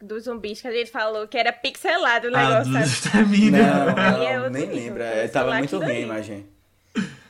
Dos 0.00 0.24
zumbis 0.24 0.60
que 0.60 0.68
a 0.68 0.72
gente 0.72 0.90
falou 0.90 1.26
que 1.26 1.38
era 1.38 1.50
pixelado 1.52 2.28
o 2.28 2.36
Ah, 2.36 2.42
negócio, 2.62 2.66
do 2.66 2.72
sabe? 2.74 2.84
Extermínio. 2.86 3.62
Não, 3.62 3.88
é 4.24 4.36
não, 4.36 4.44
outro 4.44 4.50
nem 4.52 4.66
nível, 4.66 4.76
lembra. 4.84 5.08
então, 5.08 5.18
É, 5.24 5.28
tava 5.28 5.54
muito 5.56 5.78
ruim 5.78 5.90
a 5.96 6.00
imagem. 6.00 6.46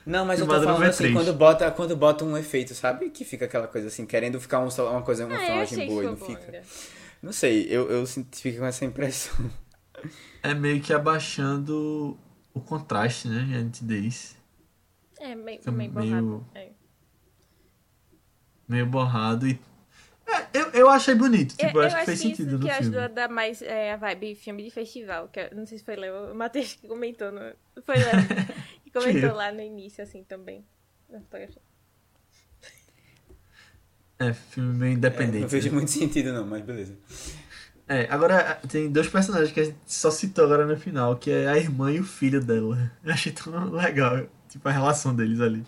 Não, 0.07 0.25
mas 0.25 0.39
eu 0.39 0.47
tô 0.47 0.55
falando 0.63 0.83
assim, 0.85 1.05
V3. 1.09 1.13
quando 1.13 1.33
bota, 1.35 1.71
quando 1.73 1.97
bota 1.97 2.25
um 2.25 2.37
efeito, 2.39 2.73
sabe? 2.75 3.11
Que 3.11 3.25
fica 3.25 3.45
aquela 3.47 3.67
coisa 3.67 3.89
assim, 3.89 4.07
querendo 4.07 4.41
ficar 4.41 4.61
um, 4.61 4.69
uma 4.69 5.03
coisa, 5.03 5.27
uma 5.27 5.35
Ah, 5.37 5.41
eu 5.41 5.47
filmagem 5.47 5.79
que 5.81 5.87
boa 5.87 6.03
e 6.05 6.07
não 6.07 6.17
fica. 6.17 6.45
ainda. 6.47 6.63
Não 7.21 7.33
sei, 7.33 7.67
eu, 7.69 7.91
eu 7.91 8.07
sinto- 8.07 8.37
fico 8.37 8.59
com 8.61 8.67
essa 8.67 8.85
impressão. 8.85 9.35
É 10.43 10.55
meio 10.55 10.81
que 10.81 10.93
abaixando 10.93 12.17
o 12.55 12.61
contraste, 12.61 13.27
né? 13.27 13.41
A 13.59 13.63
nitidez. 13.63 14.37
É, 15.19 15.35
meio, 15.35 15.59
Fica 15.59 15.73
meio 15.73 15.91
meio- 15.93 16.09
borrado. 16.23 16.47
É. 16.55 16.69
Meio 18.69 18.87
borrado 18.87 19.47
e. 19.49 19.59
É, 20.27 20.47
eu, 20.59 20.67
eu 20.73 20.91
achei 20.91 21.15
bonito. 21.15 21.57
Tipo, 21.57 21.79
eu, 21.79 21.83
acho 21.87 21.97
que 21.99 22.05
fez 22.05 22.19
isso 22.19 22.29
sentido 22.29 22.59
que 22.59 22.65
no 22.67 22.71
ajudou 22.73 22.99
a 23.01 23.03
filme. 23.05 23.15
dar 23.15 23.29
mais 23.29 23.63
é, 23.63 23.93
a 23.93 23.97
vibe 23.97 24.35
filme 24.35 24.63
de 24.65 24.71
festival. 24.71 25.29
Que 25.29 25.41
eu- 25.41 25.49
não 25.57 25.67
sei 25.67 25.79
se 25.79 25.85
foi 25.85 25.97
Léo, 25.97 26.33
o 26.33 26.35
Matheus 26.35 26.75
que 26.75 26.87
comentou. 26.89 27.31
No, 27.33 27.41
foi 27.85 27.97
Léo 27.97 28.11
que 28.27 28.53
comentou 29.01 29.35
lá 29.35 29.53
no 29.53 29.61
início, 29.61 30.03
assim, 30.03 30.23
também. 30.25 30.65
na 31.09 31.21
fotografia. 31.21 31.63
É, 34.19 34.33
filme 34.33 34.73
meio 34.75 34.93
É, 34.93 34.95
independente. 34.95 35.43
não 35.43 35.49
fez 35.49 35.65
né? 35.67 35.71
muito 35.73 35.91
sentido 35.91 36.33
não, 36.33 36.47
mas 36.47 36.63
beleza. 36.63 36.95
É, 37.89 38.07
agora 38.11 38.59
tem 38.69 38.91
dois 38.91 39.09
personagens 39.09 39.53
que 39.53 39.61
a 39.61 39.65
gente 39.65 39.77
só 39.87 40.11
citou 40.11 40.45
agora 40.47 40.67
no 40.67 40.77
final, 40.77 41.17
que 41.17 41.31
é 41.31 41.47
a 41.49 41.57
irmã 41.57 41.93
e 41.93 42.01
o 42.01 42.05
filho 42.05 42.43
dela. 42.43 42.91
Eu 43.05 43.13
achei 43.13 43.31
tão 43.31 43.71
legal, 43.71 44.27
tipo, 44.49 44.67
a 44.69 44.73
relação 44.73 45.15
deles 45.15 45.41
ali. 45.41 45.63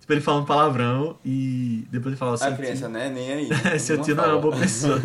Tipo, 0.00 0.12
ele 0.14 0.20
fala 0.22 0.40
um 0.40 0.44
palavrão 0.46 1.18
e 1.24 1.86
depois 1.90 2.12
ele 2.12 2.16
fala 2.16 2.32
A 2.32 2.34
assim. 2.34 2.56
criança, 2.56 2.88
né? 2.88 3.10
Nem 3.10 3.32
aí. 3.32 3.48
Seu 3.78 4.00
tio 4.02 4.14
não 4.16 4.24
é 4.24 4.32
uma 4.32 4.40
boa 4.40 4.56
pessoa. 4.58 4.98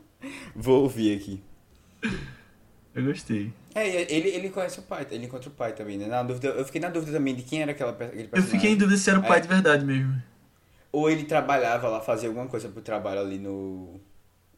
Vou 0.56 0.82
ouvir 0.82 1.16
aqui. 1.16 1.42
Eu 2.94 3.04
gostei. 3.04 3.52
É, 3.86 4.12
ele, 4.12 4.28
ele 4.28 4.48
conhece 4.50 4.78
o 4.80 4.82
pai, 4.82 5.06
ele 5.10 5.26
encontra 5.26 5.48
o 5.48 5.52
pai 5.52 5.72
também, 5.72 5.96
né? 5.98 6.06
Na 6.06 6.22
dúvida, 6.22 6.48
eu 6.48 6.64
fiquei 6.64 6.80
na 6.80 6.88
dúvida 6.88 7.12
também 7.12 7.34
de 7.34 7.42
quem 7.42 7.62
era 7.62 7.72
aquela, 7.72 7.92
pe- 7.92 8.04
aquele 8.04 8.28
Eu 8.32 8.42
fiquei 8.42 8.72
em 8.72 8.76
dúvida 8.76 8.96
se 8.98 9.08
era 9.10 9.18
o 9.18 9.22
pai 9.22 9.38
É. 9.38 9.40
de 9.40 9.48
verdade 9.48 9.84
mesmo. 9.84 10.20
Ou 10.90 11.10
ele 11.10 11.24
trabalhava 11.24 11.88
lá, 11.88 12.00
fazia 12.00 12.28
alguma 12.28 12.46
coisa 12.46 12.68
pro 12.68 12.80
trabalho 12.82 13.20
ali 13.20 13.38
no... 13.38 14.00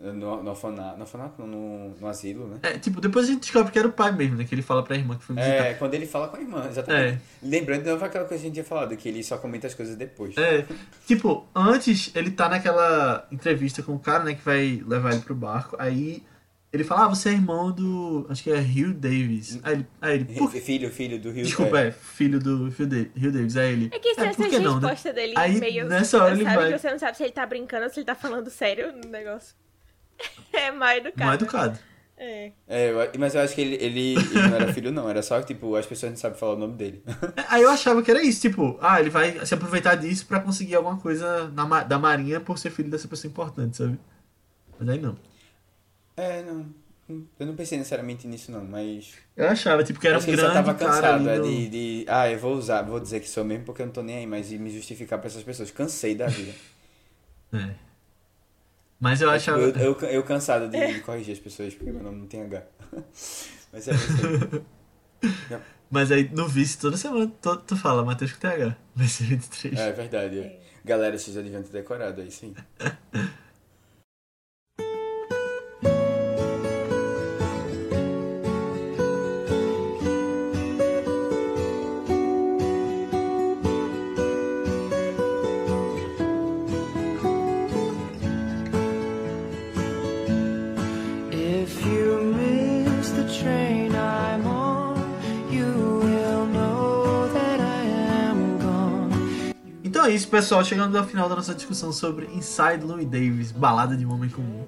No, 0.02 0.42
no 0.42 0.48
orfanato, 0.52 0.96
no, 0.96 1.02
orfanato, 1.02 1.42
no, 1.42 1.90
no 1.90 2.06
asilo, 2.06 2.48
né? 2.48 2.58
É, 2.62 2.78
tipo, 2.78 3.02
depois 3.02 3.26
a 3.28 3.32
gente 3.32 3.40
descobre 3.42 3.70
que 3.70 3.78
era 3.78 3.86
o 3.86 3.92
pai 3.92 4.10
mesmo, 4.10 4.36
né? 4.36 4.44
Que 4.44 4.54
ele 4.54 4.62
fala 4.62 4.82
pra 4.82 4.96
irmã 4.96 5.14
que 5.14 5.22
foi 5.24 5.36
visitar. 5.36 5.54
É, 5.66 5.74
quando 5.74 5.92
ele 5.92 6.06
fala 6.06 6.28
com 6.28 6.38
a 6.38 6.40
irmã, 6.40 6.66
exatamente. 6.66 7.20
Lembrando 7.42 7.82
de 7.82 7.90
novo 7.90 8.02
aquela 8.02 8.24
coisa 8.24 8.40
que 8.40 8.46
a 8.46 8.48
gente 8.48 8.54
tinha 8.54 8.64
falado, 8.64 8.96
que 8.96 9.06
ele 9.06 9.22
só 9.22 9.36
comenta 9.36 9.66
as 9.66 9.74
coisas 9.74 9.96
depois. 9.96 10.34
É, 10.38 10.64
tipo, 11.06 11.46
antes 11.54 12.12
ele 12.14 12.30
tá 12.30 12.48
naquela 12.48 13.28
entrevista 13.30 13.82
com 13.82 13.92
o 13.94 13.98
cara, 13.98 14.24
né, 14.24 14.32
que 14.32 14.42
vai 14.42 14.82
levar 14.86 15.12
ele 15.12 15.20
pro 15.20 15.34
barco, 15.34 15.76
aí 15.78 16.22
ele 16.72 16.84
fala, 16.84 17.04
ah, 17.06 17.08
você 17.08 17.30
é 17.30 17.32
irmão 17.32 17.72
do, 17.72 18.26
acho 18.28 18.42
que 18.44 18.50
é 18.50 18.58
Hugh 18.58 18.92
Davis. 18.94 19.58
Aí 19.62 19.72
ele, 19.74 19.86
aí 20.00 20.14
ele 20.14 20.24
por. 20.38 20.50
Filho, 20.52 20.90
filho 20.90 21.18
do 21.20 21.30
Rio 21.32 21.44
Desculpa, 21.44 21.80
é, 21.80 21.90
filho 21.90 22.38
do 22.38 22.66
Hugh 22.68 22.86
Da- 22.86 22.96
Hugh 23.20 23.32
Davis, 23.32 23.56
aí 23.56 23.72
ele... 23.72 23.90
É 23.92 23.98
que 23.98 24.08
essa, 24.08 24.20
por 24.20 24.28
essa 24.28 24.48
que 24.48 24.58
não, 24.60 24.74
né? 24.80 24.88
resposta 24.88 25.12
dele 25.12 25.34
Aí, 25.36 25.58
meio. 25.58 25.86
nessa 25.88 26.22
hora, 26.22 26.34
ele 26.34 26.44
sabe 26.44 26.56
vai- 26.56 26.72
que 26.72 26.78
você 26.78 26.90
não 26.90 26.98
sabe 26.98 27.16
se 27.16 27.22
ele 27.24 27.32
tá 27.32 27.44
brincando 27.46 27.84
ou 27.84 27.90
se 27.90 27.98
ele 28.00 28.06
tá 28.06 28.14
falando 28.14 28.48
sério 28.50 28.92
no 28.92 29.10
negócio. 29.10 29.54
É 30.52 30.70
mal 30.70 30.90
educado. 30.96 31.24
Mal 31.24 31.34
educado. 31.34 31.78
É. 32.22 32.52
É, 32.68 32.92
mas 33.18 33.34
eu 33.34 33.40
acho 33.40 33.54
que 33.54 33.62
ele, 33.62 33.76
ele, 33.76 34.14
ele 34.14 34.34
não 34.48 34.54
era 34.56 34.72
filho, 34.74 34.92
não. 34.92 35.08
Era 35.08 35.22
só 35.22 35.40
que, 35.40 35.46
tipo, 35.54 35.74
as 35.74 35.86
pessoas 35.86 36.12
não 36.12 36.18
sabem 36.18 36.38
falar 36.38 36.52
o 36.54 36.58
nome 36.58 36.74
dele. 36.74 37.02
É, 37.34 37.44
Aí 37.48 37.62
eu 37.62 37.70
achava 37.70 38.02
que 38.02 38.10
era 38.10 38.22
isso, 38.22 38.42
tipo, 38.42 38.76
ah, 38.82 39.00
ele 39.00 39.08
vai 39.08 39.44
se 39.46 39.54
aproveitar 39.54 39.94
disso 39.94 40.26
pra 40.26 40.38
conseguir 40.38 40.74
alguma 40.74 40.98
coisa 40.98 41.48
na, 41.48 41.82
da 41.82 41.98
marinha 41.98 42.38
por 42.38 42.58
ser 42.58 42.68
filho 42.70 42.90
dessa 42.90 43.08
pessoa 43.08 43.30
importante, 43.30 43.78
sabe? 43.78 43.98
Mas 44.78 44.88
aí 44.90 44.98
não. 45.00 45.16
É, 46.16 46.42
não. 46.42 46.66
Eu 47.40 47.46
não 47.46 47.56
pensei 47.56 47.76
necessariamente 47.76 48.26
nisso, 48.28 48.52
não, 48.52 48.64
mas. 48.64 49.14
Eu 49.36 49.48
achava, 49.48 49.82
tipo, 49.82 49.98
que 49.98 50.06
era 50.06 50.18
um 50.18 50.20
que 50.22 50.30
ele 50.30 50.36
grande 50.36 50.54
só 50.54 50.62
tava 50.62 50.78
cara 50.78 50.92
cansado 50.92 51.28
ali 51.28 51.38
é, 51.38 51.40
de, 51.40 51.68
de. 51.68 52.04
Ah, 52.08 52.30
eu 52.30 52.38
vou 52.38 52.54
usar, 52.54 52.82
vou 52.82 53.00
dizer 53.00 53.18
que 53.18 53.28
sou 53.28 53.44
mesmo 53.44 53.64
porque 53.64 53.82
eu 53.82 53.86
não 53.86 53.92
tô 53.92 54.00
nem 54.02 54.18
aí, 54.18 54.26
mas 54.26 54.52
e 54.52 54.58
me 54.58 54.70
justificar 54.70 55.18
pra 55.18 55.26
essas 55.28 55.42
pessoas. 55.42 55.70
Cansei 55.70 56.14
da 56.14 56.26
vida. 56.26 56.52
É. 57.52 57.74
Mas 59.00 59.20
eu 59.20 59.28
É, 59.28 59.34
achava... 59.34 59.66
tipo, 59.66 59.78
eu, 59.80 59.98
eu, 60.02 60.08
eu 60.08 60.22
cansado 60.22 60.68
de, 60.68 60.94
de 60.94 61.00
corrigir 61.00 61.32
as 61.32 61.40
pessoas 61.40 61.74
porque 61.74 61.90
meu 61.90 62.00
nome 62.00 62.18
não 62.20 62.26
tem 62.28 62.42
H. 62.42 62.62
Mas 63.72 63.88
é 63.88 63.92
isso 63.92 64.12
aí. 65.24 65.58
Mas 65.90 66.12
aí 66.12 66.30
no 66.32 66.46
vice 66.46 66.78
toda 66.78 66.96
semana 66.96 67.28
tu, 67.42 67.56
tu 67.56 67.76
fala, 67.76 68.04
Matheus 68.04 68.32
com 68.32 68.38
TH. 68.38 68.76
Vai 68.94 69.08
ser 69.08 69.24
23. 69.24 69.80
É 69.80 69.90
verdade. 69.90 70.38
é. 70.38 70.60
Galera, 70.84 71.18
vocês 71.18 71.34
já 71.34 71.42
deviam 71.42 71.60
ter 71.64 71.72
decorado, 71.72 72.20
é 72.20 72.24
aí. 72.24 72.28
If 72.28 72.54
é 100.10 100.14
isso, 100.14 100.28
pessoal. 100.28 100.64
Chegando 100.64 100.96
ao 100.98 101.04
final 101.04 101.28
da 101.28 101.36
nossa 101.36 101.54
discussão 101.54 101.92
sobre 101.92 102.26
Inside 102.34 102.84
Louis 102.84 103.06
Davis, 103.06 103.52
Balada 103.52 103.96
de 103.96 104.04
um 104.04 104.12
Homem 104.12 104.28
Comum. 104.28 104.66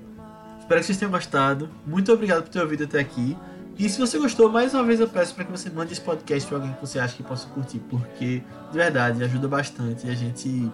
Espero 0.59 0.80
que 0.80 0.86
vocês 0.86 0.99
tenham 0.99 1.11
gostado. 1.11 1.68
Muito 1.84 2.12
obrigado 2.12 2.45
por 2.45 2.49
ter 2.49 2.61
ouvido 2.61 2.84
até 2.84 3.01
aqui. 3.01 3.36
E 3.76 3.88
se 3.88 3.99
você 3.99 4.18
gostou, 4.18 4.49
mais 4.49 4.72
uma 4.72 4.84
vez 4.84 5.01
eu 5.01 5.09
peço 5.09 5.34
para 5.34 5.45
que 5.45 5.51
você 5.51 5.68
mande 5.68 5.93
esse 5.93 6.01
podcast 6.01 6.49
para 6.49 6.59
alguém 6.59 6.72
que 6.74 6.80
você 6.80 6.99
acha 7.01 7.16
que 7.16 7.22
possa 7.22 7.49
curtir, 7.49 7.80
porque 7.90 8.43
de 8.70 8.78
verdade 8.78 9.24
ajuda 9.24 9.49
bastante 9.49 10.07
e 10.07 10.11
a 10.11 10.14
gente 10.14 10.70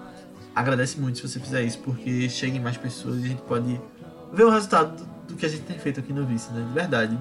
agradece 0.55 1.01
muito 1.01 1.19
se 1.19 1.29
você 1.29 1.41
fizer 1.41 1.63
isso, 1.63 1.79
porque 1.79 2.29
cheguem 2.29 2.61
mais 2.61 2.77
pessoas 2.77 3.23
e 3.23 3.25
a 3.25 3.29
gente 3.29 3.43
pode 3.43 3.81
ver 4.33 4.45
o 4.45 4.51
resultado 4.51 5.07
do, 5.27 5.35
que 5.35 5.47
a 5.47 5.49
gente 5.49 5.63
tem 5.63 5.79
feito 5.79 6.01
aqui 6.01 6.13
no 6.13 6.27
Vice, 6.27 6.53
né? 6.53 6.63
De 6.67 6.75
verdade. 6.75 7.19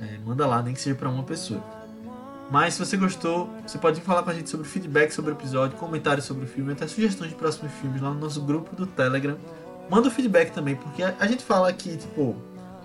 É, 0.00 0.18
manda 0.24 0.46
lá, 0.46 0.62
nem 0.62 0.74
que 0.74 0.80
seja 0.80 0.96
para 0.96 1.08
uma 1.08 1.22
pessoa. 1.22 1.62
Mas 2.50 2.74
se 2.74 2.84
você 2.84 2.96
gostou, 2.96 3.48
você 3.64 3.78
pode 3.78 4.00
falar 4.00 4.24
com 4.24 4.30
a 4.30 4.34
gente 4.34 4.50
sobre 4.50 4.66
feedback 4.66 5.12
sobre 5.12 5.30
o 5.30 5.34
episódio, 5.34 5.78
comentários 5.78 6.24
sobre 6.24 6.44
o 6.44 6.48
filme, 6.48 6.72
até 6.72 6.86
sugestões 6.86 7.30
de 7.30 7.36
próximos 7.36 7.72
filmes 7.74 8.02
lá 8.02 8.10
no 8.10 8.18
nosso 8.18 8.40
grupo 8.40 8.74
do 8.74 8.86
Telegram. 8.86 9.36
Manda 9.88 10.08
o 10.08 10.10
feedback 10.10 10.50
também, 10.50 10.74
porque 10.74 11.02
a, 11.02 11.14
a 11.20 11.26
gente 11.28 11.44
fala 11.44 11.68
aqui, 11.68 11.96
tipo, 11.96 12.36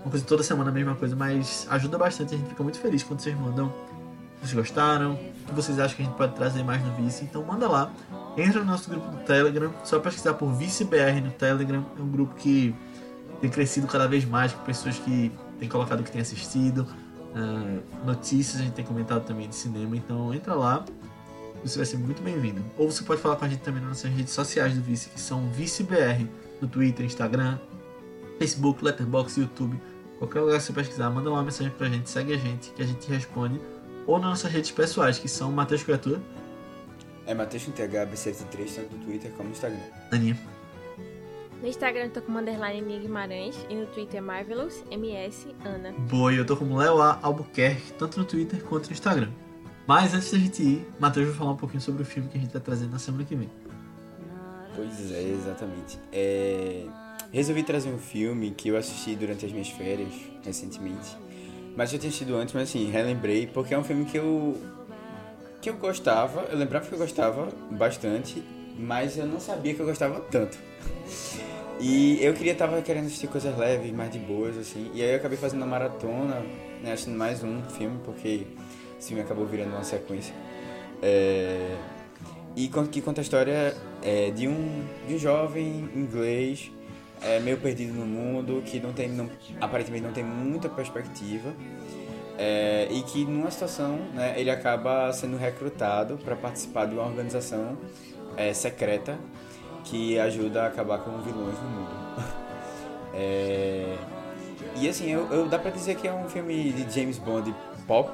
uma 0.01 0.11
coisa 0.11 0.23
toda 0.23 0.43
semana 0.43 0.69
a 0.69 0.73
mesma 0.73 0.93
coisa, 0.93 1.15
mas 1.15 1.65
ajuda 1.71 1.97
bastante, 1.97 2.35
a 2.35 2.37
gente 2.37 2.47
fica 2.49 2.61
muito 2.61 2.77
feliz 2.77 3.01
quando 3.01 3.21
vocês 3.21 3.35
mandam 3.35 3.73
Vocês 4.39 4.53
gostaram? 4.53 5.13
O 5.13 5.47
que 5.47 5.53
vocês 5.53 5.79
acham 5.79 5.95
que 5.95 6.03
a 6.03 6.05
gente 6.05 6.15
pode 6.15 6.35
trazer 6.35 6.63
mais 6.63 6.83
no 6.85 6.93
Vice? 6.93 7.23
Então 7.23 7.43
manda 7.43 7.67
lá. 7.67 7.91
Entra 8.37 8.59
no 8.59 8.67
nosso 8.67 8.87
grupo 8.87 9.09
do 9.09 9.17
Telegram. 9.23 9.73
Só 9.83 9.99
pesquisar 9.99 10.35
por 10.35 10.51
ViceBR 10.53 11.21
no 11.21 11.31
Telegram. 11.31 11.83
É 11.97 12.01
um 12.01 12.07
grupo 12.07 12.35
que 12.35 12.75
tem 13.41 13.49
crescido 13.49 13.87
cada 13.87 14.07
vez 14.07 14.25
mais 14.25 14.53
com 14.53 14.63
pessoas 14.63 14.99
que 14.99 15.31
têm 15.59 15.67
colocado 15.67 16.01
o 16.01 16.03
que 16.03 16.11
têm 16.11 16.21
assistido. 16.21 16.85
Ah, 17.35 17.79
notícias, 18.05 18.61
a 18.61 18.63
gente 18.63 18.73
tem 18.73 18.85
comentado 18.85 19.25
também 19.25 19.49
de 19.49 19.55
cinema. 19.55 19.95
Então 19.95 20.33
entra 20.33 20.55
lá. 20.55 20.85
Você 21.63 21.77
vai 21.77 21.85
ser 21.85 21.97
muito 21.97 22.21
bem-vindo. 22.21 22.63
Ou 22.77 22.89
você 22.91 23.03
pode 23.03 23.21
falar 23.21 23.35
com 23.35 23.45
a 23.45 23.49
gente 23.49 23.61
também 23.61 23.81
nas 23.81 23.89
nossas 23.89 24.11
redes 24.11 24.33
sociais 24.33 24.75
do 24.75 24.81
Vice, 24.81 25.09
que 25.09 25.19
são 25.19 25.49
ViceBR. 25.49 26.27
No 26.61 26.67
Twitter, 26.67 27.05
Instagram, 27.05 27.57
Facebook, 28.39 28.83
Letterboxd, 28.83 29.41
YouTube. 29.41 29.79
Qualquer 30.19 30.39
lugar 30.39 30.57
que 30.57 30.63
você 30.63 30.73
pesquisar, 30.73 31.09
manda 31.09 31.29
uma 31.29 31.43
mensagem 31.43 31.73
pra 31.73 31.89
gente, 31.89 32.09
segue 32.09 32.33
a 32.33 32.37
gente, 32.37 32.69
que 32.71 32.81
a 32.81 32.85
gente 32.85 33.09
responde. 33.09 33.59
Ou 34.07 34.17
nas 34.17 34.29
nossas 34.29 34.51
redes 34.51 34.71
pessoais, 34.71 35.19
que 35.19 35.27
são 35.27 35.51
Matheus 35.51 35.83
Criatura, 35.83 36.21
É 37.25 37.33
Matheus 37.33 37.65
com 37.65 37.71
TH, 37.71 38.05
B73, 38.05 38.75
tanto 38.75 38.95
no 38.95 39.03
Twitter 39.03 39.31
como 39.31 39.49
no 39.49 39.55
Instagram. 39.55 39.79
Aninha. 40.11 40.54
No 41.61 41.67
Instagram 41.67 42.05
eu 42.05 42.09
tô 42.11 42.21
com 42.21 42.31
underline 42.37 42.81
Nia 42.81 42.99
Guimarães 42.99 43.55
e 43.69 43.75
no 43.75 43.85
Twitter 43.87 44.21
Marvelous 44.21 44.83
MS 44.91 45.47
Ana. 45.63 45.91
Boa, 46.09 46.33
e 46.33 46.37
eu 46.37 46.45
tô 46.45 46.55
como 46.55 46.77
Leo 46.77 47.01
A. 47.01 47.19
Albuquerque, 47.21 47.93
tanto 47.93 48.19
no 48.19 48.25
Twitter 48.25 48.63
quanto 48.63 48.87
no 48.87 48.93
Instagram. 48.93 49.29
Mas 49.87 50.13
antes 50.13 50.31
da 50.31 50.37
gente 50.37 50.61
ir, 50.61 50.87
Matheus 50.99 51.27
vai 51.27 51.35
falar 51.35 51.51
um 51.51 51.57
pouquinho 51.57 51.81
sobre 51.81 52.01
o 52.01 52.05
filme 52.05 52.29
que 52.29 52.37
a 52.37 52.41
gente 52.41 52.51
vai 52.51 52.61
trazer 52.61 52.87
na 52.87 52.99
semana 52.99 53.23
que 53.23 53.35
vem. 53.35 53.49
Pois 54.75 55.11
é, 55.11 55.23
exatamente. 55.23 55.97
É, 56.11 56.85
Resolvi 57.31 57.63
trazer 57.63 57.89
um 57.89 57.97
filme 57.97 58.51
que 58.51 58.69
eu 58.69 58.77
assisti 58.77 59.13
durante 59.13 59.45
as 59.45 59.51
minhas 59.51 59.69
férias, 59.69 60.13
recentemente. 60.41 61.17
Mas 61.75 61.91
eu 61.91 61.99
tinha 61.99 62.07
assistido 62.07 62.35
antes, 62.35 62.53
mas 62.53 62.69
assim, 62.69 62.89
relembrei, 62.89 63.45
porque 63.47 63.73
é 63.73 63.77
um 63.77 63.83
filme 63.83 64.05
que 64.05 64.17
eu. 64.17 64.55
que 65.61 65.69
eu 65.69 65.75
gostava, 65.75 66.43
eu 66.43 66.57
lembrava 66.57 66.85
que 66.87 66.93
eu 66.93 66.97
gostava 66.97 67.49
bastante, 67.71 68.41
mas 68.79 69.17
eu 69.17 69.25
não 69.25 69.39
sabia 69.39 69.73
que 69.73 69.81
eu 69.81 69.85
gostava 69.85 70.21
tanto. 70.21 70.57
E 71.79 72.23
eu 72.23 72.33
queria, 72.33 72.55
tava 72.55 72.81
querendo 72.81 73.07
assistir 73.07 73.27
coisas 73.27 73.55
leves, 73.57 73.91
mais 73.91 74.11
de 74.11 74.19
boas, 74.19 74.57
assim, 74.57 74.89
e 74.93 75.01
aí 75.01 75.11
eu 75.11 75.17
acabei 75.17 75.37
fazendo 75.37 75.61
uma 75.61 75.67
maratona, 75.67 76.41
né, 76.81 76.93
assistindo 76.93 77.17
mais 77.17 77.43
um 77.43 77.61
filme, 77.63 77.99
porque 78.03 78.47
esse 78.97 79.09
filme 79.09 79.21
acabou 79.21 79.45
virando 79.45 79.71
uma 79.71 79.83
sequência. 79.83 80.33
É, 81.01 81.75
e 82.55 82.69
que 82.89 83.01
conta 83.01 83.19
a 83.19 83.23
história 83.23 83.75
é, 84.01 84.31
de, 84.31 84.47
um, 84.47 84.85
de 85.05 85.15
um 85.15 85.19
jovem 85.19 85.89
inglês 85.93 86.71
é, 87.21 87.39
meio 87.39 87.57
perdido 87.57 87.93
no 87.93 88.05
mundo, 88.05 88.63
que 88.65 88.79
não 88.79 88.93
tem, 88.93 89.09
não, 89.09 89.29
aparentemente 89.59 90.03
não 90.03 90.13
tem 90.13 90.23
muita 90.23 90.69
perspectiva, 90.69 91.53
é, 92.37 92.87
e 92.89 93.01
que 93.03 93.25
numa 93.25 93.51
situação 93.51 93.97
né, 94.13 94.33
ele 94.37 94.49
acaba 94.49 95.11
sendo 95.11 95.37
recrutado 95.37 96.17
para 96.23 96.35
participar 96.35 96.85
de 96.85 96.93
uma 96.93 97.05
organização 97.05 97.77
é, 98.37 98.53
secreta 98.53 99.17
que 99.85 100.19
ajuda 100.19 100.63
a 100.63 100.67
acabar 100.67 100.99
com 100.99 101.11
vilões 101.21 101.55
no 101.61 101.69
mundo. 101.69 101.95
É, 103.17 103.95
e 104.75 104.89
assim, 104.89 105.09
eu, 105.09 105.25
eu- 105.31 105.47
dá 105.47 105.57
pra 105.57 105.71
dizer 105.71 105.95
que 105.95 106.05
é 106.05 106.13
um 106.13 106.27
filme 106.27 106.71
de 106.73 106.93
James 106.93 107.17
Bond 107.17 107.55
pop. 107.87 108.11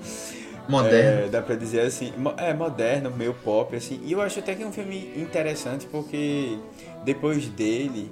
Moderno. 0.68 1.26
É, 1.26 1.28
dá 1.28 1.40
pra 1.40 1.54
dizer 1.54 1.80
assim, 1.80 2.12
é 2.36 2.52
moderno, 2.52 3.10
meio 3.10 3.32
pop, 3.32 3.74
assim. 3.74 4.00
E 4.04 4.12
eu 4.12 4.20
acho 4.20 4.40
até 4.40 4.54
que 4.54 4.62
é 4.62 4.66
um 4.66 4.72
filme 4.72 5.12
interessante 5.16 5.86
porque 5.86 6.58
depois 7.04 7.46
dele. 7.48 8.10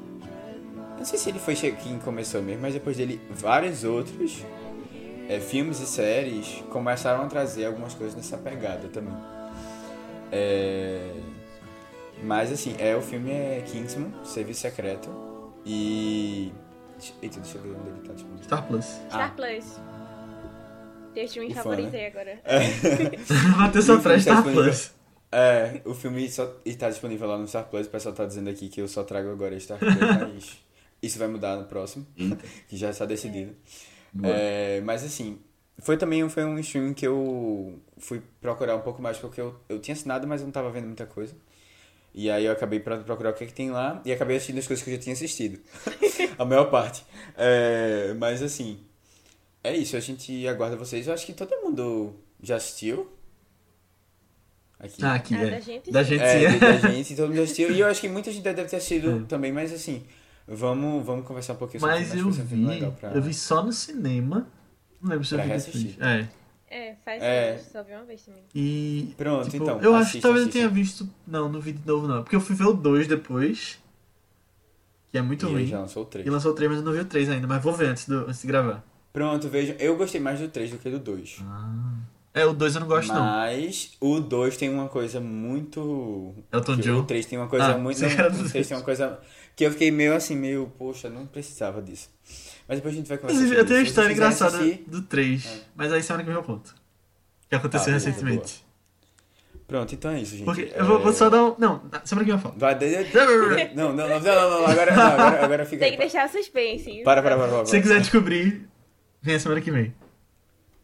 Não 0.96 1.04
sei 1.04 1.18
se 1.18 1.28
ele 1.28 1.38
foi 1.38 1.54
quem 1.56 1.98
começou 1.98 2.40
mesmo, 2.40 2.62
mas 2.62 2.72
depois 2.72 2.96
dele, 2.96 3.20
vários 3.28 3.84
outros 3.84 4.42
é, 5.28 5.40
filmes 5.40 5.80
e 5.80 5.86
séries 5.86 6.62
começaram 6.70 7.24
a 7.24 7.26
trazer 7.26 7.66
algumas 7.66 7.92
coisas 7.92 8.14
nessa 8.14 8.38
pegada 8.38 8.88
também. 8.88 9.12
É, 10.32 11.10
mas 12.24 12.50
assim, 12.52 12.74
é, 12.78 12.96
o 12.96 13.00
filme 13.02 13.30
é 13.30 13.62
Kingsman, 13.66 14.12
Serviço 14.24 14.60
Secreto. 14.62 15.10
E. 15.64 16.52
Eita, 17.22 17.40
deixa 17.40 17.58
eu 17.58 17.62
ver 17.62 17.70
onde 17.70 17.88
ele 17.90 18.00
tá 18.06 18.12
disponível. 18.12 18.44
Star 18.44 18.66
Plus. 18.66 18.84
Star 18.84 19.30
Ah. 19.30 19.34
Plus. 19.34 19.80
Teu 21.14 21.24
streaming 21.24 21.52
Ufa, 21.52 21.62
favorito 21.62 21.92
né? 21.92 22.06
agora. 22.08 22.40
Matheus 23.56 23.84
só 23.84 23.98
traz 23.98 24.24
tá 24.24 24.40
Star 24.40 24.52
Plus. 24.52 24.92
É, 25.30 25.80
o 25.84 25.94
filme 25.94 26.28
só 26.30 26.52
está 26.64 26.88
disponível 26.88 27.28
lá 27.28 27.38
no 27.38 27.46
Star 27.48 27.64
Plus. 27.64 27.86
O 27.86 27.90
pessoal 27.90 28.14
tá 28.14 28.24
dizendo 28.24 28.50
aqui 28.50 28.68
que 28.68 28.80
eu 28.80 28.88
só 28.88 29.02
trago 29.04 29.30
agora 29.30 29.58
Star 29.58 29.78
Plus, 29.78 29.94
mas 29.98 30.58
isso 31.02 31.18
vai 31.18 31.28
mudar 31.28 31.56
no 31.56 31.64
próximo, 31.64 32.06
que 32.68 32.76
já 32.76 32.90
está 32.90 33.04
decidido. 33.04 33.54
É, 34.22 34.80
mas 34.82 35.04
assim, 35.04 35.38
foi 35.80 35.96
também 35.96 36.22
um- 36.22 36.30
foi 36.30 36.44
um 36.44 36.58
stream 36.60 36.94
que 36.94 37.06
eu 37.06 37.80
fui 37.98 38.22
procurar 38.40 38.76
um 38.76 38.80
pouco 38.80 39.02
mais, 39.02 39.18
porque 39.18 39.40
eu, 39.40 39.56
eu 39.68 39.80
tinha 39.80 39.94
assinado, 39.94 40.26
mas 40.26 40.40
eu 40.40 40.46
não 40.46 40.52
tava 40.52 40.70
vendo 40.70 40.86
muita 40.86 41.04
coisa. 41.06 41.34
E 42.14 42.30
aí 42.30 42.44
eu 42.44 42.52
acabei 42.52 42.78
pra 42.78 42.98
procurar 42.98 43.30
o 43.30 43.32
que, 43.34 43.42
é 43.42 43.46
que 43.46 43.52
tem 43.52 43.70
lá 43.72 44.00
e 44.04 44.12
acabei 44.12 44.36
assistindo 44.36 44.58
as 44.58 44.66
coisas 44.68 44.84
que 44.84 44.90
eu 44.90 44.94
já 44.94 45.00
tinha 45.02 45.12
assistido. 45.14 45.58
a 46.38 46.44
maior 46.44 46.66
parte. 46.70 47.04
É, 47.36 48.14
mas 48.16 48.40
assim, 48.40 48.78
é 49.64 49.76
isso, 49.76 49.96
a 49.96 50.00
gente 50.00 50.46
aguarda 50.46 50.76
vocês. 50.76 51.06
Eu 51.08 51.12
acho 51.14 51.26
que 51.26 51.32
todo 51.32 51.50
mundo 51.62 52.14
já 52.40 52.56
assistiu. 52.56 53.10
Aqui. 54.78 55.04
Ah, 55.04 55.14
aqui, 55.14 55.34
é. 55.34 55.50
da 55.50 55.60
gente 55.60 55.90
Da 55.90 56.02
gente 56.02 56.22
É, 56.22 56.58
da 56.58 56.76
gente, 56.90 57.16
todo 57.16 57.26
mundo 57.28 57.36
já 57.36 57.42
assistiu. 57.44 57.72
E 57.72 57.80
eu 57.80 57.86
acho 57.88 58.00
que 58.00 58.08
muita 58.08 58.30
gente 58.30 58.42
deve 58.44 58.64
ter 58.68 58.76
assistido 58.76 59.22
É. 59.24 59.26
também, 59.26 59.50
mas 59.50 59.72
assim, 59.72 60.04
vamos, 60.46 61.04
vamos 61.04 61.26
conversar 61.26 61.54
um 61.54 61.56
pouquinho 61.56 61.80
sobre 61.80 61.96
Mas 61.96 62.08
o 62.10 62.12
filme, 62.12 62.78
eu 62.80 62.90
vi, 62.90 62.96
pra- 63.00 63.10
eu 63.12 63.22
vi 63.22 63.34
só 63.34 63.62
no 63.62 63.72
cinema. 63.72 64.46
Não 65.00 65.10
lembro 65.10 65.24
se 65.24 65.34
eu 65.34 65.40
vi. 65.72 65.96
É. 66.00 66.28
É, 66.76 66.96
faz 67.04 67.22
É. 67.22 67.56
só 67.58 67.84
vi 67.84 67.92
uma 67.92 68.04
vez 68.04 68.22
também. 68.22 68.42
E. 68.52 69.14
Pronto, 69.16 69.48
tipo, 69.48 69.62
então. 69.62 69.80
Eu 69.80 69.94
acho 69.94 70.12
que 70.12 70.20
talvez 70.20 70.42
eu 70.44 70.48
assista. 70.48 70.58
tenha 70.58 70.68
visto. 70.68 71.08
Não, 71.24 71.48
não 71.48 71.60
vi 71.60 71.72
de 71.72 71.86
novo 71.86 72.08
não. 72.08 72.22
Porque 72.24 72.34
eu 72.34 72.40
fui 72.40 72.56
ver 72.56 72.64
o 72.64 72.72
2 72.72 73.06
depois. 73.06 73.78
Que 75.12 75.18
é 75.18 75.22
muito 75.22 75.46
E 75.46 75.52
ruim. 75.52 75.66
já 75.66 75.78
lançou 75.78 76.02
o 76.02 76.06
3. 76.06 76.26
E 76.26 76.30
lançou 76.30 76.50
o 76.50 76.54
3, 76.54 76.68
mas 76.72 76.80
eu 76.80 76.84
não 76.84 76.92
vi 76.92 76.98
o 76.98 77.04
3 77.04 77.30
ainda. 77.30 77.46
Mas 77.46 77.62
vou 77.62 77.72
ver 77.72 77.90
antes, 77.90 78.08
do, 78.08 78.26
antes 78.26 78.40
de 78.40 78.46
gravar. 78.48 78.84
Pronto, 79.12 79.48
vejam. 79.48 79.76
Eu 79.78 79.96
gostei 79.96 80.20
mais 80.20 80.40
do 80.40 80.48
3 80.48 80.72
do 80.72 80.78
que 80.78 80.90
do 80.90 80.98
2. 80.98 81.38
É, 82.34 82.44
o 82.44 82.52
2 82.52 82.74
eu 82.74 82.80
não 82.80 82.88
gosto 82.88 83.12
não. 83.12 83.22
Mas 83.22 83.92
o 84.00 84.18
2 84.18 84.56
tem 84.56 84.68
uma 84.68 84.88
coisa 84.88 85.20
muito. 85.20 86.34
Elton 86.52 86.74
que 86.74 86.82
John. 86.82 86.98
O 86.98 87.04
3 87.04 87.24
tem 87.26 87.38
uma 87.38 87.46
coisa 87.46 87.66
Ah, 87.74 87.78
muito. 87.78 88.00
Não, 88.00 88.08
o 88.08 88.48
3 88.50 88.66
tem 88.66 88.76
uma 88.76 88.82
coisa. 88.82 89.20
Que 89.54 89.64
eu 89.64 89.70
fiquei 89.70 89.92
meio 89.92 90.16
assim, 90.16 90.34
meio, 90.34 90.72
poxa, 90.76 91.08
não 91.08 91.24
precisava 91.26 91.80
disso. 91.80 92.10
Mas 92.66 92.78
depois 92.78 92.94
a 92.94 92.96
gente 92.96 93.08
vai 93.08 93.18
conversar. 93.18 93.36
Inclusive, 93.42 93.60
eu 93.60 93.66
tenho 93.66 93.78
uma 93.80 93.86
história 93.86 94.12
engraçada 94.12 94.56
assistir- 94.58 94.84
do 94.86 95.02
3. 95.02 95.46
É. 95.46 95.60
Mas 95.76 95.92
aí 95.92 96.02
semana 96.02 96.22
que 96.24 96.30
vem 96.30 96.36
eu 96.38 96.42
conto. 96.44 96.74
Que 97.48 97.54
aconteceu 97.56 97.92
boa, 97.92 97.94
recentemente. 97.94 98.64
Pronto, 99.66 99.94
então 99.94 100.10
é 100.10 100.20
isso, 100.20 100.32
gente. 100.36 100.44
Porque 100.44 100.72
eu 100.74 100.84
vou, 100.84 100.98
vou 101.00 101.10
É, 101.10 101.14
só 101.14 101.28
dar 101.30 101.42
um. 101.44 101.54
Não, 101.58 101.82
semana 102.04 102.24
que 102.24 102.30
vem 102.32 102.32
eu 102.32 102.38
falo. 102.38 102.54
Vai, 102.58 102.74
de- 102.74 102.86
Não, 103.74 103.92
não, 103.92 104.08
não, 104.08 104.08
não, 104.08 104.20
não, 104.20 104.50
não, 104.60 104.66
agora, 104.66 104.94
não, 104.94 105.02
agora, 105.02 105.44
agora 105.44 105.64
fica 105.66 105.84
Tem 105.84 105.92
que 105.92 105.98
deixar 105.98 106.28
suspense. 106.28 107.02
Para, 107.04 107.22
para, 107.22 107.36
para, 107.36 107.48
para. 107.48 107.64
Se 107.66 107.70
você 107.72 107.80
quiser 107.80 108.00
descobrir, 108.00 108.66
vem 109.22 109.34
a 109.34 109.40
semana 109.40 109.60
que 109.60 109.70
vem. 109.70 109.94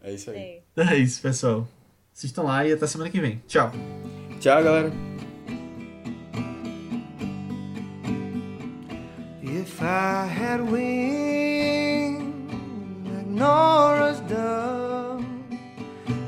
É 0.03 0.13
isso 0.13 0.31
aí. 0.31 0.37
É. 0.37 0.61
Então 0.73 0.89
é 0.89 0.97
isso, 0.97 1.21
pessoal. 1.21 1.69
Assistam 2.15 2.43
lá 2.43 2.67
e 2.67 2.73
até 2.73 2.87
semana 2.87 3.11
que 3.11 3.21
vem. 3.21 3.43
Tchau. 3.47 3.71
Tchau, 4.41 4.63
galera. 4.63 4.91
If 9.43 9.83
I 9.83 10.27
had 10.27 10.61
wings 10.71 11.30
Nora's 13.41 14.21
dove, 14.29 15.25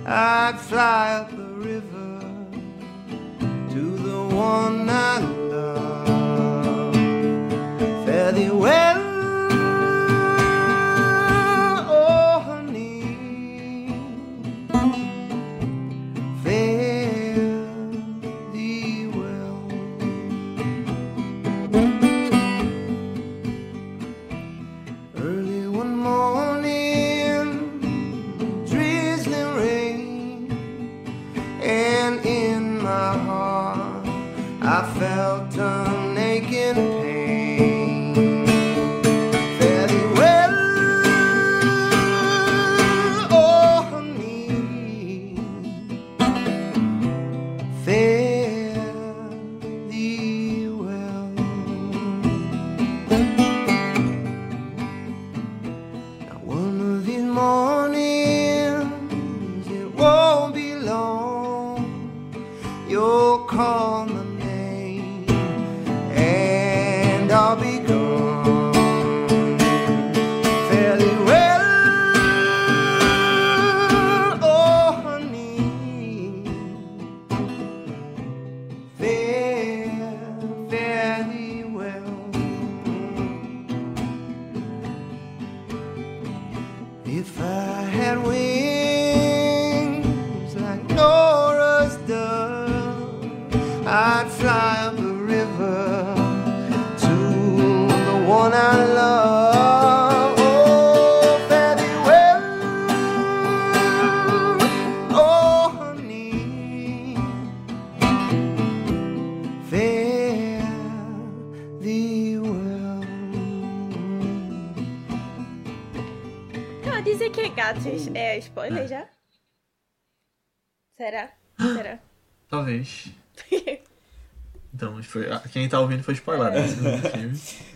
I'd 0.07 0.59
fly 0.59 1.13
up 1.21 1.31
the 1.31 1.51
river 1.69 2.21
to 3.73 3.83
the 4.07 4.21
one 4.35 4.89
I 4.89 5.19
love. 5.53 6.95
Fare 8.07 8.33
thee 8.33 8.49
well, 8.49 8.92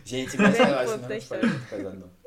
Gente, 0.06 0.36
mas 0.38 0.56
eu 0.60 0.66
Grande 0.66 0.74
acho 0.74 0.92
ponto 0.92 1.02
não 1.02 1.08
da 1.08 1.14
é 1.14 1.18
história. 1.18 1.46
muito 1.48 1.68
pesado, 1.68 1.98
não. 1.98 2.25